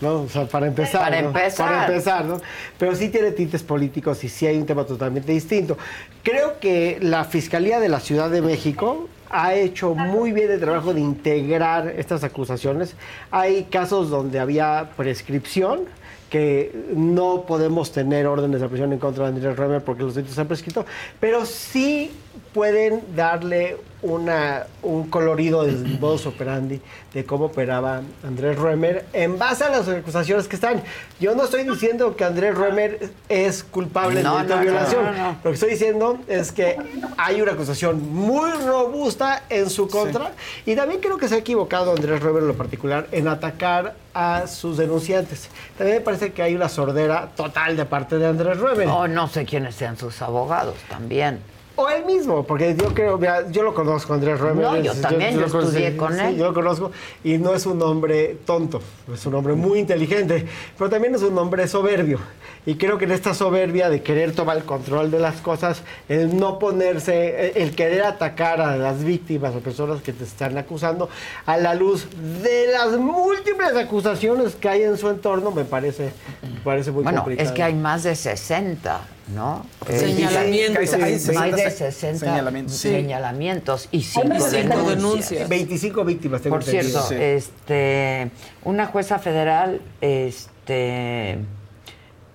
[0.00, 0.22] ¿No?
[0.22, 1.02] O sea, para empezar.
[1.02, 1.68] Para empezar.
[1.68, 2.40] Para empezar, ¿no?
[2.78, 5.76] Pero sí tiene tintes políticos y sí hay un tema totalmente distinto.
[6.22, 10.92] Creo que la Fiscalía de la Ciudad de México ha hecho muy bien el trabajo
[10.92, 12.96] de integrar estas acusaciones.
[13.30, 15.82] Hay casos donde había prescripción,
[16.30, 20.38] que no podemos tener órdenes de prisión en contra de Andrés Römer porque los delitos
[20.38, 20.86] han prescrito,
[21.18, 22.12] pero sí
[22.52, 26.80] pueden darle una, un colorido de modus operandi
[27.12, 30.82] de cómo operaba Andrés Römer en base a las acusaciones que están.
[31.18, 35.04] Yo no estoy diciendo que Andrés Römer es culpable de violación.
[35.44, 36.76] Lo que estoy diciendo es que
[37.18, 40.32] hay una acusación muy robusta en su contra
[40.64, 44.46] y también creo que se ha equivocado Andrés Römer en lo particular en atacar a
[44.46, 45.48] sus denunciantes.
[45.76, 48.88] También me parece que hay una sordera total de parte de Andrés Römer.
[48.88, 51.38] Oh, no sé quiénes sean sus abogados también.
[51.80, 53.18] O él mismo, porque yo creo,
[53.50, 54.66] yo lo conozco, Andrés Römer.
[54.66, 56.36] No, yo también, yo, estudié con él.
[56.36, 56.90] yo lo conozco
[57.24, 61.38] y no es un hombre tonto, es un hombre muy inteligente, pero también es un
[61.38, 62.18] hombre soberbio.
[62.66, 66.38] Y creo que en esta soberbia de querer tomar el control de las cosas, el
[66.38, 71.08] no ponerse, el querer atacar a las víctimas o personas que te están acusando,
[71.46, 72.06] a la luz
[72.42, 76.10] de las múltiples acusaciones que hay en su entorno, me parece,
[76.42, 77.48] me parece muy Bueno, complicado.
[77.48, 79.00] es que hay más de 60,
[79.34, 79.64] ¿no?
[79.88, 80.92] Eh, Señalamientos.
[80.94, 82.76] Hay Hay 60 más de 60 señalamientos.
[82.76, 84.86] señalamientos, y 5 Cinco denuncias.
[84.96, 85.48] denuncias.
[85.48, 88.30] 25 víctimas, tengo Por cierto, este,
[88.64, 91.38] una jueza federal este,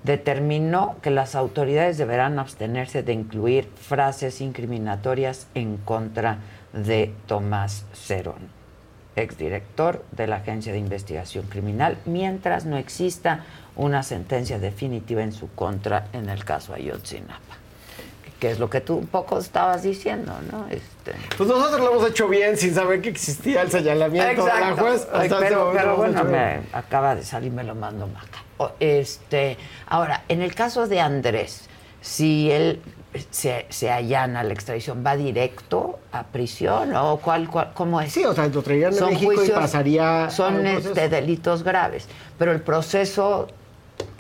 [0.06, 6.38] determinó que las autoridades deberán abstenerse de incluir frases incriminatorias en contra
[6.74, 8.50] de Tomás Cerón,
[9.16, 15.50] exdirector de la Agencia de Investigación Criminal, mientras no exista una sentencia definitiva en su
[15.54, 17.58] contra en el caso Ayotzinapa.
[18.40, 20.68] Que es lo que tú un poco estabas diciendo, ¿no?
[20.70, 24.74] Este, Pues nosotros lo hemos hecho bien sin saber que existía el señalamiento de la
[24.74, 25.08] juez.
[25.12, 28.45] Hasta pero, bueno, me acaba de salir, me lo mando Maca.
[28.80, 31.62] Este, ahora, en el caso de Andrés,
[32.02, 32.82] si él
[33.32, 38.12] se, se allana la extradición, ¿va directo a prisión o cuál, cuál- cómo es?
[38.14, 42.08] Sí, o sea, lo traerían a México y juicios- pasaría a Son este, delitos graves,
[42.38, 43.48] pero el proceso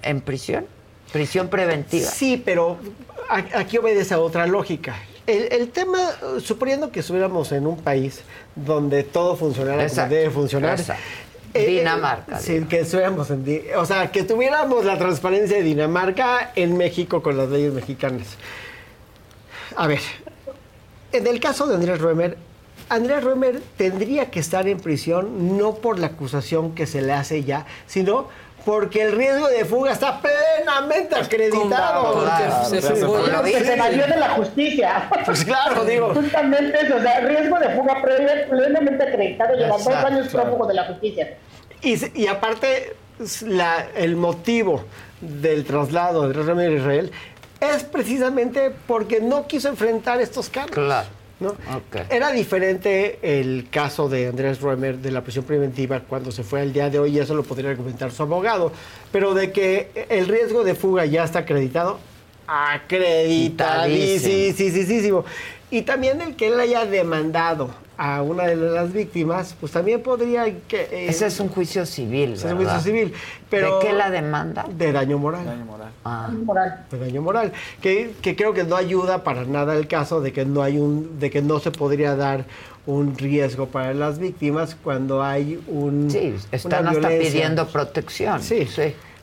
[0.01, 0.65] en prisión,
[1.11, 2.09] prisión preventiva.
[2.09, 2.77] Sí, pero
[3.29, 4.95] aquí obedece a otra lógica.
[5.27, 5.97] El, el tema,
[6.39, 8.21] suponiendo que estuviéramos en un país
[8.55, 10.79] donde todo funcionara Exacto, como debe funcionar.
[10.79, 11.01] exacto.
[11.55, 13.43] Eh, Dinamarca, Sí, que estuviéramos en.
[13.45, 18.37] Di- O sea, que tuviéramos la transparencia de Dinamarca en México con las leyes mexicanas.
[19.75, 19.99] A ver,
[21.11, 22.37] en el caso de Andrés Ruemer,
[22.89, 27.43] Andrés Ruemer tendría que estar en prisión no por la acusación que se le hace
[27.43, 28.27] ya, sino
[28.63, 32.23] porque el riesgo de fuga está plenamente acreditado.
[32.23, 35.07] Claro, se se valió de la justicia.
[35.23, 36.13] Pues claro, digo.
[36.15, 38.01] Justamente eso, o sea, riesgo de fuga
[38.49, 40.47] plenamente acreditado, lleva dos años claro.
[40.49, 41.37] prófugo de la justicia.
[41.85, 42.95] Y, aparte,
[43.45, 44.83] la- el motivo
[45.21, 47.11] del traslado de Andrés Ramírez a Israel
[47.61, 50.71] es precisamente porque no quiso enfrentar estos cargos.
[50.73, 51.07] Claro.
[52.09, 56.71] Era diferente el caso de Andrés Roemer de la prisión preventiva cuando se fue al
[56.73, 58.71] día de hoy, y eso lo podría argumentar su abogado.
[59.11, 61.99] Pero de que el riesgo de fuga ya está acreditado,
[62.47, 65.25] acreditadísimo.
[65.71, 70.43] Y también el que él haya demandado a una de las víctimas, pues también podría
[70.67, 70.81] que...
[70.91, 73.13] eh, Ese es un juicio civil, ese es un juicio civil.
[73.49, 74.65] Pero ¿De qué la demanda?
[74.69, 75.45] De daño moral.
[76.03, 76.29] Ah.
[76.91, 77.51] De daño moral.
[77.81, 81.19] Que, que creo que no ayuda para nada el caso de que no hay un,
[81.19, 82.45] de que no se podría dar
[82.85, 87.31] un riesgo para las víctimas cuando hay un Sí, están una hasta violencia.
[87.31, 88.41] pidiendo protección.
[88.43, 88.67] Sí,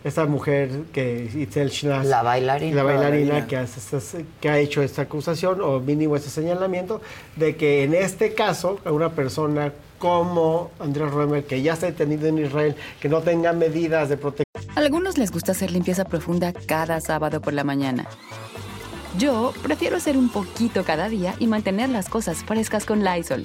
[0.04, 2.74] Esta mujer que Itzel Schnaz, La bailarina.
[2.76, 3.46] la bailarina, La bailarina.
[3.46, 7.00] Que, hace que ha hecho esta acusación o mínimo este señalamiento
[7.36, 12.26] de que en este caso a una persona como Andrés Roemer que ya está detenido
[12.26, 16.52] en Israel que no tenga medidas de protección A algunos les gusta hacer limpieza profunda
[16.52, 18.06] cada sábado por la mañana.
[19.18, 23.44] Yo prefiero hacer un poquito cada día y mantener las cosas frescas con Lysol.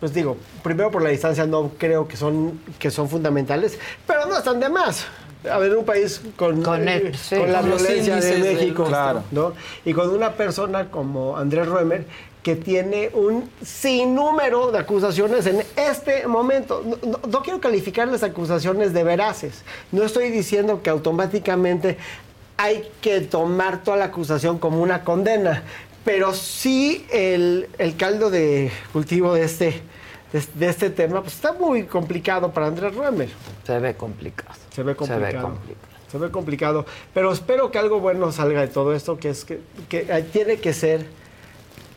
[0.00, 4.36] Pues digo, primero por la distancia no creo que son, que son fundamentales, pero no
[4.36, 5.06] están de más.
[5.50, 7.36] A ver, un país con, Con el- eh, sí.
[7.36, 9.22] con la Con violencia de México, Claro.
[9.30, 9.52] ¿no?
[9.84, 12.06] Y con una persona como Andrés Roemer
[12.42, 16.82] que tiene un sinnúmero de acusaciones en este momento.
[16.84, 19.62] No, no- no quiero calificar las acusaciones de veraces.
[19.92, 21.96] No estoy diciendo que automáticamente
[22.58, 25.62] hay que tomar toda la acusación como una condena,
[26.04, 29.82] pero sí el, el caldo de cultivo de este,
[30.32, 33.28] de, de este tema pues está muy complicado para Andrés Roemer.
[33.64, 34.54] Se ve complicado.
[34.70, 35.32] Se ve complicado.
[35.32, 35.84] Se ve complicado.
[36.10, 36.86] Se ve complicado.
[37.12, 40.02] Pero espero que algo bueno salga de todo esto, que es que, que
[40.32, 41.06] tiene que ser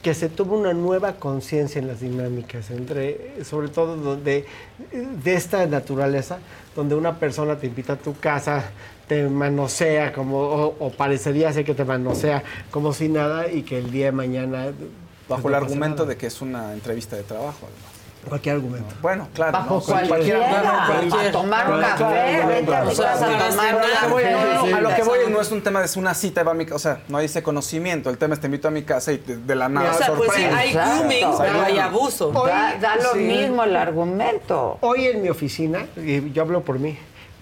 [0.02, 4.46] que se tome una nueva conciencia en las dinámicas, entre, sobre todo donde,
[4.92, 6.40] de esta naturaleza,
[6.76, 8.70] donde una persona te invita a tu casa,
[9.08, 13.78] te manosea, como, o, o parecería ser que te manosea como si nada, y que
[13.78, 14.72] el día de mañana
[15.28, 16.10] Bajo Pues el argumento nada.
[16.10, 17.98] de que es una entrevista de trabajo, además.
[18.28, 18.94] Cualquier argumento.
[19.02, 19.54] Bueno, claro.
[19.54, 20.08] Bajo ¿no?
[20.08, 23.76] cualquiera, a tomar un café, vete a tomar
[24.74, 26.80] A lo que voy no es un tema de una cita, va a mi o
[26.80, 28.10] sea, no hay ese conocimiento.
[28.10, 29.92] El tema es te invito a mi casa y de, de la nada.
[29.92, 31.26] O sea, pues sí, hay grooming,
[31.64, 32.32] hay abuso.
[32.32, 33.20] Da, da lo sí.
[33.20, 34.78] mismo el argumento.
[34.82, 36.98] Hoy en mi oficina, y yo hablo por mí,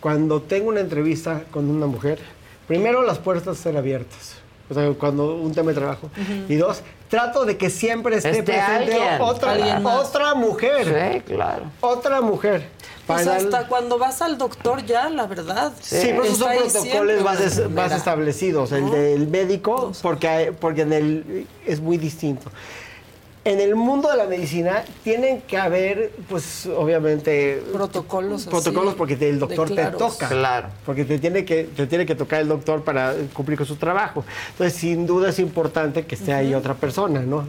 [0.05, 2.19] cuando tengo una entrevista con una mujer,
[2.67, 4.35] primero las puertas estén abiertas.
[4.69, 6.11] O sea, cuando un tema de trabajo.
[6.47, 9.19] Y dos, trato de que siempre esté presente alguien.
[9.19, 10.07] otra, Alguien más.
[10.07, 10.85] otra mujer.
[10.85, 11.63] Sí, claro.
[11.81, 12.67] Otra mujer.
[13.07, 15.73] Pues hasta el- cuando vas al doctor ya, la verdad.
[15.81, 17.69] Sí, pero esos son protocolos más, es- mira.
[17.69, 18.71] más establecidos.
[18.73, 22.51] El del médico, porque, hay- porque en el, es muy distinto.
[23.45, 27.61] En el mundo de la medicina tienen que haber, pues, obviamente...
[27.71, 30.27] Protocolos así, Protocolos porque te- el doctor te toca.
[30.27, 30.69] Claro.
[30.83, 34.25] Porque te tiene, que, te tiene que tocar el doctor para cumplir con su trabajo.
[34.53, 37.45] Entonces, sin duda es importante que esté ahí otra persona, ¿no?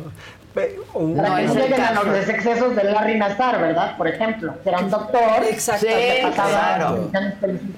[0.95, 2.05] Un- Para No, que a caso.
[2.05, 3.97] los excesos de Larry Nassar, ¿verdad?
[3.99, 5.45] Por ejemplo, que era un doctor.
[5.51, 5.87] Exacto.
[5.87, 7.11] que Sí, pasaba claro.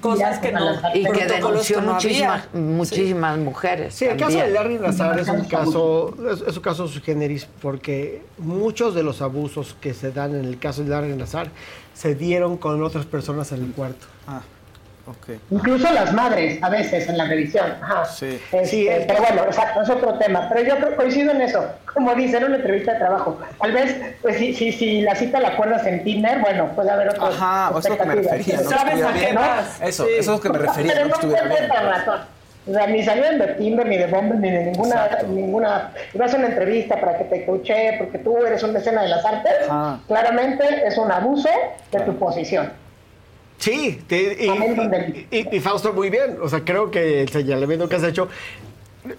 [0.01, 3.95] Cosas que las no- Y que denunció que no muchísimas, muchísimas mujeres.
[3.95, 4.51] Sí, el caso de.
[4.51, 9.23] Larry Nassar es un caso, es, es un caso sui generis porque muchos de los
[9.23, 11.49] abusos que se dan en el caso de Larry Nassar
[11.95, 14.07] se dieron con otras personas en el cuarto.
[14.29, 14.41] Ah,
[15.11, 15.39] ok.
[15.51, 17.75] Incluso las madres, a veces, en la revisión.
[17.83, 18.05] Ajá.
[18.05, 18.41] Sí.
[18.53, 20.49] Este, Sí, es- pero bueno, exacto, es otro tema.
[20.53, 21.65] Pero yo creo, coincido en eso.
[21.93, 23.39] Como dice, era una entrevista de trabajo.
[23.61, 27.09] Tal vez, pues si, si, si la cita la acuerdas en Tinder, bueno, puede haber
[27.11, 28.57] otras Ajá, eso es lo que me refería.
[28.57, 28.71] ¿no?
[28.71, 29.89] ¿Sabes a qué?
[29.89, 30.11] Eso, Sí.
[30.13, 31.17] eso es lo que me refería, Pero ¿no?
[31.23, 32.21] no razón.
[32.69, 35.27] O sea, ni salieron de Tinder, ni de Bumble, ni de ninguna, Exacto.
[35.29, 35.91] ninguna.
[36.13, 39.25] Ibas a una entrevista para que te coache, porque tú eres una escena de las
[39.25, 39.53] artes.
[39.71, 39.99] Ajá.
[40.07, 41.49] Claramente es un abuso
[41.91, 42.71] de tu posición.
[43.59, 44.47] Sí, te-
[45.31, 46.37] y- y Fausto muy bien.
[46.41, 48.29] O sea, creo que el señalamiento que has hecho.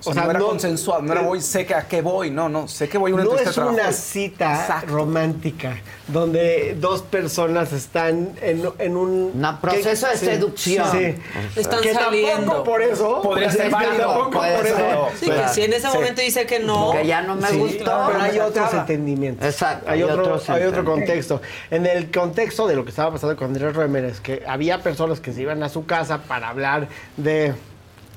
[0.05, 2.67] O sea, no era consensuado, no era voy, sé que a qué voy, no, no,
[2.67, 3.75] sé que voy a una no entrevista es trabajo.
[3.75, 4.93] una cita Exacto.
[4.93, 5.77] romántica
[6.07, 10.91] donde dos personas están en, en un No, proceso de sí, seducción.
[10.91, 11.15] Sí,
[11.55, 12.45] Están que saliendo.
[12.45, 15.07] tampoco por eso Podría ser válido, tampoco puede por eso-.
[15.19, 15.93] Sí, que si en ese Sí.
[15.97, 16.91] momento dice que no.
[16.91, 18.03] Que ya no me Sí, gustó.
[18.07, 19.45] pero hay otros entendimientos.
[19.47, 21.41] Exacto, Hay, hay otro, otros hay otro contexto.
[21.69, 25.19] En el contexto de lo que estaba pasando con Andrés Roemer es que había personas
[25.19, 26.87] que se iban a su casa para hablar
[27.17, 27.53] de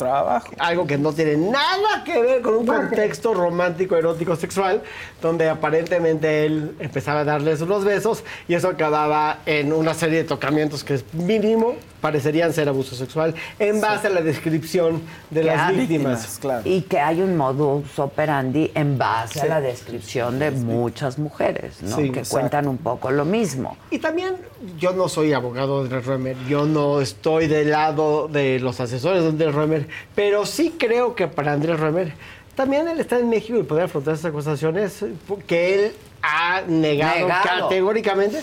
[0.02, 0.48] Trabajo.
[0.58, 4.82] algo que no tiene nada que ver con un contexto romántico, erótico, sexual,
[5.20, 10.24] donde aparentemente él empezaba a darles los besos y eso acababa en una serie de
[10.24, 15.00] tocamientos que es mínimo parecerían ser abuso sexual en base a la descripción
[15.30, 16.38] de Que las víctimas.
[16.40, 16.62] claro.
[16.68, 21.96] Y que hay un modus operandi en base a la descripción de muchas mujeres, ¿no?
[21.96, 22.30] Sí, que exacto.
[22.40, 23.78] cuentan un poco lo mismo.
[23.90, 24.34] Y también
[24.78, 29.22] yo no soy abogado de Andrés Roemer, yo no estoy del lado de los asesores
[29.22, 32.12] de Andrés Roemer, pero sí creo que para Andrés Roemer
[32.56, 35.02] también él está en México y poder afrontar estas acusaciones
[35.46, 37.68] que él ha negado, Negado.
[37.68, 38.42] categóricamente,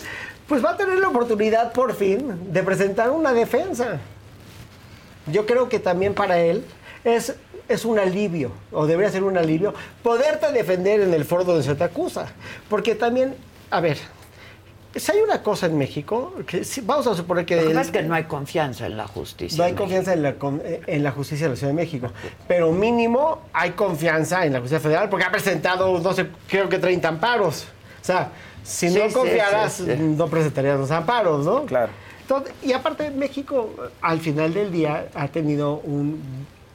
[0.50, 4.00] pues va a tener la oportunidad por fin de presentar una defensa.
[5.28, 6.66] Yo creo que también para él
[7.04, 7.36] es,
[7.68, 11.76] es un alivio, o debería ser un alivio, poderte defender en el foro donde se
[11.76, 12.28] te acusa.
[12.68, 13.36] Porque también,
[13.70, 13.98] a ver,
[14.96, 17.62] si hay una cosa en México, que si- vamos a suponer que...
[17.62, 19.56] Lo que es que no hay confianza en la justicia.
[19.60, 20.30] no hay en confianza en la,
[20.64, 22.12] eh, en la justicia de la Ciudad de México,
[22.48, 26.80] pero mínimo hay confianza en la justicia federal porque ha presentado, no sé, creo que
[26.80, 27.66] 30 amparos.
[28.02, 28.30] O sea,
[28.70, 29.96] si Sí, no confiaras, sí, sí.
[30.00, 31.66] no presentarías los amparos, ¿no?
[31.66, 31.92] Claro.
[32.22, 36.22] Entonces, y aparte, México al final del día ha tenido un,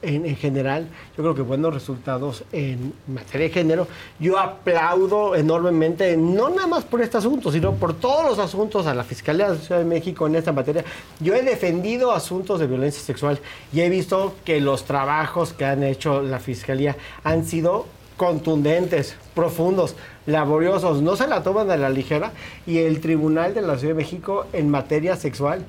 [0.01, 3.87] en, en general, yo creo que buenos resultados en materia de género.
[4.19, 8.93] Yo aplaudo enormemente, no nada más por este asunto, sino por todos los asuntos a
[8.93, 10.83] la Fiscalía de la Ciudad de México en esta materia.
[11.21, 13.39] Yo he defendido asuntos de violencia sexual
[13.71, 17.85] y he visto que los trabajos que han hecho la Fiscalía han sido
[18.17, 22.31] contundentes, profundos, laboriosos, no se la toman a la ligera
[22.65, 25.65] y el Tribunal de la Ciudad de México en materia sexual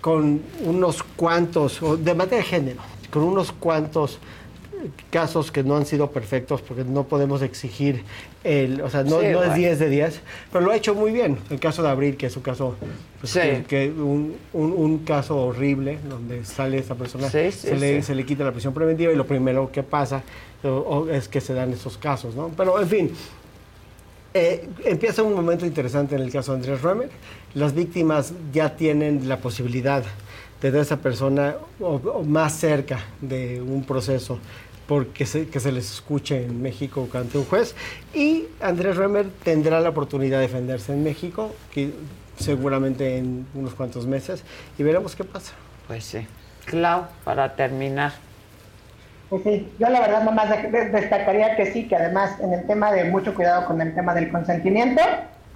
[0.00, 4.18] con unos cuantos, de materia de género, con unos cuantos
[5.10, 8.04] casos que no han sido perfectos porque no podemos exigir
[8.44, 9.54] el, o sea, no, Sí, no es bueno.
[9.54, 10.20] 10 de 10,
[10.52, 11.38] pero lo ha hecho muy bien.
[11.50, 12.76] El caso de Abril, que es un caso,
[13.18, 13.40] pues, Sí.
[13.40, 18.14] que, que un, un- un caso horrible donde sale esa persona, Sí, se, le, se
[18.14, 20.22] le quita la prisión preventiva y lo primero que pasa
[20.62, 22.50] o es que se dan esos casos, ¿no?
[22.56, 23.10] Pero en fin,
[24.36, 27.10] eh, empieza un momento interesante en el caso de Andrés Roemer.
[27.54, 30.08] Las víctimas ya tienen la posibilidad de
[30.60, 34.38] tener esa persona o, o más cerca de un proceso
[34.86, 37.74] porque se, que se les escuche en México ante un juez.
[38.14, 41.92] Y Andrés Roemer tendrá la oportunidad de defenderse en México, que
[42.38, 44.44] seguramente en unos cuantos meses,
[44.78, 45.54] y veremos qué pasa.
[45.86, 46.26] Pues sí.
[46.66, 48.25] Clau, para terminar.
[49.28, 52.66] Pues sí, yo la verdad nomás de- de- destacaría que sí, que además en el
[52.66, 55.02] tema de mucho cuidado con el tema del consentimiento,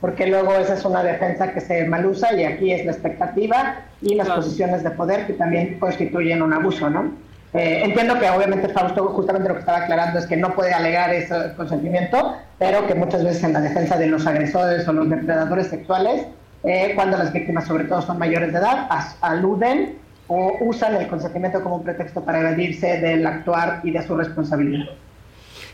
[0.00, 3.76] porque luego esa es una defensa que se mal usa y aquí es la expectativa
[4.00, 7.18] y las posiciones de poder que también constituyen un abuso, ¿no?
[7.52, 11.12] Eh, entiendo que obviamente Fausto justamente lo que estaba aclarando es que no puede alegar
[11.12, 15.66] ese consentimiento, pero que muchas veces en la defensa de los agresores o los depredadores
[15.68, 16.26] sexuales,
[16.64, 18.88] eh, cuando las víctimas sobre todo son mayores de edad,
[19.20, 19.98] aluden
[20.32, 24.86] o usan el consentimiento como un pretexto para evadirse del actuar y de su responsabilidad.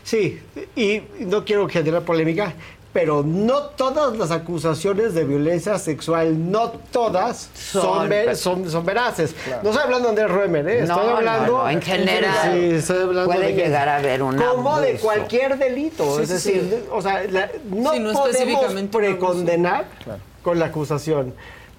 [0.03, 0.41] Sí,
[0.75, 2.53] y no quiero generar polémica,
[2.91, 8.67] pero no todas las acusaciones de violencia sexual, no todas son, Son, ve- pero- son,
[8.71, 9.35] son veraces.
[9.61, 10.85] No estoy hablando de Andrés Ruemer, ¿eh?
[10.87, 12.51] No, estoy no, hablando no, en general.
[12.53, 16.15] Sí, estoy hablando Puede de que- llegar a haber un Como de cualquier delito.
[16.17, 16.87] Sí, es sí, decir, sí.
[16.91, 19.85] o sea, la- no, Sí, no podemos precondenar
[20.41, 21.35] con la acusación.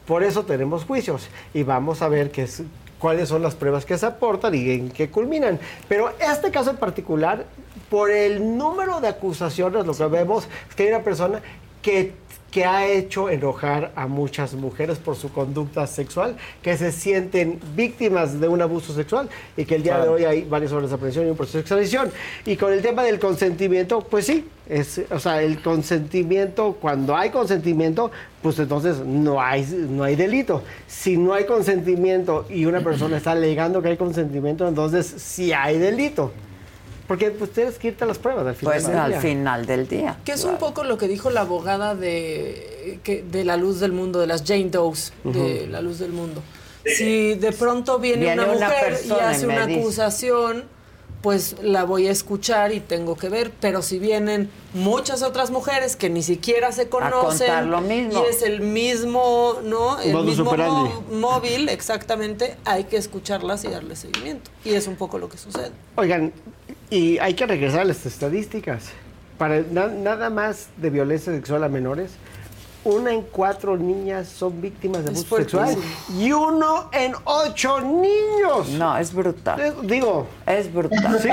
[0.08, 2.62] Por eso tenemos juicios y vamos a ver qué es-
[2.98, 5.60] cuáles son las pruebas que se aportan y en qué culminan.
[5.86, 7.44] Pero este caso en particular,
[7.90, 11.40] por el número de acusaciones, lo que vemos es que hay una persona
[11.82, 12.14] que,
[12.50, 18.40] que ha hecho enojar a muchas mujeres por su conducta sexual, que se sienten víctimas
[18.40, 21.26] de un abuso sexual y que el día de hoy hay varias órdenes de aprehensión
[21.26, 22.10] y un proceso de extradición.
[22.46, 27.30] Y con el tema del consentimiento, pues sí, es, o sea, el consentimiento, cuando hay
[27.30, 28.10] consentimiento,
[28.42, 30.62] pues entonces no hay, no hay delito.
[30.86, 35.78] Si no hay consentimiento y una persona está alegando que hay consentimiento, entonces sí hay
[35.78, 36.32] delito.
[37.08, 38.74] Porque pues tienes que irte a las pruebas al final.
[38.74, 39.20] Pues del al día.
[39.20, 40.18] final del día.
[40.24, 43.92] Que es un poco lo que dijo la abogada de, que- de la luz del
[43.92, 46.42] mundo, de las Jane Does, de la luz del mundo.
[46.84, 49.80] Si de pronto viene, Viene una una mujer y hace una dice.
[49.80, 50.64] acusación,
[51.22, 53.50] pues la voy a escuchar y tengo que ver.
[53.60, 58.22] Pero si vienen muchas otras mujeres que ni siquiera se conocen contar lo mismo.
[58.22, 59.98] y es el mismo, ¿no?
[60.00, 64.50] El mismo mo- móvil, exactamente, hay que escucharlas y darle seguimiento.
[64.64, 65.72] Y es un poco lo que sucede.
[65.96, 66.32] Oigan,
[66.90, 68.86] y hay que regresar a las estadísticas.
[69.38, 72.10] Para na- nada más de violencia sexual a menores,
[72.84, 75.76] una en cuatro niñas son víctimas de Es abuso sexual
[76.18, 78.68] y uno en ocho niños.
[78.78, 79.74] No, es brutal.
[79.82, 81.20] Digo, Es brutal.
[81.20, 81.28] Sí.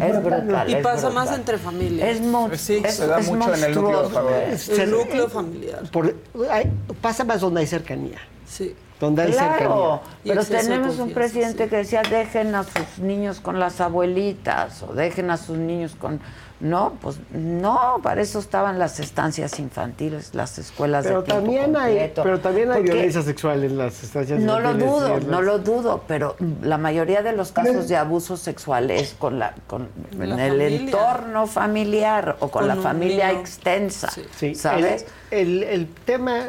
[0.00, 0.70] Es brutal.
[0.70, 1.12] Y es pasa brutal.
[1.26, 2.08] más entre familias.
[2.08, 4.80] Es, mon- Sí, es- se da es mucho en el núcleo monstruoso, familiar.
[4.80, 5.90] el núcleo familiar.
[5.92, 6.14] por-
[6.50, 8.18] hay- pasa más donde hay cercanía.
[8.48, 8.74] Sí.
[9.04, 11.70] Donde hay Claro, pero tenemos un presidente sí.
[11.70, 16.20] que decía dejen a sus niños con las abuelitas o dejen a sus niños con...
[16.60, 21.76] No, pues no, para eso estaban las estancias infantiles, las escuelas Pero de tiempo también
[21.76, 24.40] hay, pero también hay Porque violencia sexual en las estancias.
[24.40, 27.50] No lo infantiles y dudo, en las- no lo dudo, pero la mayoría de los
[27.52, 32.68] casos de abuso sexual es con la, con, en el entorno familiar o con, Con
[32.68, 33.40] la familia niño.
[33.40, 34.22] extensa, Sí.
[34.34, 35.04] Sí, ¿sabes?
[35.32, 36.44] El, el- el tema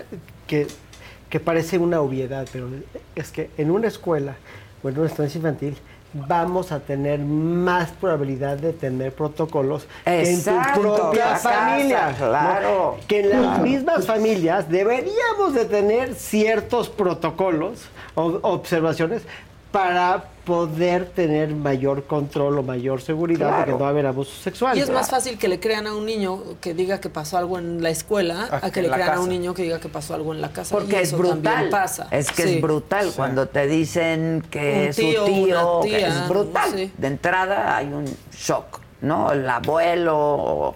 [0.47, 0.67] que,
[1.29, 2.69] que parece una obviedad, pero
[3.15, 4.35] es que en una escuela
[4.83, 5.77] o en una estancia infantil
[6.13, 12.11] vamos a tener más probabilidad de tener protocolos que en tu propia casa, familia.
[12.11, 12.17] ¿no?
[12.17, 12.97] claro.
[13.07, 19.23] Que en las mismas familias deberíamos de tener ciertos protocolos o observaciones
[19.75, 23.65] para poder tener mayor control o mayor seguridad de Claro.
[23.65, 24.77] que no va a haber abuso sexual.
[24.77, 27.57] Y es más fácil que le crean a un niño que diga que pasó algo
[27.59, 30.13] en la escuela A a, que le crean a un niño que diga que pasó
[30.13, 30.73] algo en la casa.
[30.73, 31.41] Porque Y es eso brutal.
[31.43, 32.07] también pasa.
[32.09, 32.55] Es que Sí.
[32.55, 36.71] es brutal cuando te dicen que Un su tío, que es brutal.
[36.73, 36.93] sí.
[36.97, 39.33] De entrada hay un shock, ¿no?
[39.33, 40.73] El abuelo,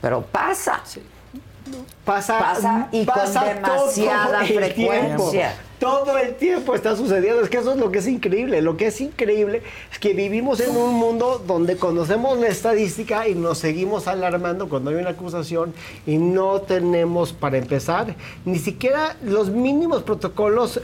[0.00, 0.80] pero pasa.
[2.04, 5.30] pasa, Pasa y con pasa demasiada todo el frecuencia.
[5.30, 5.71] tiempo.
[5.82, 7.42] Todo el tiempo está sucediendo.
[7.42, 8.62] Es que eso es lo que es increíble.
[8.62, 13.34] Lo que es increíble es que vivimos en un mundo donde conocemos la estadística y
[13.34, 15.74] nos seguimos alarmando cuando hay una acusación
[16.06, 20.80] y no tenemos, para empezar, ni siquiera los mínimos protocolos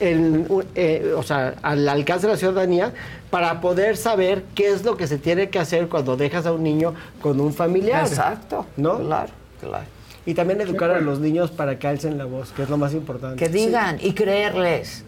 [0.00, 2.92] en, eh, o sea, al alcance de la ciudadanía
[3.30, 6.62] para poder saber qué es lo que se tiene que hacer cuando dejas a un
[6.62, 8.06] niño con un familiar.
[8.06, 8.66] Exacto.
[8.76, 8.98] ¿No?
[8.98, 10.01] Claro, claro.
[10.24, 12.92] Y también educar a los niños para que alcen la voz, que es lo más
[12.94, 13.36] importante.
[13.44, 15.04] Que digan y creerles.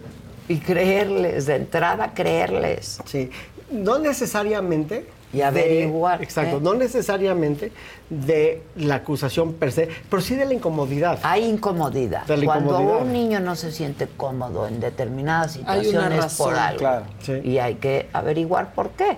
[0.48, 2.98] Y creerles, de entrada creerles.
[3.06, 3.30] Sí.
[3.70, 5.06] No necesariamente.
[5.32, 6.60] Y averiguar, de- exacto, ¿eh?
[6.62, 7.72] no necesariamente
[8.08, 11.18] de la acusación per se, pero sí de la incomodidad.
[11.24, 12.24] Hay incomodidad.
[12.26, 13.02] De la Cuando incomodidad.
[13.02, 16.78] un niño no se siente cómodo en determinadas Hay una situaciones razón, por algo.
[16.78, 17.06] claro.
[17.20, 17.32] Sí.
[17.42, 19.16] Y hay que averiguar por qué,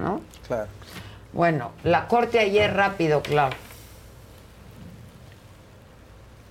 [0.00, 0.20] ¿no?
[0.46, 0.68] Claro.
[1.32, 3.56] Bueno, la corte ayer rápido, claro.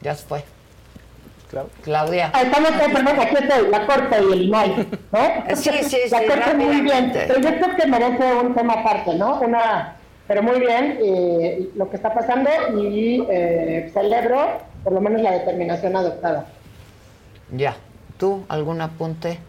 [0.06, 0.44] Ya se fue.
[1.50, 1.70] Claro.
[1.84, 2.30] Claudia.
[2.34, 5.56] Ah, Estamos, perdón, aquí estoy, la corte y el INAI, ¿no?
[5.56, 9.16] Sí, sí, la sí, corte muy bien, pero yo creo que merece un tema aparte,
[9.16, 9.40] ¿no?
[9.40, 9.96] Una,
[10.28, 15.32] pero muy bien eh, lo que está pasando y eh, celebro por lo menos la
[15.32, 16.46] determinación adoptada.
[17.52, 17.76] Ya.
[18.20, 19.40] ¿Tú algún apunte?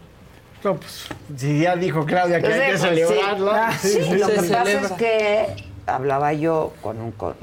[0.63, 3.51] No, pues, si ya dijo Claudia que hay que celebrarlo.
[3.79, 3.87] sí.
[3.89, 4.87] Sí, Sí, sí, lo que pasa celebra.
[4.87, 5.45] es que
[5.85, 7.35] hablaba yo con un con-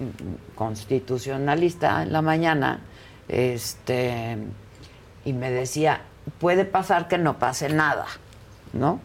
[0.54, 2.80] constitucionalista en la mañana,
[3.34, 4.36] este,
[5.24, 6.02] y me decía,
[6.38, 8.06] puede pasar que no pase nada,
[8.72, 9.00] ¿no?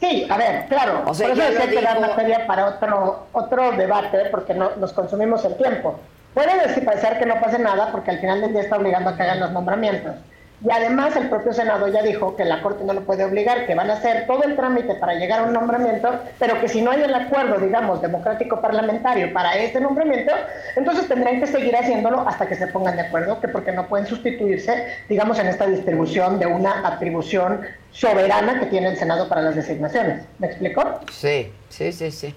[0.00, 1.02] Sí, a ver, claro.
[1.06, 4.92] O sea, por eso decía que dijo- materia para otro, otro debate, porque no, nos
[4.92, 6.00] consumimos el tiempo.
[6.34, 9.16] Puede decir, parecer que no pase nada, porque al final del día está obligando a
[9.16, 10.14] que hagan los nombramientos.
[10.62, 13.74] Y además el propio Senado ya dijo que la Corte no lo puede obligar, que
[13.74, 16.90] van a hacer todo el trámite para llegar a un nombramiento, pero que si no
[16.90, 20.32] hay el acuerdo, digamos, democrático parlamentario para este nombramiento,
[20.76, 24.06] entonces tendrán que seguir haciéndolo hasta que se pongan de acuerdo, que porque no pueden
[24.06, 29.56] sustituirse, digamos, en esta distribución de una atribución soberana que tiene el Senado para las
[29.56, 30.24] designaciones.
[30.38, 31.00] ¿Me explico?
[31.10, 32.34] Sí, sí, sí, sí.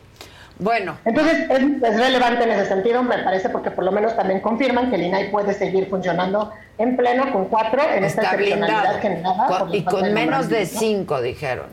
[0.59, 0.97] Bueno.
[1.03, 4.89] Entonces es, es relevante en ese sentido, me parece, porque por lo menos también confirman
[4.89, 9.47] que el INAI puede seguir funcionando en pleno con cuatro en esta excepcionalidad generada.
[9.47, 11.65] Con- y con menos de cinco, dijeron.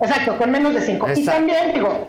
[0.00, 1.06] Exacto, con menos de cinco.
[1.08, 1.30] Y Exacto.
[1.32, 2.08] también, digo,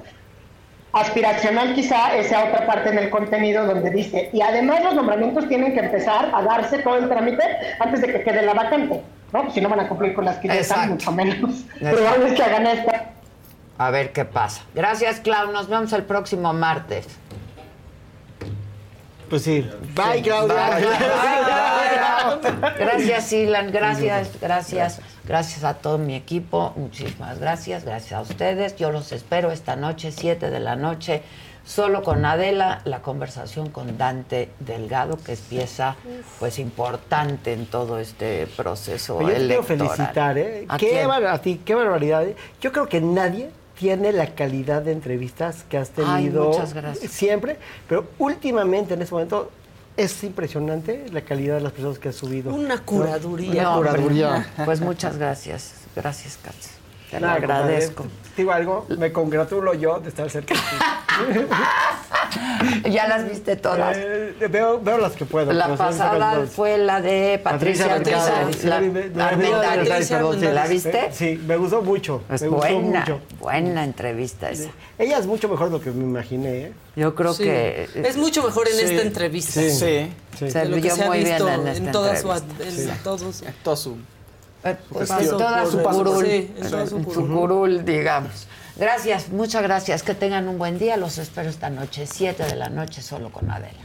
[0.93, 5.73] aspiracional quizá esa otra parte en el contenido donde dice, y además los nombramientos tienen
[5.73, 7.43] que empezar a darse todo el trámite
[7.79, 9.01] antes de que quede la vacante,
[9.33, 9.51] ¿no?
[9.51, 11.65] Si no van a cumplir con las que ya están, mucho menos.
[11.79, 13.09] Probable es que hagan esta.
[13.77, 14.63] A ver qué pasa.
[14.73, 15.51] Gracias, Clau.
[15.51, 17.05] Nos vemos el próximo martes.
[19.29, 19.67] Pues sí.
[19.95, 20.69] Bye, Claudia.
[20.69, 22.71] Bye, bye, bye.
[22.79, 23.71] Gracias, Ilan.
[23.71, 25.01] Gracias, gracias.
[25.25, 26.73] Gracias a todo mi equipo.
[26.75, 27.83] Muchísimas gracias.
[27.85, 28.75] Gracias a ustedes.
[28.75, 31.23] Yo los espero esta noche, 7 de la noche,
[31.65, 35.95] solo con Adela, la conversación con Dante Delgado, que es pieza
[36.39, 40.65] pues importante en todo este proceso Oye, yo te quiero felicitar, ¿eh?
[40.69, 41.07] ¿A Qué, quién?
[41.07, 42.23] bar- a ti, qué barbaridad.
[42.25, 42.35] ¿eh?
[42.61, 47.11] Yo creo que nadie tiene la calidad de entrevistas que has Ay, tenido muchas gracias.
[47.11, 47.57] siempre,
[47.89, 49.51] pero últimamente en este momento
[49.97, 52.53] es impresionante la calidad de las personas que has subido.
[52.53, 53.51] Una curaduría.
[53.51, 54.47] Una No, curaduría.
[54.65, 55.73] Pues muchas gracias.
[55.95, 56.69] Gracias, Katz.
[57.11, 58.03] Te lo agradezco.
[58.03, 61.47] Te Digo algo, me congratulo yo de estar cerca de ti.
[62.91, 63.95] ¿Ya las viste todas?
[63.97, 65.53] Eh, veo, veo las que puedo.
[65.53, 68.29] La pasada fue la de Patricia, Mercado.
[68.35, 68.67] La- sí.
[70.53, 71.09] ¿La viste?
[71.13, 72.23] Sí, me gustó mucho.
[72.29, 73.19] Es me gustó buena, mucho.
[73.39, 74.69] buena entrevista esa.
[74.97, 76.73] Ella es mucho mejor de lo que me imaginé, ¿eh?
[76.95, 77.43] Yo creo Sí.
[77.43, 77.87] que...
[77.93, 78.81] Es mucho mejor en Sí.
[78.95, 79.51] esta entrevista.
[79.61, 79.69] Sí.
[79.71, 80.11] Sí.
[80.37, 80.45] Sí.
[80.45, 82.93] Se se ha muy bien visto en esta toda su, entrevista.
[82.93, 83.17] en todo
[83.63, 83.97] Todo su...
[84.89, 86.51] Pues en toda su curul, sí,
[86.89, 88.47] su curul, digamos.
[88.75, 90.01] Gracias, muchas gracias.
[90.01, 90.97] Que tengan un buen día.
[90.97, 93.84] Los espero esta noche, 7 de la noche, solo con Adela.